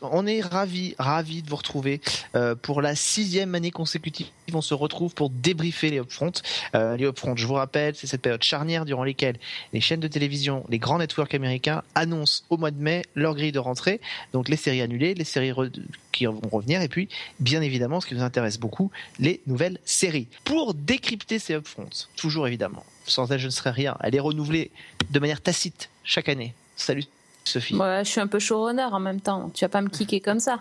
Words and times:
on 0.00 0.26
est 0.26 0.40
ravis, 0.40 0.94
ravis 0.98 1.42
de 1.42 1.48
vous 1.48 1.56
retrouver 1.56 2.00
euh, 2.34 2.54
pour 2.54 2.82
la 2.82 2.94
sixième 2.94 3.54
année 3.54 3.70
consécutive. 3.70 4.26
On 4.52 4.60
se 4.60 4.74
retrouve 4.74 5.14
pour 5.14 5.30
débriefer 5.30 5.90
les 5.90 5.98
upfronts. 5.98 6.42
Euh, 6.74 6.96
les 6.96 7.06
upfronts, 7.06 7.36
je 7.36 7.46
vous 7.46 7.54
rappelle, 7.54 7.94
c'est 7.94 8.06
cette 8.06 8.22
période 8.22 8.42
charnière 8.42 8.84
durant 8.84 9.04
laquelle 9.04 9.38
les 9.72 9.80
chaînes 9.80 10.00
de 10.00 10.08
télévision, 10.08 10.64
les 10.68 10.78
grands 10.78 10.98
networks 10.98 11.34
américains 11.34 11.82
annoncent 11.94 12.42
au 12.50 12.56
mois 12.56 12.70
de 12.70 12.80
mai 12.80 13.02
leur 13.14 13.34
grille 13.34 13.52
de 13.52 13.58
rentrée. 13.58 14.00
Donc 14.32 14.48
les 14.48 14.56
séries 14.56 14.82
annulées, 14.82 15.14
les 15.14 15.24
séries 15.24 15.52
qui 16.12 16.26
vont 16.26 16.40
revenir, 16.50 16.82
et 16.82 16.88
puis 16.88 17.08
bien 17.40 17.62
évidemment, 17.62 18.00
ce 18.00 18.06
qui 18.06 18.14
nous 18.14 18.22
intéresse 18.22 18.58
beaucoup, 18.58 18.90
les 19.18 19.40
nouvelles 19.46 19.78
séries. 19.84 20.28
Pour 20.44 20.74
décrypter 20.74 21.38
ces 21.38 21.54
upfronts, 21.54 22.08
toujours 22.16 22.46
évidemment, 22.46 22.84
sans 23.06 23.30
elle 23.32 23.40
je 23.40 23.46
ne 23.46 23.50
serais 23.50 23.70
rien. 23.70 23.96
Elle 24.00 24.14
est 24.14 24.20
renouvelée 24.20 24.70
de 25.10 25.18
manière 25.18 25.40
tacite 25.40 25.88
chaque 26.04 26.28
année. 26.28 26.54
Salut 26.76 27.04
Sophie. 27.44 27.74
Ouais, 27.76 28.02
je 28.04 28.10
suis 28.10 28.20
un 28.20 28.26
peu 28.26 28.38
showrunner 28.38 28.84
en 28.84 29.00
même 29.00 29.20
temps, 29.20 29.50
tu 29.54 29.64
vas 29.64 29.68
pas 29.68 29.80
me 29.82 29.88
kicker 29.88 30.20
comme 30.20 30.40
ça. 30.40 30.60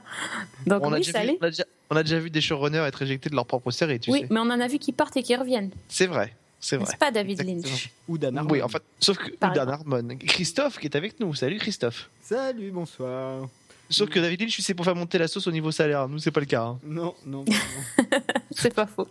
Donc 0.66 0.84
on, 0.86 0.92
a 0.92 0.98
oui, 0.98 1.04
déjà 1.06 1.22
vu, 1.22 1.28
salut. 1.28 1.38
on, 1.42 1.46
a 1.46 1.50
déjà, 1.50 1.64
on 1.92 1.96
a 1.96 2.04
déjà 2.04 2.20
vu 2.20 2.30
des 2.30 2.42
showrunners 2.42 2.80
être 2.88 3.02
éjectés 3.04 3.30
de 3.30 3.36
leur 3.36 3.46
propre 3.46 3.72
série, 3.72 4.00
tu 4.00 4.12
Oui, 4.12 4.22
sais. 4.22 4.28
mais 4.30 4.40
on 4.40 4.44
en 4.50 4.60
a 4.60 4.68
vu 4.68 4.80
qui 4.80 4.92
partent 4.92 5.16
et 5.18 5.24
qui 5.24 5.36
reviennent. 5.36 5.70
C'est 5.88 6.08
vrai, 6.08 6.36
c'est 6.60 6.78
vrai. 6.78 6.88
C'est 6.90 6.98
pas 7.00 7.12
David 7.12 7.40
Exactement. 7.42 7.64
Lynch. 7.70 7.90
Ou 8.08 8.18
Dan 8.18 8.38
Harmon. 8.38 8.52
Oui, 8.52 8.62
en 8.62 8.68
fait, 8.68 8.82
sauf 9.00 9.18
que 9.18 9.32
ou 9.32 9.54
Dan 9.54 9.70
Harmon. 9.70 10.08
Christophe 10.28 10.80
qui 10.80 10.88
est 10.88 10.96
avec 10.96 11.20
nous. 11.20 11.34
Salut 11.36 11.58
Christophe. 11.60 12.10
Salut, 12.22 12.72
bonsoir. 12.72 13.48
Sauf 13.90 14.10
que 14.10 14.20
David 14.20 14.40
Lynch, 14.42 14.60
c'est 14.62 14.74
pour 14.74 14.86
faire 14.86 14.96
monter 14.96 15.18
la 15.18 15.28
sauce 15.28 15.48
au 15.48 15.52
niveau 15.52 15.70
salaire. 15.72 16.08
Nous, 16.08 16.18
c'est 16.20 16.32
pas 16.32 16.40
le 16.40 16.46
cas. 16.46 16.64
hein. 16.64 16.80
Non, 16.84 17.14
non. 17.26 17.44
C'est 18.56 18.74
pas 18.74 18.86
faux. 18.86 19.08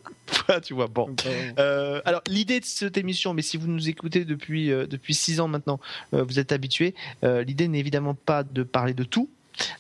Voilà, 0.46 0.60
tu 0.60 0.74
vois. 0.74 0.86
Bon. 0.86 1.14
Euh, 1.58 2.00
alors 2.05 2.22
l'idée 2.28 2.60
de 2.60 2.64
cette 2.64 2.96
émission, 2.96 3.34
mais 3.34 3.42
si 3.42 3.56
vous 3.56 3.66
nous 3.66 3.88
écoutez 3.88 4.24
depuis 4.24 4.70
euh, 4.70 4.86
depuis 4.86 5.14
six 5.14 5.41
ans 5.41 5.48
maintenant, 5.48 5.80
euh, 6.14 6.22
vous 6.22 6.38
êtes 6.38 6.52
habitués. 6.52 6.94
euh, 7.24 7.42
l'idée 7.42 7.69
n'est 7.69 7.78
évidemment 7.80 8.14
pas 8.14 8.42
de 8.44 8.62
parler 8.62 8.94
de 8.94 9.05
tout, 9.05 9.28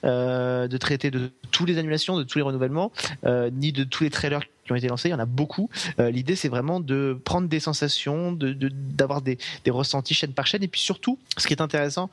euh, 0.04 0.66
de 0.68 0.76
traiter 0.76 1.10
de 1.10 1.30
toutes 1.50 1.68
les 1.68 1.78
annulations, 1.78 2.16
de 2.16 2.24
tous 2.24 2.38
les 2.38 2.44
renouvellements, 2.44 2.90
euh, 3.24 3.50
ni 3.52 3.72
de 3.72 3.84
tous 3.84 4.04
les 4.04 4.10
trailers 4.10 4.42
qui 4.64 4.72
ont 4.72 4.76
été 4.76 4.88
lancés. 4.88 5.08
Il 5.08 5.12
y 5.12 5.14
en 5.14 5.18
a 5.18 5.26
beaucoup. 5.26 5.68
Euh, 5.98 6.10
l'idée 6.10 6.36
c'est 6.36 6.48
vraiment 6.48 6.80
de 6.80 7.18
prendre 7.24 7.48
des 7.48 7.60
sensations, 7.60 8.32
de 8.32 8.52
de- 8.52 8.70
d'avoir 8.72 9.20
des 9.22 9.38
des 9.64 9.70
ressentis 9.70 10.14
chaîne 10.14 10.32
par 10.32 10.46
chaîne, 10.46 10.62
et 10.62 10.68
puis 10.68 10.80
surtout, 10.80 11.18
ce 11.36 11.46
qui 11.46 11.52
est 11.52 11.60
intéressant. 11.62 12.10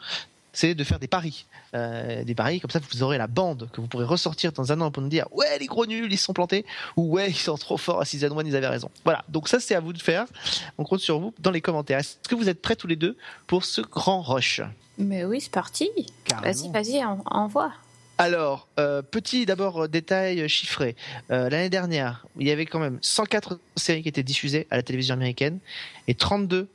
C'est 0.59 0.73
de 0.73 0.83
faire 0.83 0.97
des 0.97 1.07
paris, 1.07 1.45
Euh, 1.75 2.23
des 2.23 2.33
paris 2.33 2.59
comme 2.61 2.71
ça 2.71 2.79
vous 2.79 3.03
aurez 3.03 3.17
la 3.19 3.27
bande 3.27 3.69
que 3.73 3.79
vous 3.81 3.87
pourrez 3.87 4.05
ressortir 4.05 4.51
dans 4.53 4.71
un 4.71 4.79
an 4.81 4.89
pour 4.89 5.03
nous 5.03 5.09
dire 5.09 5.27
ouais 5.31 5.59
les 5.59 5.67
gros 5.67 5.85
nuls 5.85 6.11
ils 6.11 6.17
se 6.17 6.23
sont 6.25 6.33
plantés 6.33 6.65
ou 6.95 7.01
ouais 7.13 7.29
ils 7.29 7.35
sont 7.35 7.57
trop 7.57 7.77
forts 7.77 7.99
à 8.01 8.05
Season 8.05 8.35
1 8.39 8.45
ils 8.45 8.55
avaient 8.55 8.67
raison. 8.77 8.89
Voilà 9.03 9.23
donc 9.29 9.49
ça 9.49 9.59
c'est 9.59 9.75
à 9.75 9.81
vous 9.81 9.93
de 9.93 10.01
faire. 10.01 10.25
On 10.79 10.83
compte 10.83 11.01
sur 11.01 11.19
vous 11.19 11.33
dans 11.39 11.51
les 11.51 11.61
commentaires. 11.61 11.99
Est-ce 11.99 12.17
que 12.27 12.35
vous 12.35 12.49
êtes 12.49 12.61
prêts 12.61 12.75
tous 12.75 12.87
les 12.87 12.95
deux 12.95 13.17
pour 13.45 13.65
ce 13.65 13.81
grand 13.81 14.21
rush? 14.21 14.61
Mais 14.97 15.25
oui, 15.25 15.41
c'est 15.41 15.51
parti. 15.51 15.89
Vas-y, 16.41 16.71
vas-y, 16.71 17.03
en- 17.05 17.21
envoie. 17.27 17.71
Alors, 18.17 18.67
euh, 18.79 19.03
petit 19.03 19.45
d'abord 19.45 19.83
euh, 19.83 19.87
détail 19.87 20.49
chiffré. 20.49 20.95
Euh, 21.29 21.49
L'année 21.51 21.69
dernière, 21.69 22.25
il 22.39 22.47
y 22.47 22.51
avait 22.51 22.65
quand 22.65 22.79
même 22.79 22.97
104 23.01 23.59
séries 23.75 24.01
qui 24.01 24.09
étaient 24.09 24.23
diffusées 24.23 24.65
à 24.71 24.77
la 24.77 24.81
télévision 24.81 25.13
américaine 25.13 25.59
et 26.07 26.15
32 26.15 26.67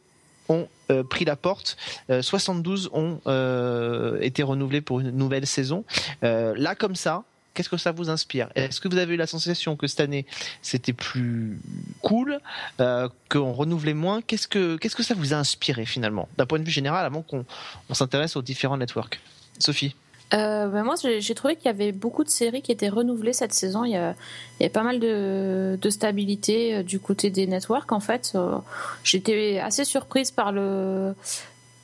euh, 0.90 1.02
pris 1.02 1.24
la 1.24 1.36
porte. 1.36 1.76
Euh, 2.10 2.22
72 2.22 2.90
ont 2.92 3.20
euh, 3.26 4.18
été 4.20 4.42
renouvelées 4.42 4.80
pour 4.80 5.00
une 5.00 5.10
nouvelle 5.10 5.46
saison. 5.46 5.84
Euh, 6.22 6.54
là, 6.56 6.74
comme 6.74 6.96
ça, 6.96 7.24
qu'est-ce 7.54 7.68
que 7.68 7.76
ça 7.76 7.92
vous 7.92 8.10
inspire? 8.10 8.48
Est-ce 8.54 8.80
que 8.80 8.88
vous 8.88 8.98
avez 8.98 9.14
eu 9.14 9.16
la 9.16 9.26
sensation 9.26 9.76
que 9.76 9.86
cette 9.86 10.00
année 10.00 10.26
c'était 10.62 10.92
plus 10.92 11.58
cool, 12.02 12.40
euh, 12.80 13.08
qu'on 13.28 13.52
renouvelait 13.52 13.94
moins? 13.94 14.22
Qu'est-ce 14.22 14.48
que 14.48 14.76
qu'est-ce 14.76 14.96
que 14.96 15.02
ça 15.02 15.14
vous 15.14 15.32
a 15.34 15.36
inspiré 15.36 15.84
finalement, 15.86 16.28
d'un 16.36 16.46
point 16.46 16.58
de 16.58 16.64
vue 16.64 16.70
général, 16.70 17.04
avant 17.04 17.22
qu'on 17.22 17.44
on 17.88 17.94
s'intéresse 17.94 18.36
aux 18.36 18.42
différents 18.42 18.76
networks. 18.76 19.20
Sophie? 19.58 19.94
Euh, 20.34 20.68
ben 20.68 20.82
moi, 20.82 20.94
j'ai 20.96 21.34
trouvé 21.34 21.56
qu'il 21.56 21.66
y 21.66 21.68
avait 21.68 21.92
beaucoup 21.92 22.24
de 22.24 22.28
séries 22.28 22.62
qui 22.62 22.72
étaient 22.72 22.88
renouvelées 22.88 23.32
cette 23.32 23.52
saison. 23.52 23.84
Il 23.84 23.90
y 23.90 23.96
a, 23.96 24.14
pas 24.70 24.82
mal 24.82 24.98
de, 24.98 25.78
stabilité 25.90 26.76
euh, 26.76 26.82
du 26.82 27.00
côté 27.00 27.30
des 27.30 27.46
networks. 27.46 27.92
En 27.92 28.00
fait, 28.00 28.32
Euh, 28.34 28.58
j'étais 29.04 29.58
assez 29.58 29.84
surprise 29.84 30.30
par 30.30 30.52
le, 30.52 31.14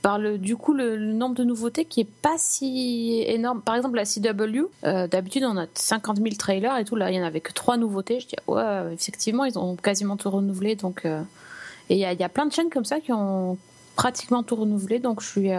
par 0.03 0.19
le, 0.19 0.39
du 0.39 0.57
coup, 0.57 0.73
le, 0.73 0.97
nombre 0.97 1.35
de 1.35 1.45
nouveautés 1.45 1.85
qui 1.85 2.01
est 2.01 2.11
pas 2.23 2.37
si 2.39 3.23
énorme. 3.27 3.61
Par 3.61 3.75
exemple, 3.75 3.97
la 3.97 4.05
CW, 4.05 4.71
euh, 4.85 5.07
d'habitude, 5.09 5.45
on 5.45 5.57
a 5.59 5.67
50 5.75 6.19
000 6.19 6.31
trailers 6.39 6.79
et 6.79 6.85
tout. 6.85 6.97
Là, 6.97 7.11
il 7.11 7.17
y 7.17 7.21
en 7.21 7.25
avait 7.25 7.41
que 7.41 7.53
trois 7.53 7.77
nouveautés. 7.77 8.21
Je 8.21 8.29
dis, 8.29 8.37
ouais, 8.47 8.95
effectivement, 8.95 9.45
ils 9.45 9.59
ont 9.59 9.77
quasiment 9.77 10.17
tout 10.17 10.31
renouvelé. 10.31 10.75
Donc, 10.75 11.05
et 11.05 11.95
il 11.95 11.99
y 11.99 12.05
a, 12.05 12.13
il 12.13 12.21
y 12.21 12.25
a 12.25 12.29
plein 12.31 12.47
de 12.47 12.53
chaînes 12.53 12.71
comme 12.71 12.85
ça 12.87 13.01
qui 13.01 13.13
ont 13.13 13.59
pratiquement 13.97 14.43
tout 14.43 14.57
renouvelé. 14.57 15.01
Donc, 15.01 15.21
je 15.21 15.27
suis, 15.27 15.51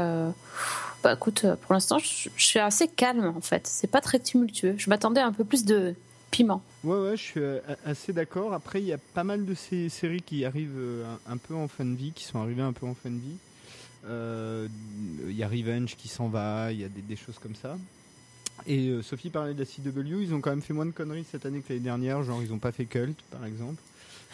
bah 1.04 1.14
écoute, 1.14 1.46
euh, 1.46 1.56
pour 1.56 1.74
l'instant, 1.74 1.98
je, 2.00 2.30
suis 2.36 2.60
assez 2.60 2.88
calme 2.88 3.34
en 3.36 3.42
fait. 3.42 3.68
C'est 3.68 3.88
pas 3.88 4.02
très 4.02 4.20
tumultueux. 4.20 4.76
Je 4.78 4.90
m'attendais 4.90 5.22
à 5.22 5.28
un 5.28 5.32
peu 5.32 5.46
plus 5.46 5.64
de 5.64 5.96
piment. 6.32 6.62
Ouais, 6.84 7.00
ouais, 7.00 7.18
je 7.18 7.22
suis 7.22 7.40
euh, 7.40 7.60
assez 7.86 8.12
d'accord. 8.12 8.54
Après, 8.54 8.82
il 8.82 8.88
y 8.88 8.94
a 8.94 8.98
pas 8.98 9.24
mal 9.24 9.46
de 9.46 9.54
ces 9.54 9.90
séries 9.90 10.22
qui 10.22 10.44
arrivent 10.44 10.78
euh, 10.78 11.06
un, 11.28 11.38
peu 11.38 11.56
en 11.56 11.68
fin 11.68 11.86
de 11.86 11.96
vie, 11.96 12.12
qui 12.12 12.26
sont 12.26 12.40
arrivées 12.40 12.62
un 12.62 12.74
peu 12.74 12.86
en 12.86 12.96
fin 12.96 13.10
de 13.10 13.20
vie. 13.20 13.38
Il 14.06 15.36
y 15.36 15.44
a 15.44 15.48
Revenge 15.48 15.96
qui 15.96 16.08
s'en 16.08 16.30
va, 16.30 16.72
il 16.72 16.82
y 16.82 16.84
a 16.84 16.90
des, 16.90 17.02
des 17.02 17.16
choses 17.16 17.38
comme 17.38 17.56
ça. 17.56 17.78
Et 18.66 18.92
Sophie 19.04 19.30
parlait 19.30 19.54
de 19.54 19.60
la 19.60 19.66
CW, 19.66 20.22
ils 20.22 20.34
ont 20.34 20.42
quand 20.42 20.50
même 20.50 20.62
fait 20.62 20.74
moins 20.74 20.86
de 20.86 20.92
conneries 20.92 21.26
cette 21.30 21.46
année 21.46 21.62
que 21.62 21.70
l'année 21.70 21.84
dernière, 21.84 22.24
genre 22.24 22.42
ils 22.42 22.52
ont 22.52 22.60
pas 22.60 22.72
fait 22.72 22.86
Cult 22.86 23.18
par 23.30 23.46
exemple. 23.46 23.82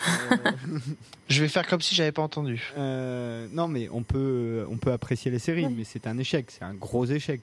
Euh, 0.08 0.38
Je 1.30 1.42
vais 1.42 1.48
faire 1.48 1.66
comme 1.68 1.82
si 1.82 1.96
j'avais 1.96 2.12
pas 2.12 2.22
entendu. 2.22 2.72
Euh, 2.78 3.48
non, 3.52 3.68
mais 3.68 3.88
on 3.92 4.04
peut, 4.04 4.66
on 4.70 4.78
peut 4.78 4.92
apprécier 4.92 5.32
les 5.32 5.40
séries, 5.40 5.66
Ouais. 5.66 5.74
mais 5.76 5.84
c'est 5.84 6.06
un 6.08 6.18
échec, 6.18 6.48
c'est 6.52 6.64
un 6.64 6.74
gros 6.74 7.06
échec 7.06 7.42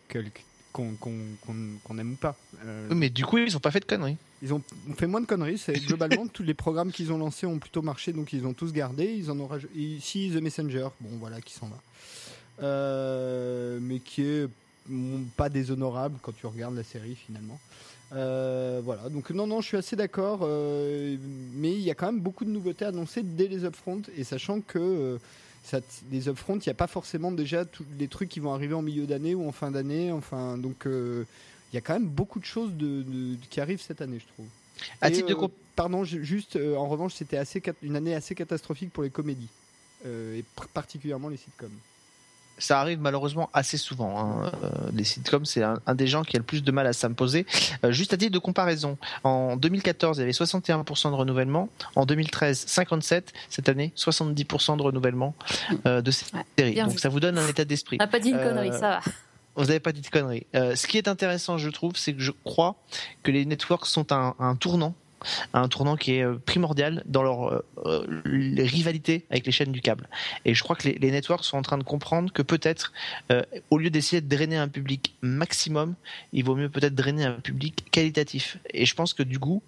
qu'on 0.73 0.93
qu'on 0.95 1.99
aime 1.99 2.13
ou 2.13 2.17
pas. 2.17 2.37
Euh, 2.65 2.89
Mais 2.95 3.11
du 3.11 3.25
coup, 3.27 3.39
ils 3.39 3.57
ont 3.57 3.61
pas 3.61 3.71
fait 3.71 3.81
de 3.81 3.85
conneries. 3.85 4.17
Ils 4.43 4.53
ont 4.55 4.63
fait 4.97 5.07
moins 5.07 5.21
de 5.21 5.27
conneries. 5.27 5.59
C'est 5.59 5.73
globalement 5.87 6.27
tous 6.27 6.43
les 6.43 6.55
programmes 6.55 6.93
qu'ils 6.93 7.13
ont 7.13 7.19
lancés 7.19 7.47
ont 7.47 7.59
plutôt 7.59 7.83
marché, 7.83 8.13
donc 8.13 8.33
ils 8.33 8.47
ont 8.47 8.55
tous 8.55 8.73
gardé. 8.73 9.05
Ils 9.05 9.31
en 9.31 9.39
ont. 9.41 9.49
Ici, 9.75 10.31
The 10.35 10.41
Messenger, 10.41 10.89
bon 11.01 11.11
voilà, 11.19 11.41
qui 11.41 11.53
s'en 11.55 11.67
va, 11.69 11.79
Euh, 12.63 13.79
mais 13.81 13.99
qui 13.99 14.23
est 14.23 14.49
mm, 14.89 15.25
pas 15.37 15.49
déshonorable 15.49 16.19
quand 16.23 16.33
tu 16.37 16.47
regardes 16.47 16.77
la 16.77 16.85
série 16.85 17.15
finalement. 17.17 17.59
Euh, 18.15 18.81
voilà, 18.85 19.09
donc 19.09 19.31
non, 19.31 19.47
non, 19.47 19.61
je 19.63 19.69
suis 19.69 19.77
assez 19.77 19.97
d'accord, 19.97 20.41
euh, 20.43 21.17
mais 21.55 21.73
il 21.73 21.81
y 21.81 21.91
a 21.91 21.95
quand 21.95 22.07
même 22.07 22.21
beaucoup 22.21 22.45
de 22.45 22.51
nouveautés 22.51 22.85
annoncées 22.85 23.23
dès 23.23 23.49
les 23.49 23.65
upfronts, 23.65 24.03
et 24.17 24.25
sachant 24.25 24.61
que 24.61 24.79
euh, 24.79 25.19
ça, 25.65 25.81
les 26.11 26.29
upfronts, 26.29 26.59
il 26.59 26.69
n'y 26.69 26.73
a 26.73 26.75
pas 26.75 26.87
forcément 26.89 27.33
déjà 27.33 27.65
tous 27.65 27.85
les 27.99 28.09
trucs 28.09 28.29
qui 28.29 28.41
vont 28.41 28.53
arriver 28.53 28.75
en 28.75 28.83
milieu 28.83 29.07
d'année 29.07 29.35
ou 29.35 29.49
en 29.49 29.53
fin 29.53 29.71
d'année, 29.71 30.13
enfin, 30.13 30.59
donc 30.59 30.87
euh, 30.87 31.25
il 31.73 31.77
y 31.77 31.79
a 31.79 31.81
quand 31.81 31.95
même 31.95 32.09
beaucoup 32.09 32.39
de 32.39 32.45
choses 32.45 32.73
de, 32.75 33.03
de- 33.03 33.37
qui 33.49 33.61
arrivent 33.61 33.81
cette 33.81 34.03
année, 34.03 34.19
je 34.19 34.27
trouve. 34.35 34.47
À 35.01 35.09
Et, 35.09 35.13
titre 35.13 35.29
de 35.29 35.51
Pardon, 35.75 36.05
ju- 36.05 36.23
juste, 36.23 36.57
en 36.57 36.87
revanche, 36.87 37.15
c'était 37.15 37.39
assez 37.39 37.63
une 37.83 37.97
année 37.97 38.15
assez 38.15 38.35
catastrophique 38.35 38.93
pour 38.93 39.05
les 39.05 39.11
comédies, 39.11 39.49
et 40.05 40.45
particulièrement 40.75 41.31
les 41.31 41.39
sitcoms. 41.39 41.71
Ça 42.59 42.81
arrive 42.81 43.01
malheureusement 43.01 43.51
assez 43.53 43.77
souvent. 43.77 44.19
hein. 44.19 44.53
Euh, 44.65 44.69
les 44.95 45.05
sitcoms, 45.05 45.45
c'est 45.45 45.63
un, 45.63 45.79
un 45.87 45.95
des 45.95 46.07
gens 46.07 46.23
qui 46.23 46.37
a 46.37 46.39
le 46.39 46.45
plus 46.45 46.63
de 46.63 46.71
mal 46.73 46.87
à 46.87 46.93
s'imposer. 46.93 47.47
Euh, 47.85 47.93
juste 47.93 48.13
à 48.13 48.17
titre 48.17 48.33
de 48.33 48.39
comparaison, 48.39 48.99
en 49.25 49.57
2014, 49.57 50.19
il 50.19 50.21
y 50.21 50.23
avait 50.25 50.33
61% 50.33 51.11
de 51.11 51.15
renouvellement. 51.17 51.69
En 51.97 52.07
2013, 52.07 52.65
57. 52.67 53.33
Cette 53.49 53.69
année, 53.69 53.93
70% 53.97 54.77
de 54.77 54.83
renouvellement 54.83 55.35
euh, 55.87 56.01
de 56.03 56.11
ces 56.11 56.27
Ouais, 56.35 56.43
séries. 56.59 56.73
bien 56.75 56.85
Donc 56.85 56.95
vu. 56.95 56.99
ça 57.01 57.09
vous 57.09 57.21
donne 57.21 57.39
un 57.39 57.47
état 57.49 57.65
d'esprit. 57.65 57.97
On 58.01 58.05
n'a 58.05 58.09
pas 58.11 58.19
dit 58.21 58.31
une 58.31 58.37
Euh, 58.37 58.49
connerie, 58.49 58.73
ça 58.73 58.81
va. 58.81 59.01
Vous 59.55 59.65
n'avez 59.67 59.81
pas 59.81 59.93
dit 59.93 60.01
de 60.01 60.09
conneries. 60.09 60.47
Euh, 60.55 60.75
ce 60.77 60.87
qui 60.87 60.97
est 60.97 61.09
intéressant, 61.09 61.59
je 61.59 61.69
trouve, 61.69 61.93
c'est 61.97 62.15
que 62.15 62.21
je 62.23 62.33
crois 62.45 62.77
que 63.23 63.31
les 63.31 63.45
networks 63.45 63.85
sont 63.87 64.11
un, 64.13 64.57
tournant, 64.57 64.95
un 65.55 65.69
tournant 65.69 65.97
qui 65.97 66.15
est 66.15 66.25
euh, 66.25 66.37
primordial 66.45 67.03
dans 67.07 67.23
leur 67.23 67.49
euh, 67.49 67.65
euh, 67.87 68.23
les 68.25 68.65
rivalités 68.65 69.25
avec 69.31 69.47
les 69.47 69.53
chaînes 69.53 69.73
du 69.73 69.81
câble. 69.81 70.09
Et 70.45 70.55
je 70.55 70.63
crois 70.63 70.77
que 70.77 70.89
les, 70.89 70.95
les 70.95 71.11
networks 71.11 71.45
sont 71.45 71.57
en 71.57 71.63
train 71.63 71.79
de 71.79 71.85
comprendre 71.85 72.33
que 72.33 72.43
peut-être, 72.43 72.93
au 73.71 73.79
lieu 73.79 73.91
d'essayer 73.91 74.21
de 74.21 74.29
drainer 74.29 74.57
un 74.57 74.69
public 74.69 75.15
maximum, 75.23 75.95
il 76.33 76.45
vaut 76.45 76.55
mieux 76.55 76.69
peut-être 76.69 76.95
drainer 76.95 77.25
un 77.25 77.41
public 77.41 77.91
qualitatif. 77.91 78.59
Et 78.73 78.87
je 78.87 78.95
pense 78.95 79.15
que 79.15 79.23
du 79.23 79.39
coup, 79.39 79.63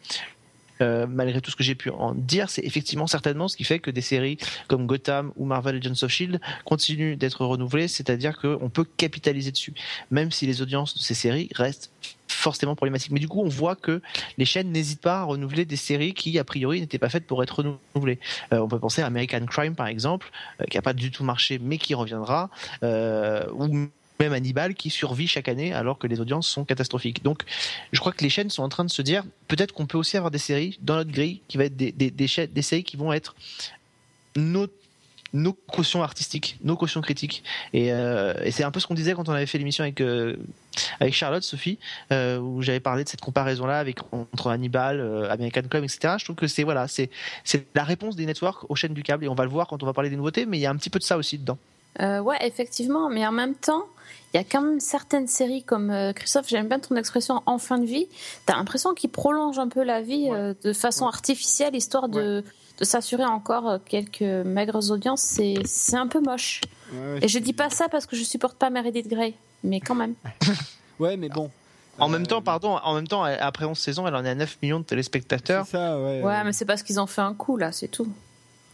malgré 0.81 1.41
tout 1.41 1.51
ce 1.51 1.57
que 1.57 1.65
j'ai 1.65 1.75
pu 1.75 1.91
en 1.91 2.15
dire, 2.15 2.51
c'est 2.51 2.65
effectivement 2.65 3.07
certainement 3.07 3.49
ce 3.49 3.57
qui 3.57 3.65
fait 3.65 3.79
que 3.79 3.91
des 3.91 4.01
séries 4.01 4.39
comme 4.69 4.87
Gotham 4.87 5.33
ou 5.37 5.45
Marvel 5.45 5.77
Agents 5.77 6.05
of 6.05 6.11
Shield 6.11 6.41
continuent 6.65 7.17
d'être 7.17 7.45
renouvelées, 7.45 7.89
c'est-à-dire 7.89 8.39
qu'on 8.39 8.69
peut 8.69 8.87
capitaliser 8.97 9.51
dessus, 9.51 9.75
même 10.11 10.31
si 10.31 10.47
les 10.47 10.63
audiences 10.63 10.95
de 10.95 11.01
ces 11.01 11.15
séries 11.15 11.49
restent 11.55 11.91
forcément 12.45 12.77
problématiques. 12.77 13.11
Mais 13.11 13.21
du 13.21 13.29
coup, 13.29 13.41
on 13.41 13.49
voit 13.49 13.75
que 13.75 14.01
les 14.39 14.45
chaînes 14.45 14.71
n'hésitent 14.71 15.01
pas 15.01 15.21
à 15.21 15.23
renouveler 15.25 15.65
des 15.65 15.77
séries 15.77 16.15
qui, 16.15 16.39
a 16.39 16.45
priori, 16.45 16.81
n'étaient 16.81 16.99
pas 16.99 17.09
faites 17.09 17.27
pour 17.27 17.43
être 17.43 17.65
renouvelées. 17.95 18.21
Euh, 18.53 18.59
on 18.59 18.69
peut 18.69 18.79
penser 18.79 19.03
à 19.03 19.07
American 19.07 19.47
Crime, 19.47 19.75
par 19.75 19.89
exemple, 19.89 20.31
euh, 20.61 20.65
qui 20.67 20.77
n'a 20.77 20.83
pas 20.83 20.93
du 20.93 21.11
tout 21.11 21.25
marché, 21.25 21.59
mais 21.59 21.79
qui 21.79 21.95
reviendra, 21.95 22.51
euh, 22.83 23.47
ou 23.55 23.89
même 24.21 24.33
Hannibal 24.33 24.75
qui 24.75 24.91
survit 24.91 25.27
chaque 25.27 25.49
année 25.49 25.73
alors 25.73 25.99
que 25.99 26.07
les 26.07 26.21
audiences 26.21 26.47
sont 26.47 26.65
catastrophiques. 26.65 27.25
Donc, 27.25 27.43
je 27.93 27.99
crois 27.99 28.13
que 28.13 28.23
les 28.23 28.31
chaînes 28.31 28.51
sont 28.51 28.63
en 28.63 28.69
train 28.69 28.85
de 28.85 28.91
se 28.91 29.03
dire 29.03 29.25
peut-être 29.49 29.73
qu'on 29.73 29.87
peut 29.87 29.99
aussi 29.99 30.17
avoir 30.17 30.31
des 30.31 30.39
séries 30.39 30.79
dans 30.83 30.97
notre 30.97 31.11
grille 31.11 31.41
qui 31.49 31.57
va 31.57 31.65
être 31.65 31.77
des, 31.77 32.63
séries 32.63 32.85
qui 32.85 32.97
vont 32.97 33.13
être 33.13 33.35
nos, 34.37 34.69
nos 35.35 35.53
cautions 35.53 36.03
artistiques, 36.03 36.57
nos 36.63 36.77
cautions 36.77 37.03
critiques. 37.03 37.45
Et, 37.75 37.93
euh, 37.93 38.33
et 38.43 38.51
c'est 38.51 38.65
un 38.65 38.71
peu 38.71 38.81
ce 38.81 38.87
qu'on 38.87 38.95
disait 38.95 39.13
quand 39.13 39.29
on 39.29 39.33
avait 39.33 39.45
fait 39.45 39.59
l'émission 39.59 39.83
avec, 39.85 40.01
euh, 40.01 40.37
avec 41.01 41.13
Charlotte, 41.13 41.43
Sophie, 41.43 41.79
euh, 42.13 42.39
où 42.39 42.63
j'avais 42.63 42.81
parlé 42.81 43.05
de 43.05 43.09
cette 43.11 43.21
comparaison-là 43.21 43.79
avec 43.79 43.99
entre 44.13 44.51
Hannibal, 44.51 45.29
American 45.31 45.63
Club, 45.69 45.85
etc. 45.85 46.15
Je 46.19 46.25
trouve 46.25 46.37
que 46.37 46.47
c'est 46.47 46.63
voilà, 46.63 46.89
c'est 46.89 47.11
c'est 47.45 47.67
la 47.75 47.85
réponse 47.85 48.17
des 48.17 48.25
networks 48.25 48.65
aux 48.71 48.75
chaînes 48.77 48.95
du 48.95 49.03
câble 49.03 49.25
et 49.25 49.29
on 49.29 49.35
va 49.35 49.45
le 49.45 49.51
voir 49.51 49.67
quand 49.67 49.83
on 49.83 49.87
va 49.87 49.93
parler 49.93 50.09
des 50.09 50.17
nouveautés, 50.17 50.47
mais 50.47 50.57
il 50.57 50.61
y 50.63 50.67
a 50.67 50.71
un 50.71 50.77
petit 50.77 50.91
peu 50.91 50.99
de 50.99 51.05
ça 51.05 51.17
aussi 51.19 51.37
dedans. 51.37 51.59
Ouais, 52.01 52.39
effectivement, 52.41 53.09
mais 53.11 53.25
en 53.27 53.31
même 53.31 53.55
temps, 53.55 53.85
il 54.33 54.37
y 54.39 54.41
a 54.41 54.45
quand 54.45 54.63
même 54.63 54.81
certaines 54.81 55.29
séries 55.29 55.63
comme 55.63 55.91
euh, 55.93 56.13
Christophe, 56.13 56.49
j'aime 56.49 56.67
bien 56.69 56.81
ton 56.81 56.97
expression 56.97 57.41
en 57.47 57.59
fin 57.59 57.79
de 57.79 57.87
vie. 57.87 58.09
T'as 58.47 58.57
l'impression 58.57 58.93
qu'ils 58.93 59.11
prolongent 59.11 59.61
un 59.61 59.69
peu 59.69 59.85
la 59.85 60.01
vie 60.03 60.29
Ouais. 60.29 60.37
euh, 60.37 60.55
de 60.65 60.73
façon 60.73 61.05
Ouais. 61.05 61.09
artificielle, 61.11 61.77
histoire 61.77 62.09
de, 62.09 62.43
de 62.79 62.85
s'assurer 62.85 63.25
encore 63.25 63.69
euh, 63.69 63.79
quelques 63.85 64.23
maigres 64.23 64.91
audiences. 64.91 65.23
C'est 65.23 65.55
c'est 65.65 65.97
un 65.97 66.07
peu 66.09 66.21
moche. 66.21 66.61
Ouais, 66.93 67.19
Et 67.23 67.29
je 67.29 67.39
dis 67.39 67.53
pas 67.53 67.71
ça 67.71 67.89
parce 67.89 68.07
que 68.07 68.17
je 68.17 68.25
supporte 68.25 68.57
pas 68.59 68.71
Meredith 68.71 69.09
Grey, 69.09 69.35
mais 69.63 69.81
quand 69.81 69.95
même. 69.95 70.15
Ouais, 71.01 71.17
mais 71.17 71.29
bon. 71.29 71.51
En 71.99 72.09
Euh, 72.09 72.13
même 72.13 72.27
temps, 72.27 72.41
pardon, 72.43 72.77
en 72.83 72.95
même 72.95 73.09
temps, 73.09 73.25
après 73.25 73.65
11 73.65 73.77
saisons, 73.77 74.07
elle 74.07 74.15
en 74.15 74.25
est 74.25 74.31
à 74.31 74.35
9 74.37 74.59
millions 74.63 74.79
de 74.79 74.85
téléspectateurs. 74.85 75.65
C'est 75.67 75.73
ça, 75.73 75.99
ouais. 76.01 76.23
Ouais, 76.23 76.35
euh, 76.37 76.43
mais 76.45 76.53
c'est 76.53 76.65
parce 76.65 76.83
qu'ils 76.85 77.01
ont 77.01 77.07
fait 77.07 77.21
un 77.21 77.35
coup 77.35 77.57
là, 77.57 77.73
c'est 77.73 77.89
tout. 77.89 78.07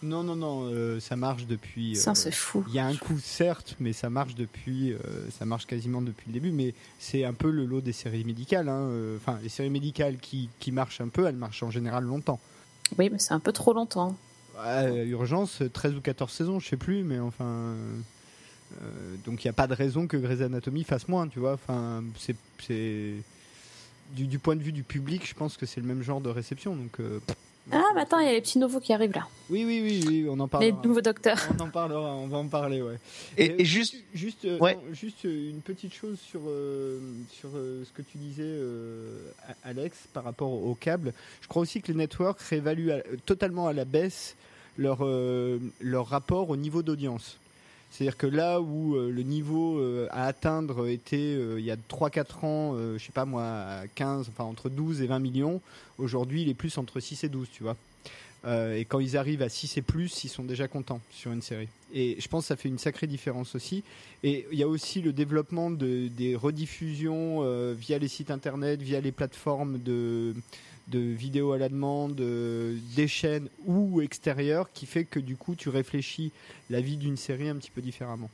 Non, 0.03 0.23
non, 0.23 0.37
non, 0.37 0.65
euh, 0.71 0.99
ça 1.01 1.17
marche 1.17 1.47
depuis. 1.47 1.95
Ça, 1.97 2.11
euh, 2.13 2.15
c'est 2.15 2.31
fou. 2.31 2.65
Il 2.69 2.75
y 2.75 2.79
a 2.79 2.87
un 2.87 2.95
coup, 2.97 3.19
certes, 3.23 3.77
mais 3.81 3.93
ça 3.95 4.09
marche 4.11 4.35
depuis, 4.35 4.93
euh, 4.93 4.99
ça 5.39 5.45
marche 5.47 5.67
quasiment 5.67 6.01
depuis 6.03 6.25
le 6.29 6.33
début. 6.35 6.51
Mais 6.53 6.75
c'est 6.99 7.25
un 7.25 7.35
peu 7.35 7.51
le 7.51 7.65
lot 7.67 7.81
des 7.83 7.93
séries 7.93 8.25
médicales. 8.25 8.69
hein, 8.71 8.81
euh, 8.91 9.17
Enfin, 9.19 9.39
les 9.43 9.49
séries 9.51 9.69
médicales 9.71 10.17
qui, 10.19 10.49
qui 10.59 10.73
marchent 10.73 11.01
un 11.03 11.09
peu, 11.09 11.27
elles 11.27 11.37
marchent 11.37 11.63
en 11.63 11.71
général 11.71 12.05
longtemps. 12.05 12.41
Oui, 12.99 13.09
mais 13.11 13.19
c'est 13.19 13.35
un 13.35 13.41
peu 13.41 13.53
trop 13.53 13.73
longtemps. 13.73 14.17
Urgence, 15.07 15.63
13 15.73 15.95
ou 15.95 16.01
14 16.01 16.31
saisons, 16.31 16.61
je 16.61 16.69
sais 16.69 16.77
plus, 16.77 17.03
mais 17.03 17.19
enfin. 17.19 17.45
euh, 18.83 19.15
donc 19.25 19.43
il 19.45 19.47
n'y 19.47 19.51
a 19.51 19.55
pas 19.55 19.67
de 19.67 19.75
raison 19.75 20.07
que 20.07 20.17
Grey's 20.17 20.43
Anatomy 20.43 20.85
fasse 20.85 21.09
moins, 21.09 21.29
tu 21.29 21.39
vois. 21.39 21.59
Du 24.13 24.39
point 24.39 24.57
de 24.57 24.63
vue 24.63 24.73
du 24.73 24.83
public, 24.83 25.27
je 25.27 25.35
pense 25.35 25.57
que 25.57 25.67
c'est 25.67 25.81
le 25.81 25.87
même 25.87 26.03
genre 26.03 26.21
de 26.21 26.29
réception. 26.29 26.75
Donc, 26.75 27.01
euh, 27.01 27.21
Ah, 27.73 27.83
mais 27.95 28.01
attends, 28.03 28.19
il 28.19 28.27
y 28.27 28.29
a 28.29 28.33
les 28.33 28.41
petits 28.41 28.59
nouveaux 28.59 28.81
qui 28.81 28.93
arrivent 28.93 29.15
là. 29.15 29.27
oui, 29.49 29.65
oui, 29.65 29.81
oui, 29.83 30.05
oui, 30.07 30.27
on 30.29 30.39
en 30.41 30.45
Les 30.45 30.49
parlera. 30.51 30.81
nouveaux 30.85 31.01
docteurs. 31.01 31.39
On 31.59 31.63
en 31.63 31.69
parlera, 31.71 32.15
on 32.17 32.27
va 32.27 32.39
en 32.39 32.49
parler, 32.49 32.83
ouais. 32.83 32.99
Et, 33.37 33.63
et 33.63 33.65
juste, 33.65 33.95
juste, 34.15 34.45
euh, 34.45 34.59
Ouais. 34.59 34.75
non, 34.75 34.81
juste 34.93 35.25
euh, 35.25 35.51
une 35.51 35.61
petite 35.61 35.95
chose 35.95 36.19
sur, 36.19 36.41
euh, 36.47 36.99
sur 37.31 37.51
euh, 37.55 37.85
ce 37.85 37.93
que 37.93 38.03
tu 38.03 38.19
disais, 38.19 38.43
euh, 38.45 39.17
Alex, 39.65 39.97
par 40.13 40.25
rapport 40.25 40.51
au 40.53 40.75
câble. 40.75 41.13
Je 41.43 41.49
crois 41.49 41.63
aussi 41.63 41.81
que 41.81 41.89
les 41.93 41.99
networks 41.99 42.41
réévaluent 42.41 42.91
à- 42.93 43.03
totalement 43.27 43.67
à 43.69 43.73
la 43.73 43.85
baisse 43.85 44.37
leur, 44.79 44.99
euh, 45.03 45.59
leur 45.81 46.07
rapport 46.09 46.51
au 46.51 46.57
niveau 46.57 46.83
d'audience. 46.83 47.39
C'est-à-dire 47.91 48.17
que 48.17 48.27
là 48.27 48.61
où 48.61 48.95
euh, 48.95 49.11
le 49.11 49.23
niveau 49.23 49.79
euh, 49.79 50.07
à 50.11 50.27
atteindre 50.27 50.89
était 50.89 51.17
euh, 51.17 51.59
il 51.59 51.65
y 51.65 51.71
a 51.71 51.77
3-4 51.77 52.47
ans, 52.47 52.77
je 52.97 53.05
sais 53.05 53.13
pas 53.13 53.25
moi, 53.25 53.45
à 53.45 53.87
15, 53.95 54.29
enfin 54.29 54.45
entre 54.45 54.69
12 54.69 55.03
et 55.03 55.07
20 55.07 55.19
millions, 55.19 55.61
aujourd'hui 55.99 56.43
il 56.43 56.49
est 56.49 56.55
plus 56.55 56.79
entre 56.79 57.01
6 57.01 57.25
et 57.25 57.29
12, 57.29 57.49
tu 57.53 57.63
vois. 57.63 57.77
Et 58.75 58.87
quand 58.87 59.01
ils 59.01 59.19
arrivent 59.19 59.43
à 59.43 59.51
6 59.51 59.77
et 59.77 59.83
plus, 59.83 60.25
ils 60.25 60.31
sont 60.31 60.45
déjà 60.45 60.67
contents 60.67 61.03
sur 61.11 61.31
une 61.31 61.43
série. 61.43 61.69
Et 61.93 62.17
je 62.19 62.27
pense 62.27 62.45
que 62.45 62.49
ça 62.49 62.57
fait 62.57 62.71
une 62.71 62.79
sacrée 62.79 63.07
différence 63.07 63.55
aussi. 63.55 63.85
Et 64.23 64.47
il 64.51 64.59
y 64.59 64.63
a 64.63 64.69
aussi 64.69 65.03
le 65.03 65.13
développement 65.13 65.71
de, 65.71 66.09
des 66.09 66.37
rediffusions 66.37 67.43
via 67.75 67.99
les 67.99 68.09
sites 68.09 68.31
internet, 68.31 68.81
via 68.81 69.03
les 69.03 69.13
plateformes 69.13 69.79
de, 69.83 70.35
de 70.91 70.99
vidéos 70.99 71.53
à 71.53 71.59
la 71.59 71.69
demande, 71.69 72.21
euh, 72.21 72.77
des 72.97 73.09
chaînes 73.09 73.49
ou 73.67 74.01
extérieures, 74.01 74.73
qui 74.73 74.87
fait 74.87 75.05
que 75.05 75.21
du 75.21 75.37
coup 75.37 75.55
tu 75.55 75.69
réfléchis 75.69 76.33
la 76.69 76.81
vie 76.81 76.97
d'une 76.97 77.17
série 77.17 77.49
un 77.49 77.57
petit 77.57 77.71
peu 77.71 77.81
différemment. 77.81 78.31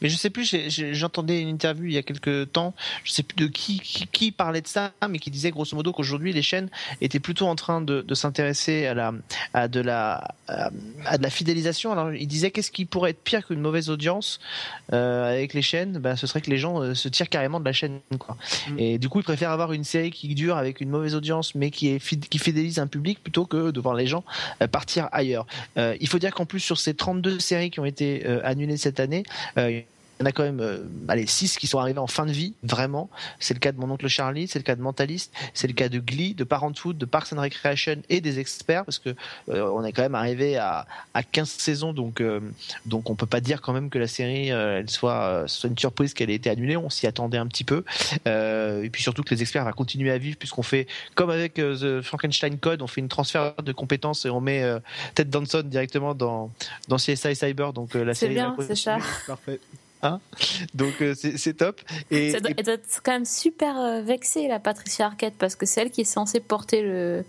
Mais 0.00 0.08
je 0.08 0.16
sais 0.16 0.30
plus, 0.30 0.54
j'entendais 0.92 1.40
une 1.40 1.48
interview 1.48 1.86
il 1.86 1.92
y 1.92 1.98
a 1.98 2.02
quelques 2.02 2.52
temps, 2.52 2.74
je 3.04 3.12
sais 3.12 3.22
plus 3.22 3.36
de 3.36 3.46
qui, 3.46 3.80
qui, 3.80 4.06
qui 4.06 4.32
parlait 4.32 4.60
de 4.60 4.66
ça, 4.66 4.92
mais 5.08 5.18
qui 5.18 5.30
disait 5.30 5.50
grosso 5.50 5.76
modo 5.76 5.92
qu'aujourd'hui 5.92 6.32
les 6.32 6.42
chaînes 6.42 6.68
étaient 7.00 7.20
plutôt 7.20 7.46
en 7.46 7.54
train 7.56 7.80
de, 7.80 8.02
de 8.02 8.14
s'intéresser 8.14 8.86
à 8.86 8.94
la, 8.94 9.12
à 9.52 9.68
de 9.68 9.80
la, 9.80 10.34
à, 10.48 10.70
à 11.06 11.18
de 11.18 11.22
la 11.22 11.30
fidélisation. 11.30 11.92
Alors 11.92 12.12
il 12.12 12.26
disait 12.26 12.50
qu'est-ce 12.50 12.70
qui 12.70 12.84
pourrait 12.84 13.10
être 13.10 13.22
pire 13.22 13.46
qu'une 13.46 13.60
mauvaise 13.60 13.90
audience 13.90 14.40
euh, 14.92 15.30
avec 15.32 15.54
les 15.54 15.62
chaînes? 15.62 15.98
Ben, 15.98 16.16
ce 16.16 16.26
serait 16.26 16.40
que 16.40 16.50
les 16.50 16.58
gens 16.58 16.80
euh, 16.82 16.94
se 16.94 17.08
tirent 17.08 17.28
carrément 17.28 17.60
de 17.60 17.64
la 17.64 17.72
chaîne, 17.72 18.00
quoi. 18.18 18.36
Mm. 18.70 18.78
Et 18.78 18.98
du 18.98 19.08
coup, 19.08 19.20
ils 19.20 19.24
préfèrent 19.24 19.50
avoir 19.50 19.72
une 19.72 19.84
série 19.84 20.10
qui 20.10 20.34
dure 20.34 20.56
avec 20.56 20.80
une 20.80 20.88
mauvaise 20.90 21.14
audience, 21.14 21.54
mais 21.54 21.70
qui 21.70 21.88
est 21.88 21.98
fid- 21.98 22.28
qui 22.28 22.38
fidélise 22.38 22.78
un 22.78 22.86
public 22.86 23.22
plutôt 23.22 23.46
que 23.46 23.70
de 23.70 23.80
voir 23.80 23.94
les 23.94 24.06
gens 24.06 24.24
euh, 24.62 24.68
partir 24.68 25.08
ailleurs. 25.12 25.46
Euh, 25.78 25.96
il 26.00 26.08
faut 26.08 26.18
dire 26.18 26.32
qu'en 26.34 26.46
plus 26.46 26.60
sur 26.60 26.78
ces 26.78 26.94
32 26.94 27.38
séries 27.40 27.70
qui 27.70 27.80
ont 27.80 27.84
été 27.84 28.22
euh, 28.26 28.40
annulées 28.44 28.76
cette 28.76 29.00
année, 29.00 29.24
euh, 29.58 29.73
il 30.18 30.22
y 30.22 30.24
en 30.24 30.26
a 30.26 30.32
quand 30.32 30.42
même 30.44 30.60
euh, 30.60 30.78
allez, 31.08 31.26
6 31.26 31.58
qui 31.58 31.66
sont 31.66 31.78
arrivés 31.78 31.98
en 31.98 32.06
fin 32.06 32.26
de 32.26 32.32
vie, 32.32 32.54
vraiment. 32.62 33.10
C'est 33.40 33.54
le 33.54 33.60
cas 33.60 33.72
de 33.72 33.78
mon 33.78 33.90
oncle 33.90 34.08
Charlie, 34.08 34.48
c'est 34.48 34.58
le 34.58 34.64
cas 34.64 34.76
de 34.76 34.82
Mentalist, 34.82 35.32
c'est 35.54 35.66
le 35.66 35.72
cas 35.72 35.88
de 35.88 35.98
Glee, 35.98 36.34
de 36.34 36.44
Parenthood, 36.44 36.96
de 36.98 37.04
Parks 37.04 37.32
and 37.32 37.40
Recreation 37.40 37.96
et 38.08 38.20
des 38.20 38.38
experts, 38.38 38.84
parce 38.84 38.98
que 38.98 39.10
euh, 39.48 39.68
on 39.74 39.84
est 39.84 39.92
quand 39.92 40.02
même 40.02 40.14
arrivé 40.14 40.56
à, 40.56 40.86
à 41.14 41.22
15 41.22 41.48
saisons, 41.48 41.92
donc, 41.92 42.20
euh, 42.20 42.40
donc 42.86 43.10
on 43.10 43.14
peut 43.14 43.26
pas 43.26 43.40
dire 43.40 43.60
quand 43.60 43.72
même 43.72 43.90
que 43.90 43.98
la 43.98 44.06
série 44.06 44.52
euh, 44.52 44.80
elle 44.80 44.90
soit, 44.90 45.22
euh, 45.22 45.46
soit 45.46 45.68
une 45.70 45.78
surprise 45.78 46.14
qu'elle 46.14 46.30
ait 46.30 46.34
été 46.34 46.50
annulée, 46.50 46.76
on 46.76 46.90
s'y 46.90 47.06
attendait 47.06 47.38
un 47.38 47.46
petit 47.46 47.64
peu. 47.64 47.84
Euh, 48.26 48.82
et 48.82 48.90
puis 48.90 49.02
surtout 49.02 49.22
que 49.22 49.34
les 49.34 49.42
experts 49.42 49.64
vont 49.64 49.72
continuer 49.72 50.10
à 50.10 50.18
vivre, 50.18 50.36
puisqu'on 50.38 50.62
fait, 50.62 50.86
comme 51.14 51.30
avec 51.30 51.58
euh, 51.58 52.00
The 52.00 52.04
Frankenstein 52.04 52.58
Code, 52.58 52.82
on 52.82 52.86
fait 52.86 53.00
une 53.00 53.08
transfert 53.08 53.54
de 53.62 53.72
compétences 53.72 54.24
et 54.24 54.30
on 54.30 54.40
met 54.40 54.62
euh, 54.62 54.78
Ted 55.14 55.30
Danson 55.30 55.62
directement 55.64 56.14
dans, 56.14 56.50
dans 56.88 56.96
CSI 56.96 57.34
Cyber, 57.34 57.72
donc 57.72 57.96
euh, 57.96 58.04
la 58.04 58.14
C'est 58.14 58.20
série 58.20 58.34
bien, 58.34 58.54
va 58.56 58.64
c'est 58.66 58.76
ça. 58.76 58.98
Parfait. 59.26 59.60
Donc 60.74 60.94
euh, 61.00 61.14
c'est 61.14 61.54
top. 61.54 61.80
Et, 62.10 62.30
Ça 62.32 62.40
doit, 62.40 62.50
et- 62.50 62.54
elle 62.58 62.64
doit 62.64 62.74
être 62.74 63.00
quand 63.04 63.12
même 63.12 63.24
super 63.24 63.78
euh, 63.80 64.00
vexée, 64.02 64.48
la 64.48 64.58
Patricia 64.60 65.06
Arquette, 65.06 65.34
parce 65.38 65.56
que 65.56 65.66
c'est 65.66 65.82
elle 65.82 65.90
qui 65.90 66.02
est 66.02 66.04
censée 66.04 66.40
porter 66.40 66.82
le, 66.82 67.24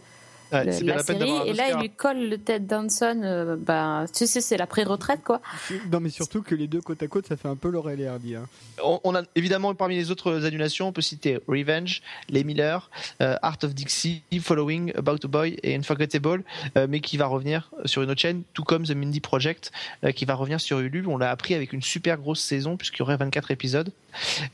ouais, 0.52 0.66
le- 0.66 0.86
la 0.88 1.00
série. 1.00 1.32
Et 1.46 1.54
là, 1.54 1.70
il 1.72 1.80
lui 1.82 1.90
colle 1.90 2.30
le 2.30 2.38
Ted 2.38 2.66
Danson. 2.66 3.22
euh, 3.24 3.56
bah, 3.58 4.06
tu 4.14 4.28
sais, 4.28 4.42
c'est 4.42 4.58
la 4.58 4.68
pré-retraite, 4.68 5.22
quoi. 5.24 5.42
Non, 5.92 6.00
mais 6.00 6.10
surtout 6.10 6.42
que 6.42 6.56
les 6.56 6.68
deux 6.68 6.82
côte 6.82 7.02
à 7.04 7.08
côte, 7.08 7.28
ça 7.28 7.38
fait 7.38 7.48
un 7.48 7.56
peu 7.56 7.70
Laurel 7.70 8.00
et 8.02 8.08
Hardy. 8.08 8.36
hein. 8.36 8.46
on, 8.84 9.00
on 9.04 9.16
a 9.16 9.24
évidemment 9.36 9.74
parmi 9.76 9.96
les 9.96 10.12
autres 10.12 10.46
annulations, 10.46 10.88
on 10.88 10.92
peut 10.92 11.02
citer 11.02 11.40
Revenge, 11.48 12.02
Les 12.30 12.44
Miller, 12.44 12.90
euh, 13.22 13.36
Art 13.42 13.58
of 13.64 13.74
Dixie, 13.74 14.22
Following, 14.42 14.92
About 14.98 15.18
a 15.24 15.28
Boy 15.28 15.58
et 15.64 15.76
Unforgettable, 15.76 16.44
euh, 16.78 16.88
mais 16.90 17.00
qui 17.00 17.18
va 17.18 17.26
revenir 17.28 17.72
sur 17.86 18.02
une 18.02 18.10
autre 18.12 18.22
chaîne, 18.22 18.44
tout 18.54 18.64
comme 18.64 18.84
The 18.86 18.92
Mindy 18.96 19.20
Project, 19.22 19.72
euh, 20.04 20.12
qui 20.12 20.26
va 20.26 20.36
revenir 20.36 20.60
sur 20.62 20.80
Hulu. 20.80 21.06
On 21.08 21.18
l'a 21.18 21.32
appris 21.32 21.54
avec 21.54 21.74
une 21.74 21.82
super 21.82 22.18
grosse 22.18 22.42
saison 22.42 22.78
puisqu'il 22.78 23.00
y 23.00 23.02
aurait 23.04 23.18
24 23.18 23.52
épisodes. 23.52 23.92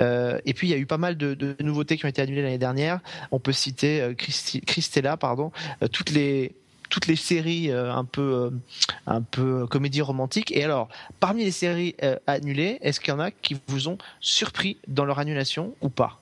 Euh, 0.02 0.40
et 0.46 0.54
puis 0.54 0.68
il 0.68 0.72
y 0.72 0.74
a 0.74 0.78
eu 0.78 0.86
pas 0.86 0.98
mal 0.98 1.18
de, 1.18 1.34
de 1.34 1.56
nouveautés 1.62 1.98
qui 1.98 2.06
ont 2.06 2.10
été 2.10 2.22
annulées 2.22 2.42
l'année 2.42 2.58
dernière. 2.58 3.00
On 3.32 3.40
peut 3.40 3.52
citer 3.52 4.02
euh, 4.02 4.14
Christi- 4.14 4.62
Christella, 4.62 5.18
pardon, 5.18 5.52
toutes 5.92 6.12
les 6.12 6.54
toutes 6.90 7.08
les 7.08 7.16
séries 7.16 7.72
euh, 7.72 7.94
un 7.94 8.04
peu 8.04 8.22
euh, 8.22 8.50
un 9.08 9.22
peu 9.22 9.66
comédie 9.68 10.02
romantique. 10.02 10.52
Et 10.52 10.64
alors, 10.66 10.90
parmi 11.22 11.46
les 11.46 11.52
séries 11.52 11.96
euh, 12.04 12.18
annulées, 12.28 12.80
est-ce 12.82 13.00
qu'il 13.00 13.14
y 13.14 13.16
en 13.16 13.20
a 13.20 13.32
qui 13.32 13.56
vous 13.68 13.88
ont 13.88 13.98
surpris 14.20 14.76
dans 14.90 15.06
leur 15.06 15.20
annulation 15.20 15.74
ou 15.82 15.90
pas? 15.90 16.20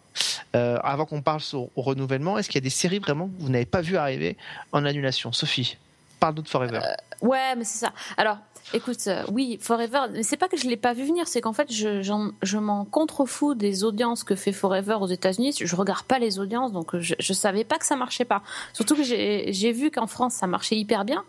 Avant 0.53 1.05
qu'on 1.05 1.21
parle 1.21 1.39
sur- 1.39 1.69
au 1.75 1.81
renouvellement, 1.81 2.37
est-ce 2.37 2.49
qu'il 2.49 2.55
y 2.55 2.63
a 2.63 2.67
des 2.67 2.69
séries 2.71 2.99
vraiment 2.99 3.27
que 3.27 3.33
vous 3.41 3.49
n'avez 3.49 3.65
pas 3.65 3.81
vu 3.81 3.97
arriver 3.97 4.35
en 4.71 4.83
annulation? 4.83 5.31
Sophie, 5.31 5.77
parle-nous 6.19 6.41
de 6.41 6.49
Forever. 6.49 6.79
Ouais, 7.21 7.55
mais 7.55 7.63
c'est 7.63 7.79
ça. 7.79 7.91
Alors, 8.17 8.37
écoute, 8.73 9.07
euh, 9.07 9.23
oui, 9.31 9.57
Forever, 9.61 10.01
mais 10.11 10.23
c'est 10.23 10.37
pas 10.37 10.47
que 10.47 10.57
je 10.57 10.67
l'ai 10.67 10.77
pas 10.77 10.93
vu 10.93 11.05
venir, 11.05 11.27
c'est 11.27 11.41
qu'en 11.41 11.53
fait, 11.53 11.71
je, 11.71 12.01
je 12.41 12.57
m'en 12.57 12.85
contrefous 12.85 13.55
des 13.55 13.83
audiences 13.83 14.23
que 14.23 14.35
fait 14.35 14.51
Forever 14.53 14.97
aux 15.01 15.07
États-Unis. 15.07 15.55
Je 15.61 15.75
regarde 15.75 16.03
pas 16.03 16.19
les 16.19 16.39
audiences, 16.39 16.71
donc 16.71 16.97
je, 16.97 17.15
je 17.19 17.33
savais 17.33 17.63
pas 17.63 17.77
que 17.77 17.85
ça 17.85 17.95
marchait 17.95 18.25
pas. 18.25 18.41
Surtout 18.73 18.95
que 18.95 19.03
j'ai 19.03 19.71
vu 19.71 19.91
qu'en 19.91 20.07
France, 20.07 20.33
ça 20.33 20.47
marchait 20.47 20.75
hyper 20.75 21.05
bien. 21.05 21.23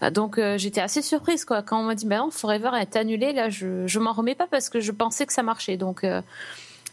Ah, 0.00 0.10
Donc 0.10 0.38
euh, 0.38 0.56
j'étais 0.58 0.80
assez 0.80 1.02
surprise 1.02 1.44
quoi 1.44 1.62
quand 1.62 1.80
on 1.80 1.82
m'a 1.82 1.96
dit 1.96 2.06
bah 2.06 2.18
non 2.18 2.30
Forever 2.30 2.70
est 2.80 2.94
annulé 2.94 3.32
là 3.32 3.48
je 3.48 3.84
je 3.88 3.98
m'en 3.98 4.12
remets 4.12 4.36
pas 4.36 4.46
parce 4.46 4.68
que 4.68 4.78
je 4.78 4.92
pensais 4.92 5.26
que 5.26 5.32
ça 5.32 5.42
marchait 5.42 5.76
donc 5.76 6.04
euh, 6.04 6.22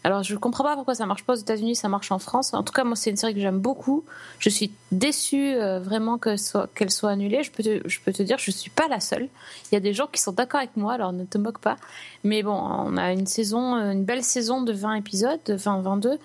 alors 0.06 0.22
je 0.22 0.36
comprends 0.36 0.62
pas 0.64 0.74
pourquoi 0.76 0.94
ça 0.94 1.04
marche 1.04 1.24
pas 1.24 1.32
aux 1.32 1.36
États-Unis 1.46 1.74
ça 1.74 1.88
marche 1.88 2.12
en 2.12 2.18
France 2.18 2.54
en 2.54 2.62
tout 2.62 2.72
cas 2.72 2.84
moi 2.84 2.94
c'est 2.96 3.10
une 3.10 3.16
série 3.16 3.34
que 3.34 3.40
j'aime 3.40 3.58
beaucoup 3.58 4.04
je 4.38 4.48
suis 4.48 4.70
déçue 4.92 5.54
euh, 5.54 5.80
vraiment 5.80 6.16
que 6.16 6.36
soit 6.36 6.68
qu'elle 6.74 6.90
soit 6.92 7.10
annulée 7.10 7.42
je 7.42 7.50
peux 7.50 7.62
te, 7.62 7.86
je 7.88 7.98
peux 8.04 8.12
te 8.12 8.22
dire 8.22 8.38
je 8.38 8.50
suis 8.52 8.70
pas 8.70 8.86
la 8.88 9.00
seule 9.00 9.28
il 9.70 9.74
y 9.74 9.76
a 9.76 9.80
des 9.80 9.92
gens 9.92 10.06
qui 10.06 10.20
sont 10.20 10.32
d'accord 10.32 10.60
avec 10.60 10.76
moi 10.76 10.92
alors 10.94 11.12
ne 11.12 11.24
te 11.24 11.38
moque 11.38 11.58
pas 11.58 11.76
mais 12.24 12.42
bon 12.42 12.54
on 12.56 12.96
a 12.96 13.12
une 13.12 13.26
saison 13.26 13.74
une 13.76 14.04
belle 14.04 14.22
saison 14.22 14.62
de 14.62 14.72
20 14.72 14.94
épisodes 14.94 15.40
de 15.46 15.54
20 15.54 15.80
22 15.80 16.18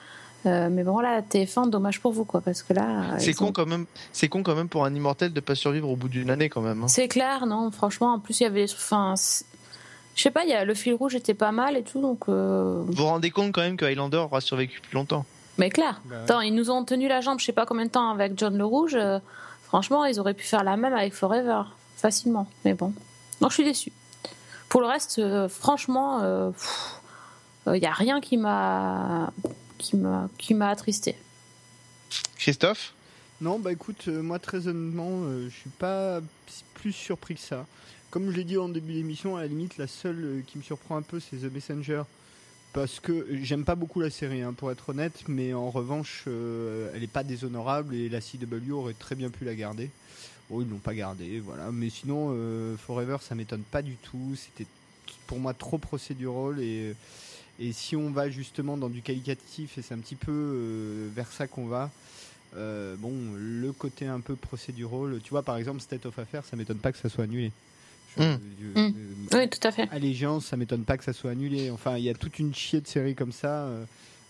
euh, 0.48 0.70
mais 0.72 0.84
bon 0.84 1.00
là 1.00 1.22
TF1 1.22 1.70
dommage 1.70 2.00
pour 2.02 2.12
vous 2.14 2.26
quoi 2.26 2.42
parce 2.42 2.64
que 2.64 2.74
là 2.74 3.18
C'est 3.20 3.34
con 3.34 3.48
ont- 3.48 3.52
quand 3.52 3.68
même. 3.68 3.86
C'est 4.12 4.28
con 4.28 4.42
quand 4.42 4.56
même 4.56 4.70
pour 4.70 4.86
un 4.86 4.94
immortel 4.96 5.34
de 5.34 5.40
pas 5.40 5.54
survivre 5.54 5.88
au 5.88 5.96
bout 5.96 6.08
d'une 6.10 6.32
année 6.32 6.50
quand 6.50 6.62
même. 6.62 6.82
hein. 6.84 6.88
C'est 6.88 7.08
clair, 7.08 7.46
non, 7.46 7.70
franchement, 7.70 8.12
en 8.14 8.20
plus, 8.20 8.40
il 8.40 8.44
y 8.44 8.46
avait. 8.48 8.66
Enfin, 8.74 9.14
Je 10.22 10.26
sais 10.26 10.30
pas, 10.32 10.44
il 10.44 10.52
y 10.52 10.54
a, 10.54 10.66
le 10.66 10.76
fil 10.76 10.94
rouge 10.94 11.16
était 11.16 11.34
pas 11.34 11.52
mal 11.52 11.76
et 11.76 11.82
tout, 11.82 12.00
donc. 12.00 12.30
euh, 12.30 12.84
Vous 12.86 12.94
vous 12.94 13.06
rendez 13.06 13.32
compte 13.32 13.54
quand 13.54 13.62
même 13.62 13.76
que 13.76 13.86
Highlander 13.86 14.18
aura 14.18 14.40
survécu 14.40 14.80
plus 14.80 14.94
longtemps 14.94 15.26
Mais 15.58 15.72
clair. 15.72 16.00
Bah 16.06 16.16
ouais. 16.18 16.22
Attends, 16.22 16.42
ils 16.42 16.54
nous 16.54 16.70
ont 16.70 16.86
tenu 16.86 17.08
la 17.08 17.22
jambe, 17.22 17.40
je 17.40 17.46
sais 17.46 17.54
pas 17.54 17.66
combien 17.66 17.86
de 17.86 17.90
temps 17.90 18.12
avec 18.12 18.38
John 18.38 18.56
le 18.56 18.64
Rouge. 18.64 18.94
euh, 18.94 19.18
franchement, 19.64 20.06
ils 20.06 20.20
auraient 20.20 20.36
pu 20.36 20.44
faire 20.44 20.64
la 20.64 20.78
même 20.78 20.94
avec 20.94 21.16
Forever, 21.16 21.64
facilement. 21.98 22.48
Mais 22.66 22.76
bon, 22.76 22.94
non, 23.42 23.50
je 23.50 23.56
suis 23.56 23.64
déçu. 23.64 23.92
Pour 24.70 24.82
le 24.82 24.86
reste, 24.88 25.18
euh, 25.18 25.50
franchement, 25.50 26.22
il 27.66 27.82
y 27.82 27.88
a 27.88 27.92
rien 27.92 28.22
qui 28.22 28.38
m'a 28.38 29.34
qui 29.80 29.96
m'a 29.98 30.30
qui 30.38 30.54
m'a 30.54 30.70
attristé. 30.70 31.16
Christophe? 32.38 32.94
Non, 33.42 33.58
bah 33.58 33.72
écoute, 33.72 34.04
euh, 34.08 34.22
moi 34.22 34.38
très 34.38 34.68
honnêtement, 34.68 35.10
euh, 35.24 35.50
je 35.50 35.56
suis 35.56 35.70
pas 35.72 36.20
plus 36.76 36.92
surpris 36.94 37.34
que 37.34 37.42
ça. 37.42 37.66
Comme 38.12 38.30
je 38.30 38.36
l'ai 38.36 38.44
dit 38.44 38.58
en 38.58 38.68
début 38.68 38.92
d'émission, 38.92 39.38
à 39.38 39.42
la 39.42 39.48
limite, 39.48 39.78
la 39.78 39.88
seule 39.88 40.22
euh, 40.22 40.42
qui 40.46 40.58
me 40.58 40.64
surprend 40.64 40.98
un 40.98 41.02
peu, 41.02 41.22
c'est 41.22 41.38
The 41.38 41.54
Messenger. 41.54 42.04
Parce 42.74 43.00
que 43.00 43.26
j'aime 43.42 43.64
pas 43.64 43.76
beaucoup 43.76 44.02
la 44.02 44.10
série, 44.10 44.42
hein, 44.42 44.52
pour 44.52 44.70
être 44.70 44.90
honnête, 44.90 45.24
mais 45.30 45.54
en 45.54 45.70
revanche, 45.72 46.26
euh, 46.28 46.92
elle 46.94 47.04
est 47.04 47.08
pas 47.08 47.24
déshonorable 47.24 47.96
et 47.96 48.10
la 48.10 48.20
CW 48.20 48.72
aurait 48.74 48.96
très 48.96 49.16
bien 49.16 49.30
pu 49.30 49.46
la 49.46 49.56
garder. 49.56 49.90
Bon, 50.50 50.62
ils 50.62 50.70
l'ont 50.70 50.80
pas 50.80 50.94
gardée, 50.94 51.40
voilà. 51.40 51.72
Mais 51.72 51.90
sinon, 51.90 52.32
euh, 52.32 52.76
Forever, 52.76 53.16
ça 53.22 53.34
m'étonne 53.34 53.64
pas 53.64 53.82
du 53.82 53.96
tout. 53.96 54.36
C'était 54.36 54.68
pour 55.26 55.40
moi 55.40 55.54
trop 55.54 55.78
procédural 55.78 56.60
et, 56.60 56.94
et 57.62 57.72
si 57.72 57.96
on 57.96 58.12
va 58.12 58.30
justement 58.30 58.76
dans 58.76 58.90
du 58.90 59.02
qualitatif, 59.02 59.78
et 59.78 59.82
c'est 59.82 59.94
un 59.94 60.00
petit 60.00 60.16
peu 60.16 61.10
vers 61.16 61.32
ça 61.32 61.48
qu'on 61.48 61.68
va, 61.68 61.90
bon, 62.54 63.14
le 63.38 63.72
côté 63.72 64.06
un 64.08 64.20
peu 64.20 64.36
procédural, 64.36 65.22
tu 65.24 65.30
vois, 65.30 65.44
par 65.44 65.56
exemple, 65.56 65.80
State 65.80 66.06
of 66.06 66.20
Affairs, 66.20 66.44
ça 66.44 66.58
m'étonne 66.58 66.80
pas 66.80 66.92
que 66.92 66.98
ça 66.98 67.08
soit 67.08 67.24
annulé. 67.24 67.54
Je- 68.18 68.24
Mm. 68.24 68.40
je- 68.76 68.80
Mm. 68.82 68.94
euh, 69.34 69.38
Oui, 69.40 69.50
tout 69.50 69.66
à 69.68 69.72
fait. 69.72 69.88
Allégeance, 69.92 70.46
ça 70.46 70.58
m'étonne 70.58 70.84
pas 70.84 70.98
que 70.98 71.04
ça 71.04 71.14
soit 71.14 71.32
annulé. 71.32 71.70
Enfin, 71.72 71.98
il 71.98 72.04
y 72.04 72.10
a 72.10 72.14
toute 72.14 72.40
une 72.40 72.54
chier 72.54 72.82
de 72.82 72.88
séries 72.88 73.16
comme 73.16 73.32
ça. 73.32 73.64
euh, 73.66 73.84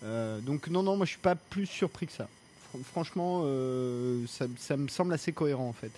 euh, 0.04 0.40
donc, 0.42 0.68
non, 0.68 0.84
non, 0.84 0.96
moi 0.98 1.06
je 1.06 1.12
suis 1.12 1.20
pas 1.20 1.36
plus 1.36 1.66
surpris 1.66 2.08
que 2.08 2.14
ça. 2.14 2.28
Fr- 2.74 2.84
franchement, 2.84 3.44
euh, 3.46 4.24
ça, 4.28 4.46
ça 4.58 4.78
me 4.78 4.88
semble 4.88 5.14
assez 5.14 5.32
cohérent 5.32 5.68
en 5.68 5.74
fait. 5.74 5.92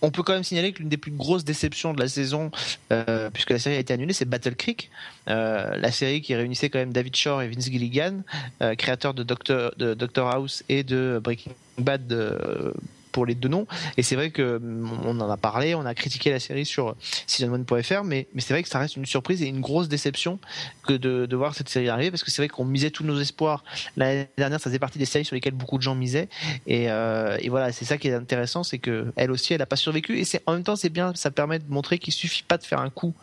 On 0.00 0.12
peut 0.12 0.22
quand 0.22 0.32
même 0.32 0.44
signaler 0.44 0.72
que 0.72 0.78
l'une 0.78 0.88
des 0.88 0.96
plus 0.96 1.10
grosses 1.10 1.44
déceptions 1.44 1.92
de 1.92 1.98
la 1.98 2.06
saison, 2.06 2.52
euh, 2.92 3.30
puisque 3.30 3.50
la 3.50 3.58
série 3.58 3.74
a 3.74 3.78
été 3.80 3.92
annulée, 3.92 4.12
c'est 4.12 4.26
Battle 4.26 4.54
Creek, 4.54 4.90
euh, 5.28 5.76
la 5.76 5.90
série 5.90 6.22
qui 6.22 6.36
réunissait 6.36 6.70
quand 6.70 6.78
même 6.78 6.92
David 6.92 7.16
Shore 7.16 7.42
et 7.42 7.48
Vince 7.48 7.64
Gilligan, 7.64 8.22
euh, 8.62 8.76
créateurs 8.76 9.12
de 9.12 9.24
Doctor, 9.24 9.72
de 9.76 9.94
Doctor 9.94 10.28
House 10.32 10.62
et 10.68 10.84
de 10.84 11.20
Breaking 11.22 11.50
Bad 11.78 12.12
euh, 12.12 12.72
pour 13.18 13.26
les 13.26 13.34
deux 13.34 13.48
noms. 13.48 13.66
Et 13.96 14.04
c'est 14.04 14.14
vrai 14.14 14.30
que 14.30 14.58
mm, 14.58 14.90
on 15.04 15.18
en 15.18 15.28
a 15.28 15.36
parlé, 15.36 15.74
on 15.74 15.84
a 15.84 15.92
critiqué 15.92 16.30
la 16.30 16.38
série 16.38 16.64
sur 16.64 16.94
season1.fr, 17.26 18.04
mais, 18.04 18.28
mais 18.32 18.40
c'est 18.40 18.54
vrai 18.54 18.62
que 18.62 18.68
ça 18.68 18.78
reste 18.78 18.94
une 18.94 19.06
surprise 19.06 19.42
et 19.42 19.46
une 19.46 19.60
grosse 19.60 19.88
déception 19.88 20.38
que 20.86 20.92
de, 20.92 21.34
voir 21.34 21.56
cette 21.56 21.68
série 21.68 21.88
arriver, 21.88 22.12
parce 22.12 22.22
que 22.22 22.30
c'est 22.30 22.42
vrai 22.42 22.48
qu'on 22.48 22.64
misait 22.64 22.92
tous 22.92 23.02
nos 23.02 23.18
espoirs. 23.18 23.64
L'année 23.96 24.28
dernière, 24.38 24.60
ça 24.60 24.70
faisait 24.70 24.78
partie 24.78 25.00
des 25.00 25.04
séries 25.04 25.24
sur 25.24 25.34
lesquelles 25.34 25.54
beaucoup 25.54 25.78
de 25.78 25.82
gens 25.82 25.96
misaient. 25.96 26.28
Et, 26.68 26.92
euh, 26.92 27.36
voilà, 27.48 27.72
c'est 27.72 27.84
ça 27.84 27.98
qui 27.98 28.06
est 28.06 28.14
intéressant, 28.14 28.62
c'est 28.62 28.78
que 28.78 29.12
elle 29.16 29.32
aussi, 29.32 29.52
elle 29.52 29.58
n'a 29.58 29.66
pas 29.66 29.74
survécu. 29.74 30.16
Et 30.20 30.24
c'est 30.24 30.40
en 30.46 30.52
même 30.52 30.62
temps, 30.62 30.76
c'est 30.76 30.88
bien, 30.88 31.12
ça 31.16 31.32
permet 31.32 31.58
de 31.58 31.68
montrer 31.68 31.98
qu'il 31.98 32.12
suffit 32.12 32.44
pas 32.44 32.56
de 32.56 32.62
faire 32.62 32.80
un 32.80 32.90
coup 32.90 33.14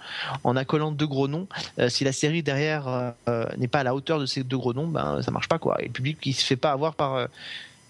en 0.44 0.58
accolant 0.58 0.92
deux 0.92 1.08
gros 1.08 1.30
noms. 1.30 1.48
Euh, 1.80 1.88
si 1.88 2.04
la 2.04 2.12
série 2.12 2.44
derrière 2.44 3.14
euh, 3.30 3.46
n'est 3.58 3.70
pas 3.70 3.80
à 3.80 3.84
la 3.84 3.96
hauteur 3.96 4.20
de 4.20 4.26
ces 4.26 4.44
deux 4.44 4.58
gros 4.58 4.74
noms, 4.74 4.88
ben 4.88 5.22
ça 5.22 5.32
marche 5.32 5.48
pas 5.48 5.58
quoi. 5.58 5.82
Et 5.82 5.86
le 5.86 5.94
public, 5.94 6.18
il 6.26 6.34
se 6.34 6.44
fait 6.44 6.58
pas 6.58 6.74
avoir 6.74 6.96
par 6.96 7.30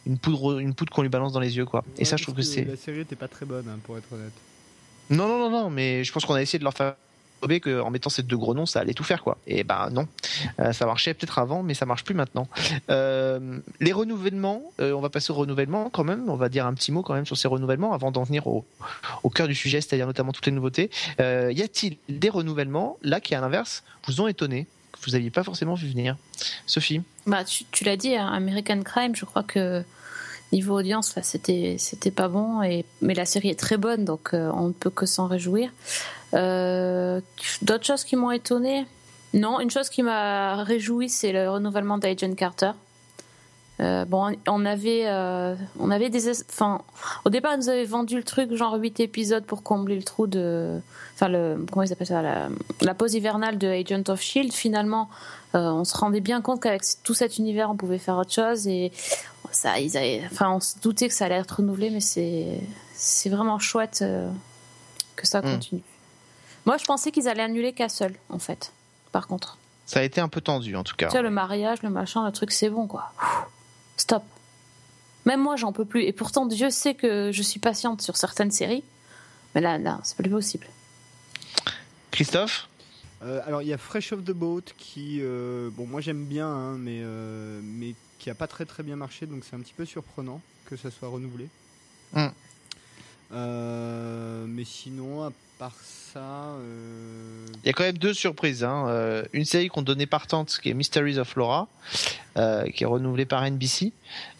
une 0.05 0.17
poudre, 0.17 0.59
une 0.59 0.73
poudre 0.73 0.91
qu'on 0.93 1.01
lui 1.01 1.09
balance 1.09 1.33
dans 1.33 1.39
les 1.39 1.57
yeux 1.57 1.65
quoi. 1.65 1.83
Et 1.97 2.05
ça, 2.05 2.17
je 2.17 2.23
trouve 2.23 2.35
que 2.35 2.41
c'est 2.41 2.63
La 2.65 2.75
série 2.75 2.99
était 3.01 3.15
pas 3.15 3.27
très 3.27 3.45
bonne, 3.45 3.67
hein, 3.69 3.79
pour 3.83 3.97
être 3.97 4.11
honnête. 4.13 4.33
non, 5.09 5.27
non, 5.27 5.37
non, 5.37 5.49
non, 5.49 5.69
mais 5.69 6.03
je 6.03 6.11
pense 6.11 6.25
qu'on 6.25 6.33
a 6.35 6.41
essayé 6.41 6.59
de 6.59 6.63
leur 6.63 6.73
faire 6.73 6.95
prouver 7.41 7.59
qu'en 7.59 7.89
mettant 7.91 8.09
ces 8.09 8.23
deux 8.23 8.37
gros 8.37 8.53
noms, 8.53 8.65
ça 8.65 8.79
allait 8.79 8.93
tout 8.93 9.03
faire, 9.03 9.21
quoi. 9.21 9.37
Et 9.45 9.63
ben 9.65 9.89
non, 9.91 10.07
Euh, 10.59 10.71
ça 10.71 10.85
marchait 10.85 11.13
peut-être 11.13 11.37
avant, 11.37 11.63
mais 11.63 11.73
ça 11.73 11.85
marche 11.85 12.03
plus 12.05 12.15
maintenant. 12.15 12.47
Euh, 12.89 13.59
les 13.81 13.91
renouvellements, 13.91 14.63
euh, 14.79 14.93
on 14.93 15.01
va 15.01 15.09
passer 15.09 15.31
au 15.31 15.35
renouvellement 15.35 15.89
quand 15.89 16.03
même. 16.05 16.29
On 16.29 16.35
va 16.37 16.47
dire 16.49 16.65
un 16.65 16.73
petit 16.73 16.91
mot 16.93 17.01
quand 17.01 17.13
même 17.13 17.25
sur 17.25 17.35
ces 17.37 17.47
renouvellements 17.47 17.93
avant 17.93 18.11
d'en 18.11 18.23
venir 18.23 18.47
au, 18.47 18.65
au 19.23 19.29
cœur 19.29 19.47
du 19.47 19.55
sujet, 19.55 19.81
c'est-à-dire 19.81 20.07
notamment 20.07 20.31
toutes 20.31 20.45
les 20.45 20.51
nouveautés. 20.53 20.89
Euh, 21.19 21.51
y 21.53 21.61
a-t-il 21.61 21.97
des 22.09 22.29
renouvellements 22.29 22.97
là 23.01 23.19
qui, 23.19 23.35
à 23.35 23.41
l'inverse, 23.41 23.83
vous 24.07 24.21
ont 24.21 24.27
étonné, 24.27 24.65
que 24.93 24.99
vous 25.05 25.11
n'aviez 25.11 25.29
pas 25.29 25.43
forcément 25.43 25.73
vu 25.75 25.89
venir? 25.89 26.15
Sophie? 26.65 27.01
Bah, 27.27 27.43
tu, 27.43 27.65
tu 27.71 27.83
l'as 27.83 27.97
dit, 27.97 28.15
hein, 28.15 28.27
American 28.27 28.81
Crime, 28.81 29.15
je 29.15 29.25
crois 29.25 29.43
que 29.43 29.83
niveau 30.55 30.77
audience, 30.79 31.15
là, 31.15 31.21
c'était 31.23 31.75
c'était 31.77 32.11
pas 32.11 32.27
bon. 32.27 32.63
Et, 32.63 32.85
mais 33.01 33.13
la 33.13 33.25
série 33.25 33.49
est 33.49 33.59
très 33.59 33.77
bonne, 33.77 34.05
donc 34.05 34.33
euh, 34.33 34.49
on 34.55 34.67
ne 34.67 34.73
peut 34.73 34.89
que 34.89 35.05
s'en 35.05 35.27
réjouir. 35.27 35.69
Euh, 36.33 37.21
D'autres 37.61 37.85
choses 37.85 38.03
qui 38.03 38.15
m'ont 38.15 38.31
étonné? 38.31 38.85
Non, 39.33 39.59
une 39.59 39.69
chose 39.69 39.89
qui 39.89 40.01
m'a 40.01 40.63
réjoui, 40.63 41.09
c'est 41.09 41.31
le 41.33 41.49
renouvellement 41.49 41.97
d'Agent 41.97 42.33
Carter. 42.35 42.71
Euh, 43.81 44.05
bon, 44.05 44.33
on 44.47 44.65
avait, 44.65 45.03
on 45.79 45.91
avait 45.91 46.09
des, 46.09 46.29
es- 46.29 46.45
enfin, 46.49 46.81
au 47.25 47.29
départ, 47.29 47.51
ils 47.55 47.57
nous 47.57 47.69
avaient 47.69 47.83
vendu 47.83 48.15
le 48.15 48.23
truc 48.23 48.53
genre 48.55 48.75
8 48.75 49.01
épisodes 49.01 49.43
pour 49.43 49.61
combler 49.63 49.97
le 49.97 50.03
trou 50.03 50.27
de, 50.27 50.79
enfin 51.13 51.27
le, 51.27 51.57
comment 51.69 51.83
ils 51.83 51.91
appellent 51.91 52.07
ça, 52.07 52.21
la, 52.21 52.93
pause 52.93 53.13
hivernale 53.15 53.57
de 53.57 53.67
Agent 53.67 54.03
of 54.07 54.21
Shield. 54.21 54.53
Finalement, 54.53 55.09
on 55.53 55.83
se 55.83 55.97
rendait 55.97 56.21
bien 56.21 56.39
compte 56.41 56.61
qu'avec 56.61 56.83
tout 57.03 57.13
cet 57.13 57.37
univers, 57.37 57.69
on 57.69 57.75
pouvait 57.75 57.97
faire 57.97 58.17
autre 58.17 58.31
chose 58.31 58.65
et 58.67 58.93
ça, 59.55 59.79
ils 59.79 59.95
avaient, 59.97 60.23
enfin, 60.31 60.51
on 60.51 60.59
se 60.59 60.79
doutait 60.79 61.07
que 61.07 61.13
ça 61.13 61.25
allait 61.25 61.35
être 61.35 61.57
renouvelé, 61.57 61.89
mais 61.89 62.01
c'est, 62.01 62.59
c'est 62.93 63.29
vraiment 63.29 63.59
chouette 63.59 63.99
euh, 64.01 64.29
que 65.15 65.25
ça 65.27 65.41
Mm. 65.41 65.51
continue. 65.53 65.81
Moi, 66.65 66.77
je 66.77 66.85
pensais 66.85 67.11
qu'ils 67.11 67.27
allaient 67.27 67.43
annuler 67.43 67.73
Castle, 67.73 68.13
en 68.29 68.39
fait. 68.39 68.71
Par 69.11 69.27
contre, 69.27 69.57
Ça 69.85 69.99
a 69.99 70.03
été 70.03 70.19
un 70.19 70.27
peu 70.29 70.41
tendu 70.41 70.75
en 70.75 70.83
tout 70.83 70.95
cas. 70.95 71.07
tu 71.07 71.11
vois, 71.11 71.21
le 71.21 71.29
mariage, 71.29 71.81
le 71.83 71.89
machin, 71.89 72.25
le 72.25 72.31
truc, 72.31 72.51
c'est 72.51 72.69
bon, 72.69 72.87
quoi. 72.87 73.11
Stop. 73.97 74.23
Même 75.25 75.41
moi, 75.41 75.55
j'en 75.55 75.71
peux 75.71 75.85
plus. 75.85 76.03
Et 76.03 76.11
pourtant, 76.13 76.45
Dieu 76.45 76.69
sait 76.69 76.93
que 76.95 77.31
je 77.31 77.41
suis 77.41 77.59
patiente 77.59 78.01
sur 78.01 78.17
certaines 78.17 78.51
séries. 78.51 78.83
Mais 79.53 79.61
là, 79.61 79.77
là, 79.77 79.99
c'est 80.03 80.17
plus 80.17 80.29
possible. 80.29 80.67
Christophe? 82.11 82.67
Euh, 83.23 83.41
alors 83.47 83.61
il 83.61 83.67
y 83.69 83.73
a 83.73 83.77
Fresh 83.77 84.11
of 84.11 84.23
the 84.25 84.31
Boat 84.31 84.61
qui, 84.77 85.19
euh, 85.21 85.69
bon 85.71 85.87
moi 85.87 86.01
j'aime 86.01 86.25
bien, 86.25 86.47
hein, 86.47 86.77
mais, 86.77 86.99
euh, 87.01 87.59
mais 87.63 87.95
qui 88.25 88.31
a 88.31 88.33
pas 88.33 88.47
très 88.47 88.65
très 88.65 88.81
bien 88.81 88.95
marché, 88.95 89.27
donc 89.27 89.43
c'est 89.47 89.55
un 89.55 89.59
petit 89.59 89.75
peu 89.77 89.85
surprenant 89.85 90.41
que 90.65 90.75
ça 90.75 90.89
soit 90.89 91.09
renouvelé. 91.09 91.47
Mm. 92.13 92.25
Euh, 93.33 94.45
mais 94.47 94.63
sinon, 94.65 95.25
à 95.25 95.31
part 95.59 95.75
ça, 95.83 96.55
euh, 96.57 97.45
Il 97.63 97.67
y 97.67 97.69
a 97.69 97.73
quand 97.73 97.83
même 97.83 97.99
deux 97.99 98.15
surprises. 98.15 98.63
Hein. 98.63 98.87
Euh, 98.87 99.23
une 99.33 99.45
série 99.45 99.67
qu'on 99.67 99.83
donnait 99.83 100.07
partante, 100.07 100.57
qui 100.59 100.71
est 100.71 100.73
Mysteries 100.73 101.19
of 101.19 101.35
Laura, 101.35 101.67
euh, 102.37 102.67
qui 102.71 102.81
est 102.83 102.87
renouvelée 102.87 103.27
par 103.27 103.43
NBC. 103.43 103.93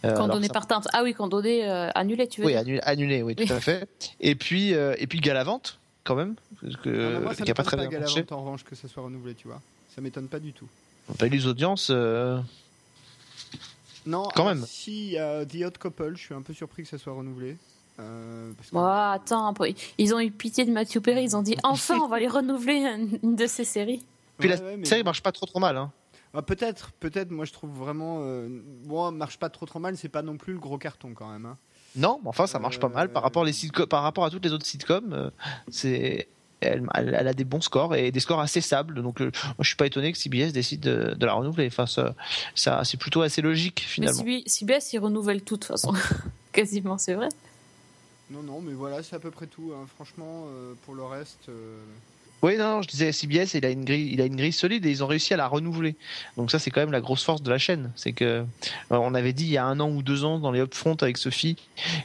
Euh, 0.03 0.15
Quand 0.15 0.29
donné 0.29 0.47
ça- 0.47 0.53
partante. 0.53 0.87
Ah 0.91 1.03
oui, 1.03 1.13
quand 1.13 1.27
donné 1.27 1.69
euh, 1.69 1.91
annulé, 1.93 2.27
tu 2.27 2.41
veux 2.41 2.47
Oui, 2.47 2.53
dire. 2.53 2.61
annulé, 2.61 2.79
annulé, 2.81 3.21
oui, 3.21 3.35
tout 3.35 3.53
à 3.53 3.59
fait. 3.59 3.87
Et 4.19 4.33
puis, 4.33 4.73
euh, 4.73 4.95
et 4.97 5.05
puis 5.05 5.19
Galavante, 5.19 5.77
quand 6.03 6.15
même, 6.15 6.33
parce 6.59 6.75
que, 6.77 7.17
ah, 7.17 7.19
moi, 7.19 7.35
ça 7.35 7.43
qui 7.45 7.51
a 7.51 7.53
pas 7.53 7.61
très 7.61 7.77
bien 7.77 7.99
marché. 7.99 8.21
Galavant, 8.23 8.37
en 8.37 8.45
revanche 8.45 8.63
que 8.63 8.75
ça 8.75 8.87
soit 8.87 9.03
renouvelé, 9.03 9.35
tu 9.35 9.47
vois. 9.47 9.61
Ça 9.93 10.01
m'étonne 10.01 10.27
pas 10.27 10.39
du 10.39 10.53
tout. 10.53 10.67
Pas 11.19 11.27
eu 11.27 11.29
les 11.29 11.45
audiences. 11.45 11.91
Euh, 14.05 14.09
Non, 14.09 14.23
Quand 14.35 14.43
alors, 14.47 14.55
même. 14.55 14.65
Si 14.67 15.07
il 15.07 15.11
y 15.13 15.17
a 15.17 15.45
The 15.45 15.55
Hot 15.65 15.79
Couple, 15.79 16.13
je 16.15 16.21
suis 16.21 16.33
un 16.33 16.41
peu 16.41 16.53
surpris 16.53 16.83
que 16.83 16.89
ça 16.89 16.97
soit 16.97 17.13
renouvelé. 17.13 17.57
Euh, 17.99 18.51
parce 18.57 18.69
que- 18.69 18.75
Oh, 18.75 18.79
attends, 18.79 19.53
ils 19.97 20.13
ont 20.13 20.19
eu 20.19 20.29
pitié 20.31 20.65
de 20.65 20.71
Matthew 20.71 20.99
Perry. 20.99 21.23
Ils 21.23 21.35
ont 21.35 21.41
dit 21.41 21.55
enfin, 21.63 21.99
on 21.99 22.07
va 22.07 22.19
lui 22.19 22.27
renouveler 22.27 22.97
une- 23.23 23.35
de 23.35 23.47
ces 23.47 23.63
séries. 23.63 24.05
Puis 24.37 24.49
Ouais, 24.49 24.55
la 24.57 24.61
ouais, 24.61 24.77
mais- 24.77 24.85
série 24.85 25.03
marche 25.03 25.23
pas 25.23 25.31
trop 25.31 25.45
trop 25.45 25.59
mal. 25.59 25.77
Hein. 25.77 25.91
Ah, 26.33 26.41
peut-être, 26.41 26.91
peut-être. 26.99 27.31
Moi, 27.31 27.45
je 27.45 27.53
trouve 27.53 27.69
vraiment. 27.71 28.17
Euh... 28.23 28.49
Bon, 28.83 29.09
marche 29.13 29.37
pas 29.39 29.47
trop 29.49 29.65
trop 29.65 29.79
mal. 29.79 29.95
C'est 29.95 30.09
pas 30.09 30.21
non 30.21 30.35
plus 30.35 30.51
le 30.53 30.59
gros 30.59 30.77
carton 30.77 31.13
quand 31.13 31.31
même. 31.31 31.45
hein. 31.45 31.57
Non, 31.95 32.19
mais 32.21 32.27
enfin, 32.27 32.45
ça 32.45 32.59
marche 32.59 32.77
pas 32.81 32.89
mal 32.89 33.09
par 33.13 33.23
rapport, 33.23 33.45
les 33.45 33.53
sitcoms, 33.53 33.85
par 33.87 34.03
rapport 34.03 34.25
à 34.25 34.29
toutes 34.29 34.43
les 34.43 34.51
autres 34.51 34.65
sitcoms. 34.65 35.13
euh, 35.13 35.29
c'est 35.69 36.27
elle, 36.65 36.83
elle- 36.93 37.15
elle 37.19 37.27
a 37.27 37.33
des 37.33 37.43
bons 37.45 37.61
scores 37.61 37.95
et 37.95 38.11
des 38.11 38.19
scores 38.19 38.39
assez 38.39 38.61
stables. 38.61 39.01
Donc, 39.01 39.21
euh, 39.21 39.31
moi, 39.45 39.55
je 39.61 39.67
suis 39.67 39.75
pas 39.75 39.85
étonné 39.85 40.11
que 40.11 40.17
CBS 40.17 40.51
décide 40.51 40.81
de, 40.81 41.13
de 41.17 41.25
la 41.25 41.33
renouveler. 41.33 41.67
Enfin, 41.67 41.85
ça, 41.85 42.15
ça 42.55 42.83
c'est 42.83 42.97
plutôt 42.97 43.21
assez 43.21 43.41
logique 43.41 43.81
Mais 43.85 44.07
finalement. 44.07 44.23
CB- 44.23 44.43
CBS, 44.47 44.93
ils 44.93 44.99
renouvellent 44.99 45.41
tout 45.41 45.55
de 45.55 45.59
toute 45.61 45.67
façon. 45.67 45.93
Quasiment, 46.51 46.97
c'est 46.97 47.13
vrai. 47.13 47.29
Non, 48.31 48.41
non, 48.41 48.59
mais 48.61 48.73
voilà, 48.73 49.03
c'est 49.03 49.15
à 49.15 49.19
peu 49.19 49.29
près 49.31 49.45
tout. 49.47 49.71
hein. 49.75 49.85
Franchement, 49.95 50.45
euh, 50.47 50.73
pour 50.85 50.95
le 50.95 51.03
reste. 51.03 51.47
euh, 51.49 51.77
Oui, 52.45 52.57
non, 52.57 52.83
je 52.83 52.87
disais 52.87 53.11
CBS, 53.11 53.55
il 53.55 53.65
a 53.65 53.71
une 53.71 53.83
grille, 53.83 54.07
il 54.13 54.21
a 54.21 54.25
une 54.25 54.35
grille 54.35 54.51
solide 54.51 54.85
et 54.85 54.91
ils 54.91 55.03
ont 55.03 55.07
réussi 55.07 55.33
à 55.33 55.37
la 55.37 55.47
renouveler. 55.47 55.95
Donc 56.37 56.51
ça, 56.51 56.59
c'est 56.59 56.69
quand 56.69 56.79
même 56.79 56.91
la 56.91 57.01
grosse 57.01 57.23
force 57.23 57.41
de 57.41 57.49
la 57.49 57.57
chaîne. 57.57 57.91
C'est 57.95 58.11
que 58.11 58.23
euh, 58.23 58.43
on 58.91 59.15
avait 59.15 59.33
dit 59.33 59.45
il 59.45 59.49
y 59.49 59.57
a 59.57 59.65
un 59.65 59.79
an 59.79 59.89
ou 59.89 60.03
deux 60.03 60.25
ans 60.25 60.37
dans 60.37 60.51
les 60.51 60.59
upfront 60.59 60.93
avec 61.01 61.17
Sophie 61.17 61.55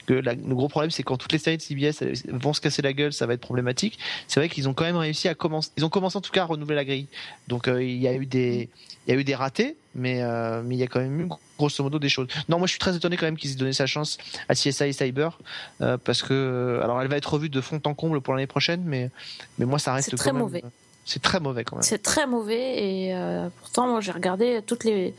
que 0.06 0.14
le 0.14 0.54
gros 0.54 0.68
problème, 0.68 0.90
c'est 0.90 1.02
quand 1.02 1.18
toutes 1.18 1.32
les 1.32 1.38
séries 1.38 1.58
de 1.58 1.62
CBS 1.62 2.02
vont 2.28 2.54
se 2.54 2.62
casser 2.62 2.80
la 2.80 2.94
gueule, 2.94 3.12
ça 3.12 3.26
va 3.26 3.34
être 3.34 3.42
problématique. 3.42 3.98
C'est 4.28 4.40
vrai 4.40 4.48
qu'ils 4.48 4.66
ont 4.66 4.72
quand 4.72 4.84
même 4.84 4.96
réussi 4.96 5.28
à 5.28 5.34
commencer. 5.34 5.72
Ils 5.76 5.84
ont 5.84 5.90
commencé 5.90 6.16
en 6.16 6.22
tout 6.22 6.32
cas 6.32 6.44
à 6.44 6.46
renouveler 6.46 6.76
la 6.76 6.86
grille. 6.86 7.08
Donc 7.48 7.68
euh, 7.68 7.84
il 7.84 7.98
y 7.98 8.08
a 8.08 8.14
eu 8.14 8.24
des, 8.24 8.70
il 9.10 9.14
y 9.14 9.16
a 9.16 9.20
eu 9.20 9.24
des 9.24 9.34
ratés, 9.34 9.76
mais 9.94 10.22
euh, 10.22 10.62
mais 10.64 10.76
il 10.76 10.78
y 10.78 10.82
a 10.82 10.86
quand 10.86 11.00
même 11.00 11.20
eu 11.20 11.28
grosso 11.58 11.82
modo 11.82 11.98
des 11.98 12.08
choses. 12.08 12.28
Non, 12.48 12.58
moi 12.58 12.66
je 12.66 12.70
suis 12.70 12.78
très 12.78 12.94
étonné 12.96 13.16
quand 13.16 13.26
même 13.26 13.36
qu'ils 13.36 13.52
aient 13.52 13.56
donné 13.56 13.72
sa 13.72 13.86
chance 13.86 14.18
à 14.48 14.54
CSI 14.54 14.84
et 14.84 14.92
Cyber 14.92 15.38
euh, 15.80 15.98
parce 15.98 16.22
que 16.22 16.32
euh, 16.32 16.82
alors 16.82 17.02
elle 17.02 17.08
va 17.08 17.16
être 17.16 17.32
revue 17.32 17.48
de 17.48 17.60
fond 17.60 17.80
en 17.84 17.94
comble 17.94 18.20
pour 18.20 18.34
l'année 18.34 18.46
prochaine, 18.46 18.82
mais 18.84 19.10
mais 19.58 19.66
moi 19.66 19.78
ça 19.80 19.92
reste 19.92 20.10
C'est 20.10 20.16
très 20.16 20.32
même- 20.32 20.42
mauvais. 20.42 20.62
C'est 21.04 21.20
très 21.22 21.40
mauvais 21.40 21.64
quand 21.64 21.76
même. 21.76 21.82
C'est 21.82 22.02
très 22.02 22.26
mauvais 22.26 22.84
et 23.06 23.14
euh, 23.16 23.48
pourtant 23.60 23.88
moi 23.88 24.00
j'ai 24.00 24.12
regardé 24.12 24.60
toutes 24.64 24.84
les, 24.84 25.12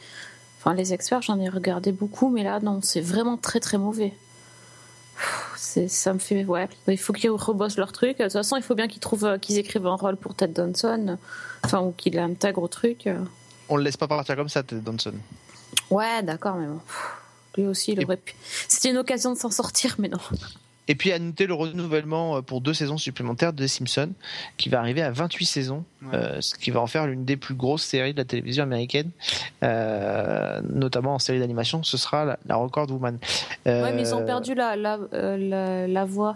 enfin 0.59 0.73
les 0.73 0.93
experts 0.93 1.21
j'en 1.21 1.39
ai 1.39 1.49
regardé 1.49 1.91
beaucoup 1.91 2.29
mais 2.29 2.43
là 2.43 2.59
non 2.61 2.79
c'est 2.81 3.01
vraiment 3.01 3.35
très 3.35 3.59
très 3.59 3.77
mauvais. 3.77 4.13
C'est 5.57 5.87
ça 5.87 6.13
me 6.13 6.19
fait 6.19 6.45
ouais 6.45 6.67
il 6.87 6.97
faut 6.97 7.13
qu'ils 7.13 7.29
rebossent 7.31 7.77
leur 7.77 7.91
truc. 7.91 8.17
De 8.19 8.23
toute 8.23 8.33
façon 8.33 8.55
il 8.55 8.63
faut 8.63 8.75
bien 8.75 8.87
qu'ils 8.87 9.01
trouvent 9.01 9.37
qu'ils 9.39 9.57
écrivent 9.57 9.85
un 9.85 9.95
rôle 9.95 10.15
pour 10.15 10.33
Ted 10.33 10.53
Danson, 10.53 11.17
enfin 11.63 11.81
ou 11.81 11.91
qu'ils 11.91 12.15
l'intègrent 12.15 12.63
au 12.63 12.67
truc. 12.67 13.07
On 13.71 13.77
le 13.77 13.83
laisse 13.83 13.97
pas 13.97 14.07
partir 14.07 14.35
comme 14.35 14.49
ça, 14.49 14.61
Ted 14.63 14.81
Danson. 14.81 15.13
Ouais 15.89 16.21
d'accord 16.23 16.55
mais 16.55 16.67
bon. 16.67 16.79
Lui 17.57 17.65
aussi 17.67 17.93
il 17.93 18.03
aurait 18.03 18.17
pu. 18.17 18.35
C'était 18.67 18.89
une 18.91 18.97
occasion 18.97 19.31
de 19.33 19.37
s'en 19.37 19.49
sortir 19.49 19.95
mais 19.97 20.07
non. 20.09 20.19
Et 20.87 20.95
puis 20.95 21.11
à 21.13 21.19
noter 21.19 21.45
le 21.47 21.53
renouvellement 21.53 22.37
euh, 22.37 22.41
pour 22.41 22.59
deux 22.59 22.73
saisons 22.73 22.97
supplémentaires 22.97 23.53
de 23.53 23.65
Simpsons, 23.67 24.11
qui 24.57 24.67
va 24.69 24.79
arriver 24.79 25.01
à 25.01 25.11
28 25.11 25.45
saisons, 25.45 25.85
Ouais. 26.01 26.09
euh, 26.15 26.41
ce 26.41 26.55
qui 26.55 26.71
va 26.71 26.81
en 26.81 26.87
faire 26.87 27.07
l'une 27.07 27.23
des 27.23 27.37
plus 27.37 27.53
grosses 27.55 27.83
séries 27.83 28.13
de 28.13 28.17
la 28.17 28.25
télévision 28.25 28.63
américaine, 28.63 29.11
euh, 29.63 30.59
notamment 30.69 31.15
en 31.15 31.19
série 31.19 31.39
d'animation. 31.39 31.83
Ce 31.83 31.97
sera 31.97 32.25
la, 32.25 32.39
la 32.45 32.55
Record 32.55 32.89
Woman. 32.91 33.19
Euh, 33.67 33.83
Ouais 33.83 33.93
mais 33.93 34.01
ils 34.01 34.13
ont 34.15 34.25
perdu 34.25 34.53
la 34.55 34.75
la, 34.75 34.97
euh, 35.13 35.37
la, 35.37 35.87
la 35.87 36.05
voix. 36.05 36.35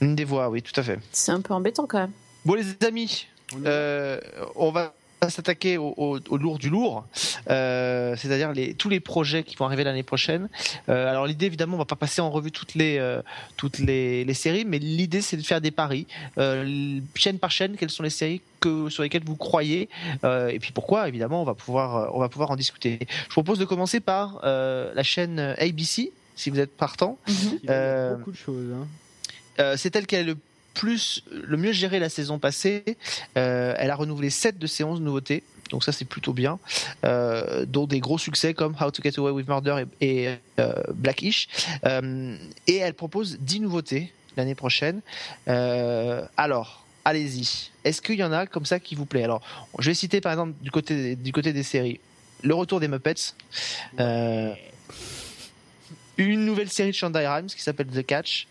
Une 0.00 0.14
des 0.16 0.24
voix, 0.24 0.48
oui, 0.48 0.62
tout 0.62 0.78
à 0.78 0.82
fait. 0.82 0.98
C'est 1.12 1.32
un 1.32 1.40
peu 1.40 1.54
embêtant 1.54 1.86
quand 1.86 1.98
même. 1.98 2.12
Bon 2.44 2.54
les 2.54 2.64
amis, 2.86 3.26
Euh, 3.66 4.20
on 4.56 4.70
va 4.70 4.94
s'attaquer 5.28 5.78
au, 5.78 5.94
au- 5.96 6.18
au 6.28 6.36
lourd 6.36 6.58
du 6.58 6.70
lourd, 6.70 7.04
euh, 7.50 8.14
c'est-à-dire 8.16 8.52
les, 8.52 8.74
tous 8.74 8.88
les 8.88 9.00
projets 9.00 9.42
qui 9.42 9.56
vont 9.56 9.64
arriver 9.66 9.82
l'année 9.84 10.02
prochaine. 10.04 10.48
Euh, 10.88 11.08
alors 11.10 11.26
l'idée 11.26 11.46
évidemment, 11.46 11.74
on 11.74 11.78
va 11.78 11.84
pas 11.84 11.96
passer 11.96 12.20
en 12.20 12.30
revue 12.30 12.52
toutes 12.52 12.74
les 12.74 12.98
euh, 12.98 13.20
toutes 13.56 13.78
les, 13.78 14.24
les 14.24 14.34
séries, 14.34 14.64
mais 14.64 14.78
l'idée 14.78 15.20
c'est 15.20 15.36
de 15.36 15.42
faire 15.42 15.60
des 15.60 15.70
paris, 15.72 16.06
euh, 16.38 17.00
chaîne 17.16 17.38
par 17.38 17.50
chaîne, 17.50 17.76
quelles 17.76 17.90
sont 17.90 18.02
les 18.04 18.10
séries 18.10 18.40
que 18.60 18.88
sur 18.90 19.02
lesquelles 19.02 19.24
vous 19.24 19.36
croyez, 19.36 19.88
euh, 20.24 20.48
et 20.48 20.58
puis 20.60 20.72
pourquoi 20.72 21.08
évidemment 21.08 21.42
on 21.42 21.44
va 21.44 21.54
pouvoir 21.54 21.96
euh, 21.96 22.06
on 22.12 22.20
va 22.20 22.28
pouvoir 22.28 22.50
en 22.52 22.56
discuter. 22.56 23.00
Je 23.24 23.30
propose 23.30 23.58
de 23.58 23.64
commencer 23.64 24.00
par 24.00 24.40
euh, 24.44 24.92
la 24.94 25.02
chaîne 25.02 25.40
ABC, 25.58 26.12
si 26.36 26.50
vous 26.50 26.60
êtes 26.60 26.76
partant. 26.76 27.18
Il 27.28 27.64
y 27.64 27.68
a 27.68 27.72
euh, 27.72 28.14
beaucoup 28.16 28.30
de 28.32 28.36
choses. 28.36 28.72
hein. 28.72 28.86
Euh, 29.60 29.74
c'est 29.76 29.96
elle 29.96 30.06
qui 30.06 30.14
a 30.14 30.22
le 30.22 30.36
plus, 30.78 31.24
le 31.30 31.56
mieux 31.56 31.72
géré 31.72 31.98
la 31.98 32.08
saison 32.08 32.38
passée. 32.38 32.84
Euh, 33.36 33.74
elle 33.76 33.90
a 33.90 33.96
renouvelé 33.96 34.30
7 34.30 34.58
de 34.58 34.66
ses 34.66 34.84
11 34.84 35.00
nouveautés. 35.00 35.42
Donc 35.70 35.84
ça 35.84 35.92
c'est 35.92 36.04
plutôt 36.04 36.32
bien, 36.32 36.58
euh, 37.04 37.66
dont 37.66 37.86
des 37.86 38.00
gros 38.00 38.16
succès 38.16 38.54
comme 38.54 38.74
How 38.80 38.90
to 38.90 39.02
Get 39.02 39.18
Away 39.18 39.32
with 39.32 39.48
Murder 39.48 39.84
et, 40.00 40.22
et 40.22 40.28
euh, 40.60 40.72
Blackish. 40.94 41.48
Euh, 41.84 42.36
et 42.66 42.76
elle 42.76 42.94
propose 42.94 43.38
10 43.40 43.60
nouveautés 43.60 44.12
l'année 44.36 44.54
prochaine. 44.54 45.00
Alors, 45.46 46.86
allez-y. 47.04 47.70
Est-ce 47.84 48.00
qu'il 48.00 48.16
y 48.16 48.24
en 48.24 48.32
a 48.32 48.46
comme 48.46 48.64
ça 48.64 48.78
qui 48.78 48.94
vous 48.94 49.04
plaît? 49.04 49.24
Alors, 49.24 49.42
je 49.78 49.90
vais 49.90 49.94
citer 49.94 50.20
par 50.20 50.32
exemple 50.32 50.54
du 50.62 50.70
côté 50.70 51.16
du 51.16 51.32
côté 51.32 51.52
des 51.52 51.64
séries, 51.64 52.00
le 52.42 52.54
retour 52.54 52.78
des 52.78 52.88
Muppets. 52.88 53.34
Une 56.18 56.44
nouvelle 56.44 56.68
série 56.68 56.90
de 56.90 56.94
Shonda 56.94 57.34
Rhimes 57.36 57.46
qui 57.46 57.62
s'appelle 57.62 57.86
The 57.86 58.04
Catch 58.04 58.46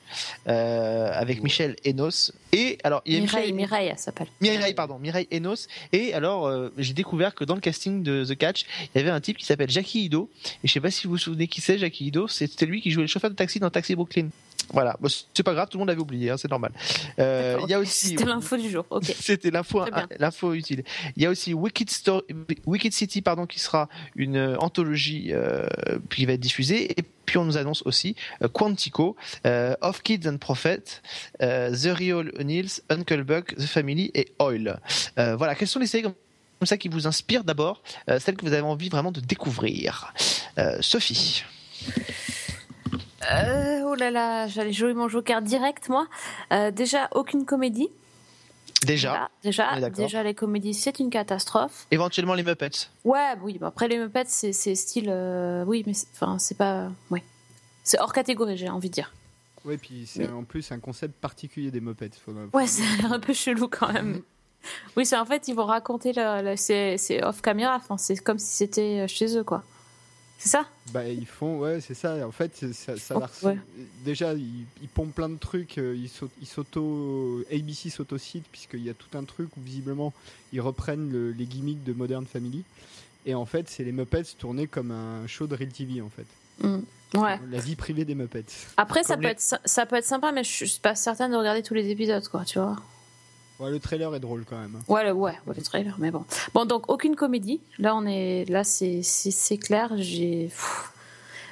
euh, 0.48 1.12
avec 1.14 1.38
Ouais. 1.38 1.44
Michel 1.44 1.76
Enos 1.86 2.32
et 2.54 2.78
alors 2.84 3.02
il 3.06 3.14
y 3.14 3.18
a 3.18 3.20
Mireille, 3.20 3.52
Michel- 3.52 3.56
Mireille, 3.56 3.88
elle 3.92 3.98
s'appelle. 4.00 4.28
Mireille, 4.42 4.74
pardon, 4.74 4.98
Mireille 5.00 5.28
Enos. 5.34 5.68
Et 5.92 6.14
alors, 6.14 6.48
euh, 6.48 6.70
j'ai 6.78 6.94
découvert 6.94 7.36
que 7.36 7.44
dans 7.44 7.56
le 7.56 7.62
casting 7.62 8.04
de 8.04 8.24
The 8.26 8.38
Catch, 8.38 8.66
il 8.96 8.98
y 8.98 9.02
avait 9.02 9.12
un 9.12 9.20
type 9.20 9.38
qui 9.38 9.46
s'appelle 9.46 9.70
Jackie 9.70 10.06
Ido. 10.06 10.30
Et 10.64 10.68
je 10.68 10.72
sais 10.74 10.80
pas 10.80 10.90
si 10.92 11.06
vous 11.08 11.12
vous 11.14 11.18
souvenez 11.18 11.48
qui 11.48 11.60
c'est, 11.62 11.78
Jackie 11.78 12.06
Ido. 12.08 12.28
C'était 12.30 12.66
lui 12.66 12.82
qui 12.82 12.90
jouait 12.92 13.04
le 13.04 13.08
chauffeur 13.08 13.30
de 13.30 13.36
taxi 13.36 13.60
dans 13.60 13.70
Taxi 13.70 13.96
Brooklyn. 13.96 14.30
Voilà, 14.74 14.98
Bon, 15.00 15.10
c'est 15.34 15.44
pas 15.44 15.54
grave, 15.54 15.70
tout 15.70 15.78
le 15.78 15.80
monde 15.80 15.90
l'avait 15.90 16.02
oublié, 16.02 16.30
hein, 16.30 16.38
c'est 16.38 16.50
normal. 16.50 16.72
Euh, 17.20 17.54
D'accord, 17.54 17.68
il 17.68 17.72
y 17.72 17.74
a 17.74 17.80
ok. 17.80 17.84
aussi. 17.84 18.08
C'était 18.10 18.26
l'info 18.26 18.58
du 18.58 18.70
jour. 18.70 18.86
Ok. 18.90 19.04
C'était 19.20 19.52
l'info, 19.52 19.86
bien. 19.86 20.08
l'info 20.20 20.54
utile. 20.54 20.84
Il 21.16 21.24
y 21.24 21.26
a 21.26 21.30
aussi 21.30 21.54
Wicked, 21.54 21.90
Story, 21.90 22.24
Wicked 22.66 22.94
City, 22.94 23.22
pardon, 23.22 23.46
qui 23.46 23.60
sera 23.60 23.88
une 24.16 24.38
euh, 24.38 24.58
anthologie 24.60 25.30
euh, 25.32 25.68
qui 26.10 26.26
va 26.26 26.34
être 26.34 26.40
diffusée. 26.40 26.92
Et 27.00 27.04
puis 27.26 27.38
on 27.38 27.46
nous 27.46 27.58
annonce 27.58 27.82
aussi 27.86 28.16
euh, 28.42 28.48
Quantico, 28.48 29.16
Of 29.82 30.02
Kids 30.04 30.28
and 30.28 30.38
Prophets, 30.38 31.02
euh, 31.42 31.72
The 31.72 31.98
Real 31.98 32.32
O'Neills, 32.40 32.82
Uncle 32.90 33.24
Buck, 33.24 33.56
The 33.56 33.66
Family 33.66 34.12
et 34.14 34.28
Oil. 34.40 34.80
Voilà, 35.16 35.56
quelles 35.56 35.68
sont 35.68 35.80
les 35.80 35.88
séries 35.88 36.04
comme 36.04 36.14
comme 36.60 36.66
ça 36.68 36.78
qui 36.78 36.90
vous 36.90 37.06
inspirent 37.08 37.44
d'abord, 37.44 37.84
euh, 38.10 38.20
celles 38.20 38.36
que 38.36 38.46
vous 38.46 38.54
avez 38.54 38.64
envie 38.64 38.90
vraiment 38.90 39.12
de 39.12 39.20
découvrir? 39.20 40.14
Euh, 40.58 40.78
Sophie. 40.82 41.44
Euh, 43.32 43.82
oh 43.86 43.96
là 43.96 44.12
là, 44.12 44.48
j'allais 44.48 44.74
jouer 44.74 44.94
mon 44.94 45.08
joker 45.08 45.42
direct, 45.42 45.90
moi. 45.90 46.08
Euh, 46.54 46.72
déjà, 46.72 47.08
aucune 47.14 47.46
comédie. 47.46 47.90
Déjà, 48.84 49.30
déjà, 49.44 49.90
déjà, 49.90 50.22
les 50.22 50.36
comédies, 50.36 50.74
c'est 50.76 51.00
une 51.00 51.10
catastrophe. 51.10 51.88
éventuellement 51.90 52.36
les 52.36 52.44
Muppets. 52.44 52.70
Ouais, 53.06 53.34
oui, 53.42 53.58
bah 53.58 53.68
après 53.68 53.88
les 53.88 53.98
Muppets, 53.98 54.26
c'est 54.28 54.76
style. 54.76 55.08
euh, 55.10 55.64
oui, 55.66 55.84
mais 55.88 55.94
c'est- 55.94 56.08
enfin, 56.14 56.38
c'est 56.38 56.58
pas. 56.58 56.90
Ouais. 57.10 57.24
C'est 57.84 58.00
hors 58.00 58.14
catégorie, 58.14 58.56
j'ai 58.56 58.70
envie 58.70 58.90
de 58.90 58.94
dire. 58.94 59.12
Ouais, 59.66 59.78
puis 59.78 60.06
c'est 60.06 60.30
en 60.30 60.44
plus 60.44 60.72
un 60.72 60.80
concept 60.80 61.16
particulier 61.20 61.72
des 61.72 61.82
Muppets. 61.82 62.12
faudra- 62.24 62.44
Ouais, 62.54 62.68
c'est 62.68 62.84
un 63.12 63.20
peu 63.20 63.34
chelou 63.34 63.68
quand 63.68 63.92
même. 63.92 64.22
Oui, 64.96 65.06
c'est 65.08 65.18
en 65.18 65.26
fait, 65.26 65.48
ils 65.48 65.56
vont 65.56 65.66
raconter. 65.66 66.14
Le, 66.16 66.44
le- 66.52 66.56
c'est 66.56 66.98
c'est 66.98 67.24
off 67.24 67.42
caméra, 67.42 67.76
enfin, 67.78 67.98
c'est 67.98 68.16
comme 68.18 68.38
si 68.38 68.54
c'était 68.58 69.08
chez 69.08 69.36
eux, 69.38 69.44
quoi. 69.44 69.64
C'est 70.38 70.50
ça? 70.50 70.68
Bah, 70.92 71.08
ils 71.08 71.26
font, 71.26 71.58
ouais, 71.60 71.82
c'est 71.82 71.94
ça. 71.96 72.28
En 72.28 72.32
fait, 72.32 72.56
ça, 72.74 72.96
ça 72.98 73.16
Oh, 73.18 73.46
ouais. 73.48 73.58
Déjà, 74.06 74.34
ils, 74.34 74.66
ils 74.82 74.88
pompent 74.88 75.14
plein 75.16 75.30
de 75.30 75.38
trucs. 75.38 75.78
euh, 75.80 75.96
Ils 75.98 76.10
s'au- 76.10 76.30
ils 76.40 76.46
s'auto. 76.48 77.44
ABC 77.52 77.90
s'auto-cite, 77.90 78.46
puisqu'il 78.52 78.84
y 78.86 78.90
a 78.90 78.94
tout 78.94 79.18
un 79.18 79.24
truc 79.24 79.50
où 79.58 79.62
visiblement 79.62 80.14
ils 80.54 80.62
reprennent 80.62 81.12
le- 81.12 81.32
les 81.32 81.46
gimmicks 81.46 81.84
de 81.84 81.94
Modern 81.94 82.26
Family. 82.26 82.64
Et 83.26 83.34
en 83.36 83.46
fait, 83.46 83.68
c'est 83.68 83.84
les 83.84 83.92
Muppets 83.92 84.24
tournés 84.38 84.68
comme 84.68 84.92
un 84.92 85.26
show 85.28 85.48
de 85.48 85.56
Real 85.56 85.70
TV, 85.74 86.02
en 86.02 86.10
fait. 86.10 86.28
Mm. 86.68 86.84
Ouais. 87.20 87.40
La 87.50 87.60
vie 87.60 87.76
privée 87.76 88.06
des 88.06 88.16
Muppets. 88.16 88.46
Après, 88.78 89.04
ça 89.04 89.18
peut, 89.18 89.26
être, 89.28 89.42
ça 89.66 89.86
peut 89.86 89.96
être 89.96 90.06
sympa, 90.06 90.32
mais 90.32 90.44
je 90.44 90.66
suis 90.66 90.80
pas 90.80 90.94
certaine 90.96 91.32
de 91.32 91.38
regarder 91.38 91.64
tous 91.64 91.74
les 91.74 91.90
épisodes, 91.90 92.28
quoi, 92.28 92.46
tu 92.46 92.60
vois. 92.60 92.76
Ouais, 93.60 93.72
le 93.72 93.80
trailer 93.80 94.14
est 94.14 94.20
drôle 94.20 94.44
quand 94.48 94.58
même. 94.60 94.76
hein. 94.78 94.84
Ouais, 94.88 95.04
le, 95.04 95.12
ouais, 95.14 95.34
ouais, 95.48 95.56
le 95.56 95.62
trailer, 95.64 95.96
mais 96.00 96.12
bon. 96.12 96.26
Bon, 96.54 96.66
donc 96.66 96.90
aucune 96.90 97.16
comédie. 97.16 97.60
Là, 97.80 97.96
on 97.96 98.06
est, 98.06 98.46
là, 98.50 98.64
c'est, 98.64 99.02
c'est, 99.04 99.32
c'est 99.32 99.58
clair. 99.58 99.92
J'ai. 99.98 100.50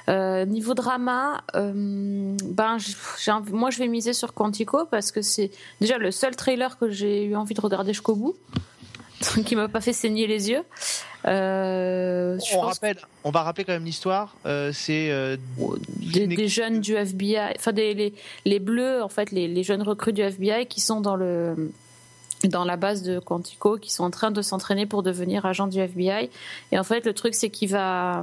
Euh, 0.08 0.44
niveau 0.44 0.74
drama, 0.74 1.42
euh, 1.56 2.36
ben, 2.44 2.76
j'ai 2.78 3.32
moi, 3.50 3.70
je 3.70 3.78
vais 3.78 3.88
miser 3.88 4.12
sur 4.12 4.34
Quantico 4.34 4.84
parce 4.86 5.10
que 5.10 5.20
c'est 5.20 5.50
déjà 5.80 5.98
le 5.98 6.12
seul 6.12 6.36
trailer 6.36 6.78
que 6.78 6.90
j'ai 6.90 7.24
eu 7.24 7.34
envie 7.34 7.54
de 7.54 7.60
regarder 7.60 7.92
jusqu'au 7.92 8.14
bout, 8.14 8.36
qui 9.44 9.56
m'a 9.56 9.66
pas 9.66 9.80
fait 9.80 9.92
saigner 9.92 10.28
les 10.28 10.48
yeux. 10.50 10.62
Euh, 11.26 12.38
On, 12.54 12.60
rappelle, 12.60 12.98
on 13.24 13.32
va 13.32 13.42
rappeler 13.42 13.64
quand 13.64 13.72
même 13.72 13.84
l'histoire. 13.84 14.36
Euh, 14.46 14.70
c'est 14.72 15.10
euh, 15.10 15.36
des, 15.98 16.46
jeunes 16.46 16.78
du 16.78 16.94
FBI, 16.94 17.54
enfin 17.56 17.72
des 17.72 17.92
les, 17.94 18.14
les 18.44 18.60
bleus 18.60 19.02
en 19.02 19.08
fait, 19.08 19.32
les, 19.32 19.48
les 19.48 19.62
jeunes 19.64 19.82
recrues 19.82 20.12
du 20.12 20.22
FBI 20.22 20.66
qui 20.66 20.80
sont 20.80 21.00
dans 21.00 21.16
le 21.16 21.72
dans 22.44 22.64
la 22.64 22.76
base 22.76 23.02
de 23.02 23.18
Quantico, 23.18 23.76
qui 23.78 23.90
sont 23.92 24.04
en 24.04 24.10
train 24.10 24.30
de 24.30 24.42
s'entraîner 24.42 24.86
pour 24.86 25.02
devenir 25.02 25.46
agents 25.46 25.66
du 25.66 25.78
FBI. 25.80 26.30
Et 26.72 26.78
en 26.78 26.84
fait, 26.84 27.04
le 27.06 27.12
truc 27.14 27.34
c'est 27.34 27.50
qu'il 27.50 27.70
va, 27.70 28.22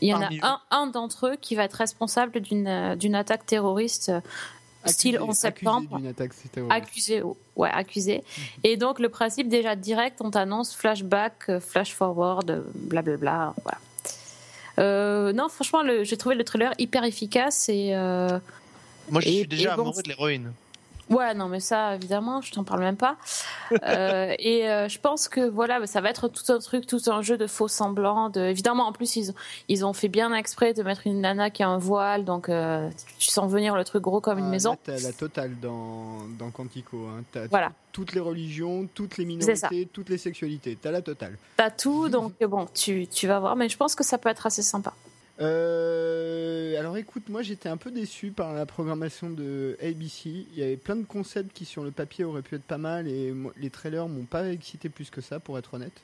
il 0.00 0.08
y 0.08 0.14
en 0.14 0.20
Parmi 0.20 0.40
a 0.40 0.60
un, 0.70 0.78
un 0.82 0.86
d'entre 0.88 1.28
eux 1.28 1.36
qui 1.40 1.54
va 1.54 1.64
être 1.64 1.74
responsable 1.74 2.40
d'une 2.40 2.66
euh, 2.66 2.96
d'une 2.96 3.14
attaque 3.14 3.46
terroriste 3.46 4.08
euh, 4.08 4.20
style 4.84 5.18
11 5.20 5.34
septembre. 5.34 5.88
accusé 5.94 5.96
d'une 5.98 6.06
attaque. 6.10 6.32
Accusé, 6.70 7.22
ouais, 7.56 7.70
accusé. 7.70 8.24
Et 8.64 8.76
donc 8.76 8.98
le 9.00 9.08
principe 9.08 9.48
déjà 9.48 9.74
direct, 9.76 10.20
on 10.20 10.30
t'annonce 10.30 10.74
flashback, 10.74 11.34
euh, 11.48 11.60
flash 11.60 11.92
forward, 11.94 12.50
euh, 12.50 12.60
blablabla, 12.74 13.54
voilà. 13.62 13.78
Euh, 14.78 15.32
non, 15.32 15.48
franchement, 15.48 15.82
le- 15.82 16.04
j'ai 16.04 16.16
trouvé 16.16 16.34
le 16.34 16.44
trailer 16.44 16.72
hyper 16.78 17.02
efficace 17.04 17.68
et 17.68 17.94
euh, 17.94 18.38
Moi, 19.10 19.20
je 19.22 19.28
Et- 19.28 19.32
suis 19.38 19.46
déjà 19.46 19.72
et 19.72 19.76
bon, 19.76 19.82
amoureux 19.82 20.02
de 20.02 20.08
l'héroïne. 20.08 20.52
Ouais, 21.10 21.34
non, 21.34 21.48
mais 21.48 21.60
ça, 21.60 21.94
évidemment, 21.94 22.40
je 22.40 22.52
t'en 22.52 22.64
parle 22.64 22.80
même 22.80 22.96
pas. 22.96 23.16
Euh, 23.84 24.34
et 24.38 24.68
euh, 24.68 24.88
je 24.88 24.98
pense 24.98 25.28
que 25.28 25.40
voilà, 25.48 25.80
bah, 25.80 25.86
ça 25.86 26.00
va 26.00 26.10
être 26.10 26.28
tout 26.28 26.52
un 26.52 26.58
truc, 26.58 26.86
tout 26.86 27.00
un 27.06 27.22
jeu 27.22 27.36
de 27.36 27.46
faux 27.46 27.68
semblants. 27.68 28.30
De... 28.30 28.40
Évidemment, 28.40 28.86
en 28.86 28.92
plus, 28.92 29.16
ils, 29.16 29.32
ils 29.68 29.84
ont 29.84 29.92
fait 29.92 30.08
bien 30.08 30.32
exprès 30.34 30.74
de 30.74 30.82
mettre 30.82 31.06
une 31.06 31.20
nana 31.20 31.50
qui 31.50 31.62
a 31.62 31.68
un 31.68 31.78
voile, 31.78 32.24
donc 32.24 32.48
euh, 32.48 32.88
tu 33.18 33.28
sens 33.28 33.50
venir 33.50 33.76
le 33.76 33.84
truc 33.84 34.02
gros 34.02 34.20
comme 34.20 34.38
une 34.38 34.46
Ah, 34.46 34.50
maison. 34.50 34.76
T'as 34.84 34.98
la 34.98 35.12
totale 35.12 35.58
dans, 35.60 36.26
dans 36.38 36.50
Quantico. 36.50 36.96
Hein. 37.08 37.22
T'as 37.32 37.46
Voilà. 37.48 37.72
toutes 37.92 38.12
les 38.12 38.20
religions, 38.20 38.88
toutes 38.94 39.16
les 39.16 39.24
minorités, 39.24 39.88
toutes 39.92 40.08
les 40.08 40.18
sexualités. 40.18 40.76
T'as 40.80 40.90
la 40.90 41.02
totale. 41.02 41.36
T'as 41.56 41.70
tout, 41.70 42.08
donc 42.10 42.32
bon, 42.44 42.66
tu, 42.74 43.06
tu 43.06 43.26
vas 43.26 43.38
voir, 43.40 43.56
mais 43.56 43.68
je 43.68 43.76
pense 43.76 43.94
que 43.94 44.04
ça 44.04 44.18
peut 44.18 44.28
être 44.28 44.46
assez 44.46 44.62
sympa. 44.62 44.92
Euh, 45.40 46.78
alors 46.78 46.96
écoute, 46.96 47.28
moi 47.28 47.42
j'étais 47.42 47.68
un 47.68 47.76
peu 47.76 47.90
déçu 47.90 48.30
par 48.30 48.54
la 48.54 48.64
programmation 48.64 49.30
de 49.30 49.76
ABC. 49.82 50.46
Il 50.52 50.58
y 50.58 50.62
avait 50.62 50.76
plein 50.76 50.96
de 50.96 51.04
concepts 51.04 51.52
qui 51.52 51.64
sur 51.64 51.84
le 51.84 51.90
papier 51.90 52.24
auraient 52.24 52.42
pu 52.42 52.54
être 52.54 52.62
pas 52.62 52.78
mal 52.78 53.06
et 53.06 53.34
les 53.56 53.70
trailers 53.70 54.08
m'ont 54.08 54.24
pas 54.24 54.48
excité 54.48 54.88
plus 54.88 55.10
que 55.10 55.20
ça 55.20 55.40
pour 55.40 55.58
être 55.58 55.74
honnête. 55.74 56.00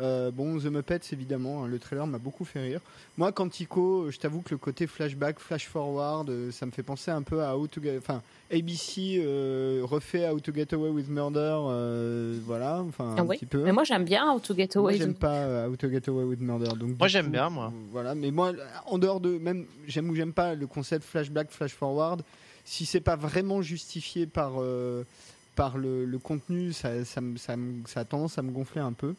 Euh, 0.00 0.30
bon, 0.30 0.58
The 0.60 0.66
Muppets, 0.66 1.00
évidemment, 1.12 1.64
hein, 1.64 1.66
le 1.66 1.78
trailer 1.80 2.06
m'a 2.06 2.18
beaucoup 2.18 2.44
fait 2.44 2.60
rire. 2.60 2.80
Moi, 3.16 3.32
Quantico, 3.32 4.10
je 4.12 4.18
t'avoue 4.18 4.42
que 4.42 4.50
le 4.52 4.58
côté 4.58 4.86
flashback, 4.86 5.40
flash 5.40 5.66
forward, 5.66 6.30
euh, 6.30 6.52
ça 6.52 6.66
me 6.66 6.70
fait 6.70 6.84
penser 6.84 7.10
un 7.10 7.22
peu 7.22 7.42
à 7.42 7.56
How 7.56 7.66
to 7.66 7.82
Get, 7.82 7.98
enfin, 7.98 8.22
ABC 8.52 9.20
euh, 9.20 9.80
refait 9.82 10.28
How 10.28 10.38
to 10.38 10.54
Get 10.54 10.72
Away 10.72 10.90
with 10.90 11.08
Murder, 11.08 11.56
euh, 11.66 12.38
voilà, 12.44 12.80
enfin, 12.80 13.14
Ah 13.16 13.20
un 13.22 13.26
oui. 13.26 13.36
petit 13.38 13.46
peu. 13.46 13.64
Mais 13.64 13.72
moi 13.72 13.82
j'aime 13.82 14.04
bien 14.04 14.32
How 14.32 14.38
to 14.38 14.54
Get 14.54 14.68
Moi, 14.76 14.84
Away. 14.90 14.98
j'aime 14.98 15.14
pas 15.14 15.34
euh, 15.34 15.68
How 15.68 15.74
to 15.76 15.90
Get 15.90 16.08
Away 16.08 16.24
with 16.24 16.40
Murder. 16.40 16.76
Donc, 16.78 16.96
Moi, 16.96 17.08
j'aime 17.08 17.30
bien, 17.30 17.50
moi. 17.50 17.72
euh, 17.74 17.86
Voilà, 17.90 18.14
mais 18.14 18.30
moi, 18.30 18.52
en 18.86 18.98
dehors 18.98 19.18
de 19.20 19.36
même, 19.38 19.66
j'aime 19.88 20.08
ou 20.10 20.14
j'aime 20.14 20.32
pas 20.32 20.54
le 20.54 20.66
concept 20.68 21.04
flashback, 21.04 21.50
flash 21.50 21.72
forward. 21.74 22.22
Si 22.64 22.86
c'est 22.86 23.00
pas 23.00 23.16
vraiment 23.16 23.62
justifié 23.62 24.26
par 24.26 24.52
euh, 24.58 25.02
par 25.56 25.76
le, 25.76 26.04
le 26.04 26.18
contenu, 26.18 26.72
ça, 26.72 27.04
ça, 27.04 27.20
me- 27.20 27.36
ça, 27.36 27.56
ça 27.86 28.00
a 28.00 28.04
tendance 28.04 28.38
à 28.38 28.42
me 28.42 28.52
gonfler 28.52 28.80
un 28.80 28.92
peu. 28.92 29.14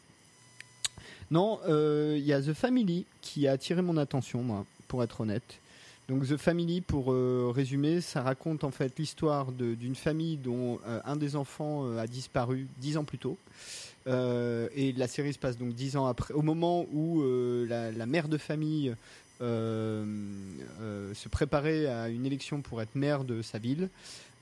Non, 1.30 1.60
euh, 1.68 2.16
il 2.18 2.24
y 2.24 2.32
a 2.32 2.42
The 2.42 2.52
Family 2.52 3.06
qui 3.20 3.46
a 3.46 3.52
attiré 3.52 3.82
mon 3.82 3.96
attention, 3.96 4.42
moi, 4.42 4.66
pour 4.88 5.02
être 5.02 5.20
honnête. 5.20 5.60
Donc 6.08 6.26
The 6.26 6.36
Family, 6.36 6.80
pour 6.80 7.12
euh, 7.12 7.52
résumer, 7.54 8.00
ça 8.00 8.22
raconte 8.22 8.64
en 8.64 8.72
fait 8.72 8.98
l'histoire 8.98 9.52
d'une 9.52 9.94
famille 9.94 10.36
dont 10.36 10.80
euh, 10.88 10.98
un 11.04 11.14
des 11.14 11.36
enfants 11.36 11.86
euh, 11.86 11.98
a 11.98 12.08
disparu 12.08 12.66
dix 12.78 12.96
ans 12.96 13.04
plus 13.04 13.18
tôt. 13.18 13.38
Euh, 14.08 14.68
et 14.74 14.92
la 14.92 15.06
série 15.06 15.32
se 15.32 15.38
passe 15.38 15.56
donc 15.56 15.74
dix 15.74 15.96
ans 15.96 16.06
après, 16.06 16.34
au 16.34 16.42
moment 16.42 16.84
où 16.92 17.22
euh, 17.22 17.92
la, 17.96 18.06
mère 18.06 18.28
de 18.28 18.38
famille 18.38 18.88
euh, 18.88 18.92
euh, 18.92 18.94
se 19.40 21.28
préparait 21.28 21.86
à 21.86 22.08
une 22.08 22.26
élection 22.26 22.62
pour 22.62 22.80
être 22.82 22.94
maire 22.94 23.24
de 23.24 23.42
sa 23.42 23.58
ville. 23.58 23.88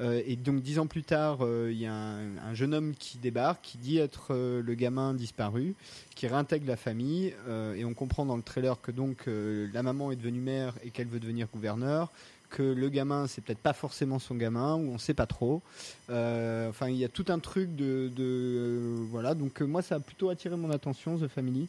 Euh, 0.00 0.22
et 0.26 0.36
donc 0.36 0.62
dix 0.62 0.78
ans 0.78 0.86
plus 0.86 1.02
tard, 1.02 1.38
euh, 1.40 1.70
il 1.72 1.78
y 1.78 1.86
a 1.86 1.92
un, 1.92 2.36
un 2.38 2.54
jeune 2.54 2.72
homme 2.72 2.94
qui 2.94 3.18
débarque, 3.18 3.62
qui 3.62 3.78
dit 3.78 3.98
être 3.98 4.28
euh, 4.30 4.62
le 4.62 4.74
gamin 4.74 5.12
disparu, 5.12 5.74
qui 6.14 6.28
réintègre 6.28 6.68
la 6.68 6.76
famille. 6.76 7.34
euh, 7.48 7.74
et 7.74 7.84
on 7.84 7.94
comprend 7.94 8.24
dans 8.24 8.36
le 8.36 8.42
trailer 8.42 8.80
que 8.80 8.92
donc 8.92 9.26
euh, 9.26 9.68
la 9.72 9.82
maman 9.82 10.12
est 10.12 10.16
devenue 10.16 10.40
mère 10.40 10.74
et 10.84 10.90
qu'elle 10.90 11.08
veut 11.08 11.18
devenir 11.18 11.48
gouverneur. 11.52 12.12
Que 12.48 12.62
le 12.62 12.88
gamin, 12.88 13.26
c'est 13.26 13.42
peut-être 13.42 13.58
pas 13.58 13.74
forcément 13.74 14.18
son 14.18 14.34
gamin, 14.34 14.76
ou 14.76 14.92
on 14.92 14.98
sait 14.98 15.12
pas 15.12 15.26
trop. 15.26 15.60
Euh, 16.08 16.70
enfin, 16.70 16.88
il 16.88 16.96
y 16.96 17.04
a 17.04 17.08
tout 17.08 17.26
un 17.28 17.40
truc 17.40 17.76
de, 17.76 18.10
euh, 18.18 18.96
voilà. 19.10 19.34
Donc 19.34 19.60
euh, 19.60 19.66
moi, 19.66 19.82
ça 19.82 19.96
a 19.96 20.00
plutôt 20.00 20.30
attiré 20.30 20.56
mon 20.56 20.70
attention, 20.70 21.18
The 21.18 21.28
Family. 21.28 21.68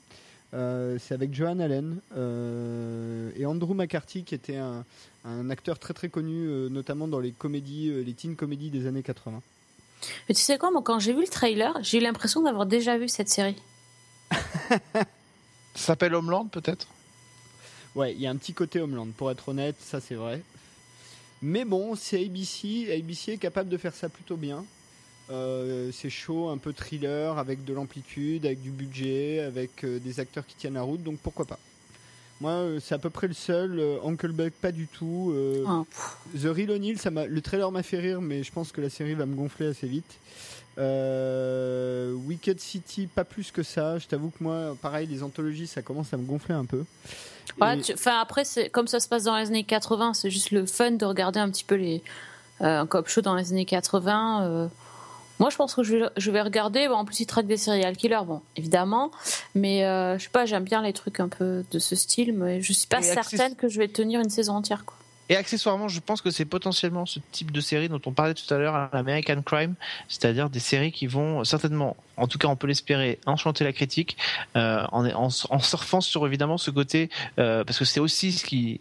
Euh, 0.54 0.98
c'est 1.00 1.14
avec 1.14 1.34
Joan 1.34 1.62
Allen 1.62 2.00
euh, 2.18 3.32
et 3.36 3.46
Andrew 3.46 3.74
McCarthy, 3.76 4.24
qui 4.24 4.34
était 4.34 4.58
un, 4.58 4.84
un 5.26 5.50
acteur 5.50 5.78
très 5.80 5.94
très 5.94 6.10
connu, 6.10 6.48
euh, 6.48 6.70
notamment 6.70 7.08
dans 7.08 7.20
les 7.20 7.32
comédies, 7.32 7.90
euh, 7.90 8.02
les 8.02 8.14
teen 8.14 8.36
comédies 8.36 8.70
des 8.70 8.88
années 8.88 9.04
80. 9.04 9.42
Mais 10.28 10.36
tu 10.36 10.42
sais 10.42 10.58
quoi, 10.58 10.72
moi 10.72 10.82
quand 10.84 11.00
j'ai 11.00 11.14
vu 11.14 11.22
le 11.22 11.28
trailer, 11.28 11.78
j'ai 11.82 12.00
eu 12.00 12.02
l'impression 12.02 12.42
d'avoir 12.42 12.66
déjà 12.66 12.98
vu 12.98 13.10
cette 13.10 13.30
série. 13.30 13.58
Ça 14.32 15.06
s'appelle 15.76 16.16
Homeland, 16.16 16.48
peut-être? 16.48 16.88
Ouais, 17.96 18.14
il 18.14 18.22
y 18.22 18.28
a 18.28 18.30
un 18.30 18.36
petit 18.36 18.54
côté 18.54 18.80
Homeland, 18.80 19.08
pour 19.18 19.32
être 19.32 19.50
honnête, 19.50 19.76
ça 19.80 20.00
c'est 20.00 20.16
vrai. 20.16 20.42
Mais 21.42 21.66
bon, 21.66 21.96
c'est 21.96 22.24
ABC, 22.24 22.94
ABC 22.94 23.34
est 23.34 23.38
capable 23.38 23.70
de 23.70 23.78
faire 23.78 23.96
ça 23.96 24.10
plutôt 24.10 24.38
bien. 24.38 24.66
Euh, 25.32 25.92
c'est 25.94 26.10
chaud, 26.10 26.50
un 26.50 26.58
peu 26.58 26.74
thriller, 26.74 27.38
avec 27.38 27.64
de 27.64 27.74
l'amplitude, 27.74 28.46
avec 28.46 28.62
du 28.62 28.72
budget, 28.72 29.42
avec 29.42 29.84
euh, 29.84 30.00
des 30.00 30.20
acteurs 30.20 30.46
qui 30.48 30.56
tiennent 30.56 30.74
la 30.74 30.82
route, 30.82 31.04
donc 31.04 31.20
pourquoi 31.20 31.46
pas. 31.46 31.60
Moi, 32.42 32.52
euh, 32.52 32.80
c'est 32.82 32.96
à 32.96 33.00
peu 33.00 33.10
près 33.10 33.28
le 33.28 33.34
seul. 33.34 33.80
Uncle 34.04 34.32
Buck, 34.32 34.54
pas 34.62 34.72
du 34.72 34.88
tout. 34.88 35.34
Ah. 35.68 35.84
The 36.36 36.46
Real 36.46 36.72
O'Neill, 36.72 36.98
ça 36.98 37.12
m'a- 37.12 37.26
le 37.28 37.42
trailer 37.42 37.72
m'a 37.72 37.84
fait 37.84 38.00
rire, 38.00 38.22
mais 38.22 38.44
je 38.44 38.52
pense 38.52 38.72
que 38.72 38.82
la 38.82 38.90
série 38.90 39.14
va 39.14 39.26
me 39.26 39.36
gonfler 39.36 39.68
assez 39.68 39.88
vite. 39.88 40.18
Wicked 42.26 42.60
City, 42.60 43.08
pas 43.08 43.26
plus 43.26 43.52
que 43.52 43.64
ça. 43.64 43.98
Je 44.00 44.08
t'avoue 44.08 44.30
que 44.30 44.42
moi, 44.44 44.76
pareil, 44.82 45.08
les 45.08 45.22
anthologies, 45.24 45.68
ça 45.68 45.82
commence 45.82 46.14
à 46.14 46.18
me 46.18 46.24
gonfler 46.24 46.56
un 46.56 46.66
peu. 46.66 46.86
Ouais, 47.60 47.78
Et- 47.78 47.82
tu- 47.82 47.94
enfin, 47.94 48.20
après, 48.22 48.46
c'est- 48.46 48.70
comme 48.70 48.88
ça 48.88 49.00
se 49.00 49.10
passe 49.10 49.24
dans 49.26 49.38
les 49.38 49.48
années 49.48 49.64
80, 49.66 50.14
c'est 50.14 50.30
juste 50.30 50.52
le 50.52 50.66
fun 50.66 50.92
de 50.92 51.06
regarder 51.06 51.40
un 51.40 51.50
petit 51.50 51.64
peu 51.66 51.76
les, 51.76 52.02
un 52.62 52.86
cop 52.88 53.08
show 53.10 53.22
dans 53.22 53.36
les 53.36 53.52
années 53.52 53.66
80. 53.66 54.70
Moi, 55.40 55.50
je 55.50 55.56
pense 55.56 55.74
que 55.74 55.84
je 55.84 55.96
vais, 55.98 56.06
je 56.18 56.32
vais 56.32 56.42
regarder. 56.42 56.88
Bon, 56.88 56.96
en 56.96 57.06
plus, 57.06 57.22
il 57.22 57.26
traque 57.26 57.48
des 57.48 57.58
serial 57.58 57.96
killers, 57.96 58.26
bon, 58.26 58.42
évidemment. 58.58 59.12
Mais 59.56 59.86
euh, 59.86 60.18
je 60.18 60.24
sais 60.24 60.30
pas, 60.30 60.46
j'aime 60.46 60.64
bien 60.66 60.82
les 60.82 60.94
trucs 60.94 61.20
un 61.20 61.30
peu 61.30 61.64
de 61.72 61.80
ce 61.80 61.96
style, 61.96 62.34
mais 62.34 62.62
je 62.62 62.74
suis 62.74 62.88
pas 62.88 63.00
Et 63.00 63.04
certaine 63.04 63.40
access- 63.42 63.56
que 63.56 63.68
je 63.70 63.80
vais 63.80 63.88
tenir 63.88 64.20
une 64.20 64.30
saison 64.30 64.54
entière. 64.56 64.84
Quoi. 64.86 64.96
Et 65.32 65.36
accessoirement, 65.36 65.88
je 65.88 66.00
pense 66.00 66.22
que 66.24 66.32
c'est 66.32 66.44
potentiellement 66.46 67.06
ce 67.06 67.20
type 67.32 67.52
de 67.52 67.62
série 67.62 67.88
dont 67.88 68.02
on 68.08 68.12
parlait 68.12 68.34
tout 68.34 68.52
à 68.52 68.58
l'heure 68.58 68.74
à 68.74 68.90
l'American 68.92 69.42
Crime, 69.44 69.76
c'est-à-dire 70.08 70.50
des 70.50 70.60
séries 70.60 70.92
qui 70.92 71.06
vont 71.06 71.44
certainement, 71.44 71.96
en 72.18 72.28
tout 72.28 72.40
cas 72.40 72.48
on 72.48 72.56
peut 72.56 72.66
l'espérer, 72.66 73.20
enchanter 73.28 73.64
la 73.64 73.72
critique, 73.72 74.18
euh, 74.56 74.84
en, 74.92 75.06
en, 75.08 75.28
en 75.52 75.60
surfant 75.60 76.02
sur 76.02 76.26
évidemment 76.26 76.58
ce 76.58 76.72
côté, 76.72 77.12
euh, 77.38 77.64
parce 77.64 77.78
que 77.78 77.86
c'est 77.86 78.00
aussi 78.00 78.32
ce 78.32 78.44
qui, 78.44 78.80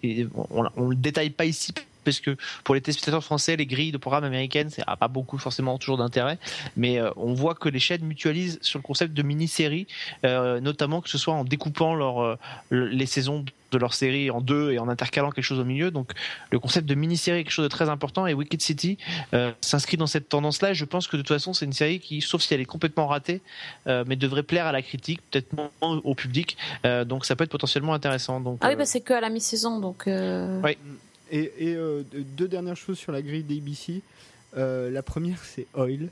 on, 0.50 0.64
on 0.74 0.88
le 0.88 0.96
détaille 0.96 1.28
pas 1.28 1.44
ici 1.44 1.74
parce 2.04 2.20
que 2.20 2.36
pour 2.64 2.74
les 2.74 2.80
téléspectateurs 2.80 3.24
français, 3.24 3.56
les 3.56 3.66
grilles 3.66 3.92
de 3.92 3.98
programmes 3.98 4.24
américaines, 4.24 4.70
ça 4.70 4.82
n'a 4.86 4.96
pas 4.96 5.08
beaucoup 5.08 5.38
forcément 5.38 5.78
toujours 5.78 5.98
d'intérêt, 5.98 6.38
mais 6.76 6.98
euh, 6.98 7.10
on 7.16 7.34
voit 7.34 7.54
que 7.54 7.68
les 7.68 7.78
chaînes 7.80 8.04
mutualisent 8.04 8.58
sur 8.62 8.78
le 8.78 8.82
concept 8.82 9.14
de 9.14 9.22
mini-séries, 9.22 9.86
euh, 10.24 10.60
notamment 10.60 11.00
que 11.00 11.08
ce 11.10 11.18
soit 11.18 11.34
en 11.34 11.44
découpant 11.44 11.94
leur, 11.94 12.20
euh, 12.22 12.36
le- 12.70 12.86
les 12.88 13.06
saisons 13.06 13.44
de 13.70 13.76
leur 13.76 13.92
série 13.92 14.30
en 14.30 14.40
deux 14.40 14.72
et 14.72 14.78
en 14.78 14.88
intercalant 14.88 15.30
quelque 15.30 15.44
chose 15.44 15.58
au 15.58 15.64
milieu. 15.64 15.90
Donc 15.90 16.12
le 16.50 16.58
concept 16.58 16.86
de 16.86 16.94
mini-série 16.94 17.40
est 17.40 17.44
quelque 17.44 17.52
chose 17.52 17.64
de 17.64 17.68
très 17.68 17.90
important 17.90 18.26
et 18.26 18.32
Wicked 18.32 18.62
City 18.62 18.96
euh, 19.34 19.52
s'inscrit 19.60 19.98
dans 19.98 20.06
cette 20.06 20.30
tendance-là. 20.30 20.72
Je 20.72 20.86
pense 20.86 21.06
que 21.06 21.18
de 21.18 21.22
toute 21.22 21.28
façon, 21.28 21.52
c'est 21.52 21.66
une 21.66 21.74
série 21.74 22.00
qui, 22.00 22.22
sauf 22.22 22.40
si 22.40 22.54
elle 22.54 22.62
est 22.62 22.64
complètement 22.64 23.06
ratée, 23.08 23.42
euh, 23.86 24.04
mais 24.06 24.16
devrait 24.16 24.42
plaire 24.42 24.66
à 24.66 24.72
la 24.72 24.80
critique, 24.80 25.20
peut-être 25.30 25.52
moins 25.52 25.68
au 25.82 26.14
public. 26.14 26.56
Euh, 26.86 27.04
donc 27.04 27.26
ça 27.26 27.36
peut 27.36 27.44
être 27.44 27.50
potentiellement 27.50 27.92
intéressant. 27.92 28.40
Donc, 28.40 28.58
Ah 28.62 28.68
oui, 28.68 28.76
bah, 28.76 28.86
c'est 28.86 29.02
que 29.02 29.12
à 29.12 29.20
la 29.20 29.28
mi-saison, 29.28 29.80
donc. 29.80 30.04
Ouais. 30.06 30.78
Et, 31.30 31.52
euh, 31.60 32.02
deux 32.12 32.48
dernières 32.48 32.76
choses 32.76 32.98
sur 32.98 33.12
la 33.12 33.22
grille 33.22 33.42
d'ABC. 33.42 34.02
Euh, 34.56 34.90
la 34.90 35.02
première, 35.02 35.38
c'est 35.44 35.66
Oil. 35.74 36.08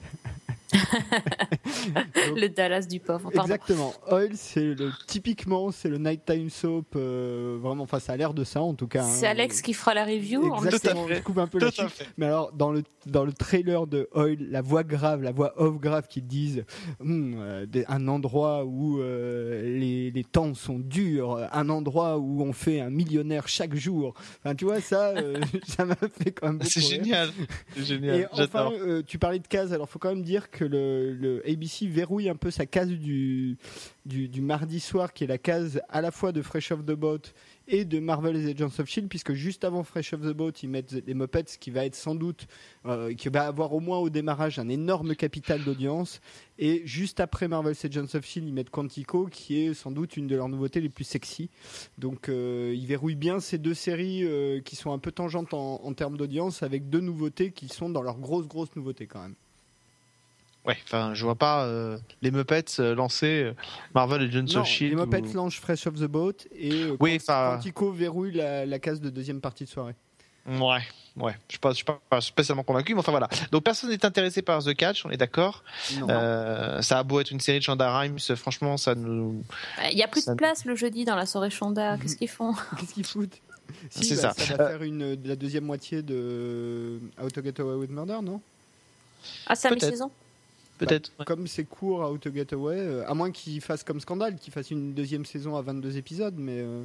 Donc, 0.72 0.77
Le 2.37 2.49
Dallas 2.49 2.87
du 2.87 3.01
pauvre. 3.01 3.31
Pardon. 3.31 3.42
Exactement. 3.42 3.94
Oil, 4.11 4.31
c'est 4.35 4.75
le 4.75 4.90
typiquement, 5.07 5.70
c'est 5.70 5.88
le 5.88 5.99
nighttime 5.99 6.51
soap. 6.51 6.96
euh, 6.96 7.57
vraiment, 7.61 7.85
enfin, 7.85 8.01
ça 8.01 8.12
a 8.12 8.16
l'air 8.16 8.35
de 8.35 8.44
ça 8.44 8.61
en 8.61 8.75
tout 8.75 8.88
cas. 8.88 9.05
hein. 9.05 9.09
C'est 9.09 9.27
Alex 9.27 9.62
qui 9.62 9.72
fera 9.75 9.94
la 9.94 10.05
review. 10.05 10.53
en 10.53 10.64
Exactement. 10.64 11.07
Tout. 11.07 11.14
Je 11.14 11.20
coupe 11.20 11.38
un 11.38 11.46
peu 11.46 11.59
Tout 11.61 11.66
la 11.79 11.88
fait. 11.88 12.07
Mais 12.18 12.27
alors, 12.27 12.53
dans 12.53 12.72
le 12.72 12.83
dans 13.07 13.25
le 13.25 13.33
trailer 13.33 13.87
de 13.87 14.09
Oil, 14.14 14.38
la 14.51 14.61
voix 14.62 14.83
grave, 14.83 15.22
la 15.22 15.31
voix 15.31 15.53
off 15.61 15.79
grave 15.79 16.09
qui 16.09 16.20
disent 16.22 16.64
Hum, 17.01 17.37
euh, 17.38 17.66
un 17.88 18.09
endroit 18.09 18.64
où 18.64 19.01
euh, 19.01 19.62
les, 19.79 20.11
les 20.11 20.25
temps 20.25 20.53
sont 20.55 20.81
durs, 20.81 21.49
un 21.53 21.68
endroit 21.68 22.18
où 22.18 22.42
on 22.42 22.53
fait 22.53 22.81
un 22.81 22.90
millionnaire 22.90 23.46
chaque 23.46 23.77
jour. 23.77 24.14
Enfin, 24.44 24.55
tu 24.57 24.64
vois 24.64 24.81
ça, 24.81 25.11
euh, 25.11 25.40
ça 25.68 25.85
m'a 25.85 25.94
fait 25.94 26.33
quand 26.33 26.49
même. 26.49 26.62
c'est 26.62 26.81
génial. 26.81 27.31
C'est 27.77 27.85
génial. 27.85 28.20
Et 28.20 28.26
enfin, 28.33 28.71
euh, 28.73 29.03
tu 29.07 29.19
parlais 29.19 29.39
de 29.39 29.47
cases, 29.47 29.73
alors 29.73 29.89
faut 29.89 29.99
quand 29.99 30.11
même 30.11 30.23
dire 30.23 30.51
que 30.51 30.65
le, 30.65 31.12
le 31.15 31.43
ABC 31.49 31.87
verrouille 31.87 32.29
un 32.29 32.37
peu 32.37 32.51
sa 32.51 32.67
case 32.67 32.89
du, 32.89 33.57
du, 34.05 34.29
du 34.29 34.41
mardi 34.41 34.81
soir, 34.81 35.12
qui 35.12 35.25
est 35.25 35.29
la 35.29 35.39
case 35.39 35.81
à 35.89 36.01
la 36.01 36.11
fois 36.11 36.33
de 36.33 36.43
Fresh 36.43 36.73
Off 36.73 36.81
the 36.81 36.93
Boat 36.93 37.21
et 37.68 37.85
de 37.85 37.98
Marvel's 37.98 38.46
Agents 38.46 38.79
of 38.79 38.88
Shield, 38.88 39.09
puisque 39.09 39.33
juste 39.33 39.64
avant 39.64 39.83
Fresh 39.83 40.12
Off 40.12 40.20
the 40.20 40.33
Boat, 40.33 40.52
ils 40.62 40.68
mettent 40.68 40.92
les 40.92 41.14
Muppets, 41.14 41.44
qui 41.59 41.70
va 41.70 41.85
être 41.85 41.94
sans 41.94 42.14
doute, 42.14 42.46
euh, 42.85 43.14
qui 43.14 43.29
va 43.29 43.46
avoir 43.46 43.72
au 43.72 43.81
moins 43.81 43.98
au 43.98 44.11
démarrage 44.11 44.59
un 44.59 44.68
énorme 44.68 45.14
capital 45.14 45.62
d'audience, 45.64 46.20
et 46.59 46.83
juste 46.87 47.20
après 47.20 47.48
Marvel's 47.48 47.85
Agents 47.85 48.14
of 48.14 48.24
Shield, 48.24 48.48
ils 48.48 48.55
mettent 48.55 48.70
Quantico, 48.70 49.26
qui 49.26 49.61
est 49.61 49.74
sans 49.74 49.90
doute 49.90 50.16
une 50.16 50.26
de 50.26 50.37
leurs 50.37 50.48
nouveautés 50.48 50.81
les 50.81 50.88
plus 50.88 51.05
sexy. 51.05 51.50
Donc 51.98 52.29
euh, 52.29 52.74
ils 52.76 52.87
verrouillent 52.87 53.14
bien 53.14 53.40
ces 53.40 53.59
deux 53.59 53.74
séries 53.74 54.24
euh, 54.24 54.61
qui 54.61 54.76
sont 54.76 54.92
un 54.92 54.98
peu 54.98 55.12
tangentes 55.12 55.55
en, 55.55 55.81
en 55.85 55.92
termes 55.94 56.16
d'audience, 56.16 56.62
avec 56.62 56.88
deux 56.88 57.00
nouveautés 57.00 57.52
qui 57.52 57.68
sont 57.68 57.90
dans 57.90 58.02
leurs 58.02 58.18
grosses 58.18 58.48
grosses 58.48 58.74
nouveautés 58.76 59.07
quand 59.07 59.22
même. 59.22 59.35
Ouais, 60.66 60.76
enfin, 60.85 61.14
je 61.14 61.24
vois 61.24 61.37
pas 61.37 61.64
euh, 61.64 61.96
les 62.22 62.31
Muppets 62.31 62.64
euh, 62.81 62.94
lancer 62.94 63.42
euh, 63.44 63.52
Marvel 63.94 64.22
et 64.22 64.31
Jones 64.31 64.48
Non, 64.52 64.61
of 64.62 64.66
Shield. 64.66 64.94
les 64.98 65.00
Muppets 65.05 65.22
ou- 65.29 65.35
lancent 65.37 65.55
Fresh 65.55 65.87
Off 65.87 65.94
the 65.94 66.05
Boat 66.07 66.33
et 66.59 66.72
euh, 66.72 66.96
Oui, 66.98 67.18
Quantico 67.24 67.92
verrouille 67.92 68.33
la, 68.33 68.66
la 68.66 68.79
case 68.81 69.00
de 69.00 69.09
deuxième 69.11 69.40
partie 69.40 69.64
de 69.64 69.68
soirée. 69.68 69.94
Ouais, 70.48 70.79
ouais. 71.16 71.33
Je 71.48 71.52
suis 71.55 71.59
pas, 71.59 71.70
je 71.70 71.74
suis 71.76 71.85
pas, 71.85 72.00
pas 72.09 72.20
spécialement 72.20 72.62
convaincu, 72.62 72.94
mais 72.94 73.00
enfin 73.00 73.11
voilà. 73.11 73.29
Donc 73.50 73.64
personne 73.64 73.90
n'est 73.90 74.05
intéressé 74.05 74.42
par 74.42 74.62
The 74.62 74.74
Catch, 74.74 75.05
on 75.05 75.11
est 75.11 75.16
d'accord. 75.16 75.64
Euh, 76.09 76.81
ça 76.83 76.98
a 77.00 77.02
beau 77.02 77.18
être 77.20 77.31
une 77.33 77.40
série 77.40 77.59
de 77.59 77.64
Shonda 77.64 77.98
Rhimes, 77.98 78.18
franchement, 78.37 78.76
ça 78.76 78.94
nous. 78.94 79.42
Il 79.90 79.98
y 79.98 80.02
a 80.05 80.09
plus 80.09 80.20
Ça- 80.22 80.33
de 80.33 80.37
place 80.37 80.64
le 80.64 80.76
jeudi 80.76 81.05
dans 81.05 81.16
la 81.16 81.26
soirée 81.26 81.50
Shonda. 81.50 81.96
Qu'est-ce 81.98 82.16
qu'ils 82.16 82.29
font? 82.29 82.55
Qu'est-ce 82.79 82.94
qu'ils 82.94 83.07
foutent? 83.07 83.38
Si, 83.90 84.05
C'est 84.05 84.22
bah, 84.22 84.33
ça. 84.37 84.57
va 84.57 84.68
faire 84.68 84.83
une, 84.85 85.18
la 85.24 85.35
deuxième 85.35 85.64
moitié 85.64 86.00
de 86.00 87.00
How 87.20 87.29
to 87.31 87.42
Get 87.42 87.61
Away 87.61 87.74
with 87.74 87.90
Murder, 87.90 88.18
non? 88.22 88.40
Ah, 89.48 89.57
c'est 89.57 89.66
à 89.66 89.72
mi-saison 89.72 90.09
Peut-être. 90.79 91.12
ouais. 91.19 91.25
Comme 91.25 91.47
c'est 91.47 91.65
court 91.65 92.01
How 92.01 92.19
to 92.19 92.33
Get 92.33 92.53
Away, 92.53 92.77
euh, 92.79 93.09
à 93.09 93.15
moins 93.15 93.31
qu'ils 93.31 93.61
fassent 93.61 93.85
comme 93.85 94.01
Scandale, 94.01 94.37
qu'ils 94.37 94.53
fassent 94.53 94.71
une 94.71 94.95
deuxième 94.95 95.25
saison 95.25 95.57
à 95.57 95.62
22 95.62 95.97
épisodes, 95.97 96.35
mais 96.37 96.59
euh, 96.59 96.85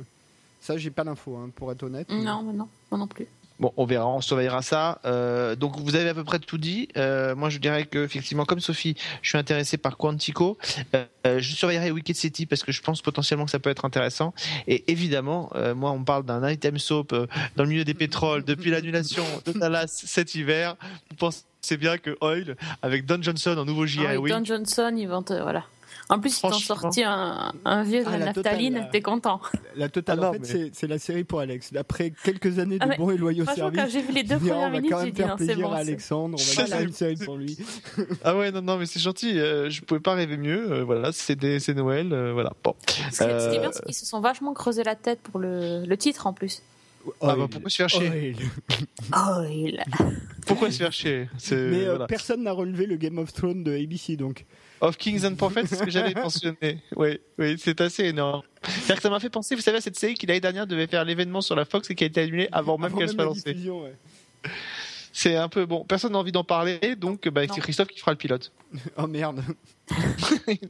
ça 0.59 0.77
j'ai 0.77 0.91
pas 0.91 1.03
l'info, 1.03 1.35
hein, 1.35 1.49
pour 1.55 1.71
être 1.71 1.83
honnête. 1.83 2.09
Non, 2.09 2.43
mais 2.43 2.53
non, 2.53 2.67
moi 2.89 2.99
non 2.99 3.07
plus. 3.07 3.27
Bon, 3.61 3.71
on 3.77 3.85
verra, 3.85 4.07
on 4.07 4.21
surveillera 4.21 4.63
ça. 4.63 4.99
Euh, 5.05 5.55
donc, 5.55 5.79
vous 5.79 5.93
avez 5.95 6.09
à 6.09 6.15
peu 6.15 6.23
près 6.23 6.39
tout 6.39 6.57
dit. 6.57 6.87
Euh, 6.97 7.35
moi, 7.35 7.51
je 7.51 7.59
dirais 7.59 7.85
que, 7.85 8.03
effectivement, 8.03 8.43
comme 8.43 8.59
Sophie, 8.59 8.95
je 9.21 9.29
suis 9.29 9.37
intéressé 9.37 9.77
par 9.77 9.97
Quantico. 9.97 10.57
Euh, 10.95 11.37
je 11.37 11.53
surveillerai 11.53 11.91
Wicked 11.91 12.15
City 12.15 12.47
parce 12.47 12.63
que 12.63 12.71
je 12.71 12.81
pense 12.81 13.03
potentiellement 13.03 13.45
que 13.45 13.51
ça 13.51 13.59
peut 13.59 13.69
être 13.69 13.85
intéressant. 13.85 14.33
Et 14.65 14.91
évidemment, 14.91 15.51
euh, 15.53 15.75
moi, 15.75 15.91
on 15.91 16.03
parle 16.03 16.25
d'un 16.25 16.49
item 16.49 16.79
soap 16.79 17.13
dans 17.55 17.63
le 17.63 17.69
milieu 17.69 17.83
des 17.83 17.93
pétroles 17.93 18.43
depuis 18.43 18.71
l'annulation 18.71 19.23
de 19.45 19.51
Dallas 19.51 19.85
cet 20.07 20.33
hiver. 20.33 20.75
Vous 21.11 21.17
pensez 21.17 21.43
bien 21.77 21.97
que 21.97 22.17
Oil, 22.21 22.55
avec 22.81 23.05
Don 23.05 23.21
Johnson 23.21 23.55
en 23.57 23.65
nouveau 23.65 23.85
JR 23.85 24.01
Ah 24.07 24.11
oui, 24.13 24.31
Wing, 24.31 24.33
Don 24.39 24.45
Johnson, 24.45 24.93
ils 24.97 25.07
vont 25.07 25.21
te. 25.21 25.33
Voilà. 25.33 25.63
En 26.09 26.19
plus, 26.19 26.37
ils 26.37 26.41
t'ont 26.41 26.51
sorti 26.51 27.03
un, 27.05 27.53
un 27.63 27.83
vieux 27.83 28.01
de 28.03 28.09
Ah, 28.09 28.17
la 28.17 28.25
naphtaline, 28.25 28.85
t'es 28.91 29.01
content. 29.01 29.39
La 29.77 29.87
totale, 29.87 30.17
Ah 30.19 30.23
non, 30.23 30.29
en 30.29 30.33
fait, 30.33 30.39
mais- 30.39 30.45
c'est- 30.45 30.71
c'est 30.73 30.87
la 30.87 30.99
série 30.99 31.23
pour 31.23 31.39
Alex. 31.39 31.71
Après 31.77 32.11
quelques 32.25 32.59
années 32.59 32.79
de 32.79 32.85
Ah, 32.89 32.95
bons 32.97 33.11
et 33.11 33.17
loyaux 33.17 33.45
Franchement, 33.45 33.71
services, 33.71 33.81
quand 33.81 33.89
j'ai 33.89 34.01
vu 34.01 34.11
les 34.13 34.23
deux 34.23 34.35
ah, 34.35 34.39
premières 34.39 34.57
on 34.57 34.61
va 34.61 34.69
minutes, 34.71 34.91
quand 34.91 34.97
j'ai 34.99 35.03
même 35.05 35.13
dit 35.13 35.17
faire 35.21 35.27
non, 35.29 35.35
c'est 35.37 35.45
plaisir 35.45 35.67
bon. 35.67 35.71
à 35.73 35.75
c'est- 35.77 35.81
Alexandre, 35.87 36.37
on 36.37 36.43
va 36.61 36.65
faire 36.67 36.81
une 36.81 36.91
série 36.93 37.15
pour 37.15 37.37
lui. 37.37 37.57
Ah 38.25 38.35
ouais, 38.35 38.51
non, 38.51 38.61
non, 38.61 38.77
mais 38.77 38.85
c'est 38.87 38.99
gentil. 38.99 39.39
Euh, 39.39 39.69
je 39.69 39.81
pouvais 39.81 39.99
pas 40.01 40.13
rêver 40.15 40.35
mieux. 40.37 40.71
Euh, 40.71 40.83
voilà, 40.83 41.11
c'est 41.13 41.37
c'est 41.59 41.73
Noël. 41.73 42.11
euh, 42.11 42.33
voilà. 42.33 42.51
Bon. 42.63 42.75
Ce 42.87 43.17
qui 43.17 43.23
est- 43.23 43.59
bien, 43.59 43.69
Euh, 43.69 43.69
c'est 43.71 43.85
qu'ils 43.85 43.95
se 43.95 44.05
sont 44.05 44.19
vachement 44.19 44.53
creusé 44.53 44.83
la 44.83 44.95
tête 44.95 45.19
pour 45.21 45.39
le, 45.39 45.85
le 45.85 45.97
titre 45.97 46.27
en 46.27 46.33
plus. 46.33 46.61
Ah 47.21 47.35
bah, 47.35 47.47
pourquoi 47.49 47.69
se 47.69 47.75
faire 47.75 47.89
chier 47.89 48.09
Oil. 48.09 48.35
Oh, 49.15 49.43
il... 49.49 49.83
Pourquoi 50.45 50.71
se 50.71 50.77
faire 50.77 50.91
chier 50.91 51.29
C'est 51.37 51.55
Mais 51.55 51.85
euh, 51.85 51.89
voilà. 51.91 52.07
personne 52.07 52.43
n'a 52.43 52.51
relevé 52.51 52.85
le 52.85 52.97
Game 52.97 53.17
of 53.17 53.31
Thrones 53.33 53.63
de 53.63 53.73
ABC, 53.73 54.15
donc. 54.15 54.45
Of 54.81 54.97
Kings 54.97 55.25
and 55.25 55.35
Prophets, 55.35 55.67
c'est 55.67 55.75
ce 55.75 55.83
que 55.83 55.91
j'allais 55.91 56.13
mentionner. 56.21 56.79
Oui, 56.95 57.19
oui, 57.37 57.55
c'est 57.57 57.79
assez 57.81 58.05
énorme. 58.05 58.41
C'est-à-dire 58.63 58.95
que 58.95 59.01
ça 59.01 59.09
m'a 59.09 59.19
fait 59.19 59.29
penser, 59.29 59.55
vous 59.55 59.61
savez, 59.61 59.77
à 59.77 59.81
cette 59.81 59.97
série 59.97 60.15
qui 60.15 60.25
l'année 60.25 60.39
dernière 60.39 60.67
devait 60.67 60.87
faire 60.87 61.05
l'événement 61.05 61.41
sur 61.41 61.55
la 61.55 61.65
Fox 61.65 61.89
et 61.89 61.95
qui 61.95 62.03
a 62.03 62.07
été 62.07 62.21
annulée 62.21 62.49
avant 62.51 62.77
même 62.77 62.93
qu'elle 62.93 63.09
soit 63.09 63.17
la 63.17 63.25
lancée. 63.25 63.55
C'est 65.13 65.35
un 65.35 65.49
peu 65.49 65.65
bon. 65.65 65.83
Personne 65.83 66.13
n'a 66.13 66.19
envie 66.19 66.31
d'en 66.31 66.43
parler, 66.43 66.95
donc 66.97 67.27
bah, 67.29 67.41
c'est 67.53 67.59
Christophe 67.61 67.89
qui 67.89 67.99
fera 67.99 68.11
le 68.11 68.17
pilote. 68.17 68.51
Oh 68.97 69.05
merde. 69.07 69.43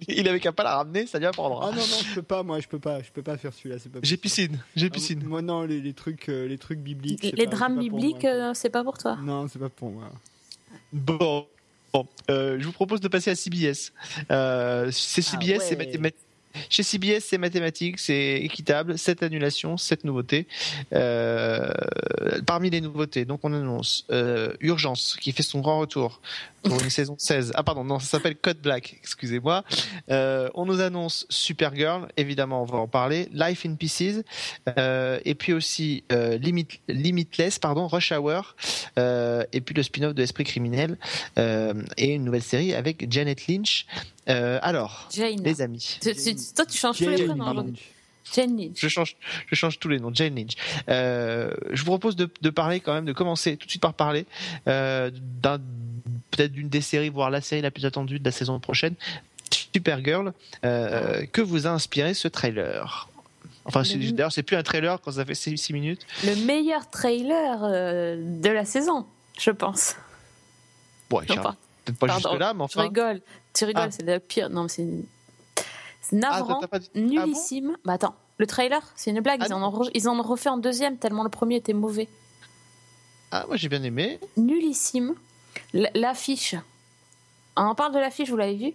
Il 0.08 0.28
avait 0.28 0.40
qu'à 0.40 0.52
pas 0.52 0.64
la 0.64 0.78
ramener, 0.78 1.06
ça 1.06 1.20
lui 1.20 1.28
apprendra. 1.28 1.68
Ah 1.68 1.76
non 1.76 1.78
non, 1.82 1.98
je 2.10 2.16
peux 2.16 2.22
pas, 2.24 2.42
moi, 2.42 2.60
je 2.60 2.68
peux 2.68 2.80
pas, 2.80 3.02
je 3.04 3.12
peux 3.12 3.22
pas 3.22 3.38
faire 3.38 3.54
celui-là, 3.54 3.78
c'est 3.80 3.92
pas. 3.92 4.00
J'ai 4.02 4.18
piscine, 4.18 4.60
j'ai 4.76 4.88
Ah, 4.88 4.90
piscine. 4.90 5.24
moi 5.24 5.44
non, 5.44 5.62
les, 5.64 5.80
les 5.82 5.94
trucs, 5.94 6.28
euh, 6.30 6.48
les 6.48 6.58
trucs 6.58 6.80
bibliques. 6.80 7.22
Les 7.22 7.46
pas- 7.46 7.52
drames 7.52 7.78
bibliques, 7.78 8.26
euh, 8.26 8.54
c'est 8.56 8.72
pas 8.72 8.84
pour 8.84 8.98
toi. 8.98 9.18
Non, 9.22 9.48
c'est 9.48 9.60
pas 9.60 9.70
pour 9.70 9.92
moi. 9.92 10.10
Bon. 10.92 11.46
Bon, 11.94 12.08
euh, 12.30 12.58
je 12.58 12.66
vous 12.66 12.72
propose 12.72 13.02
de 13.02 13.10
passer 13.10 13.30
à 13.32 13.36
CBS. 13.36 13.92
Euh, 14.32 14.90
c'est 14.92 15.22
Ah 15.28 15.32
CBS, 15.32 15.60
c'est 15.60 15.72
ouais. 15.78 15.86
mathématique. 15.86 16.20
Chez 16.70 16.84
CBS, 16.84 17.22
c'est 17.22 17.38
mathématique, 17.38 18.00
c'est 18.00 18.36
équitable, 18.42 18.98
7 18.98 19.24
annulations, 19.24 19.78
7 19.78 20.04
nouveautés. 20.04 20.48
Euh, 20.94 21.72
parmi 22.46 22.70
les 22.70 22.82
nouveautés, 22.82 23.26
donc 23.26 23.42
on 23.44 23.54
annonce 23.54 24.06
euh, 24.12 24.54
Urgence, 24.60 25.18
qui 25.20 25.32
fait 25.32 25.44
son 25.44 25.60
grand 25.60 25.80
retour 25.80 26.22
pour 26.64 26.82
une 26.82 26.90
saison 26.90 27.16
16. 27.18 27.52
Ah 27.56 27.64
pardon, 27.64 27.84
non, 27.84 28.00
ça 28.00 28.08
s'appelle 28.08 28.36
Code 28.36 28.60
Black, 28.62 28.96
excusez-moi. 29.02 29.64
Euh, 30.10 30.50
on 30.54 30.66
nous 30.66 30.80
annonce 30.82 31.26
Supergirl, 31.30 32.08
évidemment, 32.18 32.62
on 32.62 32.66
va 32.66 32.78
en 32.78 32.88
parler. 32.88 33.30
Life 33.34 33.66
in 33.66 33.76
Pieces, 33.76 34.24
euh, 34.78 35.20
et 35.26 35.36
puis 35.36 35.54
aussi 35.54 36.04
Limit- 36.10 36.80
Limitless, 36.88 37.60
pardon, 37.60 37.88
Rush 37.88 38.12
Hour, 38.12 38.56
et 38.98 39.62
puis 39.62 39.76
le 39.76 39.84
spin-off 39.84 40.14
de 40.14 40.22
Esprit 40.24 40.44
criminel, 40.44 40.98
et 41.38 42.14
une 42.14 42.24
nouvelle 42.26 42.44
série 42.44 42.74
avec 42.74 43.12
Janet 43.12 43.48
Lynch. 43.48 43.86
Euh, 44.30 44.60
alors, 44.62 45.10
Jane. 45.14 45.42
les 45.44 45.62
amis. 45.62 45.98
Tu- 46.02 46.16
tu- 46.16 46.36
toi, 46.56 46.66
tu 46.66 46.78
changes 46.78 46.98
tous 46.98 47.10
les 47.10 47.18
Jane 47.18 47.28
prénoms. 47.38 47.74
Jane 48.34 48.56
Lynch. 48.58 48.76
Je 48.76 48.88
change, 48.88 49.16
je 49.48 49.56
change 49.56 49.80
tous 49.80 49.90
les 49.90 50.00
noms. 50.00 50.12
Jane 50.14 50.36
Lynch. 50.36 50.54
Euh, 50.90 51.52
je 51.72 51.80
vous 51.82 51.88
propose 51.92 52.16
de, 52.16 52.30
de 52.42 52.50
parler 52.50 52.80
quand 52.80 52.94
même, 52.94 53.06
de 53.06 53.14
commencer 53.14 53.58
tout 53.58 53.66
de 53.66 53.72
suite 53.72 53.82
par 53.82 53.94
parler 53.94 54.26
euh, 54.68 55.10
d'un 55.42 55.60
peut-être 56.30 56.52
d'une 56.54 56.70
des 56.70 56.82
séries, 56.82 57.10
voire 57.10 57.30
la 57.30 57.42
série 57.42 57.62
la 57.62 57.72
plus 57.72 57.86
attendue 57.86 58.20
de 58.20 58.24
la 58.24 58.32
saison 58.32 58.58
prochaine, 58.60 58.94
Supergirl. 59.74 60.34
Euh, 60.64 61.26
que 61.26 61.42
vous 61.42 61.68
a 61.68 61.72
inspiré 61.72 62.14
ce 62.14 62.28
trailer 62.28 63.10
Enfin, 63.66 63.84
c'est- 63.84 63.98
d'ailleurs, 63.98 64.32
c'est 64.32 64.44
plus 64.44 64.56
un 64.56 64.64
trailer 64.64 65.00
quand 65.02 65.12
ça 65.12 65.26
fait 65.26 65.36
6 65.36 65.72
minutes. 65.74 66.06
Le 66.26 66.36
meilleur 66.46 66.90
trailer 66.90 67.60
euh, 67.64 68.16
de 68.42 68.50
la 68.50 68.66
saison, 68.66 69.06
je 69.40 69.52
pense. 69.52 69.96
Par- 71.36 71.56
peut-être 71.86 71.98
pas 72.00 72.08
pardon, 72.08 72.30
jusque 72.30 72.40
là, 72.40 72.54
mais 72.54 72.60
Tu 72.68 72.78
enfin. 72.78 72.82
rigoles. 72.84 73.22
Tu 73.54 73.66
rigoles, 73.66 73.84
Ah. 73.88 73.92
c'est 73.92 74.04
le 74.06 74.20
pire. 74.20 74.50
Non, 74.50 74.64
mais 74.64 74.70
c'est. 74.70 74.88
Ah, 75.58 76.16
navrant, 76.16 76.60
pas 76.68 76.80
dit- 76.80 76.90
nullissime. 76.96 77.78
bah 77.86 77.94
attends, 77.94 78.16
le 78.38 78.48
trailer, 78.48 78.82
c'est 78.96 79.12
une 79.12 79.22
blague. 79.22 79.40
Ah 79.44 79.46
ils, 79.50 79.54
en 79.54 79.64
ont 79.64 79.72
re- 79.84 79.92
ils 79.94 80.10
en 80.10 80.20
ont 80.20 80.24
refait 80.24 80.50
en 80.50 80.58
deuxième 80.58 80.98
tellement 80.98 81.24
le 81.24 81.30
premier 81.30 81.56
était 81.58 81.74
mauvais. 81.74 82.08
Ah, 83.32 83.46
moi 83.48 83.56
j'ai 83.56 83.70
bien 83.70 83.82
aimé. 83.84 84.20
Nullissime. 84.36 85.16
L'affiche. 85.74 86.56
On 87.56 87.62
en 87.64 87.76
parle 87.76 87.94
de 87.94 88.00
l'affiche, 88.00 88.30
vous 88.30 88.38
l'avez 88.38 88.56
vu? 88.56 88.74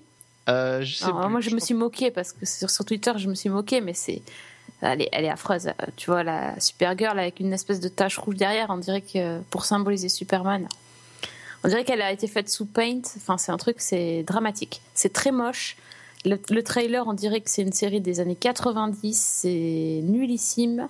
Euh, 0.48 0.80
je 0.82 0.94
sais 0.96 1.04
plus. 1.10 1.28
Moi, 1.28 1.40
je 1.40 1.50
me 1.50 1.56
pense- 1.56 1.64
suis 1.64 1.74
moquée 1.74 2.10
parce 2.10 2.32
que 2.32 2.46
sur, 2.46 2.70
sur 2.70 2.84
Twitter, 2.84 3.12
je 3.16 3.28
me 3.28 3.34
suis 3.34 3.48
moquée, 3.48 3.80
mais 3.80 3.94
c'est. 3.94 4.22
Elle 4.82 5.02
est, 5.02 5.08
elle 5.12 5.24
est 5.24 5.30
affreuse. 5.30 5.68
Euh, 5.68 5.72
Tu 5.96 6.10
vois, 6.10 6.22
la 6.22 6.58
Supergirl 6.60 7.18
avec 7.18 7.40
une 7.40 7.52
espèce 7.52 7.80
de 7.80 7.88
tache 7.88 8.18
rouge 8.18 8.36
derrière, 8.36 8.66
on 8.70 8.76
dirait 8.76 9.00
que 9.00 9.40
pour 9.50 9.64
symboliser 9.64 10.08
Superman. 10.08 10.68
On 11.66 11.68
dirait 11.68 11.84
qu'elle 11.84 12.00
a 12.00 12.12
été 12.12 12.28
faite 12.28 12.48
sous 12.48 12.64
paint. 12.64 13.00
Enfin, 13.16 13.38
c'est 13.38 13.50
un 13.50 13.56
truc, 13.56 13.80
c'est 13.80 14.22
dramatique. 14.22 14.82
C'est 14.94 15.12
très 15.12 15.32
moche. 15.32 15.76
Le, 16.24 16.38
le 16.48 16.62
trailer, 16.62 17.04
on 17.08 17.12
dirait 17.12 17.40
que 17.40 17.50
c'est 17.50 17.62
une 17.62 17.72
série 17.72 18.00
des 18.00 18.20
années 18.20 18.36
90. 18.36 19.20
C'est 19.20 20.00
nullissime. 20.04 20.88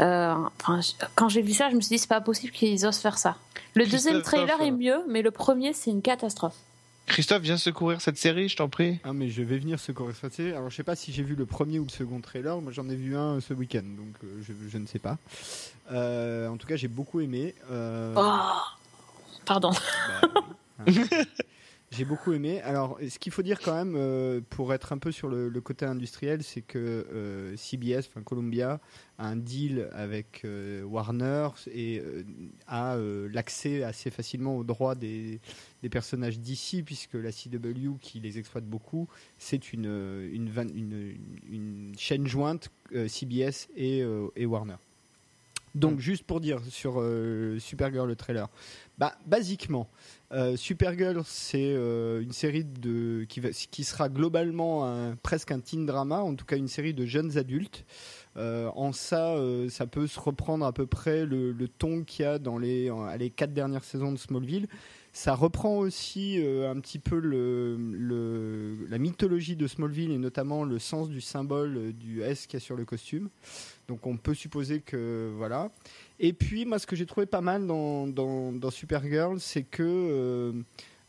Euh, 0.00 0.34
enfin, 0.58 0.80
quand 1.16 1.28
j'ai 1.28 1.42
vu 1.42 1.52
ça, 1.52 1.68
je 1.68 1.76
me 1.76 1.82
suis 1.82 1.96
dit, 1.96 1.98
c'est 1.98 2.08
pas 2.08 2.22
possible 2.22 2.54
qu'ils 2.54 2.86
osent 2.86 2.96
faire 2.96 3.18
ça. 3.18 3.36
Le 3.74 3.84
deuxième 3.84 4.22
trailer 4.22 4.58
est 4.62 4.70
euh, 4.70 4.74
mieux, 4.74 4.98
mais 5.06 5.20
le 5.20 5.30
premier, 5.30 5.74
c'est 5.74 5.90
une 5.90 6.00
catastrophe. 6.00 6.56
Christophe, 7.04 7.42
viens 7.42 7.58
secourir 7.58 8.00
cette 8.00 8.16
série, 8.16 8.48
je 8.48 8.56
t'en 8.56 8.70
prie. 8.70 8.98
Ah 9.04 9.12
mais 9.12 9.28
je 9.28 9.42
vais 9.42 9.58
venir 9.58 9.78
se 9.78 9.92
correspondre. 9.92 10.32
Alors 10.40 10.70
je 10.70 10.76
sais 10.76 10.82
pas 10.82 10.96
si 10.96 11.12
j'ai 11.12 11.22
vu 11.22 11.36
le 11.36 11.46
premier 11.46 11.78
ou 11.78 11.84
le 11.84 11.90
second 11.90 12.20
trailer. 12.20 12.60
Moi 12.60 12.72
j'en 12.72 12.88
ai 12.88 12.96
vu 12.96 13.16
un 13.16 13.40
ce 13.40 13.54
week-end, 13.54 13.84
donc 13.84 14.16
euh, 14.24 14.42
je, 14.42 14.52
je 14.68 14.78
ne 14.78 14.86
sais 14.86 14.98
pas. 14.98 15.16
Euh, 15.92 16.48
en 16.48 16.56
tout 16.56 16.66
cas 16.66 16.74
j'ai 16.74 16.88
beaucoup 16.88 17.20
aimé. 17.20 17.54
Euh, 17.70 18.12
Oh 18.16 18.32
Pardon. 19.46 19.70
bah. 20.78 20.84
J'ai 21.92 22.04
beaucoup 22.04 22.32
aimé. 22.32 22.60
Alors, 22.62 22.98
ce 23.08 23.18
qu'il 23.18 23.30
faut 23.30 23.42
dire 23.42 23.60
quand 23.60 23.72
même, 23.72 23.94
euh, 23.96 24.40
pour 24.50 24.74
être 24.74 24.92
un 24.92 24.98
peu 24.98 25.12
sur 25.12 25.28
le, 25.28 25.48
côté 25.60 25.86
industriel, 25.86 26.42
c'est 26.42 26.60
que 26.60 26.78
euh, 26.78 27.56
CBS, 27.56 28.08
enfin 28.08 28.22
Columbia, 28.22 28.80
a 29.18 29.28
un 29.28 29.36
deal 29.36 29.88
avec 29.92 30.42
euh, 30.44 30.82
Warner 30.82 31.48
et 31.72 32.02
a 32.66 32.96
l'accès 33.32 33.84
assez 33.84 34.10
facilement 34.10 34.56
aux 34.56 34.64
droits 34.64 34.96
des, 34.96 35.40
personnages 35.90 36.40
d'ici, 36.40 36.82
puisque 36.82 37.14
la 37.14 37.30
CW, 37.30 37.98
qui 38.00 38.18
les 38.18 38.38
exploite 38.38 38.64
beaucoup, 38.64 39.08
c'est 39.38 39.72
une, 39.72 39.86
une, 39.86 40.50
une, 40.74 41.16
une 41.48 41.92
chaîne 41.96 42.26
jointe 42.26 42.70
CBS 43.06 43.68
et 43.76 44.04
Warner. 44.44 44.76
Donc, 45.76 45.98
Mm. 45.98 46.00
juste 46.00 46.22
pour 46.24 46.40
dire 46.40 46.60
sur 46.68 46.94
euh, 46.98 47.58
Supergirl 47.60 48.08
le 48.08 48.16
trailer, 48.16 48.48
bah, 48.98 49.14
basiquement, 49.26 49.88
euh, 50.32 50.56
Supergirl, 50.56 51.20
c'est 51.24 51.58
euh, 51.76 52.22
une 52.22 52.32
série 52.32 52.64
de, 52.64 53.24
qui, 53.28 53.40
va, 53.40 53.50
qui 53.50 53.84
sera 53.84 54.08
globalement 54.08 54.86
un- 54.86 55.14
presque 55.16 55.52
un 55.52 55.60
teen 55.60 55.86
drama, 55.86 56.20
en 56.20 56.34
tout 56.34 56.46
cas 56.46 56.56
une 56.56 56.66
série 56.68 56.94
de 56.94 57.04
jeunes 57.04 57.36
adultes. 57.38 57.84
Euh, 58.38 58.68
en 58.74 58.92
ça, 58.92 59.34
euh, 59.36 59.68
ça 59.68 59.86
peut 59.86 60.06
se 60.06 60.18
reprendre 60.18 60.64
à 60.66 60.72
peu 60.72 60.86
près 60.86 61.24
le, 61.26 61.52
le 61.52 61.68
ton 61.68 62.04
qu'il 62.04 62.24
y 62.24 62.26
a 62.26 62.38
dans 62.38 62.58
les, 62.58 62.90
en- 62.90 63.14
les 63.16 63.30
quatre 63.30 63.52
dernières 63.54 63.84
saisons 63.84 64.12
de 64.12 64.18
Smallville. 64.18 64.66
Ça 65.12 65.34
reprend 65.34 65.78
aussi 65.78 66.38
euh, 66.42 66.70
un 66.70 66.78
petit 66.80 66.98
peu 66.98 67.18
le, 67.18 67.76
le- 67.76 68.86
la 68.90 68.98
mythologie 68.98 69.56
de 69.56 69.66
Smallville 69.66 70.10
et 70.10 70.18
notamment 70.18 70.64
le 70.64 70.78
sens 70.78 71.08
du 71.08 71.22
symbole 71.22 71.76
euh, 71.78 71.92
du 71.92 72.20
S 72.22 72.46
qu'il 72.46 72.58
y 72.58 72.62
a 72.62 72.64
sur 72.64 72.76
le 72.76 72.84
costume. 72.84 73.30
Donc 73.88 74.06
on 74.06 74.16
peut 74.16 74.34
supposer 74.34 74.80
que 74.80 75.32
voilà. 75.36 75.70
Et 76.18 76.32
puis 76.32 76.64
moi 76.64 76.78
ce 76.78 76.86
que 76.86 76.96
j'ai 76.96 77.06
trouvé 77.06 77.26
pas 77.26 77.40
mal 77.40 77.66
dans, 77.66 78.06
dans, 78.06 78.70
Supergirl, 78.70 79.38
c'est 79.40 79.62
que 79.62 80.52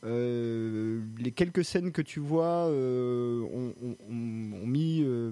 euh, 0.04 1.02
les 1.18 1.32
quelques 1.32 1.66
scènes 1.66 1.92
que 1.92 2.02
tu 2.02 2.20
vois 2.20 2.68
euh, 2.70 3.42
ont, 3.42 3.74
ont- 3.82 3.98
ont- 4.10 4.62
ont 4.64 4.68
mis, 4.68 5.02
euh, 5.04 5.32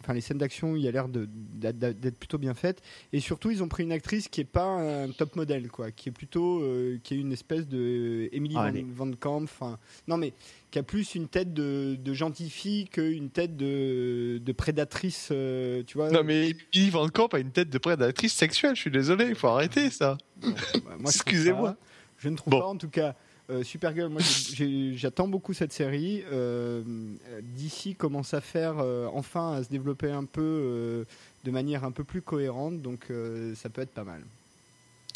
enfin 0.00 0.12
les 0.12 0.20
scènes 0.20 0.38
d'action, 0.38 0.76
il 0.76 0.82
y 0.82 0.88
a 0.88 0.90
l'air 0.90 1.08
d'être 1.08 2.18
plutôt 2.18 2.38
bien 2.38 2.54
faites. 2.54 2.82
Et 3.12 3.20
surtout 3.20 3.50
ils 3.50 3.62
ont 3.62 3.68
pris 3.68 3.82
une 3.82 3.92
actrice 3.92 4.28
qui 4.28 4.40
est 4.42 4.44
pas 4.44 4.64
un 4.66 5.08
top 5.08 5.36
modèle 5.36 5.68
quoi, 5.70 5.90
qui 5.90 6.10
est 6.10 6.12
plutôt, 6.12 6.60
euh, 6.62 6.98
qui 7.02 7.14
est 7.14 7.18
une 7.18 7.32
espèce 7.32 7.66
de 7.66 8.28
Emily 8.32 8.54
Ah, 8.58 8.70
Van, 8.70 9.06
Van 9.06 9.12
Camp. 9.18 9.42
Enfin 9.42 9.78
non 10.06 10.16
mais 10.16 10.32
qui 10.70 10.78
a 10.78 10.82
plus 10.82 11.14
une 11.14 11.28
tête 11.28 11.54
de, 11.54 11.96
de 11.96 12.12
gentille 12.14 12.50
fille 12.50 12.86
qu'une 12.88 13.30
tête 13.30 13.56
de, 13.56 14.38
de 14.44 14.52
prédatrice, 14.52 15.28
euh, 15.30 15.82
tu 15.86 15.96
vois. 15.96 16.10
Non, 16.10 16.24
mais 16.24 16.50
Emily 16.50 16.90
Van 16.90 17.08
Camp 17.08 17.28
a 17.32 17.38
une 17.38 17.52
tête 17.52 17.70
de 17.70 17.78
prédatrice 17.78 18.32
sexuelle, 18.34 18.74
je 18.74 18.80
suis 18.80 18.90
désolé, 18.90 19.26
il 19.28 19.34
faut 19.36 19.46
arrêter 19.46 19.88
ça. 19.90 20.18
Bon, 20.42 20.50
bah, 20.84 20.96
Excusez-moi. 21.06 21.76
Je 22.18 22.28
ne 22.28 22.36
trouve 22.36 22.50
Bon. 22.50 22.58
pas, 22.60 22.66
en 22.66 22.76
tout 22.76 22.88
cas. 22.88 23.14
Euh, 23.50 23.62
Supergirl, 23.62 24.08
moi 24.08 24.22
j'attends 24.94 25.28
beaucoup 25.28 25.52
cette 25.52 25.72
série. 25.72 26.24
Euh, 26.32 26.82
D'ici 27.42 27.94
commence 27.94 28.32
à 28.34 28.40
faire 28.40 28.78
euh, 28.78 29.06
enfin 29.12 29.52
à 29.52 29.62
se 29.62 29.68
développer 29.68 30.10
un 30.10 30.24
peu 30.24 30.42
euh, 30.42 31.04
de 31.44 31.50
manière 31.50 31.84
un 31.84 31.92
peu 31.92 32.04
plus 32.04 32.22
cohérente, 32.22 32.80
donc 32.80 33.12
ça 33.54 33.68
peut 33.68 33.82
être 33.82 33.92
pas 33.92 34.04
mal. 34.04 34.22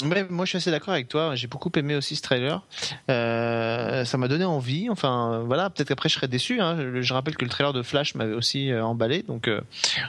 Ouais, 0.05 0.25
moi 0.31 0.45
je 0.45 0.51
suis 0.51 0.57
assez 0.59 0.71
d'accord 0.71 0.95
avec 0.95 1.09
toi. 1.09 1.35
J'ai 1.35 1.49
beaucoup 1.49 1.71
aimé 1.77 1.97
aussi 1.97 2.15
ce 2.15 2.23
trailer. 2.23 2.63
Euh, 3.11 4.05
ça 4.05 4.17
m'a 4.17 4.29
donné 4.29 4.45
envie. 4.45 4.89
Enfin, 4.91 5.43
voilà, 5.47 5.71
peut-être 5.71 5.89
qu'après 5.89 6.09
je 6.09 6.15
serais 6.15 6.29
déçu. 6.29 6.61
Hein. 6.61 6.77
Je, 6.79 7.03
je 7.03 7.15
rappelle 7.15 7.37
que 7.37 7.45
le 7.45 7.51
trailer 7.51 7.73
de 7.73 7.83
Flash 7.83 8.15
m'avait 8.15 8.35
aussi 8.35 8.71
euh, 8.71 8.85
emballé, 8.85 9.23
donc 9.23 9.49
euh, 9.49 9.61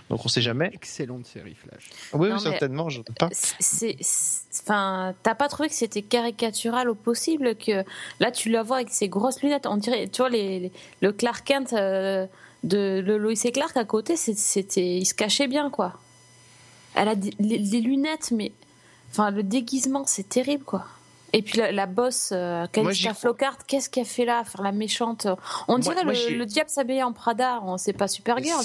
donc 0.09 0.23
on 0.23 0.27
sait 0.27 0.41
jamais. 0.41 0.69
Excellente 0.73 1.25
série 1.25 1.55
Flash. 1.55 1.89
Oui, 2.13 2.29
Non, 2.29 2.35
oui, 2.35 2.41
certainement. 2.41 2.89
Je 2.89 3.01
pas. 3.17 3.29
C'est, 3.31 3.97
enfin, 4.61 5.15
t'as 5.23 5.35
pas 5.35 5.47
trouvé 5.47 5.69
que 5.69 5.75
c'était 5.75 6.03
caricatural 6.03 6.87
au 6.89 6.95
possible 6.95 7.55
que 7.55 7.83
là 8.19 8.29
tu 8.31 8.49
la 8.51 8.61
vois 8.63 8.77
avec 8.77 8.89
ses 8.91 9.09
grosses 9.09 9.41
lunettes, 9.41 9.65
on 9.65 9.77
dirait, 9.77 10.07
tu 10.07 10.21
vois 10.21 10.29
les, 10.29 10.59
les- 10.59 10.71
le 11.01 11.11
Clark 11.11 11.43
Kent 11.45 11.73
euh, 11.73 12.27
de 12.63 13.01
le 13.03 13.17
Lois 13.17 13.33
et 13.43 13.51
Clark 13.51 13.75
à 13.75 13.85
côté, 13.85 14.15
c'était, 14.17 14.97
il 14.97 15.05
se 15.05 15.13
cachait 15.15 15.47
bien 15.47 15.69
quoi. 15.71 15.93
Elle 16.95 17.07
a 17.07 17.15
des, 17.15 17.31
les, 17.39 17.57
les 17.57 17.81
lunettes, 17.81 18.31
mais 18.31 18.51
enfin 19.11 19.31
le 19.31 19.43
déguisement 19.43 20.03
c'est 20.05 20.27
terrible 20.29 20.63
quoi. 20.63 20.85
Et 21.31 21.43
puis 21.43 21.59
la, 21.59 21.71
la 21.71 21.85
bosse, 21.85 22.31
euh, 22.33 22.65
Calista. 22.71 23.13
Flockhart, 23.13 23.59
qu'est-ce 23.67 23.87
qu'elle 23.87 24.05
fait 24.05 24.25
là, 24.25 24.43
faire 24.43 24.63
la 24.63 24.71
méchante 24.71 25.27
On 25.67 25.73
Moi- 25.73 25.79
dirait 25.79 26.03
moi, 26.03 26.13
le, 26.13 26.45
diable 26.45 26.71
s'habillait 26.71 27.03
en 27.03 27.13
Prada, 27.13 27.61
on 27.63 27.77
sait 27.77 27.93
pas 27.93 28.07
Supergirl. 28.07 28.63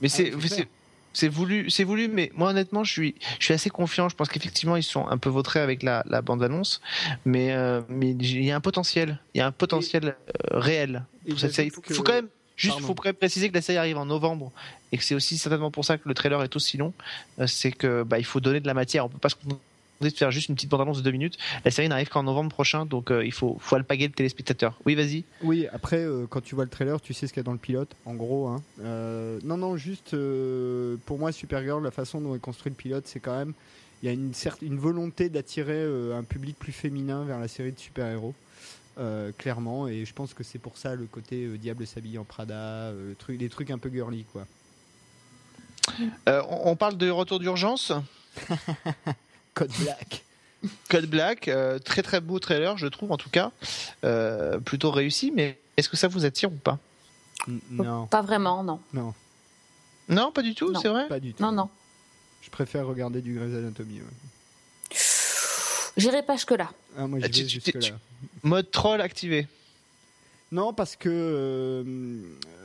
Mais 0.00 0.08
c'est 0.08 0.32
Ah, 0.34 0.38
c'est- 0.40 0.48
super. 0.48 0.66
c'est 1.12 1.28
voulu, 1.28 1.68
c'est 1.68 1.84
voulu. 1.84 2.08
Mais 2.08 2.32
moi 2.34 2.50
honnêtement, 2.50 2.84
je 2.84 2.90
suis 2.92 3.14
je 3.38 3.44
suis 3.44 3.52
assez 3.54 3.68
confiant. 3.68 4.08
Je 4.08 4.16
pense 4.16 4.30
qu'effectivement 4.30 4.76
ils 4.76 4.82
sont 4.82 5.06
un 5.08 5.18
peu 5.18 5.28
vautrés 5.28 5.60
avec 5.60 5.82
la, 5.82 6.02
la 6.08 6.22
bande 6.22 6.42
annonce, 6.42 6.80
mais 7.26 7.52
euh, 7.52 7.82
mais 7.90 8.12
il 8.12 8.44
y 8.44 8.50
a 8.50 8.56
un 8.56 8.60
potentiel. 8.60 9.18
Il 9.34 9.38
y 9.38 9.40
a 9.42 9.46
un 9.46 9.52
potentiel 9.52 10.04
euh, 10.54 10.58
réel. 10.58 11.04
Pour 11.28 11.38
cette 11.38 11.52
série. 11.52 11.68
Il 11.68 11.70
faut, 11.70 11.82
que- 11.82 11.92
quand 12.00 12.12
même 12.14 12.28
juste 12.56 12.74
Pardon. 12.76 12.86
faut 12.86 12.94
quand 12.94 13.08
même 13.10 13.14
préciser 13.14 13.50
que 13.50 13.54
la 13.54 13.60
série 13.62 13.76
arrive 13.76 13.98
en 13.98 14.06
novembre 14.06 14.52
et 14.90 14.96
que 14.96 15.04
c'est 15.04 15.14
aussi 15.14 15.36
certainement 15.36 15.70
pour 15.70 15.84
ça 15.84 15.98
que 15.98 16.08
le 16.08 16.14
trailer 16.14 16.42
est 16.42 16.56
aussi 16.56 16.78
long. 16.78 16.94
Euh, 17.40 17.46
C'est 17.46 17.72
que 17.72 18.04
bah 18.04 18.18
il 18.18 18.24
faut 18.24 18.40
donner 18.40 18.60
de 18.60 18.66
la 18.66 18.74
matière. 18.74 19.04
On 19.04 19.10
peut 19.10 19.18
pas 19.18 19.28
se 19.28 19.34
contenter 19.34 19.60
de 20.08 20.16
faire 20.16 20.30
juste 20.30 20.48
une 20.48 20.54
petite 20.54 20.70
bande 20.70 20.80
annonce 20.80 20.98
de 20.98 21.02
deux 21.02 21.10
minutes. 21.10 21.36
La 21.64 21.70
série 21.70 21.88
n'arrive 21.88 22.08
qu'en 22.08 22.22
novembre 22.22 22.50
prochain, 22.50 22.86
donc 22.86 23.10
euh, 23.10 23.24
il 23.24 23.32
faut 23.32 23.58
faut 23.60 23.76
alpaguer 23.76 24.06
le 24.06 24.14
téléspectateur. 24.14 24.78
Oui, 24.86 24.94
vas-y. 24.94 25.24
Oui, 25.42 25.66
après, 25.72 25.98
euh, 25.98 26.26
quand 26.28 26.40
tu 26.40 26.54
vois 26.54 26.64
le 26.64 26.70
trailer, 26.70 27.00
tu 27.02 27.12
sais 27.12 27.26
ce 27.26 27.32
qu'il 27.34 27.40
y 27.40 27.44
a 27.44 27.44
dans 27.44 27.52
le 27.52 27.58
pilote, 27.58 27.94
en 28.06 28.14
gros. 28.14 28.48
hein. 28.48 28.62
Euh, 28.80 29.38
non, 29.44 29.58
non, 29.58 29.76
juste 29.76 30.16
pour 31.04 31.18
moi, 31.18 31.32
Supergirl, 31.32 31.82
la 31.84 31.90
façon 31.90 32.20
dont 32.20 32.34
est 32.34 32.38
construit 32.40 32.70
le 32.70 32.76
pilote, 32.76 33.06
c'est 33.06 33.20
quand 33.20 33.36
même. 33.36 33.52
Il 34.02 34.06
y 34.06 34.08
a 34.08 34.12
une, 34.12 34.32
une 34.62 34.78
volonté 34.78 35.28
d'attirer 35.28 35.84
un 36.16 36.22
public 36.22 36.58
plus 36.58 36.72
féminin 36.72 37.24
vers 37.24 37.38
la 37.38 37.48
série 37.48 37.72
de 37.72 37.78
super-héros. 37.78 38.32
clairement, 39.36 39.86
et 39.88 40.06
je 40.06 40.14
pense 40.14 40.32
que 40.32 40.42
c'est 40.42 40.58
pour 40.58 40.78
ça 40.78 40.94
le 40.94 41.04
côté 41.04 41.46
Diable 41.58 41.86
s'habille 41.86 42.16
en 42.16 42.24
Prada, 42.24 42.92
le 42.92 43.14
truc, 43.18 43.38
les 43.38 43.50
trucs 43.50 43.70
un 43.70 43.76
peu 43.76 43.90
girly, 43.90 44.24
quoi. 44.32 44.46
On, 46.26 46.42
on 46.70 46.76
parle 46.76 46.96
de 46.96 47.10
retour 47.10 47.38
d'urgence? 47.38 47.92
Code 49.60 49.72
Black. 49.80 50.24
Code 50.90 51.06
Black, 51.06 51.48
euh, 51.48 51.78
très 51.78 52.02
très 52.02 52.20
beau 52.20 52.38
trailer, 52.38 52.76
je 52.76 52.86
trouve 52.86 53.12
en 53.12 53.16
tout 53.16 53.30
cas, 53.30 53.50
Euh, 54.04 54.58
plutôt 54.58 54.90
réussi. 54.90 55.30
Mais 55.34 55.58
est-ce 55.76 55.88
que 55.88 55.96
ça 55.96 56.08
vous 56.08 56.24
attire 56.24 56.50
ou 56.52 56.56
pas? 56.56 56.78
N- 57.48 57.60
non, 57.70 58.06
Pas 58.06 58.22
vraiment, 58.22 58.62
non, 58.62 58.80
non, 58.92 59.14
Non, 60.08 60.32
pas 60.32 60.42
du 60.42 60.54
tout. 60.54 60.74
C'est 60.80 60.88
vrai? 60.88 61.08
pas 61.08 61.20
du 61.20 61.32
tout. 61.34 61.42
non, 61.42 61.52
non. 61.52 61.68
Je 62.42 62.50
préfère 62.50 62.86
regarder 62.86 63.20
du 63.22 63.34
Grey's 63.34 63.54
Anatomy. 63.54 64.00
ouais. 64.00 64.96
J'irai 65.96 66.22
pas 66.22 66.34
jusque 66.34 66.52
là. 66.52 66.70
Ah, 66.96 67.06
moi, 67.06 67.18
Ah, 67.22 67.26
vais 67.26 67.30
tu- 67.30 67.92
Mode 68.42 68.70
troll 68.70 69.00
activé. 69.00 69.46
Non, 70.52 70.72
parce 70.72 70.96
que 70.96 71.08
euh, 71.08 71.84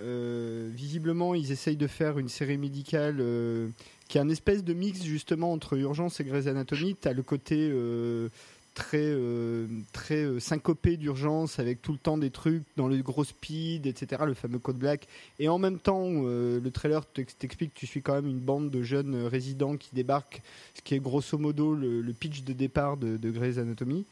euh, 0.01 0.69
visiblement, 0.73 1.35
ils 1.35 1.51
essayent 1.51 1.75
de 1.77 1.87
faire 1.87 2.17
une 2.17 2.29
série 2.29 2.57
médicale 2.57 3.17
euh, 3.19 3.67
qui 4.07 4.17
est 4.17 4.21
un 4.21 4.29
espèce 4.29 4.63
de 4.63 4.73
mix 4.73 5.03
justement 5.03 5.51
entre 5.51 5.77
Urgence 5.77 6.19
et 6.19 6.23
Grey's 6.23 6.47
Anatomy. 6.47 6.95
Tu 7.01 7.07
as 7.07 7.13
le 7.13 7.23
côté 7.23 7.69
euh, 7.71 8.29
très, 8.75 8.99
euh, 9.01 9.67
très 9.93 10.23
euh, 10.23 10.39
syncopé 10.39 10.97
d'Urgence 10.97 11.57
avec 11.59 11.81
tout 11.81 11.91
le 11.93 11.97
temps 11.97 12.17
des 12.17 12.29
trucs 12.29 12.63
dans 12.77 12.87
le 12.87 12.97
gros 13.01 13.23
speed, 13.23 13.87
etc., 13.87 14.23
le 14.27 14.35
fameux 14.35 14.59
code 14.59 14.77
black. 14.77 15.07
Et 15.39 15.49
en 15.49 15.57
même 15.57 15.79
temps, 15.79 16.03
euh, 16.07 16.59
le 16.59 16.71
trailer 16.71 17.05
t'ex- 17.05 17.35
t'explique 17.37 17.73
que 17.73 17.79
tu 17.79 17.87
suis 17.87 18.01
quand 18.01 18.13
même 18.13 18.27
une 18.27 18.39
bande 18.39 18.69
de 18.69 18.83
jeunes 18.83 19.25
résidents 19.25 19.77
qui 19.77 19.89
débarquent, 19.93 20.41
ce 20.75 20.81
qui 20.81 20.93
est 20.93 20.99
grosso 20.99 21.37
modo 21.37 21.73
le, 21.73 22.03
pitch 22.13 22.43
de 22.43 22.53
départ 22.53 22.97
de, 22.97 23.17
de 23.17 23.31
Grey's 23.31 23.57
Anatomy. 23.57 24.05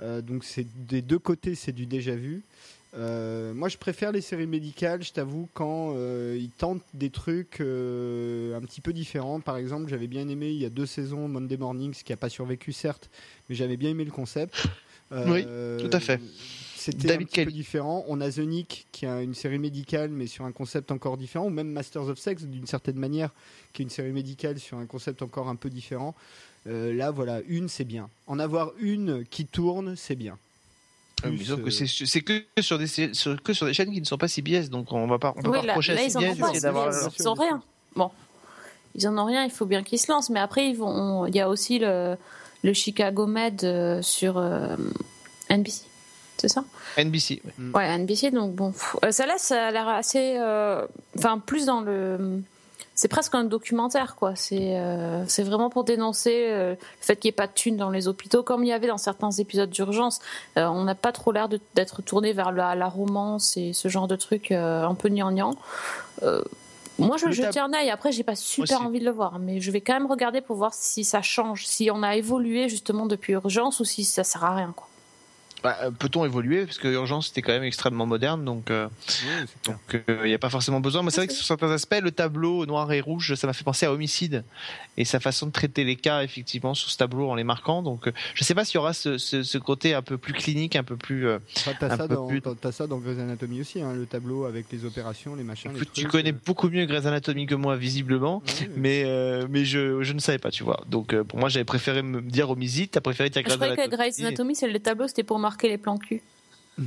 Donc 0.00 0.44
c'est 0.44 0.66
des 0.86 1.02
deux 1.02 1.18
côtés, 1.18 1.54
c'est 1.54 1.72
du 1.72 1.86
déjà 1.86 2.14
vu. 2.14 2.42
Euh, 2.94 3.52
moi, 3.52 3.68
je 3.68 3.76
préfère 3.76 4.12
les 4.12 4.20
séries 4.20 4.46
médicales, 4.46 5.02
je 5.02 5.12
t'avoue, 5.12 5.48
quand 5.52 5.92
euh, 5.94 6.38
ils 6.40 6.50
tentent 6.50 6.82
des 6.94 7.10
trucs 7.10 7.60
euh, 7.60 8.56
un 8.56 8.60
petit 8.60 8.80
peu 8.80 8.92
différents. 8.92 9.40
Par 9.40 9.56
exemple, 9.56 9.88
j'avais 9.88 10.06
bien 10.06 10.28
aimé 10.28 10.50
il 10.50 10.60
y 10.60 10.64
a 10.64 10.70
deux 10.70 10.86
saisons 10.86 11.28
Monday 11.28 11.56
Mornings, 11.56 12.02
qui 12.02 12.12
a 12.12 12.16
pas 12.16 12.28
survécu 12.28 12.72
certes, 12.72 13.10
mais 13.48 13.54
j'avais 13.54 13.76
bien 13.76 13.90
aimé 13.90 14.04
le 14.04 14.10
concept. 14.10 14.66
Oui, 15.10 15.42
tout 15.42 15.90
à 15.92 16.00
fait. 16.00 16.20
C'était 16.76 17.12
un 17.12 17.18
petit 17.18 17.44
peu 17.44 17.50
différent. 17.50 18.04
On 18.08 18.20
a 18.20 18.30
The 18.30 18.38
Nick, 18.38 18.86
qui 18.92 19.04
a 19.04 19.22
une 19.22 19.34
série 19.34 19.58
médicale, 19.58 20.10
mais 20.10 20.26
sur 20.26 20.44
un 20.44 20.52
concept 20.52 20.90
encore 20.90 21.16
différent, 21.16 21.46
ou 21.46 21.50
même 21.50 21.70
Masters 21.70 22.08
of 22.08 22.18
Sex, 22.18 22.44
d'une 22.44 22.66
certaine 22.66 22.96
manière, 22.96 23.30
qui 23.72 23.82
est 23.82 23.84
une 23.84 23.90
série 23.90 24.12
médicale 24.12 24.58
sur 24.58 24.78
un 24.78 24.86
concept 24.86 25.22
encore 25.22 25.48
un 25.48 25.56
peu 25.56 25.70
différent. 25.70 26.14
Là, 26.66 27.10
voilà, 27.10 27.40
une, 27.48 27.68
c'est 27.68 27.84
bien. 27.84 28.10
En 28.26 28.38
avoir 28.38 28.72
une 28.80 29.24
qui 29.24 29.46
tourne, 29.46 29.96
c'est 29.96 30.16
bien. 30.16 30.38
Plus, 31.22 31.44
sauf 31.44 31.60
que 31.60 31.66
euh, 31.66 31.70
c'est 31.70 31.86
c'est 32.06 32.20
que 32.20 32.44
sur 32.60 32.78
des 32.78 32.86
sé- 32.86 33.14
sur- 33.14 33.40
que 33.42 33.52
sur 33.52 33.66
des 33.66 33.74
chaînes 33.74 33.92
qui 33.92 34.00
ne 34.00 34.06
sont 34.06 34.18
pas 34.18 34.28
CBS, 34.28 34.70
donc 34.70 34.92
on 34.92 35.06
va 35.06 35.18
pas 35.18 35.34
on 35.36 35.42
peut 35.42 35.50
Oui, 35.50 35.58
pas 35.60 35.66
là, 35.66 35.72
reprocher 35.72 35.94
là, 35.94 36.00
à 36.00 36.04
ils 36.04 36.16
en 36.16 36.20
CBS 36.20 36.60
d'avoir 36.62 36.92
Ils 37.18 37.28
ont 37.28 37.34
rien. 37.34 37.62
Bon, 37.96 38.10
ils 38.94 39.06
en 39.08 39.18
ont 39.18 39.24
rien. 39.24 39.44
Il 39.44 39.50
faut 39.50 39.66
bien 39.66 39.82
qu'ils 39.82 39.98
se 39.98 40.10
lancent. 40.10 40.30
Mais 40.30 40.40
après, 40.40 40.68
ils 40.68 40.76
vont. 40.76 41.26
Il 41.26 41.34
y 41.34 41.40
a 41.40 41.48
aussi 41.48 41.78
le, 41.78 42.16
le 42.62 42.72
Chicago 42.72 43.26
Med 43.26 43.64
euh, 43.64 44.02
sur 44.02 44.38
euh, 44.38 44.76
NBC. 45.50 45.82
C'est 46.36 46.48
ça? 46.48 46.64
NBC. 46.96 47.42
ouais. 47.44 47.64
Ouais, 47.74 47.98
NBC. 47.98 48.30
Donc 48.30 48.54
bon, 48.54 48.70
pff, 48.72 48.96
euh, 49.04 49.10
ça 49.10 49.26
là, 49.26 49.34
ça 49.38 49.66
a 49.66 49.70
l'air 49.72 49.88
assez. 49.88 50.36
euh, 50.38 50.86
Enfin, 51.16 51.38
plus 51.38 51.66
dans 51.66 51.80
le. 51.80 52.42
C'est 52.98 53.06
presque 53.06 53.36
un 53.36 53.44
documentaire, 53.44 54.16
quoi. 54.16 54.34
C'est 54.34 54.76
euh, 54.76 55.24
c'est 55.28 55.44
vraiment 55.44 55.70
pour 55.70 55.84
dénoncer 55.84 56.48
euh, 56.48 56.70
le 56.70 56.76
fait 57.00 57.14
qu'il 57.14 57.28
n'y 57.28 57.30
ait 57.30 57.32
pas 57.32 57.46
de 57.46 57.52
thunes 57.52 57.76
dans 57.76 57.90
les 57.90 58.08
hôpitaux, 58.08 58.42
comme 58.42 58.64
il 58.64 58.66
y 58.70 58.72
avait 58.72 58.88
dans 58.88 58.98
certains 58.98 59.30
épisodes 59.30 59.70
d'urgence. 59.70 60.18
Euh, 60.56 60.66
on 60.66 60.82
n'a 60.82 60.96
pas 60.96 61.12
trop 61.12 61.30
l'air 61.30 61.48
d'être 61.48 62.02
tourné 62.02 62.32
vers 62.32 62.50
la, 62.50 62.74
la 62.74 62.88
romance 62.88 63.56
et 63.56 63.72
ce 63.72 63.86
genre 63.86 64.08
de 64.08 64.16
trucs 64.16 64.50
euh, 64.50 64.82
un 64.82 64.96
peu 64.96 65.10
gnangnan. 65.10 65.54
Moi, 66.98 67.16
je 67.18 67.26
vais 67.26 67.32
jeter 67.32 67.60
un 67.60 67.72
œil. 67.72 67.88
Après, 67.90 68.10
j'ai 68.10 68.24
pas 68.24 68.34
super 68.34 68.82
envie 68.82 68.98
de 68.98 69.04
le 69.04 69.12
voir, 69.12 69.38
mais 69.38 69.60
je 69.60 69.70
vais 69.70 69.80
quand 69.80 69.92
même 69.92 70.10
regarder 70.10 70.40
pour 70.40 70.56
voir 70.56 70.74
si 70.74 71.04
ça 71.04 71.22
change, 71.22 71.66
si 71.66 71.92
on 71.92 72.02
a 72.02 72.16
évolué 72.16 72.68
justement 72.68 73.06
depuis 73.06 73.34
urgence 73.34 73.78
ou 73.78 73.84
si 73.84 74.02
ça 74.02 74.24
sert 74.24 74.44
à 74.44 74.56
rien, 74.56 74.72
quoi. 74.74 74.88
Bah, 75.62 75.76
euh, 75.82 75.90
Peut-on 75.90 76.24
évoluer? 76.24 76.64
Parce 76.66 76.78
que 76.78 76.88
Urgence 76.88 77.28
c'était 77.28 77.42
quand 77.42 77.52
même 77.52 77.64
extrêmement 77.64 78.06
moderne, 78.06 78.44
donc 78.44 78.70
euh, 78.70 78.88
donc 79.64 80.02
il 80.08 80.24
n'y 80.28 80.34
a 80.34 80.38
pas 80.38 80.50
forcément 80.50 80.80
besoin. 80.80 81.02
Mais 81.02 81.10
c'est 81.10 81.20
vrai 81.20 81.26
que 81.26 81.32
sur 81.32 81.44
certains 81.44 81.70
aspects, 81.70 81.98
le 82.00 82.10
tableau 82.12 82.64
noir 82.66 82.90
et 82.92 83.00
rouge, 83.00 83.34
ça 83.34 83.46
m'a 83.46 83.52
fait 83.52 83.64
penser 83.64 83.86
à 83.86 83.92
Homicide 83.92 84.44
et 84.96 85.04
sa 85.04 85.20
façon 85.20 85.46
de 85.46 85.52
traiter 85.52 85.84
les 85.84 85.96
cas 85.96 86.22
effectivement 86.22 86.74
sur 86.74 86.90
ce 86.90 86.96
tableau 86.96 87.28
en 87.28 87.34
les 87.34 87.44
marquant. 87.44 87.82
Donc 87.82 88.06
euh, 88.08 88.12
je 88.34 88.44
sais 88.44 88.54
pas 88.54 88.64
s'il 88.64 88.76
y 88.76 88.78
aura 88.78 88.92
ce, 88.92 89.18
ce, 89.18 89.42
ce 89.42 89.58
côté 89.58 89.94
un 89.94 90.02
peu 90.02 90.18
plus 90.18 90.32
clinique, 90.32 90.76
un 90.76 90.84
peu 90.84 90.96
plus. 90.96 91.26
euh, 91.26 91.38
Enfin, 91.56 91.72
t'as 91.78 91.96
ça, 91.96 92.08
plus- 92.08 92.42
ça 92.72 92.86
dans 92.86 92.98
Grey's 92.98 93.18
Anatomy 93.18 93.60
aussi, 93.60 93.80
hein, 93.80 93.92
le 93.94 94.06
tableau 94.06 94.44
avec 94.44 94.66
les 94.72 94.84
opérations, 94.84 95.34
les 95.34 95.42
machins. 95.44 95.72
les 95.72 95.86
tu 95.86 96.06
connais 96.06 96.32
euh, 96.32 96.40
beaucoup 96.46 96.68
mieux 96.68 96.86
Grey's 96.86 97.06
Anatomy 97.06 97.46
que 97.46 97.54
moi 97.54 97.76
visiblement. 97.76 98.42
ouais, 98.46 98.60
ouais. 98.62 98.68
Mais, 98.76 99.02
euh, 99.06 99.46
mais 99.50 99.64
je, 99.64 100.02
je 100.02 100.12
ne 100.12 100.20
savais 100.20 100.38
pas, 100.38 100.50
tu 100.50 100.62
vois. 100.64 100.84
Donc 100.88 101.12
euh, 101.14 101.24
pour 101.24 101.38
moi, 101.38 101.48
j'avais 101.48 101.64
préféré 101.64 102.02
me 102.02 102.20
dire 102.20 102.50
Homicide, 102.50 102.90
t'as 102.90 103.00
préféré 103.00 103.30
dire 103.30 103.42
Je 103.42 103.46
Grey's 103.48 103.56
croyais 103.56 103.74
que 103.76 103.80
Anatomy. 103.80 103.96
Grey's 104.10 104.20
Anatomy, 104.20 104.54
c'est 104.54 104.68
le 104.68 104.78
tableau, 104.78 105.08
c'était 105.08 105.22
pour 105.24 105.38
marquer 105.48 105.68
les 105.68 105.78
plans 105.78 105.96
cul. 105.98 106.22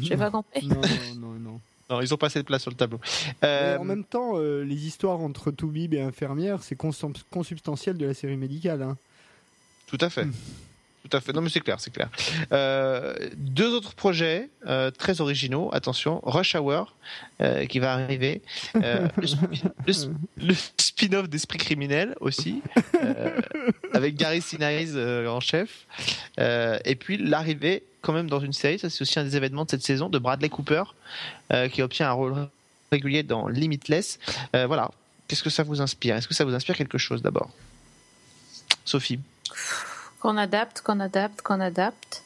J'ai 0.01 0.15
pas 0.17 0.29
compris. 0.31 0.65
non, 0.65 0.75
non, 0.81 1.15
non, 1.15 1.39
non. 1.39 1.61
Non, 1.89 1.99
ils 2.01 2.13
ont 2.13 2.17
pas 2.17 2.27
assez 2.27 2.39
de 2.39 2.45
place 2.45 2.61
sur 2.61 2.71
le 2.71 2.77
tableau. 2.77 2.99
Mais 3.41 3.47
Euh, 3.49 3.77
en 3.77 3.83
même 3.83 4.05
temps, 4.05 4.33
euh, 4.35 4.63
les 4.63 4.87
histoires 4.87 5.19
entre 5.19 5.51
Toubib 5.51 5.93
et 5.93 5.99
infirmière, 6.01 6.63
c'est 6.63 6.77
consubstantiel 6.77 7.97
de 7.97 8.05
la 8.05 8.13
série 8.13 8.37
médicale. 8.37 8.81
hein. 8.81 8.97
Tout 9.87 9.97
à 9.99 10.09
fait. 10.09 10.25
Tout 11.09 11.17
à 11.17 11.21
fait. 11.21 11.33
Non, 11.33 11.41
mais 11.41 11.49
c'est 11.49 11.61
clair, 11.61 11.79
c'est 11.79 11.91
clair. 11.91 12.09
Euh, 12.51 13.15
deux 13.35 13.73
autres 13.73 13.95
projets 13.95 14.49
euh, 14.67 14.91
très 14.91 15.19
originaux. 15.19 15.69
Attention, 15.73 16.21
Rush 16.23 16.55
Hour 16.55 16.95
euh, 17.41 17.65
qui 17.65 17.79
va 17.79 17.93
arriver, 17.93 18.41
le, 18.75 20.53
spin-off 20.77 21.27
d'Esprit 21.27 21.57
criminel 21.57 22.15
aussi, 22.19 22.61
avec 23.93 24.15
Gary 24.15 24.41
Sinise 24.41 24.95
en 24.97 25.39
chef, 25.39 25.87
et 26.37 26.95
puis 26.95 27.17
l'arrivée 27.17 27.83
quand 28.01 28.13
même 28.13 28.29
dans 28.29 28.39
une 28.39 28.53
série. 28.53 28.77
Ça, 28.77 28.89
c'est 28.89 29.01
aussi 29.01 29.19
un 29.19 29.23
des 29.23 29.35
événements 29.35 29.65
de 29.65 29.71
cette 29.71 29.83
saison 29.83 30.07
de 30.09 30.19
Bradley 30.19 30.49
Cooper 30.49 30.83
qui 31.71 31.81
obtient 31.81 32.09
un 32.09 32.13
rôle 32.13 32.47
régulier 32.91 33.23
dans 33.23 33.47
Limitless. 33.47 34.19
Voilà. 34.53 34.91
Qu'est-ce 35.27 35.43
que 35.43 35.49
ça 35.49 35.63
vous 35.63 35.81
inspire? 35.81 36.15
Est-ce 36.15 36.27
que 36.27 36.33
ça 36.33 36.45
vous 36.45 36.53
inspire 36.53 36.75
quelque 36.75 36.97
chose 36.97 37.21
d'abord? 37.21 37.49
Sophie 38.85 39.19
Qu'on 40.21 40.37
adapte, 40.37 40.81
qu'on 40.81 40.99
adapte, 40.99 41.41
qu'on 41.41 41.59
adapte. 41.59 42.23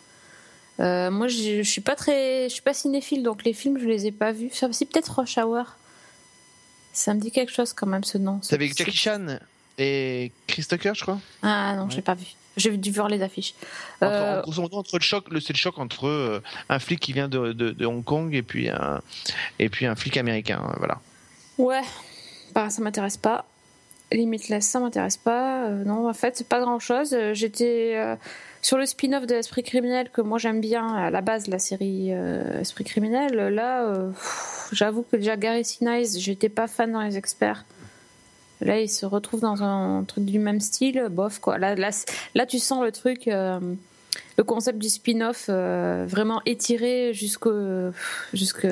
Euh, 0.82 1.10
moi, 1.10 1.28
je, 1.30 1.64
je 1.64 1.70
suis 1.70 1.80
pas 1.82 1.96
très, 1.96 2.50
je 2.50 2.54
suis 2.54 2.62
pas 2.62 2.74
cinéphile, 2.74 3.24
donc 3.24 3.46
les 3.46 3.54
films, 3.54 3.80
je 3.80 3.86
les 3.86 4.08
ai 4.08 4.12
pas 4.12 4.34
vus. 4.34 4.50
Ça, 4.52 4.68
c'est 4.74 4.86
peut-être 4.86 5.20
Rush 5.20 5.38
Hour. 5.38 5.66
Ça 6.92 7.14
me 7.14 7.20
dit 7.22 7.32
quelque 7.32 7.52
chose 7.54 7.72
quand 7.74 7.88
même 7.88 8.04
ce 8.04 8.18
nom. 8.18 8.40
C'est 8.42 8.56
avec 8.56 8.78
Jackie 8.78 8.96
Chan 8.98 9.38
et 9.78 10.32
Chris 10.48 10.66
Tucker, 10.70 10.92
je 10.96 11.02
crois? 11.04 11.20
Ah 11.42 11.76
non, 11.78 11.84
Ouais. 11.86 11.92
j'ai 11.92 12.02
pas 12.02 12.14
vu. 12.16 12.26
J'ai 12.58 12.76
dû 12.78 12.92
voir 12.92 13.08
les 13.10 13.22
affiches. 13.22 13.54
Entre, 14.02 14.12
Euh, 14.14 14.42
entre 14.46 14.98
le 14.98 15.02
choc, 15.04 15.30
le- 15.30 15.42
c'est 15.42 15.52
le 15.54 15.58
choc 15.58 15.78
entre 15.78 16.08
euh, 16.08 16.42
un 16.70 16.80
flic 16.80 17.00
qui 17.02 17.12
vient 17.14 17.28
de, 17.28 17.52
de- 17.54 17.72
de 17.72 17.86
Hong 17.86 18.04
Kong 18.04 18.34
et 18.34 18.44
puis 18.44 18.70
un, 18.70 19.02
et 19.60 19.68
puis 19.70 19.86
un 19.86 19.96
flic 19.96 20.16
américain. 20.18 20.62
euh, 20.70 20.74
Voilà. 20.78 21.00
Ouais, 21.58 21.82
bah, 22.54 22.70
ça 22.70 22.82
m'intéresse 22.82 23.18
pas. 23.18 23.46
Limitless, 24.12 24.66
ça 24.68 24.80
m'intéresse 24.80 25.18
pas. 25.18 25.66
Euh, 25.66 25.84
non, 25.84 26.08
en 26.08 26.14
fait, 26.14 26.38
c'est 26.38 26.48
pas 26.48 26.60
grand 26.60 26.80
chose. 26.80 27.16
J'étais 27.34 27.94
euh, 27.96 28.16
sur 28.62 28.78
le 28.78 28.86
spin-off 28.86 29.26
de 29.26 29.36
Esprit 29.36 29.64
criminel 29.64 30.10
que 30.12 30.22
moi 30.22 30.38
j'aime 30.38 30.62
bien 30.62 30.88
à 30.94 31.10
la 31.10 31.22
base, 31.22 31.48
la 31.48 31.60
série 31.60 32.10
euh, 32.12 32.62
Esprit 32.62 32.84
criminel. 32.84 33.34
Là, 33.36 33.84
euh, 33.88 34.12
j'avoue 34.72 35.04
que 35.04 35.18
déjà 35.18 35.36
Gary 35.38 35.66
Sinise, 35.66 36.20
j'étais 36.20 36.50
pas 36.50 36.68
fan 36.68 36.92
dans 36.92 37.02
les 37.02 37.18
experts. 37.18 37.66
Là, 38.62 38.80
il 38.80 38.90
se 38.90 39.06
retrouve 39.06 39.42
dans 39.42 39.64
un 39.64 40.04
truc 40.06 40.24
du 40.26 40.40
même 40.40 40.62
style, 40.62 41.08
bof 41.12 41.40
quoi. 41.40 41.58
Là, 41.58 41.76
là, 41.76 41.90
là 42.36 42.46
tu 42.46 42.58
sens 42.60 42.84
le 42.84 42.92
truc, 42.92 43.28
euh, 43.28 43.60
le 44.38 44.44
concept 44.46 44.80
du 44.80 44.88
spin-off 44.90 45.48
euh, 45.50 46.06
vraiment 46.08 46.42
étiré 46.46 47.12
jusqu'au, 47.14 47.52
jusqu'au 48.34 48.68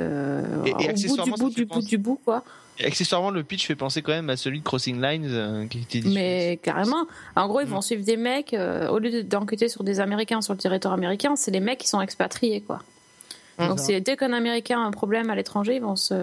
Et- 0.66 0.70
et 0.86 0.90
au 0.90 0.94
bout 1.10 1.16
du 1.26 1.32
bout 1.32 1.50
du 1.56 1.66
bout 1.66 1.82
du 1.90 1.98
bout 1.98 2.20
quoi. 2.24 2.44
Accessoirement, 2.84 3.30
le 3.32 3.44
pitch 3.44 3.68
fait 3.68 3.76
penser 3.76 4.02
quand 4.02 4.12
même 4.14 4.30
à 4.30 4.38
celui 4.38 4.60
de 4.60 4.64
Crossing 4.64 5.02
Lines 5.02 5.28
euh, 5.30 5.68
qui 5.68 5.80
était. 5.80 6.02
Mais 6.08 6.60
carrément. 6.64 7.06
En 7.36 7.48
gros, 7.48 7.62
ils 7.62 7.68
Mm. 7.68 7.70
vont 7.70 7.82
suivre 7.82 8.04
des 8.04 8.18
mecs, 8.18 8.54
euh, 8.54 8.90
au 8.90 9.00
lieu 9.00 9.12
de- 9.12 9.22
d'enquêter 9.22 9.70
sur 9.70 9.84
des 9.84 10.00
Américains 10.00 10.42
sur 10.42 10.54
le 10.54 10.60
territoire 10.60 10.94
américain, 10.94 11.36
c'est 11.36 11.52
les 11.52 11.60
mecs 11.60 11.78
qui 11.80 11.88
sont 11.88 12.02
expatriés, 12.02 12.62
quoi. 12.62 12.82
Mm. 13.60 13.68
Donc, 13.68 13.80
c'est 13.80 14.02
dès 14.02 14.18
qu'un 14.18 14.34
Américain 14.34 14.82
a 14.82 14.86
un 14.88 14.92
problème 14.92 15.30
à 15.30 15.36
l'étranger, 15.36 15.76
ils 15.76 15.82
vont 15.82 15.96
se. 15.96 16.14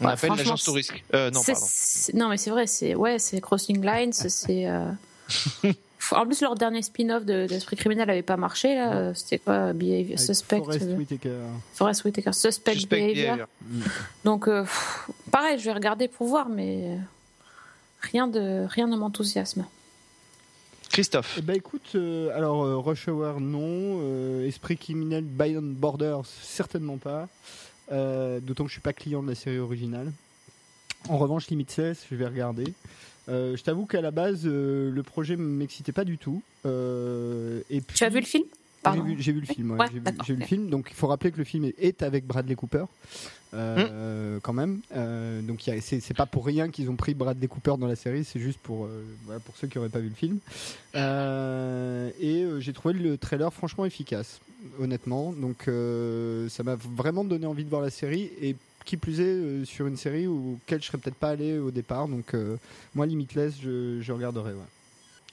On 0.00 0.06
Ouais, 0.06 0.12
appelle 0.12 0.32
l'agence 0.36 0.66
au 0.68 0.72
risque. 0.72 1.04
Euh, 1.14 1.30
non, 1.30 1.40
c'est- 1.40 1.52
pardon. 1.52 1.66
c'est- 1.70 2.14
non, 2.14 2.28
mais 2.28 2.36
c'est 2.36 2.50
vrai, 2.50 2.66
c'est 2.66 2.94
ouais, 2.96 3.18
c'est 3.18 3.40
Crossing 3.40 3.80
Lines, 3.84 4.12
c'est. 4.28 4.66
En 6.12 6.26
plus, 6.26 6.40
leur 6.40 6.54
dernier 6.54 6.82
spin-off 6.82 7.24
de- 7.24 7.46
d'Esprit 7.46 7.76
criminel 7.76 8.06
n'avait 8.06 8.22
pas 8.22 8.36
marché, 8.36 8.74
là. 8.74 8.94
euh, 8.94 9.14
C'était 9.14 9.38
quoi 9.38 9.72
Behavior, 9.72 10.18
Suspect. 10.18 10.58
Forrest 10.58 10.82
euh, 10.82 10.96
Whitaker. 10.96 11.38
Forrest 11.74 12.04
Whitaker. 12.04 12.32
Suspect, 12.32 12.74
Suspect 12.74 12.96
Behavior. 13.14 13.36
behavior. 13.36 13.48
Donc, 14.24 14.48
euh, 14.48 14.64
pareil, 15.30 15.58
je 15.58 15.64
vais 15.64 15.72
regarder 15.72 16.08
pour 16.08 16.26
voir, 16.26 16.48
mais 16.48 16.84
euh, 16.88 16.96
rien, 18.00 18.26
de, 18.28 18.66
rien 18.68 18.86
ne 18.86 18.96
m'enthousiasme. 18.96 19.64
Christophe. 20.90 21.36
Eh 21.38 21.42
ben 21.42 21.56
écoute, 21.56 21.90
euh, 21.96 22.36
alors 22.36 22.62
euh, 22.64 22.76
Rush 22.76 23.08
Hour 23.08 23.40
non, 23.40 23.98
euh, 24.00 24.46
Esprit 24.46 24.76
criminel 24.76 25.24
Beyond 25.24 25.74
Borders 25.76 26.24
certainement 26.26 26.98
pas, 26.98 27.28
Euh, 27.92 28.40
d'autant 28.40 28.64
que 28.64 28.68
je 28.70 28.74
suis 28.74 28.80
pas 28.80 28.92
client 28.94 29.22
de 29.22 29.28
la 29.28 29.34
série 29.34 29.58
originale. 29.58 30.10
En 31.08 31.18
revanche, 31.18 31.48
Limitless, 31.48 32.06
je 32.10 32.14
vais 32.16 32.26
regarder. 32.26 32.64
Euh, 33.28 33.56
je 33.56 33.62
t'avoue 33.62 33.86
qu'à 33.86 34.00
la 34.00 34.10
base, 34.10 34.42
euh, 34.44 34.90
le 34.90 35.02
projet 35.02 35.36
m'excitait 35.36 35.92
pas 35.92 36.04
du 36.04 36.18
tout. 36.18 36.42
Euh, 36.66 37.60
et 37.70 37.80
puis, 37.80 37.96
Tu 37.96 38.04
as 38.04 38.08
vu 38.08 38.20
le 38.20 38.26
film? 38.26 38.44
J'ai 39.18 39.32
vu, 39.32 39.40
le 39.40 39.46
film. 39.46 39.70
ouais, 39.70 39.78
Ouais, 39.78 39.86
j'ai 40.26 40.34
vu, 40.34 40.40
le 40.40 40.46
film. 40.46 40.68
Donc 40.68 40.88
il 40.90 40.94
faut 40.94 41.06
rappeler 41.06 41.32
que 41.32 41.38
le 41.38 41.44
film 41.44 41.70
est, 41.78 42.02
avec 42.02 42.26
Bradley 42.26 42.54
Cooper, 42.54 42.84
euh, 43.54 44.38
quand 44.42 44.52
même. 44.52 44.80
Euh, 44.94 45.40
donc 45.40 45.62
c'est 45.80 46.14
pas 46.14 46.26
pour 46.26 46.44
rien 46.44 46.68
qu'ils 46.68 46.90
ont 46.90 46.96
pris 46.96 47.14
Bradley 47.14 47.48
Cooper 47.48 47.76
dans 47.78 47.86
la 47.86 47.96
série. 47.96 48.24
C'est 48.24 48.40
juste 48.40 48.58
pour 48.62 48.84
euh, 48.84 49.02
voilà, 49.24 49.40
pour 49.40 49.56
ceux 49.56 49.68
qui 49.68 49.78
n'auraient 49.78 49.88
pas 49.88 50.00
vu 50.00 50.10
le 50.10 50.14
film. 50.14 50.38
Et 50.94 52.46
j'ai 52.58 52.72
trouvé 52.74 52.92
le 52.92 53.16
trailer 53.16 53.50
franchement 53.54 53.86
efficace, 53.86 54.40
honnêtement. 54.78 55.32
Donc 55.32 55.62
ça 56.50 56.62
m'a 56.62 56.74
vraiment 56.74 57.24
donné 57.24 57.46
envie 57.46 57.64
de 57.64 57.70
voir 57.70 57.80
la 57.80 57.90
série 57.90 58.30
et 58.42 58.54
qui 58.84 58.96
plus 58.96 59.20
est 59.20 59.24
euh, 59.24 59.64
sur 59.64 59.86
une 59.86 59.96
série 59.96 60.26
auquel 60.26 60.80
je 60.80 60.86
serais 60.86 60.98
peut-être 60.98 61.16
pas 61.16 61.30
allé 61.30 61.58
au 61.58 61.70
départ. 61.70 62.08
Donc 62.08 62.34
euh, 62.34 62.56
moi 62.94 63.06
Limitless, 63.06 63.54
je, 63.62 64.00
je 64.00 64.12
regarderai. 64.12 64.52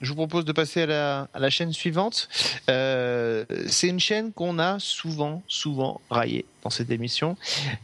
Je 0.01 0.09
vous 0.09 0.15
propose 0.15 0.45
de 0.45 0.51
passer 0.51 0.81
à 0.81 0.85
la, 0.87 1.27
à 1.33 1.39
la 1.39 1.49
chaîne 1.49 1.73
suivante. 1.73 2.27
Euh, 2.69 3.45
c'est 3.67 3.87
une 3.87 3.99
chaîne 3.99 4.33
qu'on 4.33 4.57
a 4.57 4.79
souvent, 4.79 5.43
souvent 5.47 6.01
raillée 6.09 6.45
dans 6.63 6.71
cette 6.71 6.89
émission. 6.89 7.37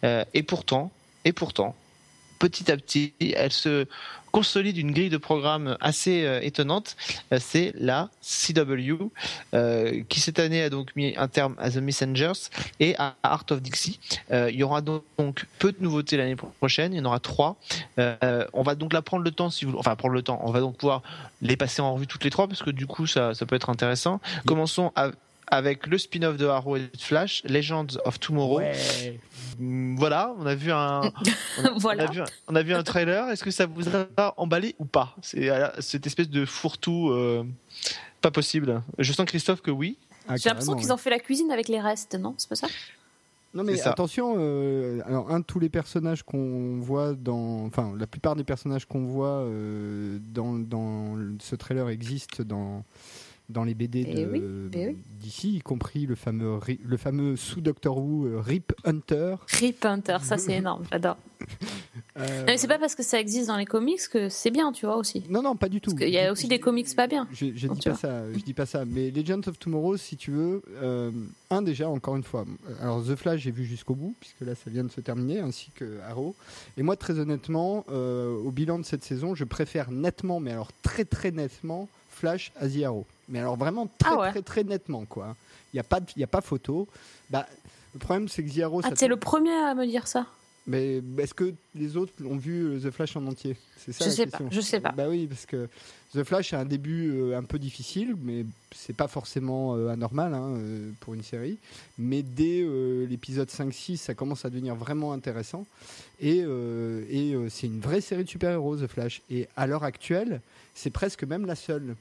Euh, 0.04 0.26
et 0.34 0.42
pourtant, 0.42 0.92
et 1.26 1.32
pourtant, 1.32 1.76
petit 2.40 2.72
à 2.72 2.78
petit, 2.78 3.14
elle 3.36 3.52
se 3.52 3.86
consolide 4.32 4.78
une 4.78 4.92
grille 4.92 5.10
de 5.10 5.18
programme 5.18 5.78
assez 5.80 6.24
euh, 6.26 6.42
étonnante. 6.42 6.96
Euh, 7.34 7.40
c'est 7.42 7.74
la 7.76 8.10
CW, 8.22 9.10
euh, 9.54 10.04
qui 10.10 10.20
cette 10.20 10.38
année 10.38 10.62
a 10.62 10.70
donc 10.70 10.96
mis 10.96 11.16
un 11.18 11.28
terme 11.28 11.56
à 11.58 11.72
The 11.72 11.78
Messengers 11.78 12.34
et 12.80 12.96
à 12.98 13.16
Art 13.24 13.46
of 13.50 13.62
Dixie. 13.62 14.00
Euh, 14.32 14.52
il 14.52 14.58
y 14.58 14.64
aura 14.64 14.82
donc 14.82 15.46
peu 15.58 15.72
de 15.72 15.78
nouveautés 15.82 16.18
l'année 16.18 16.36
prochaine. 16.36 16.94
Il 16.94 16.98
y 16.98 17.02
en 17.02 17.06
aura 17.06 17.20
trois. 17.20 17.56
Euh, 18.00 18.46
on 18.54 18.62
va 18.64 18.76
donc 18.76 18.94
la 18.94 19.02
prendre 19.02 19.24
le 19.24 19.32
temps, 19.32 19.50
si 19.50 19.66
vous, 19.66 19.76
enfin 19.78 19.96
prendre 19.96 20.14
le 20.14 20.22
temps. 20.22 20.40
On 20.44 20.52
va 20.52 20.60
donc 20.60 20.78
pouvoir 20.78 21.02
les 21.42 21.58
passer 21.58 21.82
en 21.82 21.94
revue 21.94 22.06
toutes 22.08 22.24
les 22.24 22.30
trois 22.30 22.48
parce 22.48 22.62
que 22.62 22.70
du 22.72 22.86
coup 22.86 23.08
ça, 23.08 23.34
ça 23.34 23.46
peut 23.46 23.56
être 23.56 23.70
intéressant. 23.70 24.20
Commençons 24.46 24.92
à- 24.96 25.12
avec 25.48 25.88
le 25.88 25.98
spin-off 25.98 26.38
de 26.38 26.46
Arrow 26.46 26.76
et 26.78 26.82
de 26.82 26.90
Flash, 27.00 27.44
Legends 27.46 27.88
of 28.06 28.20
Tomorrow. 28.20 28.62
Voilà, 29.60 30.34
on 30.38 30.46
a 30.46 30.56
vu 30.56 30.72
un, 30.72 31.02
on 31.60 31.66
a, 31.66 31.72
Voilà. 31.78 32.04
on 32.04 32.08
a 32.08 32.12
vu 32.12 32.22
un, 32.22 32.26
on 32.48 32.56
a 32.56 32.62
vu 32.62 32.74
un 32.74 32.84
trailer. 32.84 33.30
Est-ce 33.30 33.44
que 33.44 33.52
ça 33.52 33.66
vous 33.66 33.84
a 34.18 34.34
emballé 34.38 34.76
ou 34.80 34.86
pas? 34.86 35.16
C'est 35.22 35.50
euh, 35.50 35.68
cette 35.80 36.06
espèce 36.06 36.30
de 36.30 36.46
fourre-tout 36.46 37.10
euh, 37.12 37.44
pas 38.22 38.32
possible. 38.32 38.82
Je 39.00 39.12
sens 39.14 39.26
Christophe 39.26 39.62
que 39.62 39.72
oui. 39.72 39.98
Ah, 40.28 40.36
J'ai 40.38 40.50
l'impression 40.50 40.76
qu'ils 40.76 40.88
ouais. 40.88 40.92
ont 40.92 40.98
fait 40.98 41.10
la 41.10 41.20
cuisine 41.20 41.52
avec 41.52 41.70
les 41.70 41.80
restes, 41.80 42.16
non? 42.16 42.36
C'est 42.38 42.50
pas 42.50 42.56
ça? 42.56 42.68
Non 43.54 43.64
mais 43.64 43.82
attention, 43.88 44.36
euh, 44.38 45.00
alors 45.06 45.32
un 45.32 45.40
de 45.40 45.44
tous 45.46 45.60
les 45.60 45.70
personnages 45.70 46.22
qu'on 46.22 46.80
voit 46.80 47.14
dans, 47.14 47.66
enfin 47.66 47.94
la 47.98 48.06
plupart 48.06 48.36
des 48.36 48.44
personnages 48.44 48.86
qu'on 48.86 49.06
voit 49.06 49.40
euh, 49.40 50.20
dans, 50.34 50.54
dans 50.54 51.18
ce 51.40 51.56
trailer 51.56 51.90
existent 51.90 52.44
dans 52.44 52.84
dans 53.50 53.64
les 53.64 53.74
BD 53.74 54.06
Eh 54.08 54.26
oui, 54.26 54.42
eh 54.74 54.88
oui. 54.90 54.98
d'ici, 55.20 55.56
y 55.56 55.60
compris 55.62 56.06
le 56.06 56.16
fameux 56.16 56.56
Ri- 56.58 56.80
le 56.84 56.98
fameux 56.98 57.36
sous 57.36 57.62
Doctor 57.62 57.98
Who 57.98 58.26
euh, 58.26 58.40
Rip 58.42 58.74
Hunter. 58.84 59.36
Rip 59.48 59.86
Hunter, 59.86 60.18
ça 60.22 60.38
c'est 60.38 60.54
énorme, 60.58 60.84
j'adore. 60.92 61.18
Euh, 62.18 62.44
mais 62.48 62.58
c'est 62.58 62.68
pas 62.68 62.80
parce 62.80 62.96
que 62.96 63.04
ça 63.04 63.20
existe 63.20 63.48
dans 63.48 63.58
les 63.58 63.66
comics 63.66 64.02
que 64.12 64.28
c'est 64.28 64.50
bien, 64.52 64.72
tu 64.72 64.86
vois 64.86 64.98
aussi. 64.98 65.24
non 65.30 65.42
non 65.44 65.56
pas 65.56 65.70
du 65.70 65.80
tout. 65.80 65.92
Parce 65.92 66.02
qu'il 66.04 66.14
y 66.14 66.20
a 66.20 66.32
aussi 66.32 66.48
des 66.48 66.60
comics 66.60 66.94
pas 66.96 67.08
bien. 67.08 67.28
Je, 67.32 67.46
je 67.56 67.68
dis 67.68 67.80
pas 67.82 67.92
vois. 67.92 67.94
ça, 68.00 68.34
je 68.34 68.40
dis 68.40 68.54
pas 68.54 68.66
ça. 68.66 68.86
Mais 68.86 69.12
Legends 69.12 69.42
of 69.48 69.58
Tomorrow, 69.60 69.98
si 69.98 70.18
tu 70.18 70.32
veux, 70.32 70.62
euh, 70.82 71.12
un 71.50 71.62
déjà 71.62 71.90
encore 71.90 72.16
une 72.16 72.24
fois. 72.24 72.44
Alors 72.82 73.04
The 73.04 73.16
Flash, 73.16 73.42
j'ai 73.42 73.52
vu 73.52 73.64
jusqu'au 73.66 73.96
bout 73.96 74.16
puisque 74.20 74.42
là 74.42 74.56
ça 74.56 74.70
vient 74.70 74.84
de 74.84 74.92
se 74.92 75.00
terminer, 75.00 75.40
ainsi 75.40 75.70
que 75.76 76.00
Arrow. 76.10 76.36
Et 76.78 76.84
moi, 76.84 76.96
très 76.98 77.20
honnêtement, 77.20 77.86
euh, 77.92 78.36
au 78.36 78.52
bilan 78.52 78.80
de 78.80 78.84
cette 78.86 79.04
saison, 79.04 79.36
je 79.36 79.44
préfère 79.44 79.92
nettement, 79.92 80.40
mais 80.40 80.52
alors 80.52 80.72
très 80.82 81.06
très 81.06 81.32
nettement, 81.32 81.88
Flash 82.10 82.52
à 82.60 82.68
The 82.68 82.84
Arrow. 82.84 83.06
Mais 83.30 83.40
alors 83.40 83.58
vraiment 83.58 83.88
très 83.98 84.10
Ah 84.12 84.18
ouais. 84.20 84.32
très 84.32 84.42
très 84.42 84.64
nettement 84.64 85.06
quoi. 85.06 85.36
Il 85.74 85.78
y 85.78 85.80
a 85.80 85.84
pas 85.84 86.00
y 86.16 86.24
a 86.24 86.28
pas 86.28 86.42
photo. 86.42 86.88
Bah 87.30 87.46
le 87.94 88.00
problème 88.00 88.28
c'est 88.28 88.44
que 88.44 88.62
Arrow, 88.62 88.82
Ah, 88.84 88.92
t'es 88.92 89.08
le 89.08 89.18
premier 89.18 89.54
à 89.54 89.74
me 89.76 89.86
dire 89.86 90.08
ça? 90.08 90.26
Mais 90.68 91.02
est-ce 91.18 91.34
que 91.34 91.54
les 91.76 91.98
autres 91.98 92.12
ont 92.26 92.38
vu 92.38 92.64
euh, 92.64 92.80
The 92.80 92.92
Flash 92.92 93.16
en 93.16 93.26
entier? 93.26 93.56
C'est 93.78 93.94
ça 93.94 94.04
Je 94.06 94.10
la 94.10 94.16
sais 94.16 94.26
pas, 94.28 94.38
question. 94.38 94.50
je 94.52 94.62
sais 94.62 94.80
pas. 94.82 94.92
Bah 94.92 95.08
oui, 95.10 95.26
parce 95.28 95.46
que 95.46 95.68
The 96.14 96.24
Flash 96.24 96.54
a 96.54 96.60
un 96.60 96.66
début 96.66 97.12
euh, 97.12 97.38
un 97.38 97.44
peu 97.44 97.58
difficile, 97.60 98.16
mais 98.22 98.46
c'est 98.76 98.96
pas 98.96 99.08
forcément 99.08 99.76
euh, 99.76 99.88
anormal 99.90 100.34
hein, 100.34 100.56
pour 101.00 101.14
une 101.14 101.24
série. 101.24 101.58
Mais 101.98 102.22
dès 102.22 102.62
euh, 102.62 103.06
l'épisode 103.08 103.50
5-6, 103.50 103.98
ça 103.98 104.14
commence 104.14 104.46
à 104.46 104.50
devenir 104.50 104.76
vraiment 104.76 105.14
intéressant. 105.14 105.66
Et, 106.20 106.42
euh, 106.44 107.04
et 107.10 107.34
euh, 107.34 107.48
c'est 107.50 107.68
une 107.68 107.80
vraie 107.80 108.02
série 108.02 108.24
de 108.24 108.30
super-héros, 108.30 108.78
The 108.78 108.88
Flash. 108.88 109.22
Et 109.30 109.48
à 109.56 109.68
l'heure 109.68 109.84
actuelle, 109.84 110.42
c'est 110.76 110.90
presque 110.92 111.24
même 111.24 111.46
la 111.46 111.56
seule. 111.56 111.96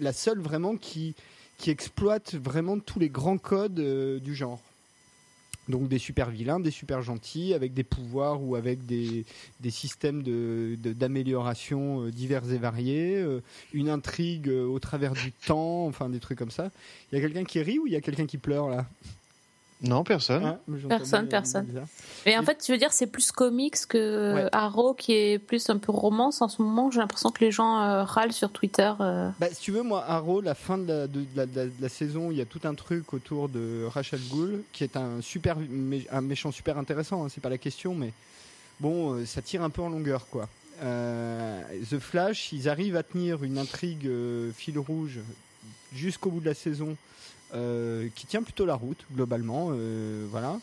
La 0.00 0.12
seule 0.12 0.40
vraiment 0.40 0.76
qui, 0.76 1.14
qui 1.58 1.70
exploite 1.70 2.34
vraiment 2.34 2.78
tous 2.78 2.98
les 2.98 3.08
grands 3.08 3.38
codes 3.38 3.80
du 4.20 4.34
genre. 4.34 4.60
Donc 5.70 5.88
des 5.88 5.98
super 5.98 6.30
vilains, 6.30 6.60
des 6.60 6.70
super 6.70 7.00
gentils, 7.02 7.54
avec 7.54 7.72
des 7.72 7.84
pouvoirs 7.84 8.42
ou 8.42 8.56
avec 8.56 8.84
des, 8.86 9.24
des 9.60 9.70
systèmes 9.70 10.22
de- 10.22 10.76
de- 10.82 10.92
d'amélioration 10.92 12.02
euh, 12.04 12.10
divers 12.10 12.52
et 12.52 12.58
variés, 12.58 13.16
euh, 13.16 13.40
une 13.72 13.88
intrigue 13.88 14.48
euh, 14.48 14.66
au 14.66 14.78
travers 14.78 15.12
du 15.12 15.32
temps, 15.32 15.86
enfin 15.86 16.08
des 16.08 16.20
trucs 16.20 16.38
comme 16.38 16.50
ça. 16.50 16.70
Il 17.10 17.16
y 17.16 17.18
a 17.18 17.22
quelqu'un 17.22 17.44
qui 17.44 17.60
rit 17.62 17.78
ou 17.78 17.86
il 17.86 17.92
y 17.92 17.96
a 17.96 18.00
quelqu'un 18.00 18.26
qui 18.26 18.38
pleure 18.38 18.68
là? 18.68 18.86
Non, 19.82 20.04
personne. 20.04 20.58
J'entendais, 20.68 20.88
Personne, 20.98 21.24
euh, 21.24 21.28
personne. 21.28 21.64
bizarre. 21.64 21.86
Mais 22.26 22.36
en 22.36 22.42
fait, 22.42 22.58
tu 22.58 22.70
veux 22.70 22.76
dire, 22.78 22.92
c'est 22.92 23.06
plus 23.06 23.32
comics 23.32 23.76
que 23.88 24.34
Ouais. 24.34 24.48
Arrow 24.52 24.92
qui 24.92 25.12
est 25.14 25.38
plus 25.38 25.70
un 25.70 25.78
peu 25.78 25.90
romance 25.90 26.42
en 26.42 26.48
ce 26.48 26.60
moment. 26.60 26.90
J'ai 26.90 27.00
l'impression 27.00 27.30
que 27.30 27.42
les 27.42 27.50
gens 27.50 27.80
euh, 27.80 28.04
râlent 28.04 28.32
sur 28.34 28.50
Twitter. 28.50 28.92
euh. 29.00 29.30
Bah, 29.40 29.46
si 29.50 29.60
tu 29.62 29.72
veux, 29.72 29.82
moi, 29.82 30.04
Arrow, 30.06 30.42
la 30.42 30.54
fin 30.54 30.76
de 30.76 30.86
la, 30.86 31.06
de, 31.06 31.24
la, 31.34 31.46
de 31.46 31.56
la- 31.56 31.64
de 31.66 31.72
la 31.80 31.88
saison, 31.88 32.30
il 32.30 32.36
y 32.36 32.40
a 32.42 32.44
tout 32.44 32.60
un 32.64 32.74
truc 32.74 33.14
autour 33.14 33.48
de 33.48 33.86
Rachel 33.86 34.20
Gould, 34.28 34.62
qui 34.72 34.84
est 34.84 34.96
un 34.96 35.22
super 35.22 35.58
mé- 35.58 36.06
un 36.12 36.20
méchant 36.20 36.52
super 36.52 36.76
intéressant, 36.76 37.24
hein, 37.24 37.28
c'est 37.32 37.40
pas 37.40 37.48
la 37.48 37.58
question, 37.58 37.94
mais 37.94 38.12
bon, 38.80 39.14
euh, 39.14 39.24
ça 39.24 39.40
tire 39.40 39.62
un 39.62 39.70
peu 39.70 39.80
en 39.80 39.88
longueur, 39.88 40.26
quoi. 40.30 40.46
Euh, 40.82 41.62
The 41.90 41.98
Flash, 41.98 42.52
ils 42.52 42.68
arrivent 42.68 42.96
à 42.96 43.02
tenir 43.02 43.44
une 43.44 43.58
intrigue 43.58 44.06
euh, 44.06 44.50
fil 44.52 44.78
rouge 44.78 45.20
jusqu'au 45.94 46.30
bout 46.30 46.40
de 46.40 46.46
la 46.46 46.54
saison, 46.54 46.88
euh, 46.90 46.94
qui 48.14 48.26
tient 48.26 48.42
plutôt 48.42 48.64
la 48.66 48.74
route, 48.74 49.04
globalement, 49.14 49.70
euh, 49.72 50.26
voilà. 50.30 50.58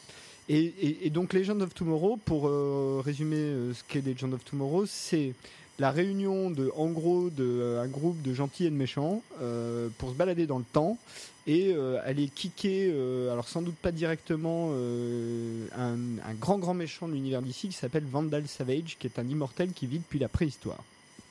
Et, 0.49 0.59
et- 0.81 1.07
et 1.07 1.09
donc 1.09 1.33
Legend 1.33 1.61
of 1.61 1.73
Tomorrow, 1.73 2.17
pour 2.23 2.47
euh, 2.47 3.01
résumer 3.03 3.35
euh, 3.37 3.73
ce 3.73 3.83
qu'est 3.87 4.01
Legend 4.05 4.33
of 4.33 4.45
Tomorrow, 4.45 4.85
c'est 4.85 5.33
la 5.79 5.91
réunion 5.91 6.49
de, 6.49 6.71
en 6.75 6.87
gros, 6.87 7.29
de 7.29 7.43
euh, 7.43 7.81
un 7.83 7.87
groupe 7.87 8.21
de 8.21 8.33
gentils 8.33 8.65
et 8.65 8.69
de 8.69 8.75
méchants 8.75 9.21
euh, 9.41 9.89
pour 9.97 10.09
se 10.09 10.15
balader 10.15 10.47
dans 10.47 10.57
le 10.57 10.63
temps 10.63 10.97
et 11.45 11.73
euh, 11.75 11.99
aller 12.03 12.27
kicker, 12.29 12.89
euh, 12.93 13.31
alors 13.31 13.47
sans 13.47 13.61
doute 13.61 13.75
pas 13.75 13.91
directement, 13.91 14.69
euh, 14.71 15.67
un, 15.77 15.95
un 16.27 16.33
grand 16.33 16.57
grand 16.59 16.73
méchant 16.73 17.07
de 17.07 17.13
l'univers 17.13 17.41
d'ici 17.41 17.67
qui 17.67 17.73
s'appelle 17.75 18.03
Vandal 18.09 18.47
Savage, 18.47 18.97
qui 18.99 19.07
est 19.07 19.19
un 19.19 19.27
immortel 19.27 19.71
qui 19.73 19.85
vit 19.85 19.99
depuis 19.99 20.19
la 20.19 20.29
préhistoire. 20.29 20.83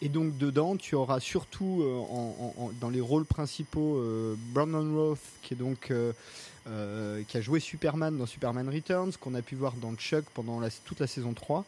Et 0.02 0.08
donc 0.08 0.36
dedans, 0.36 0.76
tu 0.76 0.94
auras 0.94 1.20
surtout 1.20 1.82
euh, 1.82 2.70
dans 2.80 2.90
les 2.90 3.00
rôles 3.00 3.24
principaux 3.24 3.96
euh, 3.96 4.34
Brandon 4.52 4.94
Roth, 4.94 5.18
qui 5.42 5.54
est 5.54 5.56
donc 5.56 5.90
euh, 5.90 7.22
qui 7.28 7.36
a 7.36 7.40
joué 7.40 7.60
Superman 7.60 8.18
dans 8.18 8.26
Superman 8.26 8.68
Returns, 8.68 9.12
qu'on 9.18 9.34
a 9.34 9.40
pu 9.40 9.54
voir 9.54 9.72
dans 9.80 9.94
Chuck 9.94 10.24
pendant 10.34 10.60
toute 10.84 11.00
la 11.00 11.06
saison 11.06 11.32
3, 11.32 11.64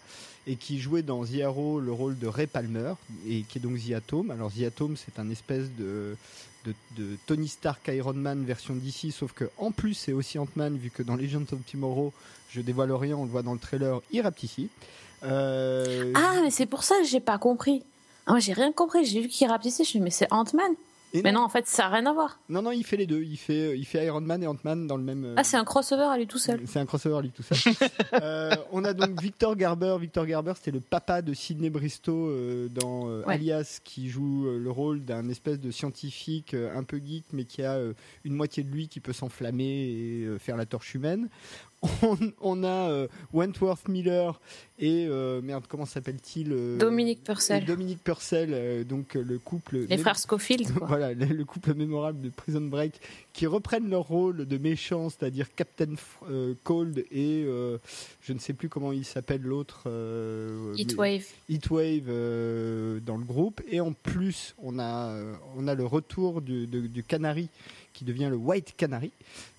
et 0.46 0.56
qui 0.56 0.78
jouait 0.78 1.02
dans 1.02 1.24
The 1.24 1.40
Arrow 1.42 1.80
le 1.80 1.92
rôle 1.92 2.18
de 2.18 2.26
Ray 2.26 2.46
Palmer, 2.46 2.94
et 3.26 3.42
qui 3.42 3.58
est 3.58 3.60
donc 3.62 3.78
The 3.78 3.92
Atom. 3.92 4.30
Alors 4.30 4.52
The 4.52 4.64
Atom, 4.64 4.96
c'est 4.98 5.18
un 5.18 5.30
espèce 5.30 5.70
de, 5.78 6.14
de, 6.66 6.74
Tony 7.26 7.48
Stark 7.48 7.88
Iron 7.88 8.12
Man 8.12 8.44
version 8.44 8.74
DC, 8.74 9.10
sauf 9.10 9.32
que 9.32 9.48
en 9.56 9.70
plus 9.70 9.94
c'est 9.94 10.12
aussi 10.12 10.38
Ant-Man, 10.38 10.76
vu 10.76 10.90
que 10.90 11.02
dans 11.02 11.16
Legends 11.16 11.46
of 11.52 11.60
Tomorrow, 11.70 12.12
je 12.50 12.60
dévoile 12.60 12.92
rien, 12.92 13.16
on 13.16 13.24
le 13.24 13.30
voit 13.30 13.42
dans 13.42 13.54
le 13.54 13.58
trailer, 13.58 14.02
il 14.10 14.20
rappe 14.20 14.42
ici. 14.42 14.68
Ah, 15.22 16.40
mais 16.42 16.50
c'est 16.50 16.66
pour 16.66 16.82
ça 16.82 16.96
que 17.00 17.06
j'ai 17.06 17.20
pas 17.20 17.38
compris. 17.38 17.84
Ah, 18.28 18.32
moi, 18.32 18.40
j'ai 18.40 18.52
rien 18.52 18.70
compris. 18.72 19.04
J'ai 19.04 19.20
vu 19.22 19.28
qu'il 19.28 19.48
rapetissait. 19.48 19.82
Je 19.84 19.88
me 19.88 19.90
suis 19.90 19.98
dit, 19.98 20.04
mais 20.04 20.10
c'est 20.10 20.30
Ant-Man. 20.32 20.72
et 21.14 21.22
Mais 21.22 21.32
non, 21.32 21.40
en 21.40 21.48
fait, 21.48 21.66
ça 21.66 21.86
a 21.86 21.88
rien 21.88 22.04
à 22.06 22.12
voir. 22.12 22.38
non, 22.50 22.60
non, 22.60 22.70
il 22.72 22.84
fait 22.84 22.98
les 22.98 23.06
deux. 23.06 23.22
Il 23.22 23.38
fait, 23.38 23.76
il 23.78 23.86
fait 23.86 24.04
Iron 24.04 24.20
Man 24.20 24.42
et 24.42 24.46
Ant-Man 24.46 24.86
dans 24.86 24.98
le 24.98 25.02
même. 25.02 25.24
euh, 25.24 25.34
Ah, 25.38 25.44
c'est 25.44 25.56
un 25.56 25.64
crossover 25.64 26.02
à 26.02 26.16
lui 26.18 26.26
tout 26.26 26.38
seul. 26.38 26.60
C'est 26.66 26.78
un 26.78 26.84
crossover 26.86 27.22
lui 27.22 27.30
tout 27.30 27.42
seul. 27.42 27.56
Euh, 28.20 28.54
on 28.72 28.84
a 28.84 28.92
donc 28.94 29.20
Victor 29.22 29.54
Garber. 29.56 29.96
Victor 30.00 30.26
Garber, 30.26 30.52
c'était 30.56 30.70
le 30.72 30.80
papa 30.80 31.22
de 31.22 31.32
Sidney 31.34 31.70
Bristow 31.70 32.28
euh, 32.28 32.68
dans 32.68 33.08
euh, 33.08 33.22
Ouais. 33.24 33.34
Alias, 33.34 33.78
qui 33.84 34.08
joue 34.10 34.46
euh, 34.46 34.58
le 34.58 34.70
rôle 34.70 35.04
d'un 35.04 35.28
espèce 35.28 35.58
de 35.60 35.70
scientifique 35.70 36.52
euh, 36.54 36.76
un 36.76 36.82
peu 36.84 36.98
geek, 36.98 37.24
mais 37.32 37.44
qui 37.44 37.62
a 37.62 37.74
euh, 37.74 37.92
une 38.24 38.34
moitié 38.34 38.62
de 38.62 38.70
lui 38.70 38.88
qui 38.88 39.00
peut 39.00 39.12
s'enflammer 39.12 39.64
et 39.64 40.24
euh, 40.24 40.38
faire 40.38 40.56
la 40.56 40.66
torche 40.66 40.94
humaine. 40.94 41.28
On, 42.02 42.16
on 42.40 42.64
a 42.64 42.90
euh, 42.90 43.06
Wentworth 43.32 43.86
Miller 43.88 44.40
et 44.80 45.06
euh, 45.08 45.40
merde, 45.40 45.64
comment 45.68 45.86
s'appelle-t-il 45.86 46.52
euh, 46.52 46.76
Dominique 46.76 47.22
Purcell. 47.22 47.64
Dominique 47.64 48.02
Purcell, 48.02 48.84
donc 48.84 49.14
le 49.14 49.38
couple. 49.38 49.86
Les 49.88 49.96
frères 49.98 50.18
Scofield, 50.18 50.72
quoi. 50.78 50.88
Voilà, 50.88 51.14
le, 51.14 51.26
le 51.26 51.44
couple 51.44 51.74
mémorable 51.74 52.20
de 52.20 52.30
Prison 52.30 52.62
Break 52.62 52.94
qui 53.32 53.46
reprennent 53.46 53.88
leur 53.90 54.02
rôle 54.08 54.46
de 54.46 54.58
méchants, 54.58 55.08
c'est-à-dire 55.08 55.54
Captain 55.54 55.94
Cold 56.64 57.04
et 57.12 57.44
je 57.46 58.32
ne 58.32 58.38
sais 58.40 58.52
plus 58.54 58.68
comment 58.68 58.90
il 58.92 59.04
s'appelle 59.04 59.42
l'autre. 59.42 59.82
Heatwave. 60.76 61.26
Heatwave 61.48 62.06
dans 63.04 63.16
le 63.16 63.24
groupe. 63.24 63.60
Et 63.70 63.80
en 63.80 63.92
plus, 63.92 64.54
on 64.62 64.78
a, 64.80 65.14
on 65.56 65.68
a 65.68 65.74
le 65.74 65.84
retour 65.86 66.40
du, 66.40 66.66
de- 66.66 66.86
du 66.88 67.02
Canary 67.04 67.48
qui 67.92 68.04
devient 68.04 68.28
le 68.30 68.36
White 68.36 68.74
Canary. 68.76 69.10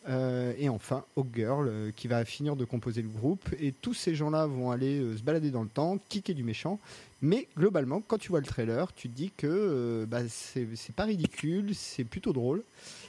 Euh, 0.10 0.54
et 0.58 0.70
enfin, 0.70 1.06
Hawk 1.16 1.28
Girl 1.36 1.68
euh, 1.68 1.92
qui 1.96 2.08
va 2.08 2.26
finir 2.26 2.56
de 2.56 2.66
composer 2.66 3.02
le 3.02 3.10
groupe. 3.10 3.48
Et 3.60 3.72
tous 3.72 3.94
ces 3.94 4.16
gens-là 4.16 4.48
vont 4.48 4.72
aller 4.72 5.00
euh, 5.00 5.18
se 5.18 5.22
balader 5.22 5.52
dans 5.52 5.62
le 5.62 5.70
temps, 5.70 5.98
kicker 6.10 6.34
du 6.34 6.44
méchant. 6.44 6.80
Mais 7.22 7.48
globalement, 7.58 8.02
quand 8.02 8.18
tu 8.18 8.30
vois 8.30 8.40
le 8.40 8.46
trailer, 8.46 8.92
tu 8.94 9.10
te 9.10 9.16
dis 9.16 9.32
que 9.36 10.06
bah, 10.10 10.22
c'est 10.30 10.96
pas 10.96 11.04
ridicule, 11.04 11.76
c'est 11.76 12.06
plutôt 12.06 12.32
drôle. 12.32 12.64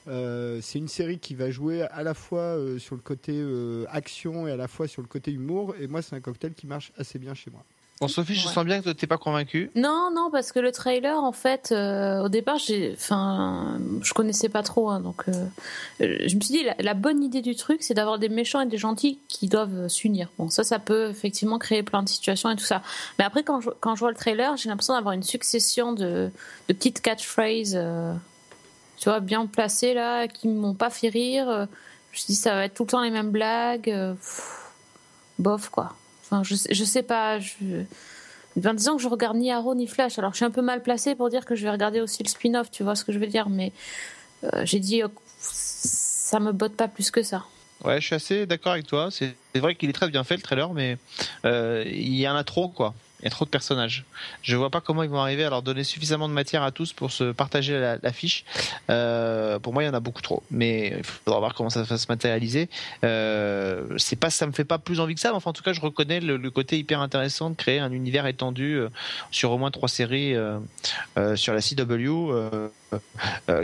C'est 0.06 0.78
une 0.80 0.88
série 0.88 1.20
qui 1.20 1.36
va 1.36 1.52
jouer 1.52 1.82
à 1.82 2.02
la 2.02 2.12
fois 2.12 2.56
sur 2.78 2.96
le 2.96 3.02
côté 3.02 3.40
action 3.88 4.48
et 4.48 4.50
à 4.50 4.56
la 4.56 4.66
fois 4.66 4.88
sur 4.88 5.00
le 5.00 5.06
côté 5.06 5.30
humour. 5.30 5.76
Et 5.80 5.86
moi, 5.86 6.02
c'est 6.02 6.16
un 6.16 6.20
cocktail 6.20 6.54
qui 6.54 6.66
marche 6.66 6.90
assez 6.98 7.20
bien 7.20 7.34
chez 7.34 7.52
moi. 7.52 7.64
Bon, 8.00 8.08
Sophie, 8.08 8.34
je 8.34 8.46
Ouais. 8.48 8.54
sens 8.54 8.64
bien 8.64 8.80
que 8.80 8.88
t'es 8.90 9.06
pas 9.06 9.18
convaincu. 9.18 9.70
Non, 9.74 10.10
non, 10.14 10.30
parce 10.32 10.52
que 10.52 10.58
le 10.58 10.72
trailer, 10.72 11.22
en 11.22 11.32
fait, 11.32 11.68
euh, 11.70 12.22
au 12.22 12.30
départ, 12.30 12.56
j'ai, 12.56 12.94
enfin, 12.96 13.78
je 14.00 14.14
connaissais 14.14 14.48
pas 14.48 14.62
trop, 14.62 14.88
hein, 14.88 15.00
donc 15.00 15.24
euh, 15.28 15.46
je 16.00 16.34
me 16.34 16.40
suis 16.40 16.54
dit 16.54 16.62
la, 16.64 16.74
la 16.78 16.94
bonne 16.94 17.22
idée 17.22 17.42
du 17.42 17.54
truc, 17.54 17.82
c'est 17.82 17.92
d'avoir 17.92 18.18
des 18.18 18.30
méchants 18.30 18.62
et 18.62 18.66
des 18.66 18.78
gentils 18.78 19.18
qui 19.28 19.48
doivent 19.48 19.88
s'unir. 19.88 20.30
Bon, 20.38 20.48
ça, 20.48 20.64
ça 20.64 20.78
peut 20.78 21.10
effectivement 21.10 21.58
créer 21.58 21.82
plein 21.82 22.02
de 22.02 22.08
situations 22.08 22.48
et 22.50 22.56
tout 22.56 22.64
ça. 22.64 22.80
Mais 23.18 23.24
après, 23.26 23.42
quand 23.42 23.60
je, 23.60 23.68
quand 23.80 23.94
je 23.96 24.00
vois 24.00 24.10
le 24.10 24.16
trailer, 24.16 24.56
j'ai 24.56 24.70
l'impression 24.70 24.94
d'avoir 24.94 25.12
une 25.12 25.22
succession 25.22 25.92
de, 25.92 26.30
de 26.68 26.72
petites 26.72 27.02
catchphrases, 27.02 27.74
euh, 27.76 28.14
tu 28.96 29.10
vois, 29.10 29.20
bien 29.20 29.44
placées 29.44 29.92
là, 29.92 30.26
qui 30.26 30.48
m'ont 30.48 30.72
pas 30.74 30.88
fait 30.88 31.10
rire. 31.10 31.44
Je 32.12 32.16
me 32.16 32.18
suis 32.18 32.26
dit, 32.28 32.34
ça 32.34 32.54
va 32.54 32.64
être 32.64 32.72
tout 32.74 32.84
le 32.84 32.88
temps 32.90 33.02
les 33.02 33.10
mêmes 33.10 33.30
blagues. 33.30 33.84
pff, 34.14 34.72
bof, 35.38 35.68
quoi. 35.68 35.94
Je, 36.42 36.54
sais- 36.54 37.02
pas. 37.02 37.38
Je... 37.38 37.54
Ben, 38.56 38.74
que 38.96 39.02
je 39.02 39.08
regarde 39.08 39.36
ni 39.36 39.50
Arrow 39.50 39.74
ni 39.74 39.86
Flash. 39.86 40.18
Alors, 40.18 40.32
je 40.32 40.36
suis 40.36 40.44
un 40.44 40.50
peu 40.50 40.62
mal 40.62 40.82
placée 40.82 41.14
pour 41.14 41.30
dire 41.30 41.44
que 41.44 41.54
je 41.54 41.62
vais 41.62 41.70
regarder 41.70 42.00
aussi 42.00 42.22
le 42.22 42.28
spin-off, 42.28 42.70
tu 42.70 42.82
vois 42.82 42.94
ce 42.94 43.04
que 43.04 43.12
je 43.12 43.18
veux 43.18 43.26
dire. 43.26 43.48
Mais 43.48 43.72
euh, 44.44 44.64
j'ai 44.64 44.80
dit, 44.80 45.02
euh, 45.02 45.08
ça 45.38 46.40
me 46.40 46.52
botte 46.52 46.76
pas 46.76 46.88
plus 46.88 47.10
que 47.10 47.22
ça. 47.22 47.44
Ouais, 47.84 48.00
je 48.00 48.06
suis 48.06 48.14
assez 48.14 48.46
d'accord 48.46 48.72
avec 48.72 48.86
toi. 48.86 49.08
C'est 49.10 49.34
c'est 49.54 49.60
vrai 49.60 49.74
qu'il 49.74 49.88
est 49.88 49.92
très 49.94 50.08
bien 50.08 50.22
fait 50.22 50.36
le 50.36 50.42
trailer, 50.42 50.72
mais 50.72 50.96
euh, 51.44 51.82
il 51.86 52.14
y 52.14 52.28
en 52.28 52.36
a 52.36 52.44
trop, 52.44 52.68
quoi. 52.68 52.94
Il 53.20 53.24
y 53.24 53.26
a 53.26 53.30
trop 53.30 53.44
de 53.44 53.50
personnages. 53.50 54.04
Je 54.42 54.56
vois 54.56 54.70
pas 54.70 54.80
comment 54.80 55.02
ils 55.02 55.10
vont 55.10 55.20
arriver 55.20 55.44
à 55.44 55.50
leur 55.50 55.62
donner 55.62 55.84
suffisamment 55.84 56.28
de 56.28 56.32
matière 56.34 56.62
à 56.62 56.70
tous 56.72 56.92
pour 56.92 57.12
se 57.12 57.32
partager 57.32 57.78
la, 57.78 57.96
la 58.02 58.12
fiche. 58.12 58.44
Euh, 58.88 59.58
pour 59.58 59.72
moi, 59.74 59.82
il 59.82 59.86
y 59.86 59.88
en 59.88 59.94
a 59.94 60.00
beaucoup 60.00 60.22
trop. 60.22 60.42
Mais 60.50 60.94
il 60.98 61.04
faudra 61.04 61.38
voir 61.38 61.54
comment 61.54 61.70
ça 61.70 61.82
va 61.82 61.98
se 61.98 62.06
matérialiser. 62.08 62.68
Euh, 63.04 63.84
c'est 63.98 64.16
pas, 64.16 64.30
ça 64.30 64.46
me 64.46 64.52
fait 64.52 64.64
pas 64.64 64.78
plus 64.78 65.00
envie 65.00 65.14
que 65.14 65.20
ça. 65.20 65.30
Mais 65.30 65.36
enfin, 65.36 65.50
en 65.50 65.52
tout 65.52 65.62
cas, 65.62 65.72
je 65.72 65.80
reconnais 65.80 66.20
le, 66.20 66.36
le 66.36 66.50
côté 66.50 66.78
hyper 66.78 67.00
intéressant 67.00 67.50
de 67.50 67.56
créer 67.56 67.78
un 67.78 67.92
univers 67.92 68.26
étendu 68.26 68.74
euh, 68.76 68.88
sur 69.30 69.50
au 69.52 69.58
moins 69.58 69.70
trois 69.70 69.88
séries 69.88 70.34
euh, 70.34 70.58
sur 71.36 71.52
la 71.54 71.60
CW, 71.60 72.10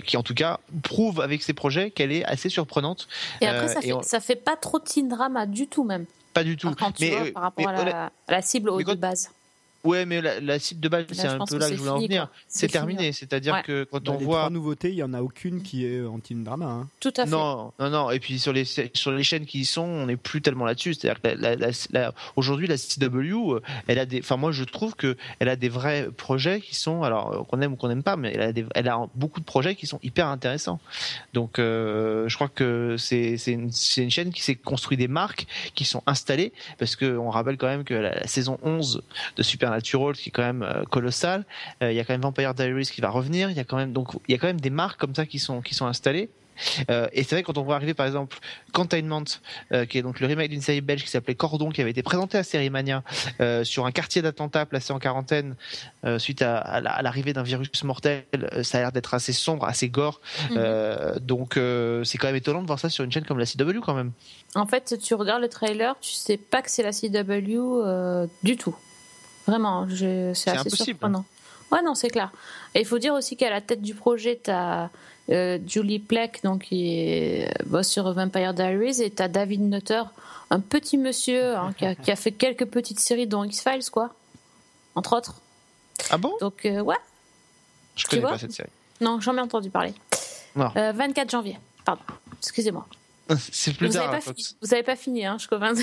qui 0.04 0.16
en 0.16 0.22
tout 0.22 0.34
cas 0.34 0.60
prouve 0.82 1.20
avec 1.20 1.42
ses 1.42 1.52
projets 1.52 1.90
qu'elle 1.90 2.12
est 2.12 2.24
assez 2.24 2.48
surprenante. 2.48 3.08
Et 3.40 3.46
après, 3.46 3.68
ça, 3.68 3.80
fait, 3.80 3.92
on- 3.92 4.02
ça 4.02 4.20
fait 4.20 4.36
pas 4.36 4.56
trop 4.56 4.78
de 4.78 4.84
teen 4.84 5.08
drama 5.08 5.46
du 5.46 5.66
tout, 5.66 5.84
même. 5.84 6.04
Pas 6.34 6.44
du 6.44 6.56
tout. 6.56 6.70
Mais, 7.00 7.10
vois, 7.10 7.32
par 7.32 7.42
rapport 7.44 7.64
mais 7.72 7.80
à, 7.80 7.84
la, 7.84 8.04
à 8.28 8.32
la 8.32 8.42
cible 8.42 8.70
de 8.84 8.94
base. 8.94 9.30
Ouais, 9.86 10.04
mais 10.06 10.20
la, 10.20 10.40
la 10.40 10.58
cible 10.58 10.80
de 10.80 10.88
base, 10.88 11.06
c'est 11.12 11.26
un 11.26 11.38
peu 11.38 11.44
que 11.46 11.54
là 11.56 11.68
que 11.70 11.74
je 11.74 11.78
voulais 11.78 11.90
en 11.90 11.98
venir. 12.00 12.28
C'est 12.48 12.68
terminé, 12.68 13.12
c'est-à-dire 13.12 13.54
Ouais. 13.54 13.62
que 13.62 13.84
quand 13.84 14.02
Dans 14.02 14.14
on 14.14 14.18
les 14.18 14.24
voit 14.24 14.38
trois 14.40 14.50
nouveautés, 14.50 14.88
il 14.90 14.96
y 14.96 15.02
en 15.02 15.14
a 15.14 15.22
aucune 15.22 15.62
qui 15.62 15.86
est 15.86 16.04
en 16.04 16.18
teen 16.18 16.42
drama. 16.44 16.66
hein. 16.66 16.88
Tout 17.00 17.12
à 17.16 17.24
fait. 17.24 17.30
Non, 17.30 17.72
non, 17.78 17.90
non. 17.90 18.10
Et 18.10 18.20
puis 18.20 18.38
sur 18.38 18.52
les 18.52 18.64
sur 18.64 19.12
les 19.12 19.22
chaînes 19.22 19.46
qui 19.46 19.60
y 19.60 19.64
sont, 19.64 19.82
on 19.84 20.06
n'est 20.06 20.16
plus 20.16 20.42
tellement 20.42 20.64
là-dessus. 20.64 20.94
C'est-à-dire 20.94 21.20
que 21.22 21.28
la- 21.28 21.54
la- 21.54 21.56
la- 21.56 21.70
la- 21.92 22.14
aujourd'hui, 22.36 22.66
la 22.66 22.76
CW, 22.76 23.60
elle 23.86 23.98
a 23.98 24.06
des. 24.06 24.20
Enfin, 24.20 24.36
moi, 24.36 24.52
je 24.52 24.64
trouve 24.64 24.94
que 24.94 25.16
elle 25.38 25.48
a 25.48 25.56
des 25.56 25.68
vrais 25.68 26.08
projets 26.16 26.60
qui 26.60 26.74
sont, 26.74 27.02
alors 27.02 27.32
euh, 27.32 27.42
qu'on 27.44 27.60
aime 27.62 27.72
ou 27.72 27.76
qu'on 27.76 27.88
n'aime 27.88 28.02
pas, 28.02 28.16
mais 28.16 28.32
elle 28.34 28.42
a, 28.42 28.52
des- 28.52 28.66
elle 28.74 28.88
a 28.88 29.06
beaucoup 29.14 29.40
de 29.40 29.44
projets 29.44 29.74
qui 29.74 29.86
sont 29.86 30.00
hyper 30.02 30.26
intéressants. 30.26 30.80
Donc, 31.32 31.58
euh, 31.58 32.28
je 32.28 32.34
crois 32.34 32.48
que 32.48 32.96
c'est 32.98 33.36
c'est 33.36 33.52
une, 33.52 33.70
une 33.98 34.10
chaîne 34.10 34.32
qui 34.32 34.42
s'est 34.42 34.54
construit 34.54 34.96
des 34.96 35.08
marques 35.08 35.46
qui 35.74 35.84
sont 35.84 36.02
installées, 36.06 36.52
parce 36.78 36.96
que 36.96 37.16
on 37.16 37.30
rappelle 37.30 37.56
quand 37.56 37.66
même 37.66 37.84
que 37.84 37.94
la, 37.94 38.14
la 38.14 38.26
saison 38.26 38.58
11 38.62 39.02
de 39.36 39.42
Supernatural, 39.80 40.14
qui 40.16 40.28
est 40.28 40.32
quand 40.32 40.42
même 40.42 40.62
euh, 40.62 40.84
colossale, 40.84 41.44
euh, 41.82 41.92
il 41.92 41.96
y 41.96 42.00
a 42.00 42.04
quand 42.04 42.14
même 42.14 42.22
Vampire 42.22 42.54
Diaries 42.54 42.86
qui 42.92 43.00
va 43.00 43.10
revenir. 43.10 43.50
Il 43.50 43.56
y 43.56 43.60
a 43.60 43.64
quand 43.64 43.76
même 43.76 43.92
donc 43.92 44.08
il 44.28 44.32
y 44.32 44.34
a 44.34 44.38
quand 44.38 44.46
même 44.48 44.60
des 44.60 44.70
marques 44.70 44.98
comme 45.00 45.14
ça 45.14 45.26
qui 45.26 45.38
sont 45.38 45.60
qui 45.62 45.74
sont 45.74 45.86
installées. 45.86 46.28
Euh, 46.90 47.06
et 47.12 47.22
c'est 47.22 47.34
vrai 47.34 47.42
quand 47.42 47.58
on 47.58 47.62
voit 47.64 47.74
arriver 47.76 47.92
par 47.92 48.06
exemple 48.06 48.38
Containment, 48.72 49.24
euh, 49.72 49.84
qui 49.84 49.98
est 49.98 50.02
donc 50.02 50.20
le 50.20 50.26
remake 50.26 50.48
d'une 50.48 50.62
série 50.62 50.80
belge 50.80 51.04
qui 51.04 51.10
s'appelait 51.10 51.34
Cordon, 51.34 51.68
qui 51.68 51.82
avait 51.82 51.90
été 51.90 52.02
présenté 52.02 52.38
à 52.38 52.42
Série 52.42 52.70
Mania 52.70 53.02
euh, 53.42 53.62
sur 53.62 53.84
un 53.84 53.90
quartier 53.92 54.22
d'attentat 54.22 54.64
placé 54.64 54.94
en 54.94 54.98
quarantaine 54.98 55.54
suite 56.16 56.40
à, 56.40 56.56
à 56.56 56.80
la- 56.80 56.92
à 56.92 57.02
l'arrivée 57.02 57.34
d'un 57.34 57.42
virus 57.42 57.84
mortel. 57.84 58.24
Ça 58.62 58.78
a 58.78 58.80
l'air 58.80 58.92
d'être 58.92 59.12
assez 59.12 59.34
sombre, 59.34 59.66
assez 59.66 59.90
gore. 59.90 60.22
Mhm. 60.50 61.18
Donc 61.20 61.58
c'est 62.04 62.16
quand 62.16 62.28
même 62.28 62.36
étonnant 62.36 62.62
de 62.62 62.66
voir 62.66 62.78
ça 62.78 62.88
sur 62.88 63.04
une 63.04 63.12
chaîne 63.12 63.24
comme 63.26 63.38
la 63.38 63.44
CW 63.44 63.80
quand 63.84 63.92
même. 63.94 64.12
En 64.54 64.64
fait, 64.66 64.96
tu 65.02 65.12
regardes 65.14 65.42
le 65.42 65.48
trailer, 65.50 65.94
tu 66.00 66.12
sais 66.12 66.38
pas 66.38 66.62
que 66.62 66.70
c'est 66.70 66.82
la 66.82 66.92
CW 66.92 68.26
du 68.42 68.56
tout. 68.56 68.74
Vraiment, 69.46 69.86
c'est 69.88 70.30
assez 70.30 70.50
impossible. 70.50 70.84
surprenant. 70.84 71.24
Ouais, 71.72 71.82
non, 71.82 71.94
c'est 71.94 72.10
clair. 72.10 72.30
Et 72.74 72.80
il 72.80 72.86
faut 72.86 72.98
dire 72.98 73.14
aussi 73.14 73.36
qu'à 73.36 73.50
la 73.50 73.60
tête 73.60 73.82
du 73.82 73.94
projet, 73.94 74.40
tu 74.42 74.50
as 74.50 74.90
Julie 75.28 75.98
Plec, 75.98 76.40
donc, 76.44 76.62
qui 76.64 76.98
est, 77.00 77.52
bosse 77.66 77.88
sur 77.88 78.10
Vampire 78.12 78.54
Diaries, 78.54 79.02
et 79.02 79.10
tu 79.10 79.22
as 79.22 79.28
David 79.28 79.62
Nutter, 79.62 80.02
un 80.50 80.60
petit 80.60 80.96
monsieur 80.98 81.56
hein, 81.56 81.74
qui, 81.76 81.84
a, 81.86 81.94
qui 81.94 82.10
a 82.12 82.16
fait 82.16 82.30
quelques 82.32 82.66
petites 82.66 83.00
séries, 83.00 83.26
dont 83.26 83.42
X-Files, 83.44 83.90
quoi. 83.90 84.10
Entre 84.94 85.16
autres. 85.16 85.34
Ah 86.10 86.18
bon? 86.18 86.32
Donc, 86.40 86.64
euh, 86.64 86.80
ouais. 86.80 86.96
Je 87.96 88.04
Tu 88.04 88.10
connais 88.10 88.22
vois 88.22 88.30
pas 88.32 88.38
cette 88.38 88.52
série. 88.52 88.68
Non, 89.00 89.20
jamais 89.20 89.40
entendu 89.42 89.70
parler. 89.70 89.94
Non. 90.54 90.70
Euh, 90.76 90.92
24 90.92 91.30
janvier. 91.30 91.58
Pardon. 91.84 92.02
Excusez-moi. 92.38 92.86
c'est 93.52 93.74
plus 93.76 93.88
Vous 93.88 93.92
tard. 93.94 94.10
n'avez 94.10 94.22
pas, 94.24 94.32
fini- 94.32 94.56
vous 94.62 94.74
avez 94.74 94.82
pas 94.82 94.96
fini, 94.96 95.26
hein, 95.26 95.36
je 95.40 95.48
commence. 95.48 95.78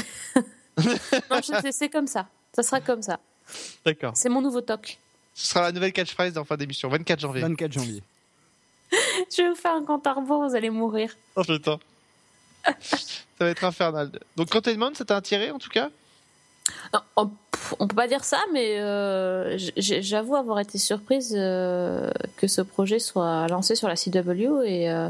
non, 1.30 1.39
c'est 1.72 1.89
comme 1.89 2.07
ça. 2.07 2.28
Ça 2.55 2.64
sera 2.64 2.80
comme 2.80 3.01
ça. 3.01 3.20
D'accord. 3.86 4.14
C'est 4.16 4.30
mon 4.30 4.41
nouveau 4.41 4.62
toc. 4.62 4.98
Ce 5.36 5.48
sera 5.48 5.62
la 5.64 5.72
nouvelle 5.72 5.94
catchphrase 5.94 6.38
en 6.38 6.44
fin 6.46 6.58
d'émission, 6.58 6.89
24 6.89 7.20
janvier. 7.20 7.41
24 7.41 7.72
janvier. 7.72 8.04
Je 8.91 9.41
vais 9.41 9.50
vous 9.50 9.56
faire 9.56 9.74
un 9.74 9.84
compte 9.84 10.06
à 10.06 10.14
rebours, 10.14 10.48
vous 10.48 10.56
allez 10.56 10.70
mourir. 10.70 11.16
Oh 11.36 11.44
putain. 11.44 11.80
ça 12.64 13.46
va 13.46 13.50
être 13.50 13.64
infernal. 13.64 14.12
Donc 14.36 14.50
Containment, 14.50 14.94
ça 14.94 15.06
t'a 15.06 15.18
attiré 15.18 15.52
en 15.52 15.60
tout 15.60 15.70
cas? 15.70 15.89
Non, 16.94 17.00
on, 17.18 17.32
on 17.80 17.88
peut 17.88 17.96
pas 17.96 18.08
dire 18.08 18.24
ça, 18.24 18.39
mais 18.54 18.80
euh, 18.80 19.58
j'avoue 19.78 20.36
avoir 20.36 20.60
été 20.60 20.78
surprise 20.78 21.34
euh, 21.36 22.10
que 22.38 22.48
ce 22.48 22.62
projet 22.62 23.00
soit 23.00 23.48
lancé 23.48 23.76
sur 23.76 23.88
la 23.89 23.96
CW 23.96 24.64
et 24.64 24.89
euh, 24.89 25.10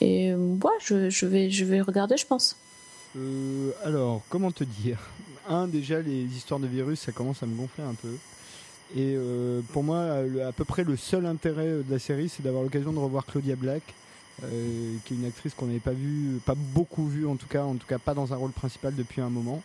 et 0.00 0.32
moi 0.34 0.72
je, 0.82 1.08
je 1.08 1.26
vais 1.26 1.50
je 1.50 1.64
vais 1.64 1.80
regarder, 1.80 2.16
je 2.16 2.26
pense. 2.26 2.56
Euh, 3.16 3.70
alors, 3.84 4.22
comment 4.28 4.50
te 4.50 4.64
dire? 4.64 4.98
Un, 5.48 5.68
déjà, 5.68 6.00
les 6.00 6.24
histoires 6.24 6.60
de 6.60 6.66
virus, 6.66 7.00
ça 7.00 7.12
commence 7.12 7.42
à 7.42 7.46
me 7.46 7.54
gonfler 7.54 7.84
un 7.84 7.94
peu. 7.94 8.14
Et 8.94 9.14
euh, 9.16 9.60
pour 9.72 9.82
moi, 9.82 10.22
à 10.46 10.52
peu 10.52 10.64
près 10.64 10.84
le 10.84 10.96
seul 10.96 11.26
intérêt 11.26 11.66
euh, 11.66 11.82
de 11.82 11.92
la 11.92 11.98
série, 11.98 12.28
c'est 12.28 12.42
d'avoir 12.42 12.62
l'occasion 12.62 12.92
de 12.92 12.98
revoir 12.98 13.26
Claudia 13.26 13.56
Black, 13.56 13.82
euh, 14.44 14.94
qui 15.04 15.14
est 15.14 15.16
une 15.16 15.24
actrice 15.24 15.54
qu'on 15.54 15.66
n'avait 15.66 15.78
pas 15.80 15.92
vue, 15.92 16.40
pas 16.44 16.54
beaucoup 16.54 17.06
vue 17.08 17.26
en 17.26 17.36
tout 17.36 17.48
cas, 17.48 17.64
en 17.64 17.74
tout 17.74 17.86
cas 17.86 17.98
pas 17.98 18.14
dans 18.14 18.32
un 18.32 18.36
rôle 18.36 18.52
principal 18.52 18.94
depuis 18.94 19.20
un 19.20 19.30
moment. 19.30 19.62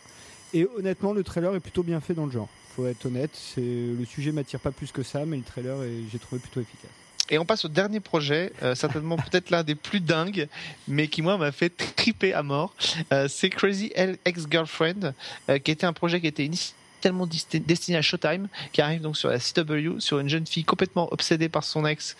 Et 0.54 0.66
honnêtement, 0.76 1.12
le 1.12 1.22
trailer 1.22 1.54
est 1.54 1.60
plutôt 1.60 1.82
bien 1.82 2.00
fait 2.00 2.14
dans 2.14 2.26
le 2.26 2.32
genre. 2.32 2.48
Faut 2.76 2.86
être 2.86 3.06
honnête, 3.06 3.38
le 3.56 4.04
sujet 4.04 4.32
m'attire 4.32 4.60
pas 4.60 4.70
plus 4.70 4.92
que 4.92 5.02
ça, 5.02 5.24
mais 5.26 5.36
le 5.36 5.42
trailer 5.42 5.76
j'ai 6.10 6.18
trouvé 6.18 6.40
plutôt 6.40 6.60
efficace. 6.60 6.90
Et 7.30 7.38
on 7.38 7.44
passe 7.46 7.64
au 7.64 7.68
dernier 7.68 8.00
projet, 8.00 8.52
euh, 8.62 8.74
certainement 8.74 9.16
peut-être 9.30 9.50
l'un 9.50 9.62
des 9.62 9.74
plus 9.74 10.00
dingues, 10.00 10.48
mais 10.88 11.08
qui 11.08 11.22
moi 11.22 11.38
m'a 11.38 11.52
fait 11.52 11.70
triper 11.96 12.34
à 12.34 12.42
mort. 12.42 12.74
Euh, 13.12 13.28
c'est 13.28 13.48
Crazy 13.50 13.92
Ex-Girlfriend, 14.24 15.14
euh, 15.48 15.58
qui 15.58 15.70
était 15.70 15.86
un 15.86 15.92
projet 15.92 16.20
qui 16.20 16.26
était 16.26 16.44
initialement 16.44 17.26
desti- 17.26 17.64
destiné 17.64 17.96
à 17.98 18.02
Showtime, 18.02 18.48
qui 18.72 18.80
arrive 18.82 19.00
donc 19.00 19.16
sur 19.16 19.28
la 19.30 19.38
CW, 19.38 19.98
sur 20.00 20.18
une 20.18 20.28
jeune 20.28 20.46
fille 20.46 20.64
complètement 20.64 21.12
obsédée 21.12 21.48
par 21.48 21.64
son 21.64 21.86
ex, 21.86 22.16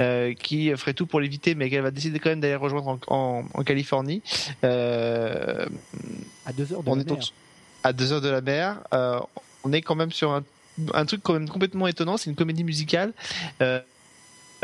euh, 0.00 0.34
qui 0.34 0.70
ferait 0.76 0.94
tout 0.94 1.06
pour 1.06 1.20
l'éviter, 1.20 1.54
mais 1.54 1.70
qu'elle 1.70 1.82
va 1.82 1.90
décider 1.90 2.18
quand 2.18 2.30
même 2.30 2.40
d'aller 2.40 2.56
rejoindre 2.56 2.98
en, 3.08 3.14
en- 3.14 3.44
en 3.54 3.62
Californie. 3.62 4.22
Euh, 4.64 5.66
À 6.44 6.52
deux 6.52 6.72
heures 6.72 6.82
de 6.82 6.88
on 6.90 6.96
la 6.96 7.02
est 7.02 7.10
mer. 7.10 7.32
à 7.84 7.92
deux 7.92 8.12
heures 8.12 8.20
de 8.20 8.28
la 8.30 8.40
mer. 8.40 8.78
Euh, 8.92 9.20
on 9.64 9.72
est 9.72 9.82
quand 9.82 9.94
même 9.94 10.12
sur 10.12 10.32
un, 10.32 10.42
un 10.94 11.06
truc 11.06 11.20
quand 11.22 11.32
même 11.34 11.48
complètement 11.48 11.86
étonnant. 11.86 12.16
C'est 12.16 12.30
une 12.30 12.36
comédie 12.36 12.64
musicale. 12.64 13.12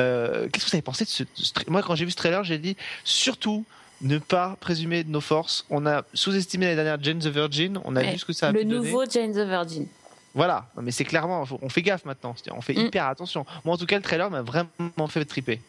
Euh, 0.01 0.49
Qu'est-ce 0.53 0.65
que 0.67 0.71
vous 0.71 0.77
avez 0.77 0.83
pensé 0.83 1.05
de 1.05 1.11
ce, 1.11 1.25
ce 1.35 1.53
Moi, 1.69 1.83
quand 1.83 1.95
j'ai 1.95 2.05
vu 2.05 2.11
ce 2.11 2.17
trailer, 2.17 2.43
j'ai 2.45 2.59
dit 2.59 2.77
surtout 3.05 3.65
ne 4.01 4.19
pas 4.19 4.57
présumer 4.61 5.05
de 5.05 5.11
nos 5.11 5.21
forces. 5.21 5.65
On 5.71 5.87
a 5.87 6.03
sous-estimé 6.15 6.67
l'année 6.67 6.77
dernière 6.77 7.03
Jane 7.03 7.19
the 7.19 7.27
Virgin. 7.29 7.79
On 7.85 7.95
a 7.97 8.01
Ouais, 8.01 8.13
vu 8.13 8.19
ce 8.19 8.25
que 8.25 8.33
ça 8.33 8.49
a 8.49 8.53
Le 8.53 8.65
donner. 8.65 8.75
nouveau 8.77 9.05
Jane 9.09 9.33
the 9.33 9.47
Virgin. 9.47 9.87
Voilà. 10.35 10.67
Non, 10.77 10.83
mais 10.83 10.91
c'est 10.93 11.05
clairement, 11.05 11.45
on 11.61 11.69
fait 11.69 11.83
gaffe 11.83 12.05
maintenant. 12.05 12.35
On 12.57 12.61
fait 12.63 12.73
Mm. 12.75 12.87
hyper 12.87 13.07
attention. 13.07 13.45
Moi, 13.65 13.75
en 13.75 13.79
tout 13.79 13.87
cas, 13.87 13.97
le 13.97 14.03
trailer 14.03 14.31
m'a 14.31 14.43
vraiment 14.43 15.07
fait 15.09 15.25
triper. 15.25 15.61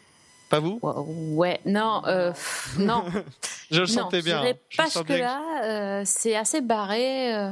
Pas 0.49 0.59
vous? 0.59 0.79
Ouais, 0.81 1.59
non, 1.65 2.01
euh, 2.07 2.31
non. 2.79 3.03
Je 3.71 3.81
le 3.81 3.87
non, 3.87 3.87
sentais 3.87 4.21
bien. 4.21 4.41
Je 4.69 4.77
pas 4.77 4.83
le 4.85 4.89
sens 4.89 5.03
bien 5.03 5.15
que- 5.17 5.21
jusque-là. 5.21 5.41
euh, 5.65 6.01
c'est 6.05 6.35
assez 6.35 6.61
barré, 6.61 7.35
euh, 7.35 7.51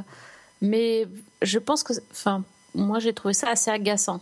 mais 0.60 1.06
je 1.42 1.58
pense 1.58 1.82
que, 1.82 1.92
enfin, 2.12 2.44
moi 2.74 2.98
j'ai 3.00 3.12
trouvé 3.12 3.34
ça 3.34 3.48
assez 3.50 3.70
agaçant. 3.70 4.20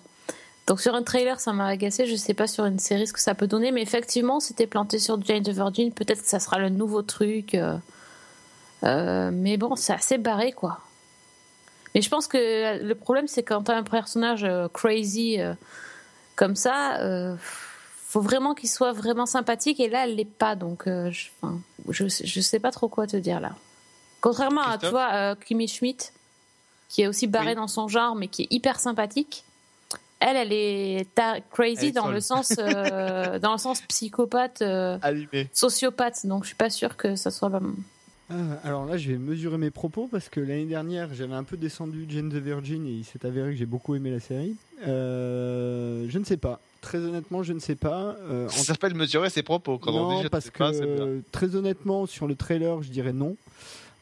Donc 0.70 0.80
sur 0.80 0.94
un 0.94 1.02
trailer, 1.02 1.40
ça 1.40 1.52
m'a 1.52 1.66
agacé. 1.66 2.06
Je 2.06 2.14
sais 2.14 2.32
pas 2.32 2.46
sur 2.46 2.64
une 2.64 2.78
série 2.78 3.06
ce 3.06 3.12
que 3.12 3.20
ça 3.20 3.34
peut 3.34 3.48
donner, 3.48 3.72
mais 3.72 3.82
effectivement, 3.82 4.38
c'était 4.38 4.68
planté 4.68 5.00
sur 5.00 5.20
Jane 5.22 5.42
the 5.42 5.50
Virgin. 5.50 5.92
Peut-être 5.92 6.22
que 6.22 6.28
ça 6.28 6.38
sera 6.38 6.58
le 6.60 6.68
nouveau 6.68 7.02
truc. 7.02 7.54
euh, 7.54 7.76
euh, 8.84 9.30
mais 9.32 9.56
bon, 9.56 9.74
c'est 9.74 9.92
assez 9.92 10.16
barré, 10.16 10.52
quoi. 10.52 10.78
Mais 11.94 12.00
je 12.00 12.08
pense 12.08 12.28
que 12.28 12.82
le 12.82 12.94
problème, 12.94 13.26
c'est 13.26 13.42
quand 13.42 13.64
t'as 13.64 13.76
un 13.76 13.82
personnage 13.82 14.44
euh, 14.44 14.68
crazy 14.72 15.38
comme 16.40 16.56
ça, 16.56 16.98
euh, 17.00 17.36
faut 18.06 18.22
vraiment 18.22 18.54
qu'il 18.54 18.70
soit 18.70 18.92
vraiment 18.92 19.26
sympathique. 19.26 19.78
Et 19.78 19.90
là, 19.90 20.04
elle 20.04 20.16
l'est 20.16 20.24
pas, 20.24 20.56
donc 20.56 20.86
euh, 20.86 21.10
je, 21.10 21.28
enfin, 21.42 21.60
je, 21.90 22.06
je 22.08 22.40
sais 22.40 22.58
pas 22.58 22.70
trop 22.70 22.88
quoi 22.88 23.06
te 23.06 23.18
dire 23.18 23.40
là. 23.40 23.50
Contrairement 24.22 24.62
à, 24.62 24.78
Christophe 24.78 25.00
euh, 25.12 25.34
Kimmy 25.34 25.68
Schmidt, 25.68 26.12
qui 26.88 27.02
est 27.02 27.08
aussi 27.08 27.26
barrée 27.26 27.50
Oui. 27.50 27.56
dans 27.56 27.68
son 27.68 27.88
genre, 27.88 28.14
mais 28.14 28.28
qui 28.28 28.44
est 28.44 28.48
hyper 28.50 28.80
sympathique. 28.80 29.44
Elle, 30.20 30.36
elle 30.36 30.52
est 30.52 31.06
ta- 31.14 31.40
crazy 31.40 31.78
Elle 31.80 31.88
est 31.88 31.92
dans 31.92 32.08
le 32.08 32.20
sens, 32.20 32.52
euh, 32.58 33.38
dans 33.40 33.52
le 33.52 33.58
sens 33.58 33.80
psychopathe, 33.82 34.60
euh, 34.62 34.98
sociopathe. 35.52 36.26
Donc, 36.26 36.44
je 36.44 36.48
suis 36.48 36.56
pas 36.56 36.70
sûre 36.70 36.96
que 36.96 37.16
ça 37.16 37.30
soit. 37.30 37.50
Ah, 38.28 38.34
alors 38.62 38.84
là, 38.86 38.96
je 38.96 39.10
vais 39.10 39.18
mesurer 39.18 39.58
mes 39.58 39.70
propos 39.70 40.08
parce 40.10 40.28
que 40.28 40.38
l'année 40.40 40.66
dernière, 40.66 41.12
j'avais 41.14 41.34
un 41.34 41.42
peu 41.42 41.56
descendu 41.56 42.06
Jane 42.08 42.28
the 42.28 42.34
Virgin 42.36 42.86
et 42.86 42.90
il 42.90 43.04
s'est 43.04 43.26
avéré 43.26 43.50
que 43.50 43.56
j'ai 43.56 43.66
beaucoup 43.66 43.94
aimé 43.96 44.10
la 44.10 44.20
série. 44.20 44.54
Euh, 44.86 46.06
je 46.08 46.18
ne 46.18 46.24
sais 46.24 46.36
pas. 46.36 46.60
Très 46.80 46.98
honnêtement, 46.98 47.42
je 47.42 47.52
ne 47.52 47.58
sais 47.58 47.74
pas. 47.74 48.16
Euh, 48.30 48.48
Ça 48.48 48.62
s'appelle 48.64 48.94
mesurer 48.94 49.30
ses 49.30 49.42
propos. 49.42 49.78
Quand 49.78 49.92
on 49.92 50.08
dit 50.10 50.14
non, 50.16 50.22
je 50.22 50.28
parce 50.28 50.44
sais 50.46 50.50
que 50.50 50.58
pas, 50.58 50.72
très 51.32 51.56
honnêtement, 51.56 52.06
sur 52.06 52.26
le 52.26 52.34
trailer, 52.36 52.82
je 52.82 52.90
dirais 52.90 53.12
non. 53.12 53.36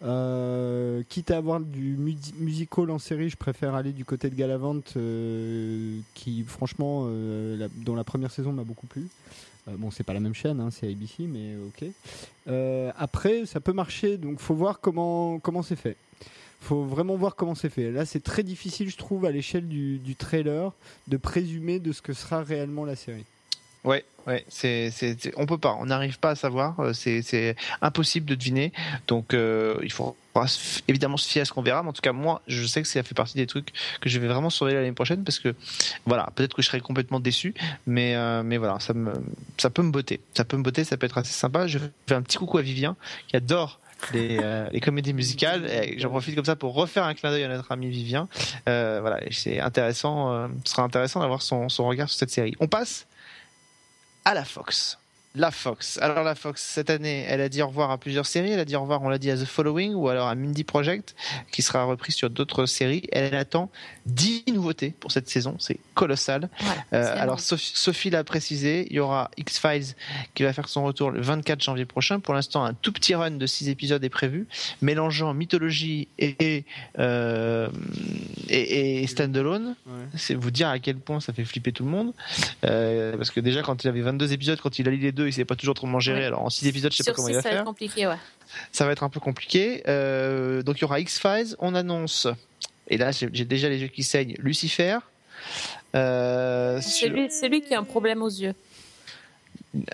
Euh, 0.02 1.02
quitte 1.08 1.30
à 1.32 1.38
avoir 1.38 1.58
du 1.60 1.96
musical 2.38 2.90
en 2.90 2.98
série, 2.98 3.30
je 3.30 3.36
préfère 3.36 3.74
aller 3.74 3.92
du 3.92 4.04
côté 4.04 4.30
de 4.30 4.34
Galavant, 4.36 4.76
euh, 4.96 5.98
qui 6.14 6.44
franchement, 6.44 7.06
euh, 7.08 7.56
la- 7.56 7.68
dont 7.84 7.96
la 7.96 8.04
première 8.04 8.30
saison 8.30 8.52
m'a 8.52 8.62
beaucoup 8.64 8.86
plu. 8.86 9.08
Euh, 9.66 9.72
bon, 9.76 9.90
c'est 9.90 10.04
pas 10.04 10.12
la 10.14 10.20
même 10.20 10.34
chaîne, 10.34 10.60
hein, 10.60 10.70
c'est 10.70 10.88
ABC, 10.88 11.24
mais 11.26 11.56
ok. 11.66 11.88
Euh, 12.46 12.92
après, 12.96 13.44
ça 13.44 13.60
peut 13.60 13.72
marcher, 13.72 14.16
donc 14.18 14.38
faut 14.38 14.54
voir 14.54 14.80
comment 14.80 15.40
comment 15.40 15.62
c'est 15.62 15.76
fait. 15.76 15.96
Faut 16.60 16.84
vraiment 16.84 17.16
voir 17.16 17.34
comment 17.36 17.54
c'est 17.54 17.68
fait. 17.68 17.90
Là, 17.92 18.04
c'est 18.04 18.22
très 18.22 18.42
difficile, 18.42 18.90
je 18.90 18.96
trouve, 18.96 19.24
à 19.24 19.30
l'échelle 19.30 19.68
du, 19.68 19.98
du 19.98 20.14
trailer, 20.16 20.72
de 21.08 21.16
présumer 21.16 21.78
de 21.80 21.92
ce 21.92 22.02
que 22.02 22.12
sera 22.12 22.42
réellement 22.42 22.84
la 22.84 22.96
série. 22.96 23.24
Ouais, 23.84 24.04
ouais, 24.26 24.44
c'est, 24.48 24.90
c'est, 24.90 25.32
on 25.36 25.46
peut 25.46 25.58
pas, 25.58 25.76
on 25.80 25.86
n'arrive 25.86 26.18
pas 26.18 26.30
à 26.30 26.34
savoir, 26.34 26.78
euh, 26.80 26.92
c'est, 26.92 27.22
c'est 27.22 27.56
impossible 27.80 28.26
de 28.26 28.34
deviner. 28.34 28.72
Donc, 29.06 29.34
euh, 29.34 29.76
il 29.82 29.92
faut 29.92 30.16
évidemment 30.86 31.16
se 31.16 31.28
fier 31.28 31.42
à 31.42 31.44
ce 31.44 31.52
qu'on 31.52 31.62
verra. 31.62 31.82
Mais 31.82 31.88
en 31.88 31.92
tout 31.92 32.02
cas, 32.02 32.12
moi, 32.12 32.42
je 32.46 32.64
sais 32.66 32.82
que 32.82 32.88
ça 32.88 33.02
fait 33.02 33.14
partie 33.14 33.36
des 33.36 33.46
trucs 33.46 33.72
que 34.00 34.08
je 34.08 34.18
vais 34.18 34.28
vraiment 34.28 34.50
surveiller 34.50 34.78
l'année 34.78 34.92
prochaine 34.92 35.24
parce 35.24 35.38
que, 35.38 35.54
voilà, 36.06 36.28
peut-être 36.34 36.54
que 36.54 36.62
je 36.62 36.68
serai 36.68 36.80
complètement 36.80 37.20
déçu, 37.20 37.54
mais, 37.86 38.14
euh, 38.14 38.42
mais 38.42 38.56
voilà, 38.56 38.78
ça 38.80 38.94
me, 38.94 39.12
ça 39.56 39.70
peut 39.70 39.82
me 39.82 39.90
botter, 39.90 40.20
ça 40.34 40.44
peut 40.44 40.56
me 40.56 40.62
botter, 40.62 40.84
ça 40.84 40.96
peut 40.96 41.06
être 41.06 41.18
assez 41.18 41.32
sympa. 41.32 41.66
Je 41.66 41.78
fais 42.06 42.14
un 42.14 42.22
petit 42.22 42.38
coucou 42.38 42.58
à 42.58 42.62
Vivien 42.62 42.96
qui 43.28 43.36
adore. 43.36 43.80
Les, 44.12 44.38
euh, 44.40 44.68
les 44.70 44.78
comédies 44.78 45.12
musicales, 45.12 45.68
et 45.68 45.98
j'en 45.98 46.08
profite 46.08 46.36
comme 46.36 46.44
ça 46.44 46.54
pour 46.54 46.72
refaire 46.72 47.02
un 47.02 47.14
clin 47.14 47.32
d'œil 47.32 47.42
à 47.42 47.48
notre 47.48 47.72
ami 47.72 47.90
Vivien. 47.90 48.28
Euh, 48.68 48.98
voilà, 49.00 49.18
c'est 49.32 49.58
intéressant, 49.58 50.32
euh, 50.32 50.46
ce 50.64 50.70
sera 50.70 50.84
intéressant 50.84 51.18
d'avoir 51.18 51.42
son, 51.42 51.68
son 51.68 51.84
regard 51.88 52.08
sur 52.08 52.16
cette 52.16 52.30
série. 52.30 52.54
On 52.60 52.68
passe 52.68 53.08
à 54.28 54.34
la 54.34 54.44
Fox. 54.44 54.98
La 55.34 55.50
Fox. 55.50 55.98
Alors 56.02 56.24
la 56.24 56.34
Fox, 56.34 56.62
cette 56.62 56.90
année, 56.90 57.24
elle 57.28 57.40
a 57.40 57.48
dit 57.48 57.62
au 57.62 57.68
revoir 57.68 57.90
à 57.90 57.98
plusieurs 57.98 58.26
séries. 58.26 58.50
Elle 58.50 58.60
a 58.60 58.64
dit 58.64 58.74
au 58.76 58.80
revoir, 58.80 59.02
on 59.02 59.08
l'a 59.08 59.18
dit, 59.18 59.30
à 59.30 59.36
The 59.36 59.44
Following 59.44 59.94
ou 59.94 60.08
alors 60.08 60.26
à 60.26 60.34
Mindy 60.34 60.64
Project, 60.64 61.14
qui 61.52 61.62
sera 61.62 61.84
repris 61.84 62.12
sur 62.12 62.30
d'autres 62.30 62.66
séries. 62.66 63.02
Elle 63.12 63.34
attend 63.34 63.70
10 64.06 64.44
nouveautés 64.52 64.94
pour 64.98 65.12
cette 65.12 65.28
saison. 65.28 65.54
C'est 65.58 65.78
colossal. 65.94 66.48
Ouais, 66.60 66.66
Euh, 66.94 67.14
alors. 67.22 67.40
Sophie, 67.40 67.72
Sophie 67.74 68.10
l'a 68.10 68.24
précisé, 68.24 68.86
il 68.90 68.96
y 68.96 69.00
aura 69.00 69.30
X-Files 69.36 69.94
qui 70.34 70.42
va 70.42 70.52
faire 70.52 70.68
son 70.68 70.82
retour 70.84 71.10
le 71.10 71.20
24 71.20 71.62
janvier 71.62 71.84
prochain. 71.84 72.20
Pour 72.20 72.34
l'instant, 72.34 72.64
un 72.64 72.74
tout 72.74 72.92
petit 72.92 73.14
run 73.14 73.32
de 73.32 73.46
6 73.46 73.68
épisodes 73.68 74.02
est 74.02 74.08
prévu, 74.08 74.46
mélangeant 74.82 75.34
mythologie 75.34 76.08
et, 76.18 76.36
et, 76.40 76.64
euh, 76.98 77.68
et, 78.48 79.02
et 79.02 79.06
standalone. 79.06 79.74
C'est 80.16 80.34
vous 80.34 80.50
dire 80.50 80.68
à 80.68 80.78
quel 80.78 80.96
point 80.96 81.20
ça 81.20 81.32
fait 81.32 81.44
flipper 81.44 81.72
tout 81.72 81.84
le 81.84 81.90
monde. 81.90 82.12
Euh, 82.64 83.16
parce 83.16 83.30
que 83.30 83.40
déjà, 83.40 83.62
quand 83.62 83.84
il 83.84 83.88
avait 83.88 84.00
22 84.00 84.32
épisodes, 84.32 84.58
quand 84.60 84.78
il 84.78 84.88
a 84.88 84.90
lu 84.90 84.96
les 84.96 85.12
deux, 85.18 85.26
il 85.26 85.32
savait 85.32 85.44
pas 85.44 85.56
toujours 85.56 85.74
trop 85.74 85.86
comment 85.86 86.00
gérer. 86.00 86.20
Ouais. 86.20 86.26
Alors 86.26 86.42
en 86.42 86.50
6 86.50 86.66
épisodes, 86.66 86.90
je 86.92 86.96
sais 86.96 87.02
Sur 87.04 87.12
pas 87.12 87.16
comment 87.16 87.28
six, 87.28 87.32
il 87.32 87.36
va 87.36 87.42
ça 87.42 87.48
va 87.48 87.52
être 87.54 87.58
faire. 87.58 87.64
compliqué, 87.66 88.06
ouais. 88.06 88.16
Ça 88.72 88.86
va 88.86 88.92
être 88.92 89.02
un 89.02 89.08
peu 89.10 89.20
compliqué. 89.20 89.82
Euh, 89.88 90.62
donc 90.62 90.78
il 90.78 90.82
y 90.82 90.84
aura 90.84 91.00
X-Files. 91.00 91.54
On 91.58 91.74
annonce, 91.74 92.26
et 92.88 92.96
là 92.96 93.10
j'ai 93.12 93.44
déjà 93.44 93.68
les 93.68 93.78
yeux 93.78 93.88
qui 93.88 94.02
saignent, 94.02 94.34
Lucifer. 94.38 94.98
Euh, 95.94 96.80
C'est 96.80 96.88
sur- 96.90 97.10
lui, 97.10 97.28
c'est 97.30 97.48
lui 97.48 97.60
qui 97.62 97.74
a 97.74 97.78
un 97.78 97.84
problème 97.84 98.22
aux 98.22 98.28
yeux. 98.28 98.54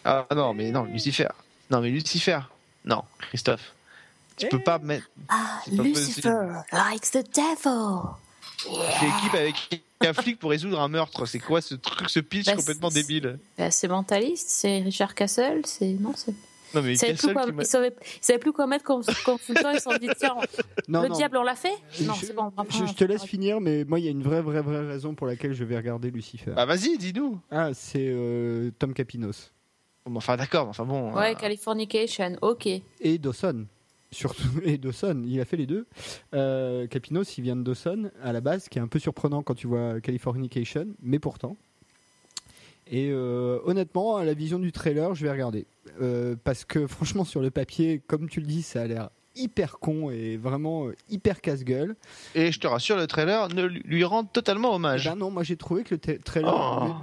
Ah 0.04 0.26
non, 0.34 0.54
mais 0.54 0.70
non, 0.70 0.84
Lucifer. 0.84 1.28
Non, 1.70 1.80
mais 1.80 1.90
Lucifer. 1.90 2.40
Non, 2.84 3.02
Christophe. 3.18 3.72
Tu 4.36 4.48
peux 4.48 4.62
pas 4.62 4.78
mettre. 4.78 5.08
Ah, 5.28 5.60
pas 5.76 5.82
Lucifer 5.82 6.30
likes 6.72 7.10
the 7.12 7.24
devil. 7.34 8.00
Tu 8.58 9.06
équipe 9.06 9.34
avec 9.34 9.54
un 10.06 10.12
flic 10.12 10.38
pour 10.38 10.50
résoudre 10.50 10.80
un 10.80 10.88
meurtre. 10.88 11.26
C'est 11.26 11.38
quoi 11.40 11.60
ce 11.60 11.74
truc, 11.74 12.08
ce 12.10 12.20
pitch 12.20 12.46
Bah, 12.46 12.56
complètement 12.56 12.90
c'est- 12.90 13.02
débile 13.02 13.38
Bah, 13.58 13.70
c'est 13.70 13.88
mentaliste, 13.88 14.48
c'est 14.48 14.78
Richard 14.80 15.14
Castle, 15.14 15.62
c'est 15.64 15.92
non, 16.00 16.12
c'est. 16.16 16.34
Non, 16.74 16.82
mais 16.82 16.94
Il 16.96 16.98
plus 17.16 17.32
quoi, 17.32 17.44
il, 17.56 17.66
savait, 17.66 17.94
il 18.04 18.24
savait 18.24 18.38
plus 18.40 18.52
quoi 18.52 18.66
mettre 18.66 18.82
comme 18.84 19.04
consultant. 19.24 19.70
Ils 19.70 19.76
se 19.76 19.82
sont 19.84 19.96
dit 19.96 20.08
tiens, 20.18 20.34
Non, 20.88 21.02
le 21.02 21.08
non. 21.08 21.14
diable 21.14 21.36
on 21.36 21.44
l'a 21.44 21.54
fait 21.54 21.72
Non, 22.00 22.14
je, 22.14 22.26
c'est 22.26 22.32
bon. 22.34 22.50
on 22.56 22.62
va 22.64 22.68
je- 22.68 22.92
te 22.94 23.04
laisse 23.04 23.22
finir, 23.22 23.60
mais 23.60 23.84
moi, 23.84 24.00
il 24.00 24.04
y 24.06 24.08
a 24.08 24.10
une 24.10 24.24
vraie, 24.24 24.42
vraie, 24.42 24.60
vraie 24.60 24.84
raison 24.84 25.14
pour 25.14 25.28
laquelle 25.28 25.52
je 25.54 25.62
vais 25.62 25.76
regarder 25.76 26.10
Lucifer. 26.10 26.50
Bah 26.50 26.66
vas-y, 26.66 26.98
dis-nous. 26.98 27.38
Ah, 27.52 27.70
c'est 27.74 28.08
euh, 28.08 28.72
Tom 28.78 28.92
Capinos. 28.92 29.52
Enfin 30.04 30.36
d'accord, 30.36 30.64
mais 30.64 30.70
enfin 30.70 30.84
bon. 30.84 31.12
Ouais, 31.14 31.30
euh, 31.30 31.34
Californication, 31.38 32.36
ok. 32.42 32.66
Et 33.00 33.18
Dawson. 33.18 33.66
Surtout, 34.14 34.48
et 34.64 34.78
Dawson, 34.78 35.24
il 35.26 35.40
a 35.40 35.44
fait 35.44 35.56
les 35.56 35.66
deux. 35.66 35.86
Euh, 36.34 36.86
Capinos, 36.86 37.36
il 37.36 37.42
vient 37.42 37.56
de 37.56 37.62
Dawson, 37.62 38.10
à 38.22 38.32
la 38.32 38.40
base, 38.40 38.68
qui 38.68 38.78
est 38.78 38.82
un 38.82 38.86
peu 38.86 38.98
surprenant 38.98 39.42
quand 39.42 39.54
tu 39.54 39.66
vois 39.66 40.00
Californication, 40.00 40.86
mais 41.02 41.18
pourtant. 41.18 41.56
Et 42.86 43.10
euh, 43.10 43.58
honnêtement, 43.64 44.16
à 44.16 44.24
la 44.24 44.34
vision 44.34 44.58
du 44.58 44.70
trailer, 44.70 45.14
je 45.14 45.24
vais 45.24 45.32
regarder. 45.32 45.66
Euh, 46.00 46.36
parce 46.44 46.64
que 46.64 46.86
franchement, 46.86 47.24
sur 47.24 47.40
le 47.40 47.50
papier, 47.50 48.00
comme 48.06 48.28
tu 48.28 48.40
le 48.40 48.46
dis, 48.46 48.62
ça 48.62 48.82
a 48.82 48.86
l'air 48.86 49.10
hyper 49.36 49.78
con 49.78 50.10
et 50.10 50.36
vraiment 50.36 50.86
euh, 50.88 50.94
hyper 51.10 51.40
casse-gueule. 51.40 51.96
Et 52.34 52.52
je 52.52 52.60
te 52.60 52.66
rassure, 52.66 52.96
le 52.96 53.06
trailer 53.06 53.48
ne 53.48 53.62
lui- 53.64 54.04
rend 54.04 54.24
totalement 54.24 54.70
Eh 54.72 54.74
hommage. 54.76 55.04
Ben 55.04 55.16
non, 55.16 55.30
moi 55.30 55.42
j'ai 55.42 55.56
trouvé 55.56 55.82
que 55.84 55.94
le 55.94 55.98
tra- 56.00 56.20
trailer. 56.22 56.52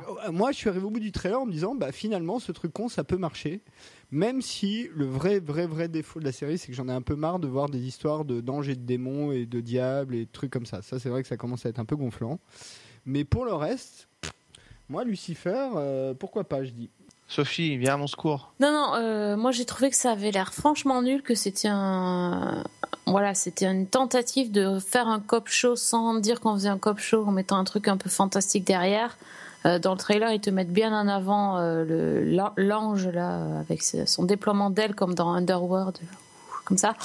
Oh. 0.08 0.14
euh, 0.28 0.32
moi 0.32 0.52
je 0.52 0.58
suis 0.58 0.70
arrivé 0.70 0.86
au 0.86 0.90
bout 0.90 1.00
du 1.00 1.12
trailer 1.12 1.40
en 1.42 1.46
me 1.46 1.52
disant, 1.52 1.76
bah 1.76 1.92
finalement 1.92 2.40
ce 2.40 2.52
truc 2.52 2.72
con 2.74 2.88
ça 2.90 3.04
peut 3.04 3.18
marcher. 3.18 3.62
Même 4.14 4.42
si 4.42 4.90
le 4.94 5.06
vrai, 5.06 5.40
vrai, 5.40 5.66
vrai 5.68 5.88
défaut 5.88 6.20
de 6.20 6.26
la 6.26 6.34
série, 6.34 6.58
c'est 6.58 6.68
que 6.68 6.74
j'en 6.74 6.90
ai 6.90 6.92
un 6.94 7.02
peu 7.02 7.16
marre 7.16 7.40
de 7.40 7.48
voir 7.48 7.70
des 7.70 7.80
histoires 7.80 8.26
de 8.26 8.42
d'anges 8.42 8.68
et 8.68 8.76
de 8.76 8.82
démons 8.86 9.32
et 9.32 9.46
de 9.46 9.62
diables 9.62 10.16
et 10.16 10.26
de 10.26 10.32
trucs 10.32 10.52
comme 10.52 10.66
ça. 10.66 10.82
Ça, 10.82 11.00
c'est 11.00 11.08
vrai 11.10 11.22
que 11.22 11.30
ça 11.30 11.38
commence 11.38 11.66
à 11.66 11.70
être 11.70 11.80
un 11.80 11.86
peu 11.86 11.96
gonflant. 11.96 12.40
Mais 13.06 13.24
pour 13.24 13.46
le 13.46 13.54
reste, 13.54 14.10
moi, 14.90 15.06
Lucifer, 15.06 15.70
euh, 15.78 16.14
pourquoi 16.14 16.44
pas, 16.44 16.64
je 16.66 16.72
dis. 16.72 16.90
Sophie, 17.32 17.78
viens 17.78 17.94
à 17.94 17.98
mon 17.98 18.08
secours. 18.08 18.52
Non, 18.60 18.72
non, 18.72 18.96
euh, 18.96 19.38
moi 19.38 19.52
j'ai 19.52 19.64
trouvé 19.64 19.90
que 19.90 19.96
ça 19.96 20.12
avait 20.12 20.32
l'air 20.32 20.54
franchement 20.54 21.02
nul, 21.02 21.22
que 21.22 21.34
c'était 21.34 21.70
un. 21.70 22.64
Voilà, 23.06 23.34
c'était 23.34 23.66
une 23.66 23.88
tentative 23.88 24.52
de 24.52 24.80
faire 24.80 25.08
un 25.08 25.22
cop 25.22 25.48
show 25.48 25.78
sans 25.78 26.16
dire 26.16 26.42
qu'on 26.42 26.54
faisait 26.56 26.70
un 26.70 26.78
cop 26.78 27.00
show 27.00 27.26
en 27.26 27.32
mettant 27.32 27.58
un 27.58 27.64
truc 27.64 27.88
un 27.88 27.96
peu 27.96 28.10
fantastique 28.10 28.66
derrière. 28.66 29.18
Euh, 29.66 29.80
dans 29.80 29.92
le 29.92 29.98
trailer, 29.98 30.34
ils 30.34 30.42
te 30.42 30.50
mettent 30.50 30.74
bien 30.74 30.92
en 30.94 31.08
avant 31.08 31.58
euh, 31.58 32.52
l'ange 32.58 33.08
là, 33.08 33.60
avec 33.60 33.82
son 33.82 34.24
déploiement 34.24 34.70
d'ailes 34.70 34.96
comme 34.96 35.16
dans 35.16 35.30
Underworld, 35.30 36.00
comme 36.66 36.78
ça. 36.78 36.96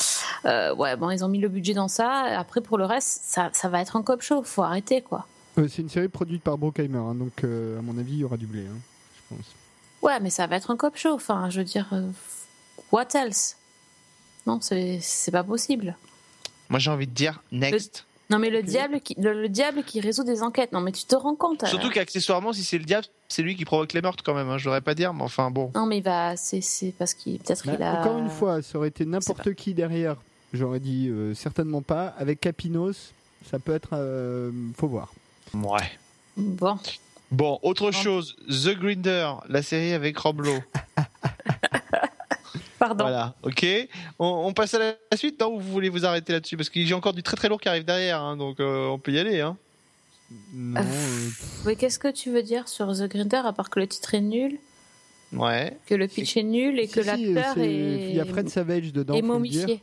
Euh, 0.45 0.75
ouais, 0.75 0.97
bon, 0.97 1.11
ils 1.11 1.25
ont 1.25 1.29
mis 1.29 1.39
le 1.39 1.49
budget 1.49 1.75
dans 1.75 1.89
ça. 1.89 2.11
Après, 2.37 2.61
pour 2.61 2.79
le 2.79 2.85
reste, 2.85 3.21
ça, 3.25 3.51
ça 3.53 3.69
va 3.69 3.81
être 3.81 3.95
un 3.95 4.03
cop 4.03 4.23
show. 4.23 4.43
Faut 4.43 4.63
arrêter, 4.63 5.03
quoi. 5.03 5.27
Euh, 5.59 5.69
c'est 5.69 5.83
une 5.83 5.89
série 5.89 6.09
produite 6.09 6.43
par 6.43 6.59
Brockheimer, 6.59 6.99
hein, 6.99 7.15
donc 7.15 7.45
euh, 7.45 7.79
à 7.79 7.83
mon 7.83 7.97
avis, 7.97 8.13
il 8.13 8.19
y 8.19 8.25
aura 8.25 8.37
du 8.37 8.47
blé, 8.47 8.63
hein, 8.63 8.79
je 9.15 9.37
pense. 9.37 9.55
Ouais, 10.03 10.21
mais 10.21 10.31
ça 10.31 10.47
va 10.47 10.57
être 10.57 10.71
un 10.71 10.77
cop 10.77 10.97
show. 10.97 11.13
Enfin, 11.15 11.49
je 11.51 11.59
veux 11.59 11.65
dire, 11.65 11.89
euh, 11.93 12.09
what 12.93 13.09
else? 13.15 13.57
Non, 14.47 14.61
c'est 14.61 14.99
c'est 15.01 15.31
pas 15.33 15.43
possible. 15.45 15.97
Moi, 16.69 16.79
j'ai 16.79 16.91
envie 16.91 17.07
de 17.07 17.13
dire 17.13 17.43
next. 17.53 18.07
Non, 18.29 18.39
mais 18.41 18.51
le 18.51 18.63
diable 18.63 19.01
qui 19.01 19.15
le, 19.19 19.41
le 19.41 19.49
diable 19.49 19.85
qui 19.85 20.01
résout 20.01 20.25
des 20.25 20.43
enquêtes. 20.43 20.73
Non, 20.73 20.81
mais 20.81 20.91
tu 20.93 21.05
te 21.05 21.15
rends 21.15 21.37
compte 21.37 21.63
euh, 21.63 21.67
Surtout 21.69 21.91
qu'accessoirement, 21.91 22.53
si 22.53 22.65
c'est 22.65 22.79
le 22.79 22.85
diable, 22.85 23.07
c'est 23.29 23.43
lui 23.43 23.55
qui 23.57 23.65
provoque 23.65 23.93
les 23.93 24.03
meurtres 24.03 24.25
quand 24.25 24.35
même. 24.35 24.49
Hein. 24.49 24.59
Je 24.59 24.65
devrais 24.65 24.81
pas 24.81 24.95
dire, 24.97 25.15
mais 25.15 25.23
enfin 25.23 25.51
bon. 25.51 25.71
Non, 25.75 25.87
mais 25.87 25.99
il 25.99 26.03
va. 26.03 26.37
C'est 26.37 26.61
c'est 26.61 26.93
parce 26.99 27.15
qu'il 27.15 27.39
peut-être 27.39 27.65
Bah, 27.67 27.75
il 27.77 27.83
a. 27.83 28.01
Encore 28.01 28.19
une 28.19 28.31
fois, 28.31 28.63
ça 28.63 28.79
aurait 28.79 28.89
été 28.89 29.05
n'importe 29.05 29.55
qui 29.55 29.75
derrière. 29.75 30.17
J'aurais 30.53 30.81
dit 30.81 31.09
euh, 31.09 31.35
certainement 31.35 31.83
pas. 31.83 32.15
Avec 32.19 32.41
Capinos, 32.41 33.13
ça 33.51 33.59
peut 33.61 33.75
être. 33.75 33.91
euh, 33.93 34.51
faut 34.77 34.89
voir. 34.89 35.13
Ouais. 35.55 35.91
Bon. 36.37 36.79
Bon, 37.31 37.59
autre 37.63 37.91
chose, 37.91 38.37
The 38.49 38.79
Grinder, 38.79 39.33
la 39.49 39.63
série 39.63 39.93
avec 39.93 40.17
Rob 40.19 40.43
Lowe. 40.43 40.61
Pardon. 42.79 43.05
Voilà, 43.05 43.35
ok. 43.43 43.67
On, 44.19 44.27
on 44.47 44.53
passe 44.53 44.75
à 44.75 44.79
la 44.79 45.17
suite, 45.17 45.41
non 45.41 45.55
Ou 45.55 45.61
vous 45.61 45.73
voulez 45.73 45.89
vous 45.89 46.05
arrêter 46.05 46.33
là-dessus 46.35 46.57
Parce 46.57 46.69
que 46.69 46.85
j'ai 46.85 46.95
encore 46.95 47.15
du 47.15 47.23
très 47.23 47.37
très 47.37 47.49
lourd 47.49 47.61
qui 47.61 47.69
arrive 47.69 47.85
derrière, 47.85 48.21
hein, 48.21 48.37
donc 48.37 48.61
euh, 48.61 48.87
on 48.89 48.99
peut 48.99 49.13
y 49.13 49.19
aller. 49.19 49.41
Hein. 49.41 49.57
Non. 50.53 50.81
Euh, 50.81 50.85
euh, 50.85 51.29
Mais 51.65 51.77
qu'est-ce 51.77 51.99
que 51.99 52.09
tu 52.09 52.31
veux 52.31 52.43
dire 52.43 52.69
sur 52.69 52.93
The 52.93 53.05
Grinder 53.09 53.41
à 53.45 53.53
part 53.53 53.71
que 53.71 53.81
le 53.81 53.87
titre 53.87 54.15
est 54.15 54.21
nul, 54.21 54.59
Ouais. 55.33 55.77
que 55.87 55.95
le 55.95 56.07
pitch 56.07 56.37
est 56.37 56.43
nul 56.43 56.79
et 56.79 56.87
si, 56.87 56.93
que 56.95 57.03
si, 57.03 57.07
l'acteur 57.33 57.55
c'est- 57.55 57.61
est. 57.73 58.11
Il 58.11 58.15
y 58.17 58.21
a 58.21 58.25
Fred 58.27 58.49
Savage 58.49 58.93
dedans. 58.93 59.15
dire. 59.15 59.25
momifié. 59.25 59.81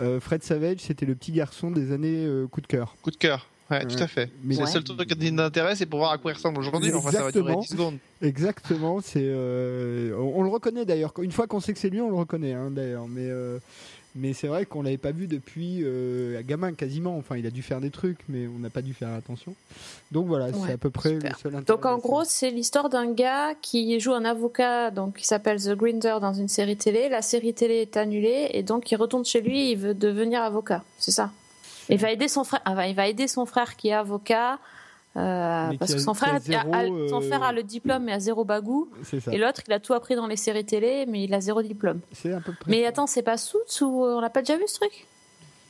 Euh, 0.00 0.18
Fred 0.18 0.42
Savage, 0.42 0.78
c'était 0.78 1.04
le 1.06 1.14
petit 1.14 1.32
garçon 1.32 1.70
des 1.70 1.92
années 1.92 2.24
euh, 2.24 2.46
coup 2.46 2.62
de 2.62 2.66
cœur. 2.66 2.96
Coup 3.02 3.10
de 3.10 3.16
cœur. 3.16 3.46
Ouais, 3.70 3.84
tout 3.86 4.02
à 4.02 4.06
fait. 4.06 4.30
Mais- 4.42 4.54
c'est 4.54 4.60
Ouais. 4.62 4.66
le 4.66 4.72
seul 4.72 4.84
truc 4.84 5.08
qui 5.16 5.32
d'intérêt, 5.32 5.76
c'est 5.76 5.86
pour 5.86 6.00
voir 6.00 6.12
à 6.12 6.18
quoi 6.18 6.32
il 6.32 6.34
ressemble 6.34 6.58
aujourd'hui. 6.58 6.92
Enfin, 6.92 7.12
ça 7.12 7.22
va 7.24 7.30
durer 7.30 7.52
Exactement. 7.52 7.60
10 7.60 7.68
secondes. 7.68 7.98
Exactement, 8.22 9.00
c'est. 9.00 9.20
euh, 9.22 10.14
on, 10.18 10.40
on 10.40 10.42
le 10.42 10.48
reconnaît 10.48 10.84
d'ailleurs. 10.84 11.12
Une 11.20 11.32
fois 11.32 11.46
qu'on 11.46 11.60
sait 11.60 11.72
que 11.72 11.78
c'est 11.78 11.90
lui, 11.90 12.00
on 12.00 12.08
le 12.10 12.16
reconnaît 12.16 12.52
hein, 12.52 12.70
d'ailleurs. 12.70 13.06
Mais 13.08 13.26
euh, 13.28 13.58
mais 14.16 14.32
c'est 14.32 14.48
vrai 14.48 14.66
qu'on 14.66 14.82
l'avait 14.82 14.96
pas 14.98 15.12
vu 15.12 15.28
depuis 15.28 15.82
euh, 15.84 16.42
gamin 16.44 16.72
quasiment. 16.72 17.16
Enfin, 17.16 17.36
il 17.36 17.46
a 17.46 17.50
dû 17.50 17.62
faire 17.62 17.80
des 17.80 17.90
trucs, 17.90 18.18
mais 18.28 18.48
on 18.48 18.58
n'a 18.58 18.70
pas 18.70 18.82
dû 18.82 18.92
faire 18.92 19.10
attention. 19.10 19.54
Donc 20.10 20.26
voilà, 20.26 20.46
Ouais, 20.46 20.52
c'est 20.66 20.72
à 20.72 20.78
peu 20.78 20.90
près 20.90 21.10
super. 21.10 21.30
le 21.30 21.38
seul 21.38 21.54
intérêt. 21.54 21.76
Donc 21.76 21.86
en 21.86 21.98
gros, 21.98 22.24
c'est 22.24 22.50
l'histoire 22.50 22.88
d'un 22.88 23.12
gars 23.12 23.54
qui 23.62 24.00
joue 24.00 24.12
un 24.14 24.24
avocat, 24.24 24.90
donc 24.90 25.16
qui 25.18 25.26
s'appelle 25.26 25.62
The 25.62 25.76
Grinder 25.76 26.16
dans 26.20 26.32
une 26.32 26.48
série 26.48 26.76
télé. 26.76 27.08
La 27.08 27.22
série 27.22 27.54
télé 27.54 27.76
est 27.82 27.96
annulée 27.96 28.48
et 28.52 28.64
donc 28.64 28.90
il 28.90 28.96
retourne 28.96 29.24
chez 29.24 29.40
lui. 29.42 29.70
Il 29.70 29.76
veut 29.78 29.94
devenir 29.94 30.42
avocat, 30.42 30.82
c'est 30.98 31.12
ça? 31.12 31.30
Il 31.90 31.98
va 31.98 32.10
aider 32.12 32.28
son 32.28 32.44
frère. 32.44 32.60
il 32.88 32.94
va 32.94 33.06
aider 33.08 33.28
son 33.28 33.46
frère 33.46 33.76
qui 33.76 33.88
est 33.88 33.92
avocat. 33.94 34.58
euh, 35.16 35.72
parce 35.78 35.92
que 35.94 35.98
son 35.98 36.12
qui 36.14 36.24
a 36.24 36.38
frère, 36.38 36.40
zéro, 36.40 36.72
a- 36.72 36.78
a- 36.78 37.08
son 37.08 37.18
euh, 37.18 37.20
frère 37.28 37.42
a 37.42 37.52
le 37.52 37.62
diplôme 37.64 38.04
mais 38.04 38.12
a 38.12 38.20
zéro 38.20 38.44
bagou. 38.44 38.88
Et 39.32 39.38
l'autre, 39.38 39.60
il 39.66 39.72
a 39.72 39.80
tout 39.80 39.92
appris 39.92 40.14
dans 40.14 40.26
les 40.28 40.36
séries 40.36 40.64
télé, 40.64 41.04
mais 41.06 41.24
il 41.24 41.34
a 41.34 41.40
zéro 41.40 41.62
diplôme. 41.62 42.00
C'est 42.12 42.32
à 42.32 42.40
peu 42.40 42.52
près. 42.52 42.70
Mais 42.70 42.86
attends, 42.86 43.06
c'est 43.08 43.22
pas 43.22 43.36
Suits 43.36 43.58
ou 43.82 44.04
on 44.04 44.20
l'a 44.20 44.30
pas 44.30 44.40
déjà 44.42 44.56
vu 44.56 44.64
ce 44.68 44.74
truc? 44.74 45.06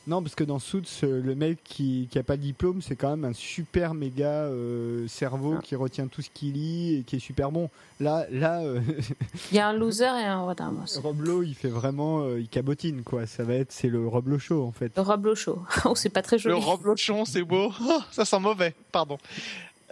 Non, 0.07 0.23
parce 0.23 0.33
que 0.33 0.43
dans 0.43 0.57
Suits, 0.57 1.01
euh, 1.03 1.21
le 1.21 1.35
mec 1.35 1.59
qui, 1.63 2.07
qui 2.11 2.17
a 2.17 2.23
pas 2.23 2.35
de 2.35 2.41
diplôme, 2.41 2.81
c'est 2.81 2.95
quand 2.95 3.11
même 3.11 3.23
un 3.23 3.33
super 3.33 3.93
méga 3.93 4.25
euh, 4.45 5.07
cerveau 5.07 5.55
Ah. 5.59 5.61
qui 5.63 5.75
retient 5.75 6.07
tout 6.07 6.23
ce 6.23 6.29
qu'il 6.33 6.53
lit 6.53 6.95
et 6.95 7.03
qui 7.03 7.17
est 7.17 7.19
super 7.19 7.51
bon. 7.51 7.69
Là, 7.99 8.25
là, 8.31 8.61
euh, 8.61 8.81
Il 9.51 9.57
y 9.57 9.59
a 9.59 9.67
un 9.67 9.73
loser 9.73 10.05
et 10.05 10.25
un 10.25 10.43
voilà, 10.43 10.71
moi, 10.71 10.83
c'est 10.87 10.99
Rob 10.99 11.21
Lowe, 11.21 11.43
il 11.43 11.53
fait 11.53 11.69
vraiment, 11.69 12.21
euh, 12.23 12.39
il 12.39 12.47
cabotine 12.47 13.03
quoi. 13.03 13.27
Ça 13.27 13.43
va 13.43 13.53
être, 13.53 13.71
c'est 13.71 13.89
le 13.89 14.07
Rob 14.07 14.27
Lowe 14.27 14.39
show 14.39 14.63
en 14.65 14.71
fait. 14.71 14.91
le 14.95 15.01
Rob 15.03 15.25
Lochot. 15.25 15.61
oh, 15.85 15.93
c'est 15.95 16.09
pas 16.09 16.23
très 16.23 16.37
Le 16.37 16.41
joli. 16.41 16.61
Rob 16.63 16.83
Lochon, 16.83 17.23
c'est 17.25 17.43
beau. 17.43 17.71
Ah, 17.87 17.99
ça 18.11 18.25
sent 18.25 18.39
mauvais, 18.39 18.73
pardon. 18.91 19.17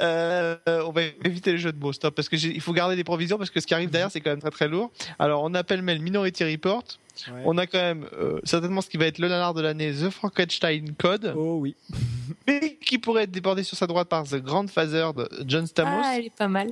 Euh, 0.02 0.56
on 0.86 0.92
va 0.92 1.02
éviter 1.26 1.52
les 1.52 1.58
jeux 1.58 1.72
de 1.74 1.80
mots, 1.80 1.92
stop, 1.94 2.16
parce 2.16 2.30
que 2.30 2.38
j'ai- 2.38 2.54
il 2.54 2.62
faut 2.62 2.74
garder 2.74 2.96
des 2.96 3.04
provisions, 3.04 3.38
parce 3.38 3.50
que 3.50 3.60
ce 3.60 3.68
qui 3.68 3.74
arrive 3.74 3.90
derrière, 3.90 4.10
c'est 4.12 4.22
quand 4.22 4.30
même 4.30 4.40
très 4.42 4.52
très 4.52 4.68
lourd. 4.68 4.92
Alors, 5.20 5.44
on 5.44 5.54
appelle 5.54 5.82
mail 5.82 6.02
Minority 6.02 6.44
Report. 6.46 6.84
Ouais. 7.28 7.42
On 7.44 7.58
a 7.58 7.68
quand 7.68 7.80
même 7.80 8.06
euh, 8.14 8.40
certainement 8.46 8.80
ce 8.80 8.90
qui 8.90 8.96
va 8.96 9.06
être 9.08 9.18
le 9.20 9.28
nanar 9.28 9.54
de 9.54 9.62
l'année, 9.62 9.92
The 9.92 10.10
Frankenstein 10.10 10.94
Code, 10.98 11.34
Oh 11.36 11.58
oui. 11.60 11.76
mais 12.48 12.78
qui 12.86 12.98
pourrait 12.98 13.24
être 13.24 13.32
débordé 13.32 13.64
sur 13.64 13.78
sa 13.78 13.88
droite 13.88 14.08
par 14.08 14.24
The 14.24 14.36
Grandfather 14.38 15.14
de 15.14 15.28
John 15.46 15.68
Stamos. 15.68 16.02
Ah, 16.02 16.14
elle 16.18 16.28
est 16.28 16.36
pas 16.36 16.48
mal. 16.48 16.70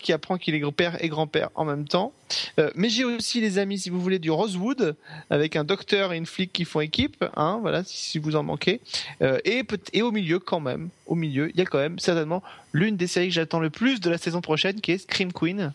Qui 0.00 0.12
apprend 0.12 0.38
qu'il 0.38 0.54
est 0.54 0.60
grand-père 0.60 1.02
et 1.02 1.08
grand-père 1.08 1.50
en 1.54 1.64
même 1.64 1.86
temps. 1.86 2.12
Euh, 2.58 2.70
mais 2.74 2.88
j'ai 2.88 3.04
aussi 3.04 3.40
les 3.40 3.58
amis, 3.58 3.78
si 3.78 3.90
vous 3.90 4.00
voulez, 4.00 4.18
du 4.18 4.30
Rosewood, 4.30 4.96
avec 5.30 5.56
un 5.56 5.64
docteur 5.64 6.12
et 6.12 6.16
une 6.16 6.26
flic 6.26 6.52
qui 6.52 6.64
font 6.64 6.80
équipe, 6.80 7.24
hein, 7.36 7.58
voilà, 7.60 7.82
si, 7.84 8.18
vous 8.18 8.36
en 8.36 8.42
manquez. 8.42 8.80
Euh, 9.22 9.38
et, 9.44 9.64
au 10.02 10.12
milieu, 10.12 10.38
quand 10.38 10.60
même, 10.60 10.88
au 11.06 11.14
milieu, 11.14 11.50
il 11.50 11.58
y 11.58 11.62
a 11.62 11.64
quand 11.64 11.78
même 11.78 11.98
certainement 11.98 12.42
l'une 12.72 12.96
des 12.96 13.06
séries 13.06 13.28
que 13.28 13.34
j'attends 13.34 13.60
le 13.60 13.70
plus 13.70 14.00
de 14.00 14.08
la 14.08 14.18
saison 14.18 14.40
prochaine, 14.40 14.80
qui 14.80 14.92
est 14.92 14.98
Scream 14.98 15.32
Queen, 15.32 15.72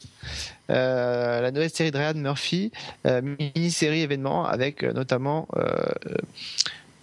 euh, 0.69 1.41
la 1.41 1.51
nouvelle 1.51 1.69
série 1.69 1.91
de 1.91 1.97
Ryan 1.97 2.15
Murphy, 2.15 2.71
mini-série 3.05 4.01
événement, 4.01 4.45
avec 4.45 4.83
notamment... 4.83 5.47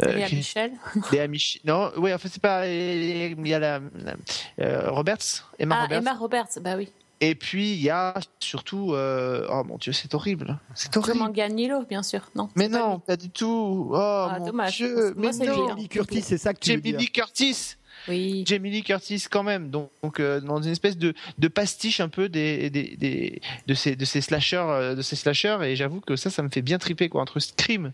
Euh, 0.03 0.13
Léa 0.13 0.27
qui- 0.27 0.37
Michel. 0.37 0.73
Léa 1.13 1.29
Mich- 1.29 1.61
Non, 1.65 1.93
oui, 1.97 2.13
enfin, 2.13 2.29
c'est 2.31 2.43
pas. 2.43 2.67
Il 2.67 3.47
y 3.47 3.55
a 3.55 3.59
la. 3.59 3.79
la- 3.95 4.15
euh, 4.61 4.91
Roberts, 4.91 5.51
Emma 5.59 5.77
Ah, 5.79 5.83
Roberts. 5.83 5.99
Emma 5.99 6.13
Roberts, 6.15 6.49
bah 6.61 6.75
oui. 6.77 6.89
Et 7.21 7.37
puis 7.37 7.73
il 7.75 7.81
y 7.81 7.91
a 7.91 8.13
surtout, 8.41 8.93
euh, 8.93 9.47
oh 9.51 9.63
mon 9.65 9.79
dieu, 9.79 9.93
c'est 9.93 10.13
horrible, 10.15 10.59
c'est 10.75 10.95
horrible. 10.97 11.17
Comment 11.19 11.31
Gagnilo, 11.31 11.85
bien 11.89 12.03
sûr. 12.03 12.21
Non. 12.35 12.51
Mais 12.57 12.69
pas 12.69 12.79
non, 12.79 12.95
lui. 12.97 13.01
pas 13.07 13.17
du 13.17 13.31
tout. 13.31 13.89
Oh 13.93 13.95
Ah, 13.97 14.37
mon 14.41 14.47
dommage. 14.47 14.77
dieu, 14.77 15.15
Moi, 15.17 15.31
mais 15.39 15.47
non. 15.47 15.77
Curtis, 15.89 16.23
c'est 16.23 16.39
ça 16.39 16.53
que 16.53 16.59
tu 16.59 16.75
veux 16.75 16.81
dire. 16.81 16.99
Curtis, 17.13 17.77
Oui. 18.09 18.45
Jamie 18.47 18.71
Lee 18.71 18.83
Curtis 18.83 19.25
quand 19.31 19.43
même. 19.43 19.71
Donc, 19.71 19.91
donc, 20.03 20.21
euh, 20.21 20.41
dans 20.41 20.61
une 20.61 20.71
espèce 20.73 20.97
de, 20.99 21.15
de 21.39 21.49
pastiche 21.49 22.01
un 22.01 22.09
peu 22.09 22.29
des, 22.29 22.69
des, 22.71 22.97
des- 22.97 23.41
de 23.67 23.75
ces 23.75 23.97
de 23.97 24.05
ces 24.05 24.21
slashers 24.21 24.57
euh, 24.59 24.95
de 24.95 25.03
ces 25.03 25.17
slashers 25.17 25.59
et 25.63 25.77
j'avoue 25.77 26.01
que 26.01 26.17
ça 26.17 26.31
ça 26.31 26.43
me 26.43 26.49
fait 26.49 26.63
bien 26.63 26.79
triper 26.79 27.09
quoi 27.09 27.23
entre 27.23 27.41
Scream 27.41 27.93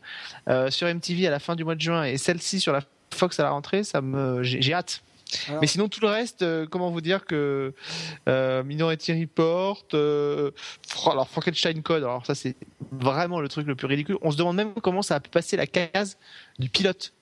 euh, 0.48 0.70
sur 0.70 0.86
MTV 0.92 1.26
à 1.26 1.30
la 1.30 1.38
fin 1.38 1.54
du 1.56 1.64
mois 1.64 1.74
de 1.76 1.80
juin 1.80 2.04
et 2.04 2.16
celle-ci 2.18 2.60
sur 2.60 2.72
la 2.72 2.80
Fox 3.14 3.40
à 3.40 3.42
la 3.44 3.50
rentrée, 3.50 3.82
ça 3.84 4.00
me 4.00 4.42
j'ai 4.42 4.62
j'ai 4.62 4.72
hâte. 4.74 5.02
Alors- 5.48 5.60
Mais 5.60 5.66
sinon 5.68 5.88
tout 5.88 6.00
le 6.00 6.08
reste, 6.08 6.42
euh, 6.42 6.66
comment 6.68 6.90
vous 6.90 7.00
dire 7.00 7.24
que 7.24 7.72
euh, 8.28 8.62
Minority 8.64 9.12
Report, 9.20 9.84
euh, 9.94 10.50
Fra- 10.88 11.12
alors 11.12 11.28
Frankenstein 11.28 11.82
Code, 11.82 12.02
alors 12.02 12.26
ça 12.26 12.34
c'est 12.34 12.56
vraiment 12.90 13.40
le 13.40 13.48
truc 13.48 13.66
le 13.66 13.76
plus 13.76 13.86
ridicule. 13.86 14.16
On 14.22 14.30
se 14.32 14.36
demande 14.36 14.56
même 14.56 14.74
comment 14.82 15.02
ça 15.02 15.14
a 15.16 15.20
pu 15.20 15.30
passer 15.30 15.56
la 15.56 15.66
case 15.68 16.18
du 16.58 16.68
pilote. 16.68 17.12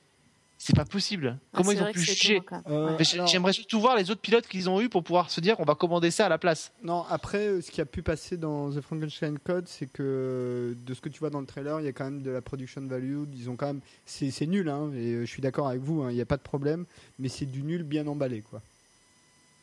C'est 0.61 0.74
pas 0.74 0.84
possible. 0.84 1.38
Comment 1.52 1.70
ils 1.70 1.80
ont 1.80 1.92
pu 1.92 2.00
même. 2.00 2.62
Euh, 2.68 2.98
J'aimerais 3.26 3.52
surtout 3.52 3.80
voir 3.80 3.96
les 3.96 4.11
autres 4.11 4.20
pilotes 4.20 4.48
qu'ils 4.48 4.68
ont 4.68 4.80
eu 4.80 4.88
pour 4.88 5.04
pouvoir 5.04 5.30
se 5.30 5.40
dire 5.40 5.54
on 5.61 5.64
va 5.64 5.76
commander 5.76 6.11
ça 6.11 6.26
à 6.26 6.28
la 6.28 6.36
place. 6.36 6.72
Non, 6.82 7.04
après, 7.09 7.46
euh, 7.46 7.61
ce 7.61 7.70
qui 7.70 7.80
a 7.80 7.84
pu 7.84 8.02
passer 8.02 8.36
dans 8.36 8.70
The 8.72 8.80
Frankenstein 8.80 9.38
Code, 9.38 9.68
c'est 9.68 9.86
que 9.86 10.02
euh, 10.02 10.74
de 10.84 10.94
ce 10.94 11.00
que 11.00 11.09
tu 11.09 11.20
vois 11.20 11.30
dans 11.30 11.40
le 11.40 11.46
trailer, 11.46 11.78
il 11.80 11.84
y 11.86 11.88
a 11.88 11.92
quand 11.92 12.04
même 12.04 12.22
de 12.22 12.30
la 12.30 12.40
production 12.40 12.80
value. 12.82 13.22
Ils 13.36 13.48
ont 13.48 13.54
quand 13.54 13.68
même, 13.68 13.80
c'est 14.04 14.32
c'est 14.32 14.46
nul, 14.46 14.68
hein, 14.68 14.90
et 14.96 15.12
euh, 15.14 15.20
je 15.24 15.30
suis 15.30 15.40
d'accord 15.42 15.68
avec 15.68 15.80
vous, 15.80 16.02
hein, 16.02 16.11
il 16.11 16.16
n'y 16.16 16.20
a 16.20 16.26
pas 16.26 16.36
de 16.36 16.42
problème, 16.42 16.86
mais 17.20 17.28
c'est 17.28 17.46
du 17.46 17.62
nul 17.62 17.84
bien 17.84 18.06
emballé, 18.09 18.40
quoi. 18.50 18.61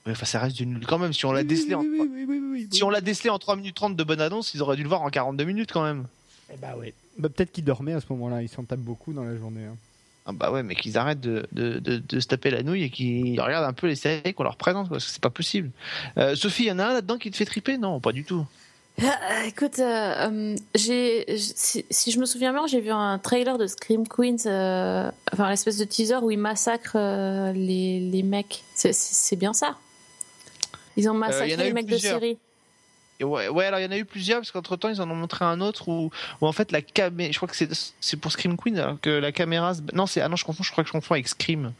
Mais 0.05 0.13
enfin 0.13 0.25
ça 0.25 0.39
reste 0.39 0.55
du 0.55 0.65
nul 0.65 0.85
quand 0.85 0.99
même. 0.99 1.11
Si 1.11 1.25
on 1.25 1.33
l'a 1.33 1.43
décelé 1.43 1.75
en 1.75 3.39
3 3.39 3.55
minutes 3.57 3.75
30 3.75 3.95
de 3.97 4.03
bonne 4.05 4.21
annonce, 4.21 4.53
ils 4.53 4.61
auraient 4.61 4.77
dû 4.77 4.83
le 4.83 4.89
voir 4.89 5.01
en 5.01 5.09
42 5.09 5.43
minutes 5.43 5.71
quand 5.73 5.83
même. 5.83 6.05
Eh 6.53 6.57
bah 6.57 6.77
ouais. 6.77 6.93
Bah, 7.17 7.27
peut-être 7.27 7.51
qu'ils 7.51 7.65
dormaient 7.65 7.93
à 7.93 7.99
ce 7.99 8.05
moment-là, 8.11 8.41
ils 8.43 8.49
s'en 8.49 8.63
tapent 8.63 8.79
beaucoup 8.79 9.11
dans 9.13 9.23
la 9.23 9.35
journée. 9.35 9.65
hein. 9.65 9.75
Ah 10.27 10.31
bah 10.33 10.51
ouais, 10.51 10.63
mais 10.63 10.75
qu'ils 10.75 10.97
arrêtent 10.97 11.21
de, 11.21 11.45
de, 11.51 11.77
de, 11.77 11.97
de 11.97 12.19
se 12.19 12.27
taper 12.27 12.49
la 12.49 12.63
nouille 12.63 12.83
et 12.83 12.89
qu'ils 12.89 13.39
regardent 13.39 13.65
un 13.69 13.73
peu 13.73 13.85
les 13.87 13.95
séries 13.95 14.33
qu'on 14.33 14.43
leur 14.43 14.57
présente, 14.57 14.87
quoi, 14.87 14.95
parce 14.97 15.05
que 15.05 15.11
c'est 15.11 15.21
pas 15.21 15.29
possible. 15.29 15.69
Euh, 16.17 16.35
Sophie, 16.35 16.63
il 16.63 16.67
y 16.69 16.71
en 16.71 16.79
a 16.79 16.85
un 16.85 16.93
là-dedans 16.93 17.17
qui 17.17 17.29
te 17.29 17.37
fait 17.37 17.45
triper? 17.45 17.77
Non, 17.77 17.99
pas 17.99 18.11
du 18.11 18.23
tout. 18.23 18.45
Ah, 19.03 19.45
écoute, 19.45 19.77
euh, 19.79 19.83
euh, 19.83 20.55
j'ai, 20.73 21.37
si, 21.37 21.85
si 21.89 22.11
je 22.11 22.19
me 22.19 22.25
souviens 22.25 22.53
bien, 22.53 22.65
j'ai 22.65 22.79
vu 22.79 22.91
un 22.91 23.19
trailer 23.19 23.57
de 23.57 23.67
Scream 23.67 24.07
Queens, 24.07 24.45
euh, 24.45 25.11
enfin 25.33 25.49
l'espèce 25.49 25.77
de 25.77 25.83
teaser 25.83 26.15
où 26.23 26.31
ils 26.31 26.39
massacrent 26.39 26.95
euh, 26.95 27.51
les, 27.51 27.99
les 27.99 28.23
mecs. 28.23 28.63
C'est- 28.73 29.35
bien 29.35 29.53
ça? 29.53 29.75
Ils 30.97 31.09
ont 31.09 31.13
massacré 31.13 31.57
les 31.57 31.73
mecs 31.73 31.87
plusieurs. 31.87 32.19
de 32.19 32.19
série. 32.19 32.37
Ouais, 33.21 33.47
ouais, 33.47 33.65
alors 33.65 33.79
il 33.79 33.83
y 33.83 33.85
en 33.87 33.91
a 33.91 33.97
eu 33.97 34.03
plusieurs 34.03 34.39
parce 34.39 34.51
qu'entre 34.51 34.75
temps 34.75 34.89
ils 34.89 35.01
en 35.01 35.09
ont 35.09 35.15
montré 35.15 35.45
un 35.45 35.61
autre 35.61 35.87
où, 35.87 36.11
où 36.41 36.47
en 36.47 36.51
fait 36.51 36.71
la 36.73 36.81
caméra, 36.81 37.31
je 37.31 37.37
crois 37.37 37.47
que 37.47 37.55
c'est 37.55 37.69
c'est 38.01 38.17
pour 38.17 38.31
Scream 38.31 38.57
Queen 38.57 38.77
alors 38.77 38.99
que 38.99 39.09
la 39.09 39.31
caméra, 39.31 39.73
se... 39.73 39.81
non 39.93 40.05
c'est 40.05 40.19
ah 40.19 40.27
non 40.27 40.35
je 40.35 40.43
confonds, 40.43 40.63
je 40.63 40.71
crois 40.71 40.83
que 40.83 40.89
je 40.89 40.91
confonds 40.91 41.13
avec 41.13 41.27
Scream 41.29 41.71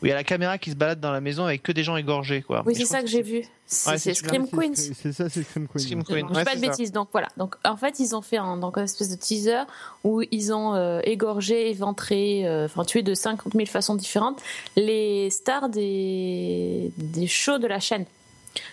où 0.00 0.06
il 0.06 0.08
y 0.08 0.12
a 0.12 0.14
la 0.14 0.22
caméra 0.24 0.58
qui 0.58 0.70
se 0.70 0.76
balade 0.76 1.00
dans 1.00 1.10
la 1.10 1.20
maison 1.20 1.44
avec 1.44 1.64
que 1.64 1.72
des 1.72 1.82
gens 1.82 1.96
égorgés 1.96 2.42
quoi. 2.42 2.62
Oui, 2.66 2.74
c'est 2.76 2.84
ça 2.84 3.02
que 3.02 3.08
j'ai 3.08 3.22
vu. 3.22 3.42
C'est 3.68 3.90
Ouais, 3.90 4.14
Scream 4.14 4.48
Queens. 4.48 4.74
C'est 4.76 5.12
ça, 5.12 5.28
c'est 5.28 5.42
Scream 5.42 5.66
Queen. 5.66 5.82
Scream 5.82 6.04
Je 6.06 6.12
Queen, 6.12 6.26
dis 6.28 6.32
ouais, 6.36 6.44
pas 6.44 6.54
de 6.54 6.60
ça. 6.60 6.68
bêtises. 6.68 6.92
Donc 6.92 7.08
voilà. 7.10 7.26
Donc 7.36 7.56
en 7.64 7.76
fait, 7.76 7.98
ils 7.98 8.14
ont 8.14 8.22
fait 8.22 8.36
un, 8.36 8.56
donc, 8.56 8.78
une 8.78 8.84
espèce 8.84 9.10
de 9.10 9.16
teaser 9.16 9.62
où 10.04 10.22
ils 10.30 10.52
ont 10.52 10.76
euh, 10.76 11.00
égorgé, 11.02 11.68
éventré, 11.70 12.46
euh, 12.46 12.66
enfin 12.66 12.84
tué 12.84 13.02
de 13.02 13.12
50 13.12 13.54
000 13.54 13.66
façons 13.66 13.96
différentes 13.96 14.40
les 14.76 15.30
stars 15.30 15.68
des 15.68 16.92
des 16.96 17.26
shows 17.26 17.58
de 17.58 17.66
la 17.66 17.80
chaîne. 17.80 18.04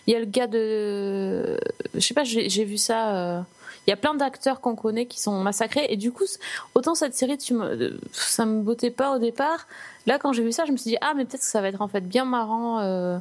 Il 0.07 0.13
y 0.13 0.15
a 0.15 0.19
le 0.19 0.25
gars 0.25 0.47
de, 0.47 1.57
je 1.93 1.99
sais 1.99 2.13
pas, 2.13 2.23
j'ai 2.23 2.65
vu 2.65 2.77
ça. 2.77 3.15
euh, 3.15 3.41
Il 3.87 3.89
y 3.89 3.93
a 3.93 3.97
plein 3.97 4.13
d'acteurs 4.15 4.61
qu'on 4.61 4.75
connaît 4.75 5.05
qui 5.07 5.19
sont 5.19 5.39
massacrés 5.41 5.85
et 5.89 5.97
du 5.97 6.11
coup, 6.11 6.23
autant 6.75 6.95
cette 6.95 7.15
série, 7.15 7.37
tu 7.37 7.53
me, 7.53 7.65
euh, 7.65 7.97
ça 8.11 8.45
me 8.45 8.61
bottait 8.61 8.91
pas 8.91 9.15
au 9.15 9.19
départ. 9.19 9.67
Là, 10.07 10.19
quand 10.19 10.33
j'ai 10.33 10.43
vu 10.43 10.51
ça, 10.51 10.65
je 10.65 10.71
me 10.71 10.77
suis 10.77 10.91
dit 10.91 10.97
ah 11.01 11.13
mais 11.15 11.25
peut-être 11.25 11.41
que 11.41 11.47
ça 11.47 11.61
va 11.61 11.67
être 11.69 11.81
en 11.81 11.87
fait 11.87 12.01
bien 12.07 12.25
marrant. 12.25 12.79
euh, 12.79 13.17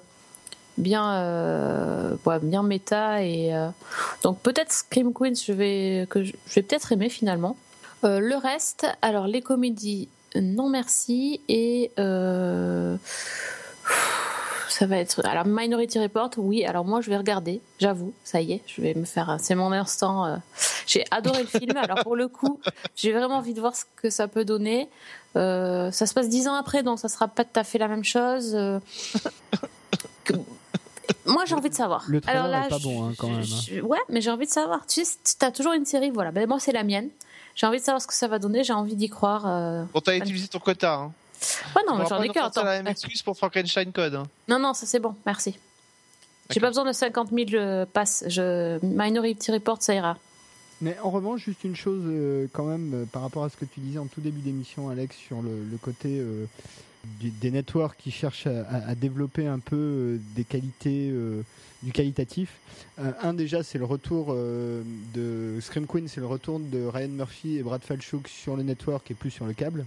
bien 0.78 1.12
euh, 1.16 2.16
bien 2.42 2.62
méta 2.62 3.22
et 3.22 3.52
donc 4.22 4.38
peut-être 4.40 4.72
Scream 4.72 5.12
Queens 5.12 5.34
je 5.46 5.52
vais 5.52 6.08
je, 6.14 6.32
vais 6.54 6.62
peut-être 6.62 6.92
aimer 6.92 7.10
finalement 7.10 7.58
le 8.02 8.36
reste 8.36 8.86
alors 9.02 9.26
les 9.26 9.42
comédies 9.42 10.08
non 10.34 10.70
merci 10.70 11.42
et 11.48 11.90
ça 14.72 14.86
va 14.86 14.96
être 14.96 15.24
alors 15.26 15.44
Minority 15.46 15.98
Report 15.98 16.30
oui 16.38 16.64
alors 16.64 16.84
moi 16.84 17.00
je 17.02 17.10
vais 17.10 17.16
regarder 17.16 17.60
j'avoue 17.78 18.12
ça 18.24 18.40
y 18.40 18.52
est 18.52 18.62
je 18.66 18.80
vais 18.80 18.94
me 18.94 19.04
faire 19.04 19.36
c'est 19.40 19.54
mon 19.54 19.70
instant 19.72 20.24
euh, 20.24 20.36
j'ai 20.86 21.04
adoré 21.10 21.42
le 21.42 21.48
film 21.60 21.76
alors 21.76 22.02
pour 22.02 22.16
le 22.16 22.28
coup 22.28 22.58
j'ai 22.96 23.12
vraiment 23.12 23.36
envie 23.36 23.54
de 23.54 23.60
voir 23.60 23.74
ce 23.76 23.84
que 23.96 24.08
ça 24.10 24.28
peut 24.28 24.44
donner 24.44 24.88
Euh, 25.34 25.90
ça 25.92 26.04
se 26.06 26.12
passe 26.12 26.28
dix 26.28 26.46
ans 26.46 26.54
après 26.54 26.82
donc 26.82 26.98
ça 26.98 27.08
sera 27.08 27.26
pas 27.26 27.44
tout 27.44 27.58
à 27.58 27.64
fait 27.64 27.78
la 27.78 27.88
même 27.88 28.04
chose 28.04 28.54
Euh, 28.54 28.78
que- 30.24 30.34
moi 31.26 31.44
j'ai 31.46 31.54
envie 31.54 31.70
de 31.70 31.74
savoir 31.74 32.04
Le 32.06 32.20
trailer 32.20 32.44
alors 32.44 32.52
là 32.60 32.66
est 32.66 32.68
pas 32.68 32.78
je- 32.78 32.84
bon, 32.84 33.08
hein, 33.08 33.12
quand 33.16 33.28
même, 33.28 33.40
hein. 33.40 33.60
je- 33.66 33.80
ouais 33.80 33.98
mais 34.10 34.20
j'ai 34.20 34.30
envie 34.30 34.46
de 34.46 34.50
savoir 34.50 34.86
tu 34.86 35.04
sais 35.04 35.16
t'as 35.38 35.50
toujours 35.50 35.72
une 35.72 35.86
série 35.86 36.10
voilà 36.10 36.30
ben 36.32 36.46
moi 36.48 36.58
c'est 36.60 36.72
la 36.72 36.84
mienne 36.84 37.08
j'ai 37.54 37.66
envie 37.66 37.78
de 37.78 37.84
savoir 37.84 38.00
ce 38.00 38.06
que 38.06 38.14
ça 38.14 38.28
va 38.28 38.38
donner 38.38 38.62
j'ai 38.64 38.72
envie 38.72 38.96
d'y 38.96 39.08
croire 39.08 39.44
euh. 39.46 39.84
Bon 39.92 40.00
t'as 40.00 40.16
utilisé 40.16 40.48
ton 40.48 40.58
quota. 40.58 40.94
Hein. 40.94 41.12
Ouais 41.76 41.82
non 41.88 41.96
mais 41.96 42.06
j'en 42.08 42.22
ai 42.22 42.28
qu'un 42.28 42.44
attends 42.46 42.64
la 42.64 42.78
même 42.82 42.86
excuse 42.88 43.22
pour 43.22 43.36
Frankenstein 43.36 43.92
Code. 43.92 44.14
hein. 44.14 44.24
non 44.48 44.58
non 44.58 44.74
ça 44.74 44.86
c'est 44.86 45.00
bon 45.00 45.14
merci 45.26 45.58
j'ai 46.50 46.60
pas 46.60 46.68
besoin 46.68 46.84
de 46.84 46.92
50 46.92 47.30
000 47.30 47.50
euh, 47.54 47.86
passes 47.86 48.24
je 48.26 48.78
Minority 48.84 49.52
Report 49.52 49.78
ça 49.80 49.94
ira 49.94 50.18
Mais 50.82 50.96
en 51.02 51.10
revanche, 51.10 51.44
juste 51.44 51.64
une 51.64 51.76
chose 51.76 52.02
euh, 52.06 52.46
quand 52.52 52.64
même 52.64 52.92
euh, 52.94 53.04
par 53.06 53.22
rapport 53.22 53.44
à 53.44 53.48
ce 53.48 53.56
que 53.56 53.64
tu 53.64 53.80
disais 53.80 53.98
en 53.98 54.06
tout 54.06 54.20
début 54.20 54.40
d'émission, 54.40 54.90
Alex, 54.90 55.16
sur 55.16 55.40
le, 55.40 55.50
le 55.70 55.76
côté 55.78 56.18
euh, 56.18 56.44
du- 57.20 57.30
des 57.30 57.50
networks 57.52 57.96
qui 57.96 58.10
cherchent 58.10 58.48
à, 58.48 58.62
à- 58.68 58.88
à 58.90 58.94
développer 58.94 59.46
un 59.46 59.60
peu 59.60 59.76
euh, 59.76 60.18
des 60.34 60.44
qualités, 60.44 61.08
euh, 61.10 61.42
du 61.82 61.92
qualitatif. 61.92 62.50
Euh, 62.98 63.12
un 63.22 63.32
déjà, 63.32 63.62
c'est 63.62 63.78
le 63.78 63.84
retour 63.86 64.26
euh, 64.30 64.82
de 65.14 65.58
Scream 65.60 65.86
Queen, 65.86 66.06
c'est 66.08 66.20
le 66.20 66.26
retour 66.26 66.58
de 66.60 66.84
Ryan 66.84 67.08
Murphy 67.08 67.56
et 67.58 67.62
Brad 67.62 67.82
Falchuk 67.82 68.28
sur 68.28 68.56
le 68.56 68.62
network 68.64 69.08
et 69.10 69.14
plus 69.14 69.30
sur 69.30 69.46
le 69.46 69.52
câble. 69.54 69.86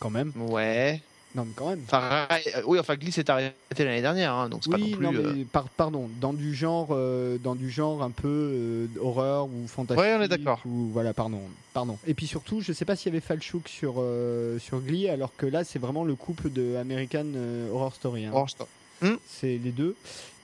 Quand 0.00 0.10
même. 0.10 0.32
Ouais. 0.36 1.00
Non, 1.34 1.44
mais 1.44 1.52
quand 1.54 1.68
même. 1.68 1.82
Enfin, 1.84 2.26
euh, 2.32 2.62
oui, 2.66 2.78
enfin 2.78 2.96
Glee 2.96 3.12
s'est 3.12 3.28
arrêté 3.30 3.52
l'année 3.84 4.00
dernière, 4.00 4.32
hein, 4.32 4.48
donc 4.48 4.62
c'est 4.64 4.70
pas 4.70 4.78
Oui, 4.78 4.92
non 4.92 4.96
plus. 4.96 5.04
non, 5.06 5.14
euh, 5.14 5.32
mais 5.36 5.44
par- 5.44 5.68
pardon, 5.68 6.08
dans 6.20 6.32
du 6.32 6.54
genre, 6.54 6.88
euh, 6.92 7.36
dans 7.36 7.54
du 7.54 7.68
genre 7.70 8.02
un 8.02 8.10
peu 8.10 8.26
euh, 8.28 8.86
horreur 9.00 9.44
ou 9.46 9.66
fantastique. 9.68 10.00
Ouais, 10.02 10.16
on 10.18 10.22
est 10.22 10.28
d'accord. 10.28 10.60
Ou 10.64 10.88
voilà, 10.90 11.12
pardon, 11.12 11.40
pardon. 11.74 11.98
Et 12.06 12.14
puis 12.14 12.26
surtout, 12.26 12.62
je 12.62 12.72
sais 12.72 12.86
pas 12.86 12.96
s'il 12.96 13.12
y 13.12 13.16
avait 13.16 13.20
Falchuk 13.24 13.68
sur 13.68 13.96
euh, 13.98 14.58
sur 14.58 14.80
Glee, 14.80 15.08
alors 15.10 15.32
que 15.36 15.44
là, 15.44 15.64
c'est 15.64 15.78
vraiment 15.78 16.02
le 16.02 16.14
couple 16.14 16.50
de 16.50 16.76
American 16.76 17.26
euh, 17.36 17.70
Horror 17.72 17.94
Story. 17.94 18.24
hein. 18.24 18.30
Horror 18.32 18.48
Story. 18.50 18.70
C'est 19.28 19.60
les 19.62 19.70
deux. 19.70 19.94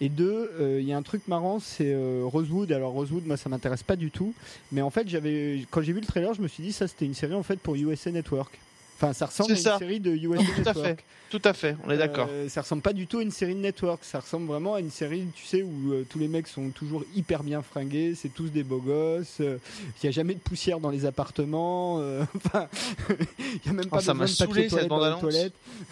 Et 0.03 0.09
deux, 0.11 0.51
euh, 0.61 0.79
il 0.81 0.87
y 0.87 0.93
a 0.93 0.97
un 0.99 1.03
truc 1.03 1.27
marrant, 1.29 1.59
c'est 1.61 1.93
euh, 1.93 2.23
Rosewood. 2.25 2.71
Alors 2.71 2.93
Rosewood, 2.93 3.27
moi, 3.27 3.37
ça 3.39 3.49
m'intéresse 3.49 3.83
pas 3.83 3.97
du 3.97 4.11
tout. 4.13 4.33
Mais 4.71 4.83
en 4.83 4.91
fait, 4.91 5.09
j'avais, 5.09 5.65
quand 5.71 5.81
j'ai 5.83 5.93
vu 5.93 6.01
le 6.01 6.07
trailer, 6.07 6.35
je 6.35 6.43
me 6.43 6.47
suis 6.47 6.63
dit, 6.63 6.73
ça, 6.73 6.87
c'était 6.87 7.07
une 7.07 7.15
série 7.15 7.35
en 7.35 7.43
fait 7.43 7.59
pour 7.59 7.75
USA 7.75 8.11
Network. 8.13 8.61
Enfin, 8.97 9.13
ça 9.13 9.27
ressemble 9.27 9.53
à 9.53 9.57
ça. 9.57 9.73
une 9.75 9.79
série 9.79 10.01
de 10.01 10.11
USA 10.15 10.37
Tout 10.45 10.53
à 10.53 10.59
Network. 10.65 10.87
fait. 10.87 11.05
Tout 11.31 11.43
à 11.45 11.53
fait, 11.53 11.77
on 11.85 11.91
est 11.91 11.97
d'accord. 11.97 12.29
Euh, 12.31 12.49
ça 12.49 12.61
ressemble 12.63 12.83
pas 12.83 12.93
du 12.93 13.09
tout 13.09 13.19
à 13.19 13.23
une 13.23 13.33
série 13.33 13.55
de 13.57 13.61
network. 13.61 14.05
Ça 14.05 14.21
ressemble 14.21 14.47
vraiment 14.47 14.75
à 14.75 14.81
une 14.81 14.91
série, 14.93 15.27
tu 15.35 15.45
sais, 15.45 15.63
où 15.63 15.93
euh, 15.93 16.07
tous 16.09 16.21
les 16.21 16.29
mecs 16.29 16.47
sont 16.47 16.71
toujours 16.71 17.03
hyper 17.17 17.43
bien 17.43 17.61
fringués. 17.61 18.15
C'est 18.15 18.29
tous 18.29 18.51
des 18.51 18.63
beaux 18.63 18.79
gosses. 18.79 19.39
euh, 19.41 19.59
Il 20.03 20.07
y 20.07 20.09
a 20.09 20.13
jamais 20.13 20.35
de 20.35 20.39
poussière 20.39 20.79
dans 20.79 20.91
les 20.91 21.07
appartements. 21.07 21.99
euh, 21.99 22.25
Enfin, 22.37 22.69
il 23.09 23.67
y 23.67 23.69
a 23.69 23.73
même 23.73 23.87
pas 23.87 23.97
Oh, 23.99 24.01
ça 24.01 24.13
besoin 24.13 24.15
m'a 24.15 24.27
de 24.27 24.37
papier 24.37 24.69
saoulé, 24.69 24.69
cette 24.69 24.71
toilette 24.71 24.89
dans 24.89 24.97
les 24.97 25.11
bande-annonce. 25.11 25.21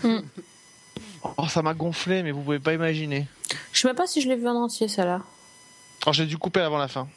toilettes. 0.05 0.25
Oh, 1.39 1.47
ça 1.49 1.63
m'a 1.63 1.73
gonflé, 1.75 2.23
mais 2.23 2.33
vous 2.33 2.43
pouvez 2.43 2.59
pas 2.59 2.73
imaginer. 2.75 3.27
je 3.73 3.81
sais 3.81 3.89
même 3.89 3.97
pas 3.97 4.07
si 4.09 4.21
je 4.21 4.29
l'ai 4.29 4.37
vu 4.37 4.47
en 4.49 4.55
entier 4.57 4.89
celle-là 4.89 5.23
Alors 6.03 6.13
j'ai 6.13 6.27
dû 6.27 6.37
couper 6.37 6.61
avant 6.61 6.79
la 6.79 6.89
fin. 6.89 7.09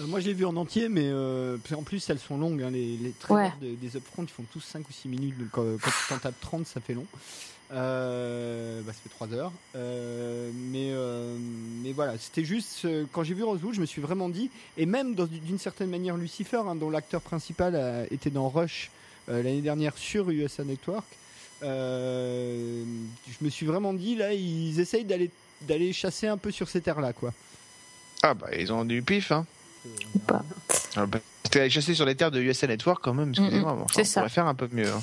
Euh, 0.00 0.06
moi, 0.06 0.20
je 0.20 0.26
l'ai 0.26 0.32
vu 0.32 0.44
en 0.46 0.56
entier, 0.56 0.88
mais 0.88 1.04
euh, 1.06 1.58
en 1.76 1.82
plus, 1.82 2.08
elles 2.08 2.18
sont 2.18 2.38
longues. 2.38 2.62
hein, 2.62 2.70
les, 2.70 2.96
les 2.96 3.10
trailers 3.12 3.52
Ouais. 3.60 3.68
de- 3.68 3.74
des 3.74 3.96
upfront, 3.96 4.22
ils 4.24 4.28
font 4.28 4.44
tous 4.52 4.60
5 4.60 4.88
ou 4.88 4.92
6 4.92 5.08
minutes. 5.08 5.36
Donc, 5.38 5.58
euh, 5.58 5.76
quand 5.82 5.90
tu 5.90 6.08
t'en 6.08 6.18
tapes 6.18 6.40
30, 6.40 6.66
ça 6.66 6.80
fait 6.80 6.94
long. 6.94 7.06
Euh, 7.72 8.80
bah, 8.82 8.92
ça 8.92 8.98
fait 9.02 9.08
3 9.08 9.32
heures. 9.32 9.52
Euh, 9.76 10.50
mais, 10.54 10.90
euh, 10.92 11.36
mais 11.82 11.92
voilà, 11.92 12.18
c'était 12.18 12.44
juste. 12.44 12.84
euh, 12.84 13.04
quand 13.12 13.22
j'ai 13.24 13.34
vu 13.34 13.42
Rosewood, 13.44 13.74
je 13.74 13.80
me 13.80 13.86
suis 13.86 14.02
vraiment 14.02 14.28
dit. 14.28 14.50
Et 14.76 14.86
même 14.86 15.14
d'une 15.14 15.58
certaine 15.58 15.88
manière, 15.90 16.16
Lucifer, 16.16 16.62
hein, 16.66 16.74
dont 16.74 16.90
l'acteur 16.90 17.20
principal 17.20 17.74
a- 17.76 18.04
était 18.12 18.30
dans 18.30 18.48
Rush 18.48 18.90
euh, 19.28 19.42
l'année 19.42 19.62
dernière 19.62 19.96
sur 19.96 20.30
USA 20.30 20.64
Network. 20.64 21.04
euh, 21.62 22.82
je 23.28 23.44
me 23.44 23.48
suis 23.50 23.66
vraiment 23.66 23.92
dit, 23.94 24.16
là, 24.16 24.32
ils 24.34 24.80
essayent 24.80 25.04
d'aller 25.04 25.30
d'aller 25.68 25.92
chasser 25.92 26.26
un 26.26 26.36
peu 26.36 26.50
sur 26.50 26.68
ces 26.68 26.80
terres-là, 26.80 27.12
quoi. 27.12 27.32
Ah 28.24 28.34
bah 28.34 28.48
ils 28.58 28.72
ont 28.72 28.84
du 28.84 29.00
pif, 29.00 29.30
hein. 29.30 29.46
Ou 30.14 30.18
pas 30.20 30.42
Ah, 30.96 31.06
bah, 31.06 31.18
C'était 31.44 31.68
chasser 31.70 31.94
sur 31.94 32.04
les 32.06 32.14
terres 32.14 32.30
de 32.30 32.40
USA 32.40 32.66
Network 32.66 33.02
quand 33.02 33.14
même, 33.14 33.30
excusez-moi. 33.30 33.72
Mm, 33.74 33.82
enfin, 33.82 34.00
on 34.00 34.04
ça. 34.04 34.20
pourrait 34.20 34.30
faire 34.30 34.46
un 34.46 34.54
peu 34.54 34.68
mieux. 34.72 34.88
hein. 34.90 35.02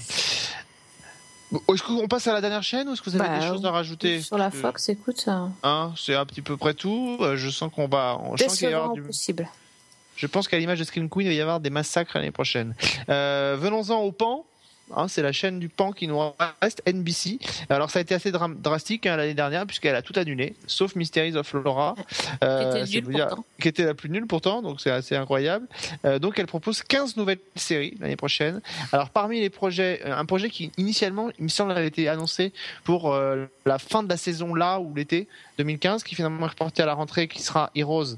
Bon, 1.52 1.62
Est-ce 1.74 1.82
qu'on 1.84 2.08
passe 2.08 2.28
à 2.28 2.34
la 2.34 2.42
dernière 2.42 2.62
chaîne 2.64 2.88
ou 2.90 2.94
est-ce 2.94 3.02
que 3.02 3.10
vous 3.10 3.16
avez 3.20 3.28
Bah, 3.28 3.40
des 3.40 3.48
choses 3.48 3.66
à 3.66 3.72
rajouter? 3.72 4.22
sur 4.22 4.38
la 4.38 4.52
que, 4.52 4.58
Fox 4.58 4.90
écoute 4.90 5.20
ça 5.20 5.50
hein, 5.64 5.94
C'est 5.98 6.14
à 6.14 6.24
petit 6.26 6.42
peu 6.44 6.58
près 6.58 6.74
tout. 6.76 7.18
Euh, 7.22 7.36
Je 7.38 7.50
sens 7.50 7.72
qu'on 7.74 7.88
va. 7.88 8.20
Sens 8.38 8.58
qu'il 8.58 8.70
du- 8.94 9.02
possible 9.02 9.48
je 10.16 10.28
pense 10.28 10.50
qu'à 10.50 10.58
l'image 10.60 10.80
de 10.80 10.84
Scream 10.84 11.08
Queen, 11.08 11.28
il 11.28 11.30
va 11.30 11.34
y 11.34 11.40
avoir 11.40 11.62
des 11.62 11.70
massacres 11.70 12.12
l'année 12.18 12.32
prochaine. 12.32 12.76
Euh, 13.08 13.56
Venons-en 13.58 14.00
au 14.02 14.12
PAN. 14.12 14.46
Hein, 14.96 15.08
c'est 15.08 15.22
la 15.22 15.32
chaîne 15.32 15.60
du 15.60 15.70
PAN 15.70 15.92
qui 15.92 16.08
nous 16.08 16.20
reste, 16.62 16.82
NBC. 16.88 17.40
Alors 17.70 17.92
ça 17.92 18.00
a 18.00 18.02
été 18.02 18.16
assez 18.16 18.32
drastique 18.32 19.06
hein, 19.06 19.16
l'année 19.18 19.34
dernière 19.34 19.66
puisqu'elle 19.66 19.96
a 19.96 20.02
tout 20.02 20.14
annulé, 20.16 20.56
sauf 20.68 20.96
Mysteries 20.96 21.36
of 21.36 21.54
Laura, 21.54 21.96
euh, 22.44 22.84
Qui 22.86 22.98
était 22.98 23.08
dire- 23.12 23.28
qui 23.62 23.68
était 23.68 23.84
la 23.86 23.94
plus 23.94 24.10
nulle 24.10 24.26
pourtant, 24.26 24.62
donc 24.62 24.82
c'est 24.82 24.92
assez 24.92 25.16
incroyable. 25.16 25.68
Euh, 26.06 26.18
donc 26.20 26.40
elle 26.40 26.48
propose 26.48 26.82
15 26.82 27.18
nouvelles 27.18 27.40
séries 27.56 27.96
l'année 28.00 28.16
prochaine. 28.16 28.62
Alors 28.92 29.10
parmi 29.10 29.40
les 29.40 29.50
projets, 29.50 30.02
euh, 30.06 30.16
un 30.18 30.26
projet 30.26 30.50
qui 30.50 30.72
initialement, 30.78 31.30
il 31.38 31.44
me 31.44 31.50
semble, 31.50 31.72
avait 31.72 31.88
été 31.88 32.08
annoncé 32.08 32.52
pour 32.84 33.14
euh, 33.14 33.46
la 33.66 33.78
fin 33.80 34.04
de 34.04 34.10
la 34.10 34.18
saison 34.18 34.56
là 34.56 34.80
ou 34.80 34.94
l'été 34.96 35.28
2015, 35.60 36.04
qui 36.04 36.16
finalement 36.16 36.46
est 36.46 36.50
reporté 36.50 36.82
à 36.82 36.86
la 36.86 36.94
rentrée, 36.94 37.28
qui 37.28 37.42
sera 37.42 37.70
Heroes 37.76 38.16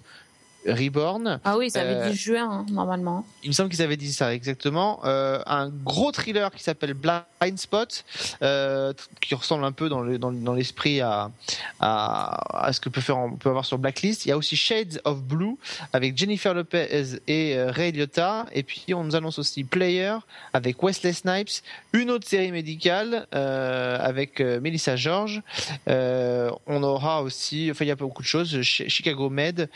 Reborn. 0.65 1.39
ah 1.43 1.57
oui 1.57 1.69
ça 1.71 1.81
avait 1.81 1.95
Euh, 1.95 2.09
dit 2.09 2.15
juin 2.17 2.47
hein, 2.49 2.65
normalement 2.71 3.25
Il 3.43 3.49
me 3.49 3.53
semble 3.53 3.69
qu'ils 3.69 3.81
avaient 3.81 3.97
dit 3.97 4.13
ça 4.13 4.33
exactement. 4.33 4.99
Euh, 5.05 5.41
un 5.45 5.69
gros 5.69 6.11
thriller 6.11 6.51
qui 6.51 6.63
s'appelle 6.63 6.93
Blind 6.93 7.57
Spot, 7.57 8.03
euh, 8.43 8.93
qui 9.19 9.33
ressemble 9.35 9.63
un 9.65 9.71
peu 9.71 9.89
dans 9.89 10.01
le- 10.01 10.19
dans, 10.19 10.31
dans 10.31 10.53
l'esprit 10.53 11.01
à, 11.01 11.31
à, 11.79 12.65
à 12.67 12.73
ce 12.73 12.79
que 12.79 12.89
peut 12.89 13.01
faire 13.01 13.17
on 13.17 13.31
peut 13.37 13.49
avoir 13.49 13.65
sur 13.65 13.77
Blacklist. 13.77 14.25
Il 14.25 14.29
y 14.29 14.31
a 14.31 14.37
aussi 14.37 14.55
Shades 14.55 15.01
of 15.03 15.23
Blue 15.23 15.55
avec 15.93 16.17
Jennifer 16.17 16.53
Lopez 16.53 17.19
et 17.27 17.57
Ray 17.63 17.91
Liotta. 17.91 18.45
Et 18.51 18.63
puis 18.63 18.93
on 18.93 19.03
nous 19.03 19.15
annonce 19.15 19.39
aussi 19.39 19.63
Player 19.63 20.15
avec 20.53 20.81
Wesley 20.83 21.13
Snipes, 21.13 21.49
une 21.93 22.11
autre 22.11 22.27
série 22.27 22.51
médicale 22.51 23.27
euh, 23.33 23.97
avec 23.99 24.39
euh, 24.41 24.59
Melissa 24.61 24.95
George. 24.95 25.41
Euh, 25.87 26.51
on 26.67 26.83
aura 26.83 27.23
aussi, 27.23 27.69
enfin 27.71 27.85
il 27.85 27.87
y 27.87 27.91
a 27.91 27.95
beaucoup 27.95 28.21
de 28.21 28.27
choses. 28.27 28.61
Chi- 28.61 28.89
Chicago 28.89 29.29
Med. 29.29 29.69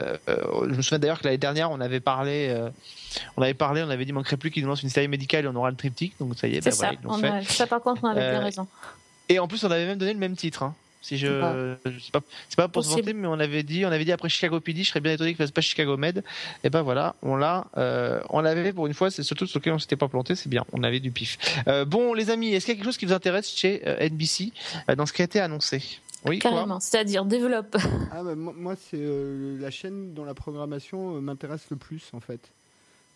Euh, 0.00 0.16
euh, 0.28 0.68
je 0.70 0.74
me 0.76 0.82
souviens 0.82 0.98
d'ailleurs 0.98 1.18
que 1.20 1.24
l'année 1.24 1.38
dernière 1.38 1.70
on 1.70 1.80
avait 1.80 2.00
parlé. 2.00 2.48
euh, 2.50 2.70
on 3.36 3.42
avait 3.42 3.54
parlé, 3.54 3.82
on 3.82 3.90
avait 3.90 4.04
dit 4.04 4.12
manquerait 4.12 4.36
plus 4.36 4.50
qu'ils 4.50 4.62
nous 4.62 4.68
lancent 4.68 4.82
une 4.82 4.88
série 4.88 5.08
médicale 5.08 5.44
et 5.44 5.48
on 5.48 5.54
aura 5.56 5.70
le 5.70 5.76
triptyque, 5.76 6.14
donc 6.18 6.38
ça 6.38 6.48
y 6.48 6.56
est, 6.56 6.60
c'est 6.62 6.70
bah 6.70 6.76
ça 6.76 6.86
voilà, 7.02 7.16
on 7.16 7.18
fait. 7.18 7.28
a- 7.28 7.44
ça 7.44 7.66
par 7.66 7.82
contre 7.82 8.04
on 8.04 8.08
avait 8.08 8.30
bien 8.30 8.40
raison 8.40 8.66
Et 9.28 9.38
en 9.38 9.46
plus, 9.48 9.62
on 9.64 9.70
avait 9.70 9.86
même 9.86 9.98
donné 9.98 10.12
le 10.14 10.18
même 10.18 10.36
titre. 10.36 10.62
hein. 10.62 10.74
Si 11.04 11.18
je, 11.18 11.26
pas, 12.12 12.20
c'est 12.48 12.56
pas 12.56 12.68
pour 12.68 12.84
se 12.84 12.88
Possible. 12.90 13.08
vanter, 13.08 13.12
mais 13.14 13.26
on 13.26 13.40
avait 13.40 13.64
dit, 13.64 13.84
on 13.84 13.88
avait 13.90 14.04
dit 14.04 14.12
après 14.12 14.28
Chicago 14.28 14.60
PD, 14.60 14.84
je 14.84 14.90
serais 14.90 15.00
bien 15.00 15.12
étonné 15.12 15.30
qu'il 15.30 15.36
fasse 15.36 15.50
pas 15.50 15.60
Chicago 15.60 15.96
Med. 15.96 16.22
Et 16.62 16.70
ben 16.70 16.82
voilà, 16.82 17.16
on 17.22 17.34
l'a, 17.34 17.66
euh, 17.76 18.20
on 18.30 18.40
l'avait 18.40 18.72
pour 18.72 18.86
une 18.86 18.94
fois. 18.94 19.10
C'est 19.10 19.24
surtout 19.24 19.48
sur 19.48 19.58
lequel 19.58 19.72
on 19.72 19.80
s'était 19.80 19.96
pas 19.96 20.06
planté, 20.06 20.36
c'est 20.36 20.48
bien. 20.48 20.64
On 20.72 20.84
avait 20.84 21.00
du 21.00 21.10
pif. 21.10 21.38
Euh, 21.66 21.84
bon, 21.84 22.14
les 22.14 22.30
amis, 22.30 22.54
est-ce 22.54 22.66
qu'il 22.66 22.74
y 22.74 22.76
a 22.76 22.78
quelque 22.78 22.84
chose 22.84 22.98
qui 22.98 23.06
vous 23.06 23.12
intéresse 23.12 23.50
chez 23.52 23.82
NBC 24.12 24.52
dans 24.96 25.04
ce 25.04 25.12
qui 25.12 25.22
a 25.22 25.24
été 25.24 25.40
annoncé? 25.40 25.82
Oui, 26.26 26.38
Carrément, 26.38 26.78
c'est-à-dire 26.80 27.24
développe. 27.24 27.76
Ah, 28.12 28.22
bah, 28.22 28.34
moi, 28.36 28.76
c'est 28.76 28.96
euh, 29.00 29.58
la 29.60 29.70
chaîne 29.70 30.14
dont 30.14 30.24
la 30.24 30.34
programmation 30.34 31.16
euh, 31.16 31.20
m'intéresse 31.20 31.66
le 31.70 31.76
plus 31.76 32.10
en 32.12 32.20
fait. 32.20 32.52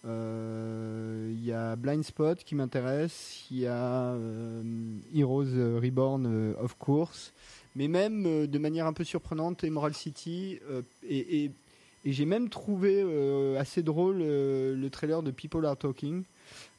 Euh, 0.04 1.30
Il 1.32 1.44
y 1.44 1.52
a 1.52 1.76
Blind 1.76 2.04
Spot 2.04 2.38
qui 2.44 2.54
m'intéresse, 2.54 3.44
il 3.50 3.58
y 3.60 3.66
a 3.66 4.12
euh, 4.12 4.62
Heroes 5.14 5.80
Reborn 5.80 6.26
euh, 6.26 6.54
of 6.62 6.74
course, 6.78 7.32
mais 7.74 7.88
même 7.88 8.24
euh, 8.26 8.46
de 8.46 8.58
manière 8.58 8.86
un 8.86 8.92
peu 8.92 9.04
surprenante 9.04 9.64
Emerald 9.64 9.94
City 9.94 10.58
euh, 10.70 10.82
et, 11.08 11.44
et- 11.44 11.50
et 12.04 12.12
j'ai 12.12 12.24
même 12.24 12.48
trouvé 12.48 13.02
euh, 13.04 13.58
assez 13.58 13.82
drôle 13.82 14.18
euh, 14.20 14.76
le 14.76 14.90
trailer 14.90 15.24
de 15.24 15.32
People 15.32 15.66
Are 15.66 15.76
Talking. 15.76 16.22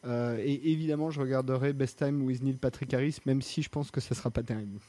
Euh, 0.05 0.37
et 0.41 0.71
évidemment, 0.71 1.09
je 1.11 1.19
regarderai 1.19 1.73
Best 1.73 1.97
Time 1.97 2.21
with 2.25 2.41
Neil 2.41 2.55
Patrick 2.55 2.93
Harris, 2.93 3.17
même 3.25 3.41
si 3.41 3.61
je 3.61 3.67
pense 3.67 3.91
que 3.91 3.99
ça 3.99 4.15
sera 4.15 4.29
pas 4.29 4.41
terrible. 4.41 4.79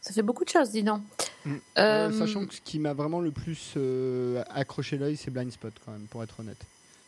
Ça 0.00 0.12
fait 0.12 0.22
beaucoup 0.22 0.44
de 0.44 0.48
choses, 0.50 0.70
dis 0.70 0.82
donc. 0.82 1.00
Mm. 1.44 1.52
Euh, 1.78 2.08
Euh, 2.08 2.12
sachant 2.18 2.46
que 2.46 2.54
ce 2.54 2.60
qui 2.60 2.78
m'a 2.78 2.92
vraiment 2.92 3.20
le 3.20 3.30
plus 3.30 3.74
euh, 3.76 4.42
accroché 4.54 4.96
l'œil, 4.98 5.16
c'est 5.16 5.30
Blind 5.30 5.50
Spot 5.52 5.72
quand 5.84 5.92
même, 5.92 6.06
pour 6.10 6.22
être 6.22 6.38
honnête. 6.40 6.58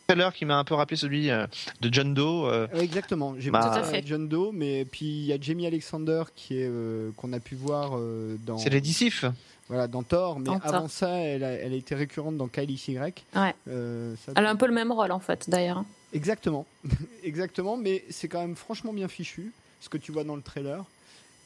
trailer 0.06 0.32
qui 0.34 0.44
m'a 0.44 0.58
un 0.58 0.64
peu 0.64 0.74
rappelé 0.74 0.96
celui 0.96 1.30
euh, 1.30 1.46
de 1.80 1.88
John 1.92 2.14
Doe. 2.14 2.68
exactement, 2.74 3.34
j'ai 3.38 3.50
Bah, 3.50 3.60
Tout 3.60 3.78
à 3.78 3.80
à 3.80 3.84
fait. 3.84 4.02
John 4.06 4.28
Doe, 4.28 4.50
mais 4.52 4.84
puis 4.84 5.06
il 5.06 5.24
y 5.26 5.32
a 5.32 5.38
Jamie 5.40 5.66
Alexander 5.66 6.24
qui 6.36 6.58
est 6.58 6.68
euh, 6.68 7.10
qu'on 7.16 7.32
a 7.32 7.40
pu 7.40 7.54
voir 7.54 7.92
euh, 7.96 8.36
dans 8.44 8.58
C'est 8.58 8.70
l'édicif. 8.70 9.24
voilà 9.68 9.86
dans 9.88 10.02
Thor, 10.02 10.38
mais 10.38 10.44
Dans 10.46 10.58
Thor. 10.60 10.74
avant 10.74 10.88
ça, 10.88 11.10
elle 11.10 11.42
a, 11.44 11.52
elle 11.52 11.72
a 11.72 11.76
été 11.76 11.94
récurrente 11.94 12.36
dans 12.36 12.48
Kylie 12.48 12.74
Y. 12.88 13.24
Ouais. 13.34 13.54
Euh, 13.68 14.14
ça- 14.24 14.32
Elle 14.36 14.46
a 14.46 14.50
un 14.50 14.56
peu 14.56 14.66
le 14.66 14.74
même 14.74 14.92
rôle 14.92 15.10
en 15.12 15.20
fait, 15.20 15.48
d'ailleurs. 15.48 15.84
Exactement, 16.12 16.66
exactement, 17.24 17.76
mais 17.76 18.04
c'est 18.10 18.28
quand 18.28 18.40
même 18.40 18.56
franchement 18.56 18.92
bien 18.92 19.08
fichu 19.08 19.52
ce 19.80 19.88
que 19.88 19.98
tu 19.98 20.12
vois 20.12 20.24
dans 20.24 20.36
le 20.36 20.42
trailer. 20.42 20.84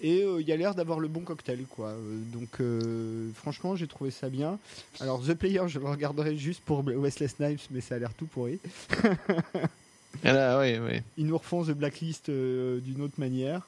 Et 0.00 0.22
euh, 0.22 0.40
il 0.40 0.46
y 0.46 0.52
a 0.52 0.56
l'air 0.56 0.74
d'avoir 0.74 1.00
le 1.00 1.08
bon 1.08 1.20
cocktail, 1.20 1.64
quoi. 1.68 1.88
Euh, 1.88 2.18
donc, 2.32 2.60
euh, 2.60 3.30
franchement, 3.34 3.74
j'ai 3.74 3.88
trouvé 3.88 4.10
ça 4.10 4.28
bien. 4.28 4.58
Alors, 5.00 5.20
The 5.22 5.34
Player, 5.34 5.62
je 5.66 5.78
le 5.78 5.86
regarderai 5.86 6.36
juste 6.36 6.62
pour 6.64 6.84
Wesley 6.84 7.28
Snipes, 7.28 7.62
mais 7.70 7.80
ça 7.80 7.96
a 7.96 7.98
l'air 7.98 8.14
tout 8.14 8.26
pourri. 8.26 8.60
Et 10.22 10.24
là, 10.32 10.60
oui, 10.60 10.78
oui. 10.78 11.00
Ils 11.16 11.26
nous 11.26 11.36
refont 11.36 11.64
The 11.64 11.72
Blacklist 11.72 12.30
d'une 12.30 13.02
autre 13.02 13.18
manière. 13.18 13.66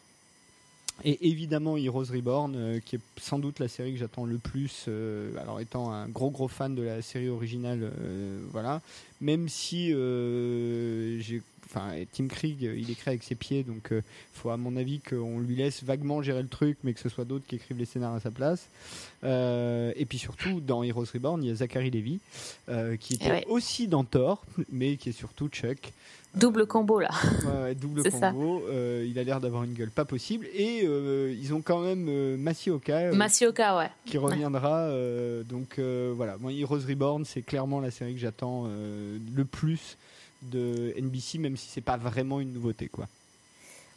Et 1.03 1.31
évidemment 1.31 1.79
Heroes 1.79 2.13
Reborn, 2.13 2.79
qui 2.85 2.97
est 2.97 3.01
sans 3.19 3.39
doute 3.39 3.59
la 3.59 3.69
série 3.69 3.95
que 3.95 3.99
j'attends 3.99 4.27
le 4.27 4.37
plus, 4.37 4.87
alors 5.41 5.59
étant 5.59 5.91
un 5.91 6.07
gros 6.09 6.29
gros 6.29 6.47
fan 6.47 6.75
de 6.75 6.83
la 6.83 7.01
série 7.01 7.31
originale, 7.31 7.91
voilà. 8.53 8.83
Même 9.23 9.49
si 9.49 9.93
j'ai, 9.93 11.41
enfin 11.71 11.93
Tim 12.13 12.27
Krieg, 12.27 12.65
euh, 12.65 12.77
il 12.77 12.91
écrit 12.91 13.11
avec 13.11 13.23
ses 13.23 13.35
pieds, 13.35 13.63
donc 13.63 13.89
il 13.93 14.03
faut 14.33 14.51
à 14.51 14.57
mon 14.57 14.77
avis 14.77 15.01
qu'on 15.01 15.39
lui 15.41 15.57
laisse 15.57 15.83
vaguement 15.85 16.21
gérer 16.23 16.43
le 16.43 16.49
truc, 16.49 16.79
mais 16.83 16.93
que 16.95 17.01
ce 17.01 17.09
soit 17.09 17.25
d'autres 17.25 17.47
qui 17.47 17.57
écrivent 17.57 17.79
les 17.79 17.85
scénarios 17.85 18.17
à 18.17 18.21
sa 18.21 18.31
place. 18.31 18.69
Euh, 19.23 19.93
et 19.97 20.07
puis 20.07 20.19
surtout 20.19 20.61
dans 20.61 20.83
Heroes 20.83 21.07
Reborn, 21.13 21.43
il 21.43 21.49
y 21.49 21.53
a 21.53 21.55
Zachary 21.55 21.91
Levy, 21.91 22.21
euh, 22.69 22.97
qui 22.97 23.15
était 23.15 23.31
ouais. 23.31 23.47
aussi 23.49 23.87
dans 23.89 24.05
Thor, 24.05 24.45
mais 24.73 24.97
qui 24.97 25.11
est 25.11 25.13
surtout 25.13 25.49
Chuck. 25.49 25.93
Double 26.35 26.65
combo 26.67 27.01
là. 27.01 27.11
Ouais, 27.45 27.75
double 27.75 28.09
combo. 28.09 28.63
Euh, 28.71 29.05
il 29.09 29.19
a 29.19 29.25
l'air 29.25 29.41
d'avoir 29.41 29.65
une 29.65 29.73
gueule 29.75 29.91
pas 29.91 30.05
possible. 30.05 30.47
Et 30.55 30.83
euh, 30.85 31.35
ils 31.37 31.53
ont 31.53 31.61
quand 31.61 31.81
même 31.81 32.07
euh, 32.09 32.37
Masioka 32.37 32.99
euh, 32.99 33.15
Masioka, 33.15 33.77
ouais. 33.77 33.91
qui 34.07 34.17
reviendra. 34.17 34.79
euh, 34.83 35.43
donc 35.43 35.81
euh, 35.81 36.13
voilà, 36.15 36.37
moi 36.39 36.53
Heroes 36.53 36.87
Reborn, 36.89 37.25
c'est 37.25 37.43
clairement 37.43 37.81
la 37.81 37.91
série 37.91 38.15
que 38.15 38.21
j'attends 38.21 38.67
euh, 38.69 39.19
le 39.35 39.45
plus 39.45 39.97
de 40.43 40.95
NBC, 40.99 41.39
même 41.39 41.57
si 41.57 41.69
c'est 41.71 41.81
pas 41.81 41.97
vraiment 41.97 42.41
une 42.41 42.53
nouveauté. 42.53 42.89
quoi. 42.89 43.07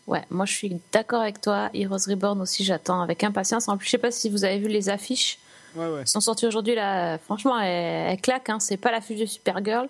Ouais, 0.08 0.24
moi 0.30 0.46
je 0.46 0.54
suis 0.54 0.82
d'accord 0.92 1.22
avec 1.22 1.40
toi. 1.40 1.70
Heroes 1.74 2.10
Reborn 2.10 2.42
aussi, 2.42 2.64
j'attends 2.66 3.02
avec 3.02 3.24
impatience. 3.24 3.68
En 3.70 3.78
plus, 3.78 3.86
je 3.86 3.92
sais 3.92 3.98
pas 3.98 4.12
si 4.12 4.30
vous 4.30 4.44
avez 4.44 4.60
vu 4.60 4.68
les 4.68 4.90
affiches 4.90 5.40
Ouais, 5.76 6.06
sont 6.06 6.20
sorties 6.22 6.46
aujourd'hui 6.46 6.76
là. 6.76 7.18
Franchement, 7.18 7.60
elles, 7.60 8.12
elles 8.12 8.22
claquent. 8.22 8.50
Hein. 8.50 8.60
C'est 8.60 8.78
pas 8.78 8.92
l'affiche 8.92 9.20
de 9.20 9.26
Supergirl. 9.26 9.88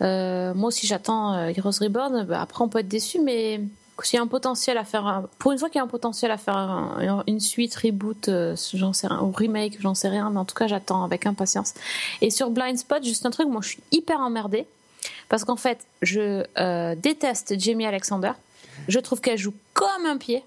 Euh, 0.00 0.54
moi 0.54 0.68
aussi, 0.68 0.86
j'attends 0.86 1.34
euh, 1.34 1.52
Heroes 1.54 1.78
Reborn. 1.80 2.22
Bah, 2.24 2.40
après, 2.40 2.64
on 2.64 2.68
peut 2.68 2.78
être 2.78 2.88
déçu, 2.88 3.20
mais 3.20 3.60
s'il 4.02 4.16
y 4.16 4.18
a 4.18 4.22
un 4.22 4.26
potentiel 4.26 4.78
à 4.78 4.84
faire, 4.84 5.06
un- 5.06 5.28
pour 5.38 5.52
une 5.52 5.58
fois 5.58 5.68
qu'il 5.68 5.76
y 5.76 5.80
a 5.80 5.84
un 5.84 5.88
potentiel 5.88 6.30
à 6.30 6.38
faire 6.38 6.56
un- 6.56 7.22
une 7.26 7.38
suite, 7.40 7.74
reboot, 7.74 8.28
euh, 8.30 8.56
j'en 8.72 8.94
sais 8.94 9.08
rien, 9.08 9.20
ou 9.20 9.30
remake, 9.30 9.76
j'en 9.80 9.94
sais 9.94 10.08
rien, 10.08 10.30
mais 10.30 10.38
en 10.38 10.46
tout 10.46 10.54
cas, 10.54 10.66
j'attends 10.68 11.04
avec 11.04 11.26
impatience. 11.26 11.74
Et 12.22 12.30
sur 12.30 12.48
Blind 12.48 12.78
Spot, 12.78 13.04
juste 13.04 13.26
un 13.26 13.30
truc, 13.30 13.48
moi, 13.48 13.60
je 13.62 13.68
suis 13.70 13.82
hyper 13.92 14.20
emmerdée 14.20 14.64
parce 15.30 15.44
qu'en 15.44 15.56
fait, 15.56 15.86
je 16.02 16.44
euh, 16.58 16.94
déteste 16.96 17.58
Jamie 17.58 17.86
Alexander. 17.86 18.32
Je 18.88 18.98
trouve 18.98 19.22
qu'elle 19.22 19.38
joue 19.38 19.54
comme 19.72 20.04
un 20.04 20.18
pied. 20.18 20.44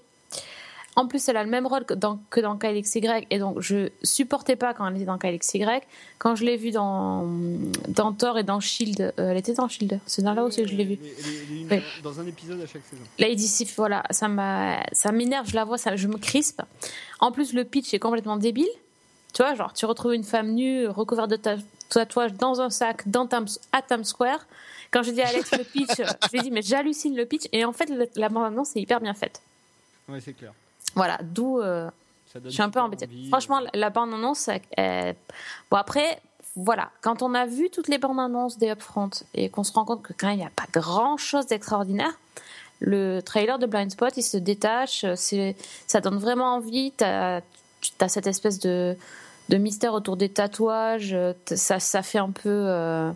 En 0.94 1.08
plus, 1.08 1.28
elle 1.28 1.36
a 1.36 1.42
le 1.42 1.50
même 1.50 1.66
rôle 1.66 1.84
que 1.84 1.94
dans, 1.94 2.20
que 2.30 2.38
dans 2.38 2.56
KLXY, 2.56 3.26
et 3.30 3.38
donc 3.40 3.60
je 3.60 3.88
supportais 4.04 4.54
pas 4.54 4.74
quand 4.74 4.86
elle 4.86 4.94
était 4.94 5.06
dans 5.06 5.18
KLXY. 5.18 5.64
Quand 6.18 6.36
je 6.36 6.44
l'ai 6.44 6.56
vue 6.56 6.70
dans, 6.70 7.26
dans 7.88 8.12
Thor 8.12 8.38
et 8.38 8.44
dans 8.44 8.60
Shield, 8.60 9.00
euh, 9.00 9.30
elle 9.30 9.36
était 9.36 9.54
dans 9.54 9.68
Shield, 9.68 9.98
c'est 10.06 10.22
dans 10.22 10.34
là 10.34 10.44
aussi 10.44 10.62
que 10.62 10.68
je 10.68 10.76
l'ai 10.76 10.84
vue. 10.84 10.98
Oui. 11.68 11.80
Dans 12.04 12.20
un 12.20 12.26
épisode 12.26 12.60
à 12.60 12.66
chaque 12.66 12.84
saison. 12.84 13.02
Lady 13.18 13.48
Sif, 13.48 13.74
voilà, 13.76 14.04
ça 14.10 14.28
m'énerve, 14.28 15.48
je 15.48 15.56
la 15.56 15.64
vois, 15.64 15.78
ça, 15.78 15.96
je 15.96 16.06
me 16.06 16.16
crispe. 16.18 16.62
En 17.18 17.32
plus, 17.32 17.54
le 17.54 17.64
pitch 17.64 17.92
est 17.92 17.98
complètement 17.98 18.36
débile. 18.36 18.68
Tu 19.32 19.42
vois, 19.42 19.54
genre, 19.56 19.72
tu 19.72 19.84
retrouves 19.86 20.14
une 20.14 20.22
femme 20.22 20.52
nue, 20.52 20.86
recouverte 20.86 21.30
de 21.30 21.36
ta- 21.88 22.06
tatouages 22.06 22.32
dans 22.34 22.60
un 22.60 22.70
sac, 22.70 23.08
dans 23.08 23.26
Times, 23.26 23.46
à 23.72 23.82
Times 23.82 24.04
Square. 24.04 24.46
Quand 24.90 25.02
j'ai 25.02 25.12
dit 25.12 25.22
à 25.22 25.28
Alex 25.28 25.50
le 25.52 25.64
pitch, 25.64 25.88
je 25.98 26.30
lui 26.32 26.38
ai 26.38 26.42
dit, 26.42 26.50
mais 26.50 26.62
j'hallucine 26.62 27.16
le 27.16 27.26
pitch. 27.26 27.48
Et 27.52 27.64
en 27.64 27.72
fait, 27.72 27.90
la 28.16 28.28
bande-annonce 28.28 28.76
est 28.76 28.80
hyper 28.80 29.00
bien 29.00 29.14
faite. 29.14 29.40
Ouais, 30.08 30.20
c'est 30.20 30.32
clair. 30.34 30.52
Voilà, 30.94 31.18
d'où 31.22 31.60
euh, 31.60 31.90
je 32.44 32.50
suis 32.50 32.62
un 32.62 32.70
peu 32.70 32.80
embêtée. 32.80 33.06
envie. 33.06 33.28
Franchement, 33.28 33.60
la- 33.60 33.70
la 33.74 33.90
bande-annonce, 33.90 34.48
bon 35.70 35.76
après, 35.76 36.20
voilà, 36.56 36.90
quand 37.00 37.22
on 37.22 37.34
a 37.34 37.46
vu 37.46 37.68
toutes 37.70 37.88
les 37.88 37.98
bandes-annonces 37.98 38.58
des 38.58 38.68
Upfront 38.70 39.10
et 39.34 39.48
qu'on 39.48 39.64
se 39.64 39.72
rend 39.72 39.84
compte 39.84 40.02
que 40.02 40.12
quand 40.12 40.28
il 40.28 40.36
n'y 40.36 40.44
a 40.46 40.50
pas 40.54 40.66
grand-chose 40.72 41.46
d'extraordinaire, 41.46 42.12
le 42.80 43.20
trailer 43.22 43.58
de 43.58 43.66
Blind 43.66 43.90
Spot, 43.90 44.12
il 44.16 44.22
se 44.22 44.36
détache, 44.36 45.04
c'est, 45.16 45.56
ça 45.88 46.00
donne 46.00 46.18
vraiment 46.18 46.54
envie, 46.54 46.92
tu 46.96 47.02
as, 47.04 47.40
cette 48.08 48.26
espèce 48.28 48.60
de, 48.60 48.96
de 49.48 49.56
mystère 49.56 49.92
autour 49.94 50.16
des 50.16 50.28
tatouages, 50.28 51.12
euh, 51.12 51.32
ça, 51.46 51.78
ça 51.80 52.02
fait 52.02 52.18
un 52.18 52.30
peu... 52.30 52.48
euh, 52.48 53.10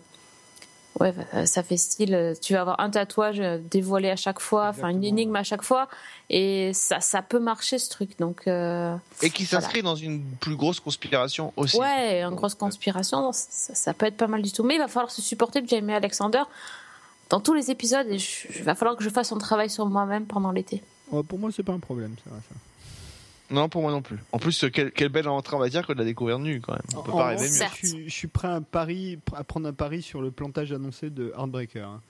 Ouais, 0.99 1.13
euh, 1.33 1.45
ça 1.45 1.63
fait 1.63 1.77
style. 1.77 2.33
Tu 2.41 2.53
vas 2.53 2.61
avoir 2.61 2.79
un 2.81 2.89
tatouage 2.89 3.41
dévoilé 3.71 4.09
à 4.09 4.17
chaque 4.17 4.41
fois, 4.41 4.67
enfin 4.69 4.89
une 4.89 5.03
énigme 5.05 5.35
à 5.35 5.43
chaque 5.43 5.61
fois, 5.61 5.87
et 6.29 6.71
ça, 6.73 6.99
ça 6.99 7.21
peut 7.21 7.39
marcher 7.39 7.77
ce 7.77 7.89
truc. 7.89 8.19
Donc, 8.19 8.47
euh, 8.47 8.97
Et 9.21 9.29
qui 9.29 9.45
s'inscrit 9.45 9.81
dans 9.81 9.95
une 9.95 10.21
plus 10.41 10.57
grosse 10.57 10.81
conspiration 10.81 11.53
aussi. 11.55 11.77
Ouais, 11.77 12.21
une 12.21 12.35
grosse 12.35 12.55
conspiration, 12.55 13.31
ça, 13.31 13.75
ça 13.75 13.93
peut 13.93 14.07
être 14.07 14.17
pas 14.17 14.27
mal 14.27 14.41
du 14.41 14.51
tout. 14.51 14.63
Mais 14.63 14.75
il 14.75 14.79
va 14.79 14.89
falloir 14.89 15.09
se 15.11 15.21
supporter 15.21 15.61
de 15.61 15.69
Jamie 15.69 15.93
Alexander 15.93 16.41
dans 17.29 17.39
tous 17.39 17.53
les 17.53 17.71
épisodes 17.71 18.07
et 18.09 18.17
il 18.57 18.63
va 18.63 18.75
falloir 18.75 18.97
que 18.97 19.03
je 19.03 19.09
fasse 19.09 19.31
un 19.31 19.37
travail 19.37 19.69
sur 19.69 19.85
moi-même 19.85 20.25
pendant 20.25 20.51
l'été. 20.51 20.83
Ouais, 21.11 21.23
pour 21.23 21.39
moi, 21.39 21.49
c'est 21.55 21.63
pas 21.63 21.73
un 21.73 21.79
problème. 21.79 22.15
Ça, 22.25 22.31
ça. 22.31 22.55
Non, 23.51 23.67
pour 23.69 23.81
moi 23.81 23.91
non 23.91 24.01
plus. 24.01 24.17
En 24.31 24.37
plus, 24.37 24.65
quelle, 24.71 24.91
quelle 24.91 25.09
belle 25.09 25.27
entrée, 25.27 25.55
on 25.55 25.59
va 25.59 25.69
dire, 25.69 25.85
que 25.87 25.93
de 25.93 25.97
la 25.97 26.05
découvrir 26.05 26.37
nue 26.39 26.61
quand 26.61 26.73
même. 26.73 26.81
On 26.95 27.01
peut 27.01 27.11
En- 27.11 27.17
pas 27.17 27.27
rêver 27.27 27.43
mieux. 27.43 27.47
Je 27.71 27.87
suis, 27.87 28.09
je 28.09 28.13
suis 28.13 28.27
prêt 28.27 28.47
à, 28.47 28.53
un 28.55 28.61
pari, 28.61 29.17
à 29.35 29.43
prendre 29.43 29.67
un 29.67 29.73
pari 29.73 30.01
sur 30.01 30.21
le 30.21 30.29
plantage 30.31 30.71
annoncé 30.71 31.09
de 31.09 31.33
Heartbreaker. 31.37 31.87
hein. 31.89 32.01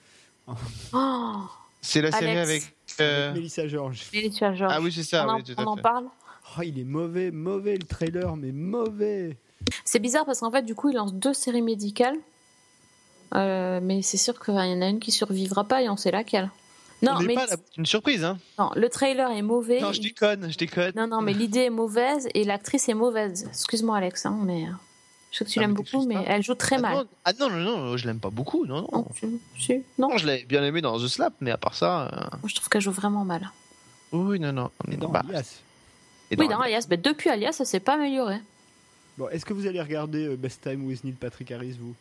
Oh, 0.93 1.37
C'est 1.81 2.01
la 2.01 2.11
série 2.11 2.37
avec. 2.37 2.75
euh, 2.99 3.29
Avec 3.29 3.35
Melissa 3.37 3.67
George. 3.67 4.07
Melissa 4.13 4.53
George. 4.53 4.73
Ah 4.75 4.81
oui, 4.81 4.91
c'est 4.91 5.03
ça, 5.03 5.25
on 5.25 5.29
en, 5.29 5.35
oui, 5.37 5.43
tout 5.43 5.53
on 5.57 5.63
à 5.63 5.65
en 5.67 5.75
fait. 5.77 5.81
parle. 5.81 6.05
Oh, 6.57 6.61
il 6.63 6.77
est 6.79 6.83
mauvais, 6.83 7.31
mauvais 7.31 7.75
le 7.77 7.85
trailer, 7.85 8.35
mais 8.35 8.51
mauvais. 8.51 9.37
C'est 9.85 9.99
bizarre 9.99 10.25
parce 10.25 10.39
qu'en 10.39 10.51
fait, 10.51 10.63
du 10.63 10.73
coup, 10.75 10.89
il 10.89 10.95
lance 10.95 11.13
deux 11.13 11.33
séries 11.33 11.61
médicales. 11.61 12.15
Euh, 13.35 13.79
mais 13.83 14.01
c'est 14.01 14.17
sûr 14.17 14.43
qu'il 14.43 14.55
y 14.55 14.57
en 14.57 14.81
a 14.81 14.87
une 14.89 14.99
qui 14.99 15.11
survivra 15.11 15.63
pas 15.63 15.83
et 15.83 15.89
on 15.89 15.95
sait 15.97 16.09
laquelle. 16.11 16.49
Non, 17.01 17.13
On 17.17 17.21
mais 17.21 17.33
pas 17.35 17.45
une 17.77 17.85
surprise, 17.85 18.23
hein. 18.25 18.37
non, 18.57 18.71
le 18.75 18.89
trailer 18.89 19.31
est 19.31 19.41
mauvais. 19.41 19.79
Non, 19.79 19.93
je 19.93 20.01
déconne, 20.01 20.51
je 20.51 20.57
déconne. 20.57 20.91
Non, 20.95 21.07
non, 21.07 21.21
mais 21.21 21.33
l'idée 21.33 21.61
est 21.65 21.69
mauvaise 21.69 22.27
et 22.33 22.43
l'actrice 22.43 22.89
est 22.89 22.93
mauvaise. 22.93 23.45
Excuse-moi, 23.47 23.97
Alex, 23.97 24.25
hein, 24.25 24.37
mais 24.43 24.63
euh, 24.65 24.71
je 25.31 25.37
sais 25.37 25.45
que 25.45 25.49
tu 25.49 25.59
Ah, 25.59 25.61
l'aimes 25.61 25.75
beaucoup, 25.75 26.05
mais 26.05 26.15
pas. 26.15 26.23
elle 26.27 26.43
joue 26.43 26.55
très 26.55 26.75
ah, 26.75 26.79
mal. 26.81 26.93
non, 26.97 27.05
ah 27.23 27.31
non, 27.39 27.49
non, 27.49 27.59
non, 27.59 27.97
je 27.97 28.05
l'aime 28.05 28.19
pas 28.19 28.29
beaucoup, 28.29 28.65
non, 28.65 28.81
non. 28.81 28.87
Non, 28.91 29.07
tu- 29.15 30.19
je 30.19 30.25
l'ai 30.27 30.43
bien 30.43 30.61
aimé 30.63 30.81
dans 30.81 30.97
The 30.99 31.07
Slap, 31.07 31.33
mais 31.39 31.51
à 31.51 31.57
part 31.57 31.73
ça. 31.75 32.07
euh, 32.07 32.37
Moi, 32.41 32.47
je 32.49 32.55
trouve 32.55 32.67
qu'elle 32.67 32.81
joue 32.81 32.91
vraiment 32.91 33.23
mal. 33.23 33.49
Oui, 34.11 34.39
non, 34.39 34.51
non. 34.51 34.69
Et 34.91 34.97
dans 34.97 35.07
Bah, 35.09 35.21
Alias. 35.29 35.59
et 36.31 36.35
oui, 36.37 36.47
dans- 36.49 36.59
Alias, 36.59 36.85
mais 36.89 36.97
depuis 36.97 37.29
Alias, 37.29 37.53
ça 37.53 37.63
s'est 37.65 37.79
pas 37.79 37.93
amélioré. 37.93 38.37
Bon, 39.17 39.29
est-ce 39.29 39.45
que 39.45 39.53
vous 39.53 39.67
allez 39.67 39.81
regarder 39.81 40.25
euh, 40.27 40.35
Best 40.35 40.63
Time 40.63 40.85
with 40.85 41.03
Neil 41.05 41.13
Patrick 41.13 41.49
Harris, 41.51 41.77
vous? 41.79 41.95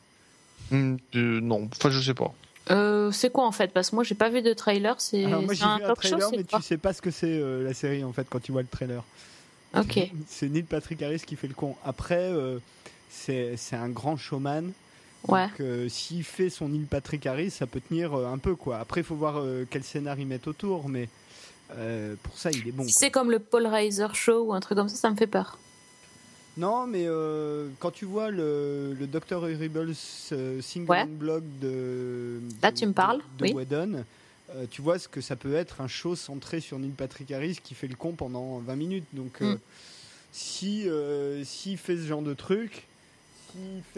Hmm, 0.70 0.96
euh, 1.14 1.40
non, 1.40 1.68
enfin, 1.76 1.90
je 1.90 2.00
sais 2.00 2.14
pas. 2.14 2.32
Euh, 2.70 3.10
c'est 3.12 3.30
quoi 3.30 3.46
en 3.46 3.52
fait? 3.52 3.72
Parce 3.72 3.90
que 3.90 3.94
moi, 3.94 4.04
j'ai 4.04 4.14
pas 4.14 4.28
vu 4.28 4.42
de 4.42 4.52
trailer. 4.52 5.00
C'est 5.00 5.24
vu 5.24 5.32
un 5.32 5.78
talk 5.78 6.02
show, 6.02 6.16
trailer, 6.16 6.30
mais 6.32 6.44
tu 6.44 6.62
sais 6.62 6.78
pas 6.78 6.92
ce 6.92 7.02
que 7.02 7.10
c'est 7.10 7.26
euh, 7.26 7.64
la 7.64 7.74
série 7.74 8.04
en 8.04 8.12
fait 8.12 8.26
quand 8.28 8.40
tu 8.40 8.52
vois 8.52 8.62
le 8.62 8.68
trailer. 8.68 9.02
Ok. 9.76 9.98
C'est 10.26 10.48
Neil 10.48 10.62
Patrick 10.62 11.02
Harris 11.02 11.22
qui 11.26 11.36
fait 11.36 11.48
le 11.48 11.54
con. 11.54 11.76
Après, 11.84 12.30
euh, 12.30 12.58
c'est 13.08 13.56
un 13.72 13.88
grand 13.88 14.16
showman. 14.16 14.72
Ouais. 15.26 15.48
Donc, 15.48 15.60
euh, 15.60 15.88
s'il 15.88 16.24
fait 16.24 16.50
son 16.50 16.68
Neil 16.68 16.86
Patrick 16.88 17.26
Harris, 17.26 17.50
ça 17.50 17.66
peut 17.66 17.80
tenir 17.80 18.14
un 18.14 18.38
peu 18.38 18.54
quoi. 18.54 18.78
Après, 18.78 19.00
il 19.00 19.04
faut 19.04 19.16
voir 19.16 19.42
quel 19.70 19.84
scénario 19.84 20.24
ils 20.24 20.28
mettent 20.28 20.48
autour, 20.48 20.88
mais 20.88 21.08
pour 22.22 22.36
ça, 22.36 22.50
il 22.50 22.66
est 22.66 22.72
bon. 22.72 22.84
Si 22.84 22.92
c'est 22.92 23.10
comme 23.10 23.30
le 23.30 23.38
Paul 23.38 23.66
Reiser 23.66 24.06
Show 24.14 24.44
ou 24.46 24.54
un 24.54 24.60
truc 24.60 24.78
comme 24.78 24.88
ça, 24.88 24.96
ça 24.96 25.10
me 25.10 25.16
fait 25.16 25.26
peur. 25.26 25.58
Non, 26.58 26.86
mais 26.88 27.04
euh, 27.06 27.68
quand 27.78 27.92
tu 27.92 28.04
vois 28.04 28.30
le, 28.32 28.92
le 28.98 29.06
Dr. 29.06 29.36
Horrible 29.36 29.92
euh, 30.32 30.60
single 30.60 30.90
Ouais. 30.90 31.06
blog 31.06 31.44
de, 31.60 32.40
Là, 32.62 32.72
de- 32.72 32.76
tu 32.76 32.84
me 32.86 32.92
parles, 32.92 33.20
de, 33.38 33.44
oui. 33.44 33.52
Whedon, 33.52 34.02
euh, 34.56 34.64
tu 34.68 34.82
vois 34.82 34.98
ce 34.98 35.06
que 35.06 35.20
ça 35.20 35.36
peut 35.36 35.54
être 35.54 35.80
un 35.80 35.86
show 35.86 36.16
centré 36.16 36.58
sur 36.60 36.78
Neil 36.80 36.90
Patrick 36.90 37.30
Harris 37.30 37.58
qui 37.62 37.74
fait 37.74 37.86
le 37.86 37.94
con 37.94 38.12
pendant 38.12 38.58
20 38.58 38.74
minutes. 38.74 39.04
Donc, 39.12 39.40
Mm. 39.40 39.54
si 40.32 40.88
s'il 41.44 41.78
fait 41.78 41.96
ce 41.96 42.02
genre 42.06 42.22
de 42.22 42.34
truc, 42.34 42.87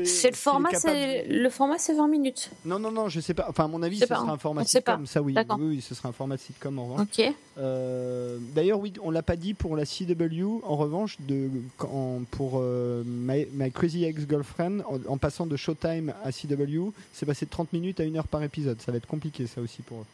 C'est 0.05 0.30
le 0.30 0.36
format, 0.36 0.70
capable- 0.70 0.94
c'est 0.96 1.26
le 1.28 1.51
format, 1.51 1.78
c'est 1.78 1.94
20 1.94 2.09
minutes. 2.09 2.51
Non, 2.64 2.78
non, 2.78 2.90
non, 2.90 3.09
je 3.09 3.20
sais 3.20 3.34
pas. 3.34 3.46
Enfin, 3.48 3.64
à 3.64 3.68
mon 3.68 3.82
avis, 3.82 3.98
ce 3.98 4.05
pas, 4.07 4.14
sera 4.16 4.30
hein. 4.30 4.34
un 4.34 4.38
format 4.38 4.64
sitcom. 4.64 5.01
pas. 5.01 5.07
Ça, 5.07 5.20
oui. 5.22 5.34
Oui, 5.59 5.66
oui, 5.66 5.80
ce 5.80 5.94
sera 5.94 6.09
un 6.09 6.12
format 6.12 6.36
sitcom 6.36 6.78
en 6.78 6.84
revanche. 6.86 7.07
Ok. 7.18 7.34
Euh, 7.59 8.38
D'ailleurs, 8.55 8.78
oui, 8.80 8.92
on 9.03 9.11
l'a 9.11 9.22
pas 9.22 9.36
dit 9.36 9.55
pour 9.55 9.76
la 9.76 9.84
CW. 9.84 10.61
En 10.62 10.76
revanche, 10.76 11.16
de, 11.20 11.48
quand- 11.76 12.22
pour 12.30 12.55
euh, 12.61 13.03
My, 13.05 13.46
My 13.53 13.70
Crazy 13.70 14.05
Ex-Girlfriend, 14.05 14.80
en, 14.88 14.98
en 15.12 15.18
passant 15.18 15.46
de 15.46 15.57
Showtime 15.57 16.12
à 16.24 16.32
CW, 16.32 16.92
c'est 17.12 17.26
passé 17.26 17.44
de 17.46 17.51
30 17.51 17.72
minutes 17.72 18.01
à 18.01 18.05
1 18.05 18.16
heure 18.16 18.28
par 18.28 18.42
épisode. 18.42 18.80
Ça 18.80 18.92
va 18.92 18.98
être 18.98 19.07
compliqué, 19.07 19.46
ça 19.46 19.61
aussi 19.61 19.82
pour 19.82 19.98
eux. 19.98 20.07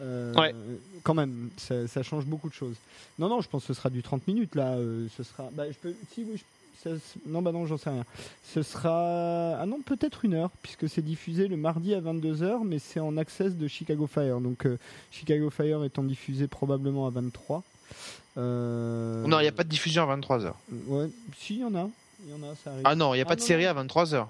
Euh, 0.00 0.32
Ouais. 0.34 0.54
Quand 1.02 1.14
même, 1.14 1.50
ça, 1.56 1.88
ça 1.88 2.02
change 2.02 2.24
beaucoup 2.24 2.48
de 2.48 2.54
choses. 2.54 2.76
Non, 3.18 3.28
non, 3.28 3.40
je 3.40 3.48
pense 3.48 3.62
que 3.62 3.68
ce 3.68 3.74
sera 3.74 3.90
du 3.90 4.02
30 4.02 4.26
minutes 4.28 4.54
là. 4.54 4.74
euh, 4.74 5.06
ce 5.16 5.22
sera. 5.24 5.48
Bah, 5.52 5.64
je 5.68 5.76
peux. 5.76 5.92
Si, 6.14 6.22
oui, 6.24 6.36
je- 6.36 6.42
ça- 6.82 6.90
non, 7.26 7.42
bah 7.42 7.52
non, 7.52 7.66
j'en 7.66 7.76
sais 7.78 7.90
rien. 7.90 8.04
Ce 8.54 8.62
sera. 8.62 9.58
Ah 9.60 9.66
non, 9.66 9.80
peut-être 9.80 10.24
une 10.24 10.34
heure, 10.34 10.50
puisque 10.62 10.88
c'est 10.88 11.02
diffusé 11.02 11.48
le 11.48 11.56
mardi 11.56 11.94
à 11.94 12.00
22h, 12.00 12.64
mais 12.64 12.78
c'est 12.78 13.00
en 13.00 13.16
access 13.16 13.54
de 13.56 13.66
Chicago 13.68 14.06
Fire. 14.06 14.40
Donc, 14.40 14.66
euh, 14.66 14.78
Chicago 15.10 15.50
Fire 15.50 15.82
étant 15.84 16.02
diffusé 16.04 16.46
probablement 16.46 17.06
à 17.06 17.10
23. 17.10 17.62
Euh, 18.36 19.26
Non, 19.26 19.38
il 19.40 19.42
n'y 19.42 19.48
a 19.48 19.52
pas 19.52 19.64
de 19.64 19.68
diffusion 19.68 20.02
à 20.08 20.16
23h. 20.16 20.52
Ouais, 20.86 21.08
si, 21.38 21.56
il 21.56 21.60
y 21.60 21.64
en 21.64 21.74
a. 21.74 21.88
Il 22.24 22.30
y 22.30 22.34
en 22.34 22.42
a, 22.50 22.54
ça 22.62 22.70
arrive. 22.72 22.82
Ah 22.84 22.94
non, 22.94 23.14
il 23.14 23.18
n'y 23.18 23.22
a 23.22 23.24
Ah 23.26 23.28
pas 23.28 23.36
de 23.36 23.40
série 23.40 23.64
non. 23.64 23.70
à 23.70 23.74
23h. 23.84 24.26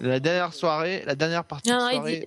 La 0.00 0.18
dernière 0.20 0.52
soirée, 0.54 1.02
la 1.06 1.14
dernière 1.14 1.44
partie 1.44 1.70
Non, 1.70 1.86
de 1.86 1.90
soirée, 1.92 2.20
dit- 2.20 2.26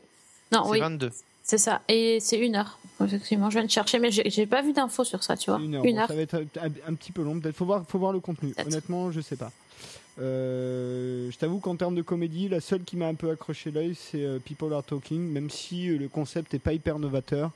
non 0.56 0.64
c'est 0.66 0.70
oui, 0.72 0.80
22. 0.80 1.12
C'est 1.48 1.58
ça. 1.58 1.82
Et 1.90 2.20
c'est 2.20 2.38
une 2.38 2.56
heure. 2.56 2.78
Effectivement, 3.04 3.50
je 3.50 3.58
viens 3.60 3.66
de 3.66 3.72
chercher, 3.72 4.00
mais 4.00 4.12
j'ai 4.12 4.46
pas 4.48 4.62
vu 4.62 4.74
d'infos 4.74 5.04
sur 5.04 5.24
ça, 5.24 5.36
tu 5.38 5.50
vois. 5.52 5.60
Une 5.60 5.76
heure. 5.76 5.86
Une 5.86 5.96
Bon, 5.96 6.02
heure. 6.02 6.08
Ça 6.08 6.16
va 6.16 6.22
être 6.22 6.36
un, 6.62 6.68
un 6.88 6.94
petit 6.94 7.12
peu 7.12 7.22
long. 7.24 7.40
Peut-être 7.40 7.56
faut 7.56 7.66
voir, 7.66 7.84
faut 7.88 8.00
voir 8.00 8.12
le 8.14 8.20
contenu. 8.20 8.54
Honnêtement, 8.66 9.12
je 9.12 9.22
sais 9.22 9.36
pas. 9.36 9.52
Euh, 10.20 11.30
je 11.32 11.38
t'avoue 11.38 11.60
qu'en 11.60 11.76
termes 11.76 11.96
de 11.96 12.02
comédie, 12.02 12.50
la 12.50 12.60
seule 12.60 12.84
qui 12.84 12.98
m'a 12.98 13.08
un 13.08 13.14
peu 13.14 13.30
accroché 13.30 13.70
l'œil, 13.72 13.96
c'est 13.96 14.24
euh, 14.24 14.40
People 14.40 14.74
Are 14.74 14.84
Talking, 14.84 15.20
même 15.32 15.50
si 15.50 15.90
euh, 15.90 15.98
le 15.98 16.08
concept 16.08 16.54
est 16.54 16.60
pas 16.60 16.74
hyper 16.74 16.98
novateur. 17.00 17.52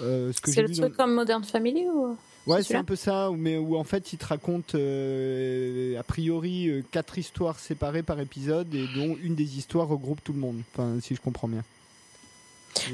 Euh, 0.00 0.32
C'est 0.44 0.62
le 0.62 0.68
truc 0.72 0.80
dans- 0.80 0.90
comme 0.90 1.14
Modern 1.14 1.44
Family 1.44 1.86
ou 1.88 2.16
Ouais, 2.46 2.62
c'est 2.62 2.74
un 2.74 2.84
peu 2.84 2.96
ça, 2.96 3.30
mais 3.36 3.58
où 3.58 3.76
en 3.76 3.84
fait 3.84 4.14
il 4.14 4.18
te 4.18 4.24
raconte 4.24 4.74
euh, 4.74 6.00
a 6.00 6.02
priori 6.02 6.70
quatre 6.90 7.18
histoires 7.18 7.58
séparées 7.58 8.02
par 8.02 8.18
épisode 8.18 8.74
et 8.74 8.86
dont 8.96 9.14
une 9.22 9.34
des 9.34 9.58
histoires 9.58 9.86
regroupe 9.86 10.24
tout 10.24 10.32
le 10.32 10.38
monde. 10.38 10.62
Enfin, 10.72 10.96
si 11.02 11.14
je 11.14 11.20
comprends 11.20 11.48
bien. 11.48 11.62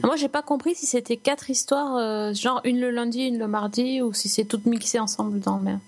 Moi, 0.02 0.16
j'ai 0.16 0.28
pas 0.28 0.42
compris 0.42 0.74
si 0.74 0.86
c'était 0.86 1.16
quatre 1.16 1.50
histoires, 1.50 1.96
euh, 1.96 2.32
genre 2.34 2.60
une 2.64 2.80
le 2.80 2.90
lundi, 2.90 3.22
une 3.22 3.38
le 3.38 3.46
mardi, 3.48 4.00
ou 4.02 4.12
si 4.12 4.28
c'est 4.28 4.44
toutes 4.44 4.66
mixées 4.66 4.98
ensemble 4.98 5.38
dans 5.40 5.56
le 5.58 5.62
même. 5.62 5.80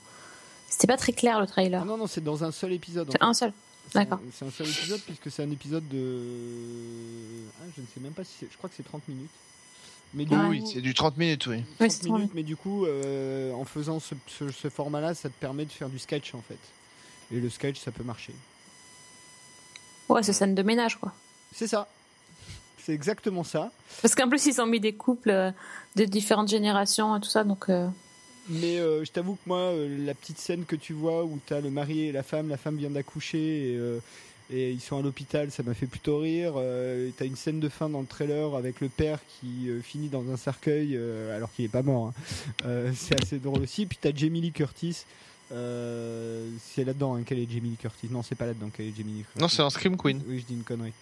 C'était 0.68 0.86
pas 0.86 0.97
très 0.99 1.12
clair 1.12 1.39
le 1.39 1.45
Ah 1.45 1.47
trailer. 1.47 1.84
non, 1.84 1.97
non, 1.97 2.07
c'est 2.07 2.22
dans 2.22 2.45
un 2.45 2.51
seul 2.53 2.72
épisode. 2.72 3.09
C'est 3.11 3.22
un 3.22 3.34
seul. 3.34 3.53
D'accord. 3.95 4.20
C'est 4.32 4.45
un 4.45 4.51
seul 4.51 4.68
épisode 4.68 5.01
puisque 5.01 5.30
c'est 5.30 5.43
un 5.43 5.51
épisode 5.51 5.89
de. 5.89 6.20
Ah, 7.61 7.64
je 7.74 7.80
ne 7.80 7.86
sais 7.86 8.01
même 8.01 8.12
pas 8.12 8.24
si 8.24 8.32
c'est. 8.41 8.49
Je 8.53 8.57
crois 8.59 8.68
que 8.68 8.76
c'est 8.76 8.82
30 8.82 9.09
minutes. 9.09 9.30
Mais 10.14 10.24
du 10.26 10.34
Oui, 10.36 10.62
c'est 10.72 10.80
du 10.80 10.93
30 10.95 11.16
minutes, 11.16 11.47
oui. 11.47 11.62
30 11.62 11.66
Oui, 11.80 11.91
c'est 11.91 12.01
30 12.07 12.16
minutes, 12.18 12.32
mais 12.34 12.43
du 12.43 12.57
coup, 12.57 12.84
euh, 12.86 13.53
en 13.55 13.64
faisant 13.64 13.99
ce, 14.01 14.14
ce- 14.26 14.51
ce 14.51 14.68
format-là, 14.70 15.14
ça 15.14 15.28
te 15.28 15.34
permet 15.34 15.64
de 15.64 15.70
faire 15.70 15.89
du 15.89 15.99
sketch 15.99 16.34
en 16.34 16.43
fait. 16.47 16.59
Et 17.34 17.41
le 17.41 17.49
sketch, 17.51 17.78
ça 17.78 17.91
peut 17.91 18.05
marcher. 18.05 18.34
Ouais, 20.09 20.22
c'est 20.22 20.32
scène 20.32 20.55
de 20.55 20.62
ménage, 20.62 20.97
quoi. 20.97 21.12
C'est 21.55 21.66
ça. 21.66 21.89
C'est 22.89 22.95
exactement 22.95 23.45
ça. 23.45 23.70
Parce 24.01 24.14
qu'en 24.14 24.30
plus, 24.30 24.47
ils 24.47 24.59
ont 24.62 24.66
mis 24.66 24.80
des 24.80 24.95
couples 24.95 25.28
euh, 25.28 25.51
de 25.97 26.05
différentes 26.07 26.49
générations 26.49 27.14
et 27.14 27.20
tout 27.20 27.28
ça, 27.28 27.45
donc. 27.45 27.68
euh, 27.68 27.86
Mais 28.49 28.78
euh, 28.78 29.05
je 29.05 29.11
t'avoue 29.12 29.34
que 29.34 29.41
moi, 29.45 29.72
la 30.07 30.14
petite 30.14 30.39
scène 30.39 30.64
que 30.64 30.74
tu 30.74 30.95
vois 30.95 31.22
où 31.22 31.39
tu 31.47 31.53
as 31.53 31.61
le 31.61 31.68
mari 31.68 32.07
et 32.07 32.12
la 32.12 32.22
femme, 32.22 32.49
la 32.49 32.57
femme 32.57 32.78
vient 32.78 32.89
d'accoucher 32.89 33.74
et, 33.74 33.78
et 34.51 34.70
ils 34.70 34.80
sont 34.80 34.99
à 34.99 35.03
l'hôpital, 35.03 35.51
ça 35.51 35.62
m'a 35.62 35.74
fait 35.74 35.84
plutôt 35.84 36.20
rire. 36.20 36.55
Euh, 36.57 37.11
tu 37.14 37.22
as 37.22 37.26
une 37.26 37.36
scène 37.36 37.61
de 37.61 37.68
fin 37.68 37.91
dans 37.91 38.01
le 38.01 38.07
trailer 38.07 38.55
avec 38.55 38.80
le 38.80 38.89
père 38.89 39.18
qui 39.39 39.68
finit 39.82 40.09
dans 40.09 40.24
un 40.32 40.39
cercueil 40.39 40.99
alors 41.36 41.53
qu'il 41.53 41.66
est 41.66 41.68
pas 41.68 41.82
mort. 41.82 42.14
hein. 42.64 42.91
C'est 42.95 43.22
assez 43.22 43.39
drôle 43.39 43.61
aussi. 43.64 43.84
Puis 43.84 43.99
tu 44.01 44.09
as 44.09 44.12
Jamie 44.14 44.41
Lee 44.41 44.53
Curtis. 44.53 45.05
Euh, 45.51 46.51
c'est 46.61 46.84
là-dedans 46.84 47.14
hein, 47.14 47.22
qu'elle 47.22 47.38
est 47.38 47.51
Jamie 47.51 47.70
Lee 47.70 47.76
Curtis. 47.76 48.09
Non, 48.11 48.22
c'est 48.22 48.34
pas 48.34 48.44
là-dedans 48.46 48.68
qu'elle 48.68 48.86
est 48.86 48.94
Jamie 48.96 49.12
Lee 49.12 49.22
Curtis. 49.22 49.38
Non, 49.40 49.49
c'est 49.49 49.62
un 49.62 49.70
Scream 49.70 49.96
Queen. 49.96 50.20
Oui, 50.28 50.40
je 50.40 50.44
dis 50.44 50.55
une 50.55 50.62
connerie. 50.64 50.92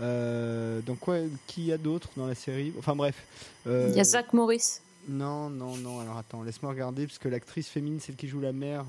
Euh, 0.00 0.80
donc, 0.82 1.06
ouais, 1.08 1.28
qui 1.46 1.66
y 1.66 1.72
a 1.72 1.78
d'autre 1.78 2.08
dans 2.16 2.26
la 2.26 2.34
série 2.34 2.72
Enfin, 2.78 2.96
bref. 2.96 3.14
Euh, 3.66 3.88
Il 3.90 3.96
y 3.96 4.00
a 4.00 4.04
Zach 4.04 4.32
Morris. 4.32 4.80
non, 5.08 5.48
non, 5.50 5.76
non. 5.76 6.00
Alors 6.00 6.16
attends, 6.18 6.42
laisse-moi 6.42 6.72
regarder 6.72 7.06
parce 7.06 7.18
que 7.18 7.28
l'actrice 7.28 7.68
féminine, 7.68 8.00
celle 8.00 8.16
qui 8.16 8.26
joue 8.28 8.40
la 8.40 8.52
mère. 8.52 8.84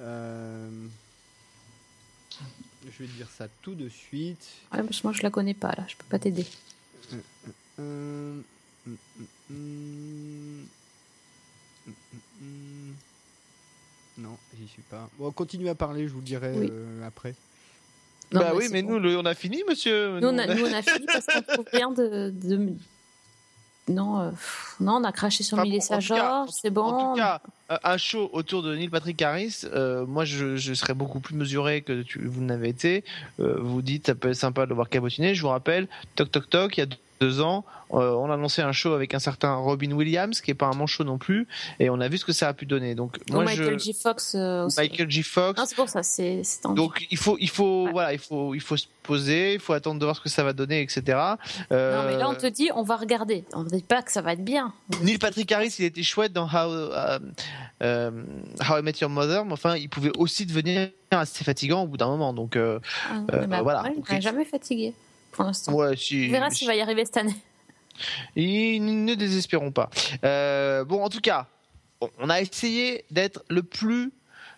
euh, 0.00 0.68
Je 2.84 3.02
vais 3.02 3.08
te 3.08 3.16
dire 3.16 3.28
ça 3.36 3.46
tout 3.62 3.74
de 3.74 3.88
suite. 3.88 4.46
Ouais, 4.72 4.82
parce 4.82 5.00
que 5.00 5.06
moi, 5.06 5.12
je 5.14 5.22
la 5.22 5.30
connais 5.30 5.54
pas, 5.54 5.72
là. 5.72 5.84
Je 5.88 5.96
peux 5.96 6.04
pas 6.10 6.18
t'aider. 6.18 6.46
Non, 14.18 14.36
j'y 14.58 14.66
suis 14.68 14.82
pas. 14.82 15.08
Bon, 15.18 15.30
continue 15.30 15.68
à 15.68 15.74
parler, 15.74 16.08
je 16.08 16.12
vous 16.12 16.20
le 16.20 16.24
dirai 16.24 16.52
Oui. 16.56 16.68
euh, 16.72 17.06
après. 17.06 17.34
Non, 18.32 18.40
bah 18.40 18.48
mais 18.52 18.56
oui, 18.58 18.68
mais 18.72 18.82
bon. 18.82 18.92
nous, 18.94 18.98
le- 18.98 19.18
on 19.18 19.24
a 19.26 19.34
fini, 19.34 19.62
monsieur. 19.68 20.18
Nous, 20.20 20.26
on 20.28 20.38
a, 20.38 20.46
nous, 20.54 20.64
on 20.64 20.72
a 20.72 20.82
fini 20.82 21.06
parce 21.06 21.26
qu'on 21.26 21.42
trouve 21.54 21.66
rien 21.72 21.90
de. 21.90 22.30
de- 22.34 22.72
Non, 23.88 24.20
euh, 24.20 24.30
non, 24.80 24.94
on 24.94 25.04
a 25.04 25.12
craché 25.12 25.44
sur 25.44 25.58
Enfin, 25.58 25.70
cas, 25.70 26.00
George, 26.00 26.50
c'est 26.60 26.70
bon. 26.70 26.82
En 26.82 27.12
tout 27.12 27.18
cas, 27.20 27.40
euh, 27.70 27.76
un 27.84 27.96
show 27.98 28.28
autour 28.32 28.62
de 28.64 28.74
Neil 28.74 28.88
Patrick 28.88 29.20
Harris, 29.22 29.60
euh, 29.64 30.04
moi 30.06 30.24
je, 30.24 30.56
je 30.56 30.74
serais 30.74 30.94
beaucoup 30.94 31.20
plus 31.20 31.36
mesuré 31.36 31.82
que 31.82 32.02
tu, 32.02 32.26
vous 32.26 32.42
n'avez 32.42 32.70
été. 32.70 33.04
Euh, 33.38 33.58
vous 33.60 33.80
dites, 33.82 34.06
ça 34.06 34.16
peut 34.16 34.30
être 34.30 34.34
sympa 34.36 34.64
de 34.64 34.70
le 34.70 34.74
voir 34.74 34.88
cabotiner. 34.88 35.36
Je 35.36 35.42
vous 35.42 35.48
rappelle, 35.48 35.86
Toc 36.16 36.32
Toc 36.32 36.50
Toc, 36.50 36.76
il 36.78 36.80
y 36.80 36.82
a 36.82 36.86
deux 36.86 36.96
ans, 37.40 37.64
euh, 37.94 38.10
on 38.14 38.30
a 38.30 38.34
annoncé 38.34 38.62
un 38.62 38.72
show 38.72 38.92
avec 38.94 39.14
un 39.14 39.18
certain 39.18 39.54
Robin 39.54 39.92
Williams, 39.92 40.40
qui 40.40 40.50
est 40.50 40.54
pas 40.54 40.66
un 40.66 40.74
manchot 40.74 41.04
non 41.04 41.18
plus, 41.18 41.46
et 41.78 41.88
on 41.90 42.00
a 42.00 42.08
vu 42.08 42.18
ce 42.18 42.24
que 42.24 42.32
ça 42.32 42.48
a 42.48 42.52
pu 42.54 42.66
donner. 42.66 42.94
Donc, 42.94 43.16
moi, 43.30 43.44
Michael 43.44 43.78
je, 43.78 43.84
J. 43.84 43.92
Fox 43.92 44.34
euh, 44.34 44.64
aussi. 44.66 44.78
Michael 44.80 45.10
J. 45.10 45.22
Fox. 45.22 45.58
Non, 45.58 45.64
c'est 45.66 45.76
pour 45.76 45.88
ça, 45.88 46.02
c'est. 46.02 46.42
Donc 46.74 47.06
il 47.10 47.16
faut, 47.16 47.36
il 47.40 47.48
faut, 47.48 47.84
Ouais. 47.86 47.92
voilà, 47.92 48.12
il 48.12 48.18
faut, 48.18 48.54
il 48.54 48.60
faut 48.60 48.76
se 48.76 48.86
poser, 49.02 49.54
il 49.54 49.60
faut 49.60 49.72
attendre 49.72 50.00
de 50.00 50.04
voir 50.04 50.16
ce 50.16 50.20
que 50.20 50.28
ça 50.28 50.42
va 50.42 50.52
donner, 50.52 50.80
etc. 50.82 51.02
Euh, 51.70 51.96
Non, 52.02 52.08
mais 52.10 52.16
là, 52.18 52.28
on 52.28 52.34
te 52.34 52.46
dit, 52.46 52.70
on 52.74 52.82
va 52.82 52.96
regarder. 52.96 53.44
On 53.54 53.62
ne 53.62 53.68
dit 53.70 53.82
pas 53.82 54.02
que 54.02 54.10
ça 54.10 54.20
va 54.20 54.32
être 54.32 54.44
bien. 54.44 54.72
Neil 55.02 55.18
Patrick 55.18 55.50
Harris, 55.52 55.76
il 55.78 55.84
était 55.84 56.02
chouette 56.02 56.32
dans 56.32 56.46
How, 56.46 56.90
euh, 57.82 58.10
How 58.68 58.78
I 58.78 58.82
Met 58.82 58.94
Your 59.00 59.10
Mother, 59.10 59.44
mais 59.44 59.52
enfin, 59.52 59.76
il 59.76 59.88
pouvait 59.88 60.10
aussi 60.18 60.44
devenir 60.46 60.88
assez 61.12 61.44
fatigant 61.44 61.82
au 61.84 61.86
bout 61.86 61.96
d'un 61.96 62.08
moment. 62.08 62.32
Donc, 62.32 62.56
Ah, 62.56 62.80
voilà. 63.62 63.80
après, 63.80 63.94
Donc, 63.94 64.10
n'est 64.10 64.16
il- 64.18 64.22
jamais 64.22 64.44
fatigué 64.44 64.92
pour 65.36 65.44
l'instant. 65.44 65.72
ouais, 65.72 65.96
si. 65.96 66.26
On 66.28 66.32
verra 66.32 66.50
s'il 66.50 66.66
va 66.66 66.74
y 66.74 66.80
arriver 66.80 67.04
cette 67.04 67.18
année. 67.18 67.36
Et 68.34 68.78
ne 68.80 69.14
désespérons 69.14 69.72
pas. 69.72 69.88
Euh, 70.24 70.84
bon, 70.84 71.02
en 71.02 71.08
tout 71.08 71.20
cas, 71.20 71.46
on 72.18 72.28
a 72.28 72.40
essayé 72.40 73.04
d'être 73.10 73.44
le 73.48 73.62
plus 73.62 74.12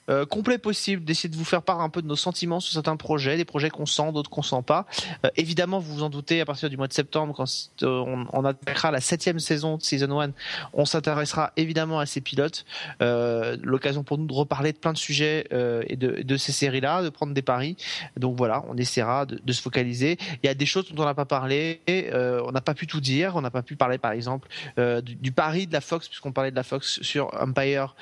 euh, 0.09 0.25
complet 0.25 0.59
possible, 0.59 1.05
d'essayer 1.05 1.29
de 1.29 1.37
vous 1.37 1.45
faire 1.45 1.63
part 1.63 1.81
un 1.81 1.89
peu 1.91 2.01
de 2.03 2.07
nos 2.07 2.17
sentiments 2.17 2.61
sur 2.61 2.73
certains 2.73 2.97
projets, 2.97 3.37
des 3.37 3.45
projets 3.45 3.71
qu'on 3.71 3.87
sent, 3.87 4.13
d'autres 4.13 4.31
qu'on 4.31 4.43
sent 4.43 4.63
pas. 4.67 4.87
Euh, 5.25 5.31
évidemment, 5.37 5.79
vous 5.79 5.95
vous 5.95 6.03
en 6.03 6.11
doutez, 6.11 6.41
à 6.41 6.47
partir 6.47 6.71
du 6.71 6.77
mois 6.77 6.89
de 6.89 6.93
septembre, 6.93 7.35
quand 7.35 7.47
euh, 7.83 8.25
on, 8.33 8.45
attaquera 8.45 8.91
la 8.91 9.01
septième 9.01 9.39
saison 9.39 9.77
de 9.77 9.83
Season 9.83 10.21
1, 10.21 10.31
on 10.73 10.85
s'intéressera 10.85 11.53
évidemment 11.57 11.99
à 11.99 12.07
ces 12.07 12.21
pilotes. 12.21 12.65
L'occasion 13.01 14.03
pour 14.03 14.19
nous 14.19 14.27
de 14.27 14.33
reparler 14.33 14.73
de 14.73 14.79
plein 14.79 14.93
de 14.93 14.99
sujets 14.99 15.47
et 15.87 15.97
de, 15.97 16.23
de 16.23 16.37
ces 16.37 16.53
séries-là, 16.53 17.03
de 17.03 17.09
prendre 17.09 17.35
des 17.35 17.43
paris. 17.43 17.77
Donc 18.17 18.37
voilà, 18.37 18.65
on 18.69 18.77
essaiera 18.77 19.27
de, 19.27 19.53
se 19.53 19.61
focaliser. 19.61 20.19
Il 20.43 20.47
y 20.47 20.49
a 20.49 20.55
des 20.55 20.67
choses 20.67 20.93
dont 20.93 21.03
on 21.03 21.07
n'a 21.07 21.15
pas 21.15 21.25
parlé, 21.25 21.81
on 21.89 22.53
n'a 22.53 22.61
pas 22.61 22.75
pu 22.75 22.87
tout 22.87 23.01
dire, 23.01 23.37
on 23.37 23.41
n'a 23.41 23.51
pas 23.51 23.63
pu 23.63 23.77
parler 23.77 23.99
par 23.99 24.13
exemple 24.13 24.49
du, 24.77 25.33
pari 25.33 25.67
de 25.67 25.73
la 25.73 25.81
Fox, 25.81 26.09
puisqu'on 26.09 26.33
parlait 26.33 26.51
de 26.51 26.57
la 26.57 26.63
Fox 26.63 27.01
sur 27.03 27.31
Empire, 27.41 27.95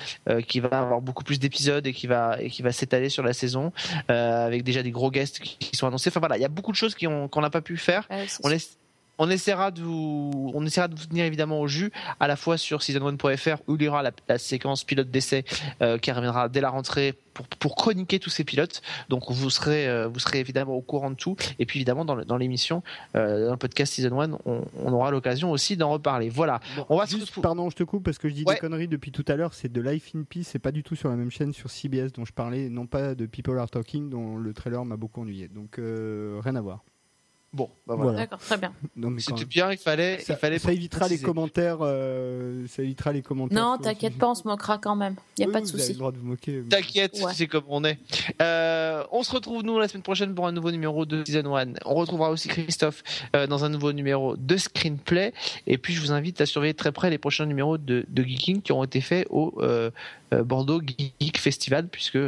qui 0.46 0.60
va 0.60 0.68
avoir 0.78 1.00
beaucoup 1.00 1.24
plus 1.24 1.38
d'épisodes 1.38 1.86
qui 1.96 2.06
va 2.06 2.36
et 2.40 2.50
qui 2.50 2.62
va 2.62 2.70
s'étaler 2.72 3.08
sur 3.08 3.22
la 3.22 3.32
saison, 3.32 3.72
euh, 4.10 4.46
avec 4.46 4.62
déjà 4.62 4.82
des 4.82 4.90
gros 4.92 5.10
guests 5.10 5.40
qui, 5.40 5.76
sont 5.76 5.86
annoncés. 5.86 6.10
Enfin 6.10 6.20
voilà, 6.20 6.36
il 6.36 6.42
y 6.42 6.44
a 6.44 6.48
beaucoup 6.48 6.70
de 6.70 6.76
choses 6.76 6.94
qu'on 6.94 7.40
n'a 7.40 7.50
pas 7.50 7.60
pu 7.60 7.76
faire. 7.76 8.06
Ouais, 8.10 8.26
On, 8.44 8.48
sûr. 8.48 8.58
On 9.18 9.30
essaiera 9.30 9.70
de 9.70 9.80
vous, 9.82 10.52
on 10.54 10.64
essaiera 10.66 10.88
de 10.88 10.94
vous 10.94 11.06
tenir 11.06 11.24
évidemment 11.24 11.60
au 11.60 11.68
jus, 11.68 11.90
à 12.20 12.26
la 12.28 12.36
fois 12.36 12.58
sur 12.58 12.80
season1.fr 12.80 13.62
où 13.66 13.76
il 13.76 13.82
y 13.82 13.88
aura 13.88 14.02
la, 14.02 14.10
la 14.28 14.38
séquence 14.38 14.84
pilote 14.84 15.10
d'essai 15.10 15.44
euh, 15.82 15.96
qui 15.98 16.12
reviendra 16.12 16.48
dès 16.48 16.60
la 16.60 16.68
rentrée 16.70 17.14
pour, 17.32 17.46
pour 17.48 17.76
chroniquer 17.76 18.18
tous 18.18 18.30
ces 18.30 18.44
pilotes. 18.44 18.82
Donc 19.08 19.30
vous 19.30 19.50
serez, 19.50 19.88
euh, 19.88 20.06
vous 20.08 20.18
serez 20.18 20.40
évidemment 20.40 20.74
au 20.74 20.82
courant 20.82 21.10
de 21.10 21.16
tout. 21.16 21.36
Et 21.58 21.66
puis 21.66 21.78
évidemment 21.78 22.04
dans, 22.04 22.14
le- 22.14 22.24
dans 22.24 22.36
l'émission, 22.36 22.82
euh, 23.14 23.46
dans 23.46 23.52
le 23.52 23.56
podcast 23.58 23.94
Season 23.94 24.20
1, 24.20 24.32
on, 24.44 24.64
on 24.84 24.92
aura 24.92 25.10
l'occasion 25.10 25.50
aussi 25.50 25.76
d'en 25.76 25.90
reparler. 25.90 26.28
Voilà. 26.28 26.60
on 26.88 26.96
va 26.98 27.06
Juste, 27.06 27.40
pardon, 27.40 27.70
je 27.70 27.76
te 27.76 27.84
coupe 27.84 28.04
parce 28.04 28.18
que 28.18 28.28
je 28.28 28.34
dis 28.34 28.44
Ouais. 28.46 28.54
des 28.54 28.60
conneries 28.60 28.88
depuis 28.88 29.12
tout 29.12 29.24
à 29.28 29.36
l'heure. 29.36 29.54
C'est 29.54 29.72
de 29.72 29.80
Life 29.80 30.10
in 30.14 30.24
Peace, 30.28 30.44
c'est 30.44 30.58
pas 30.58 30.72
du 30.72 30.82
tout 30.82 30.94
sur 30.96 31.08
la 31.08 31.16
même 31.16 31.30
chaîne 31.30 31.52
sur 31.54 31.70
CBS 31.70 32.12
dont 32.12 32.24
je 32.26 32.32
parlais, 32.32 32.68
non 32.68 32.86
pas 32.86 33.14
de 33.14 33.24
People 33.26 33.58
Are 33.58 33.70
Talking 33.70 34.10
dont 34.10 34.36
le 34.36 34.52
trailer 34.52 34.84
m'a 34.84 34.96
beaucoup 34.96 35.22
ennuyé. 35.22 35.48
Donc 35.48 35.76
rien 35.78 36.56
à 36.56 36.60
voir. 36.60 36.84
Bon, 37.52 37.70
bah 37.86 37.94
voilà. 37.94 38.02
Voilà. 38.02 38.18
D'accord, 38.18 38.38
très 38.40 38.58
bien. 38.58 38.72
C'était 39.18 39.44
bien, 39.46 39.72
il 39.72 39.78
fallait, 39.78 40.18
ça, 40.18 40.34
il 40.34 40.36
fallait 40.36 40.58
ça 40.58 40.72
évitera 40.72 41.08
les 41.08 41.18
commentaires. 41.18 41.78
euh, 41.80 42.66
ça 42.68 42.82
évitera 42.82 43.12
les 43.12 43.22
commentaires. 43.22 43.56
Non, 43.58 43.78
t'inquiète 43.78 44.18
pas, 44.18 44.28
on 44.30 44.34
se 44.34 44.46
moquera 44.46 44.76
quand 44.76 44.94
même. 44.96 45.14
Il 45.38 45.42
y 45.42 45.44
a 45.44 45.46
Oui, 45.46 45.52
pas 45.54 45.60
de 45.60 45.64
vous 45.64 45.70
avez 45.70 45.78
souci. 45.80 45.92
le 45.92 45.98
droit 45.98 46.12
de 46.12 46.18
vous 46.18 46.26
moquer. 46.26 46.62
T'inquiète, 46.68 47.18
Ouais. 47.24 47.32
sais 47.32 47.46
comme 47.46 47.64
on 47.68 47.82
est. 47.84 47.98
Euh, 48.42 49.04
on 49.10 49.22
se 49.22 49.32
retrouve 49.32 49.62
nous 49.62 49.78
la 49.78 49.88
semaine 49.88 50.02
prochaine 50.02 50.34
pour 50.34 50.46
un 50.46 50.52
nouveau 50.52 50.70
numéro 50.70 51.06
de 51.06 51.24
Season 51.24 51.56
1. 51.56 51.74
On 51.86 51.94
retrouvera 51.94 52.30
aussi 52.30 52.48
Christophe 52.48 53.02
euh, 53.34 53.46
dans 53.46 53.64
un 53.64 53.70
nouveau 53.70 53.92
numéro 53.92 54.36
de 54.36 54.56
Screenplay. 54.58 55.32
Et 55.66 55.78
puis 55.78 55.94
je 55.94 56.00
vous 56.02 56.12
invite 56.12 56.40
à 56.42 56.46
surveiller 56.46 56.74
très 56.74 56.92
près 56.92 57.08
les 57.08 57.18
prochains 57.18 57.46
numéros 57.46 57.78
de, 57.78 58.04
de 58.08 58.22
Geeking 58.22 58.60
qui 58.60 58.72
auront 58.72 58.84
été 58.84 59.00
faits 59.00 59.26
au 59.30 59.54
euh, 59.62 59.90
Bordeaux 60.44 60.82
Geek 60.82 61.38
Festival, 61.38 61.86
puisque 61.88 62.18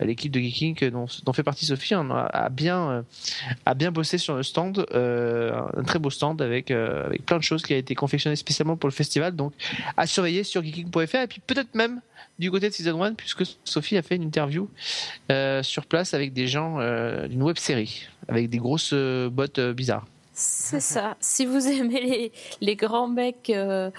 l'équipe 0.00 0.32
de 0.32 0.40
Geeking 0.40 0.90
dont, 0.90 1.06
dont 1.24 1.32
fait 1.32 1.44
partie 1.44 1.64
Sophie 1.64 1.94
en 1.94 2.10
a, 2.10 2.22
a 2.24 2.48
bien, 2.50 3.04
a 3.64 3.74
bien 3.74 3.92
bossé 3.92 4.18
sur 4.18 4.34
le 4.34 4.42
euh, 4.94 5.52
un 5.76 5.82
très 5.82 5.98
beau 5.98 6.10
stand 6.10 6.40
avec, 6.42 6.70
euh, 6.70 7.06
avec 7.06 7.24
plein 7.24 7.38
de 7.38 7.42
choses 7.42 7.62
qui 7.62 7.74
a 7.74 7.76
été 7.76 7.94
confectionné 7.94 8.36
spécialement 8.36 8.76
pour 8.76 8.88
le 8.88 8.94
festival. 8.94 9.34
Donc 9.34 9.52
à 9.96 10.06
surveiller 10.06 10.44
sur 10.44 10.62
geeking.fr 10.62 11.16
et 11.16 11.26
puis 11.26 11.40
peut-être 11.46 11.74
même 11.74 12.00
du 12.38 12.50
côté 12.50 12.68
de 12.68 12.74
Season 12.74 13.02
1 13.02 13.14
puisque 13.14 13.44
Sophie 13.64 13.96
a 13.96 14.02
fait 14.02 14.16
une 14.16 14.22
interview 14.22 14.68
euh, 15.30 15.62
sur 15.62 15.86
place 15.86 16.14
avec 16.14 16.32
des 16.32 16.46
gens 16.46 16.78
d'une 17.28 17.42
web 17.42 17.58
série 17.58 18.08
avec 18.28 18.50
des 18.50 18.58
grosses 18.58 18.94
bottes 18.94 19.60
bizarres. 19.60 20.06
C'est 20.38 20.80
ça. 20.80 21.16
Si 21.18 21.46
vous 21.46 21.66
aimez 21.66 22.00
les, 22.00 22.32
les 22.60 22.76
grands 22.76 23.08
mecs 23.08 23.48
euh, 23.48 23.90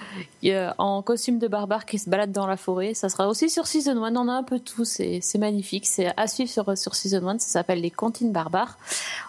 euh, 0.44 0.70
en 0.78 1.02
costume 1.02 1.40
de 1.40 1.48
barbare 1.48 1.84
qui 1.84 1.98
se 1.98 2.08
baladent 2.08 2.30
dans 2.32 2.46
la 2.46 2.56
forêt, 2.56 2.94
ça 2.94 3.08
sera 3.08 3.26
aussi 3.28 3.50
sur 3.50 3.66
Season 3.66 4.02
1. 4.04 4.14
On 4.14 4.28
a 4.28 4.32
un 4.32 4.44
peu 4.44 4.60
tout. 4.60 4.84
C'est 4.84 5.18
c'est 5.20 5.38
magnifique. 5.38 5.84
C'est 5.86 6.12
à 6.16 6.28
suivre 6.28 6.48
sur, 6.50 6.78
sur 6.78 6.94
Season 6.94 7.26
1. 7.26 7.40
Ça 7.40 7.48
s'appelle 7.48 7.80
Les 7.80 7.90
Comptines 7.90 8.30
Barbares. 8.32 8.78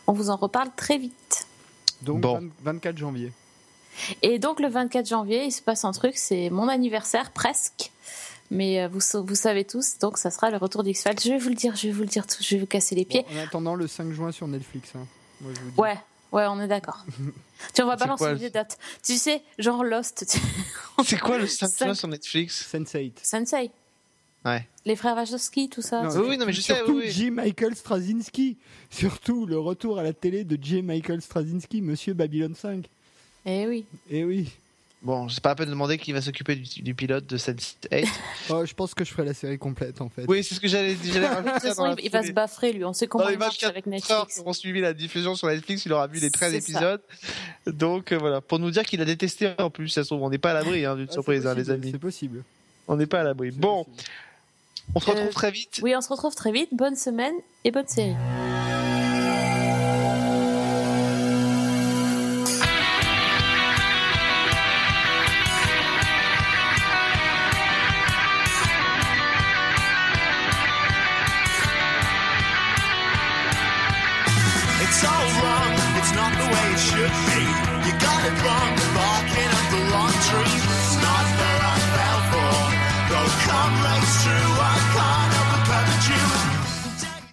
On 0.06 0.14
vous 0.14 0.30
en 0.30 0.36
reparle 0.36 0.70
très 0.76 1.00
vite. 1.00 1.48
Donc 2.04 2.22
Bon. 2.22 2.36
20 2.36 2.50
24 2.64 2.98
janvier. 2.98 3.32
Et 4.22 4.38
donc, 4.40 4.60
le 4.62 4.70
24 4.70 5.10
janvier, 5.10 5.46
il 5.46 5.52
se 5.52 5.62
passe 5.64 5.84
un 5.84 5.92
truc. 5.92 6.16
C'est 6.16 6.50
mon 6.52 6.68
anniversaire, 6.70 7.32
presque. 7.32 7.92
Mais 8.52 8.82
euh, 8.84 8.88
vous, 8.88 9.00
vous 9.26 9.36
savez 9.36 9.66
tous, 9.66 9.98
donc 10.00 10.18
ça 10.18 10.32
sera 10.32 10.50
le 10.50 10.58
retour 10.58 10.84
d'X-Files. 10.84 11.20
Je 11.22 11.30
vais 11.30 11.38
vous 11.38 11.50
le 11.50 11.56
dire, 11.56 11.76
je 11.76 11.88
vais 11.88 11.94
vous 11.94 12.02
le 12.02 12.08
dire 12.08 12.26
tout. 12.26 12.38
Je 12.42 12.56
vais 12.56 12.62
vous 12.62 12.66
casser 12.68 12.96
les 12.96 13.04
pieds. 13.06 13.26
Bon, 13.30 13.38
en 13.40 13.44
attendant 13.44 13.76
le 13.76 13.88
5 13.88 14.12
juin 14.12 14.32
sur 14.32 14.48
Netflix. 14.48 14.90
hein. 14.96 15.06
Moi, 15.42 15.52
je 15.56 15.60
vous 15.62 15.70
dis. 15.72 15.80
Ouais, 15.80 15.98
ouais, 16.32 16.46
on 16.48 16.60
est 16.62 16.68
d'accord. 16.68 17.06
tu 17.74 17.82
on 17.82 17.88
va 17.88 17.94
C'est 17.98 18.00
balancer 18.06 18.24
quoi, 18.26 18.36
des 18.36 18.50
dates. 18.50 18.78
Tu 19.04 19.16
sais, 19.18 19.42
genre 19.58 19.84
Lost, 19.84 20.38
C'est 21.06 21.20
quoi 21.20 21.38
le 21.38 21.48
5 21.48 21.68
Cinq- 21.68 21.86
juin 21.88 21.94
sur 21.94 22.08
Netflix 22.08 22.70
Sense8. 22.74 23.14
Sensei, 23.24 23.72
Ouais. 24.46 24.66
les 24.86 24.96
frères 24.96 25.16
Wachowski, 25.16 25.68
tout 25.70 25.82
ça. 25.82 26.02
Non, 26.04 26.28
Oui, 26.28 26.38
non, 26.38 26.46
mais 26.46 26.54
je 26.54 26.62
sais, 26.62 26.76
Surtout 26.76 26.94
oui, 26.94 27.04
oui. 27.06 27.12
J. 27.12 27.30
Michael 27.32 27.76
Straczynski. 27.76 28.58
Surtout 28.90 29.46
le 29.46 29.60
retour 29.60 30.00
à 30.00 30.04
la 30.04 30.14
télé 30.14 30.44
de 30.46 30.58
J. 30.62 30.82
Michael 30.82 31.22
Straczynski, 31.22 31.82
Monsieur 31.82 32.14
Babylon 32.14 32.54
5. 32.56 32.86
Eh 33.46 33.68
oui. 33.68 33.86
Eh 34.10 34.24
oui. 34.24 34.50
Bon, 35.02 35.30
c'est 35.30 35.40
pas 35.42 35.52
à 35.52 35.56
peine 35.56 35.68
de 35.68 35.72
demander 35.72 35.98
qui 35.98 36.12
va 36.12 36.22
s'occuper 36.22 36.58
du, 36.58 36.82
du 36.82 36.94
pilote 36.94 37.26
de 37.26 37.38
Sense8. 37.38 38.06
Oh, 38.50 38.66
je 38.66 38.74
pense 38.74 38.94
que 38.94 39.06
je 39.06 39.12
ferai 39.12 39.24
la 39.26 39.34
série 39.34 39.58
complète 39.58 40.02
en 40.02 40.10
fait. 40.10 40.26
oui, 40.28 40.44
c'est 40.44 40.56
ce 40.56 40.60
que 40.60 40.68
j'allais 40.68 40.96
la 41.14 41.42
il, 42.00 42.06
il 42.06 42.12
va 42.12 42.24
se 42.24 42.32
baffrer, 42.32 42.74
lui. 42.74 42.84
On 42.84 42.92
sait 42.94 43.08
comment 43.08 43.30
il 43.30 43.38
marche 43.38 43.56
24 43.62 43.70
avec 43.70 43.86
Netflix. 43.86 44.42
ont 44.46 44.52
suivi 44.54 44.82
la 44.82 44.94
diffusion 44.94 45.36
sur 45.36 45.48
Netflix, 45.48 45.86
il 45.86 45.94
aura 45.94 46.08
vu 46.08 46.20
les 46.20 46.30
13 46.32 46.52
C'est 46.52 46.60
ça. 46.74 46.80
épisodes. 46.80 47.02
Donc 47.68 48.12
euh, 48.12 48.18
voilà, 48.18 48.42
pour 48.42 48.60
nous 48.60 48.72
dire 48.72 48.84
qu'il 48.84 49.00
a 49.02 49.06
détesté 49.06 49.54
en 49.58 49.70
plus, 49.70 49.88
ça 49.88 50.04
se 50.04 50.10
trouve, 50.10 50.22
on 50.22 50.30
n'est 50.30 50.38
pas 50.38 50.52
à 50.52 50.56
l'abri 50.56 50.84
hein, 50.86 50.96
d'une 50.98 51.08
Ah, 51.10 51.14
surprise, 51.14 51.48
hein, 51.48 51.54
les 51.54 51.62
possible, 51.62 51.76
amis. 51.82 51.92
C'est 51.92 52.00
possible. 52.00 52.44
On 52.90 52.98
n'est 52.98 53.06
pas 53.08 53.22
à 53.22 53.24
l'abri. 53.24 53.52
Bon, 53.52 53.86
possible. 53.86 54.04
on 54.96 55.00
se 55.00 55.06
retrouve 55.12 55.28
Euh, 55.28 55.32
très 55.32 55.52
vite. 55.52 55.80
Oui, 55.82 55.94
on 55.96 56.02
se 56.02 56.10
retrouve 56.10 56.36
très 56.36 56.52
vite. 56.52 56.70
Bonne 56.74 56.96
semaine 56.98 57.36
et 57.64 57.72
bonne 57.72 57.88
série. 57.88 58.16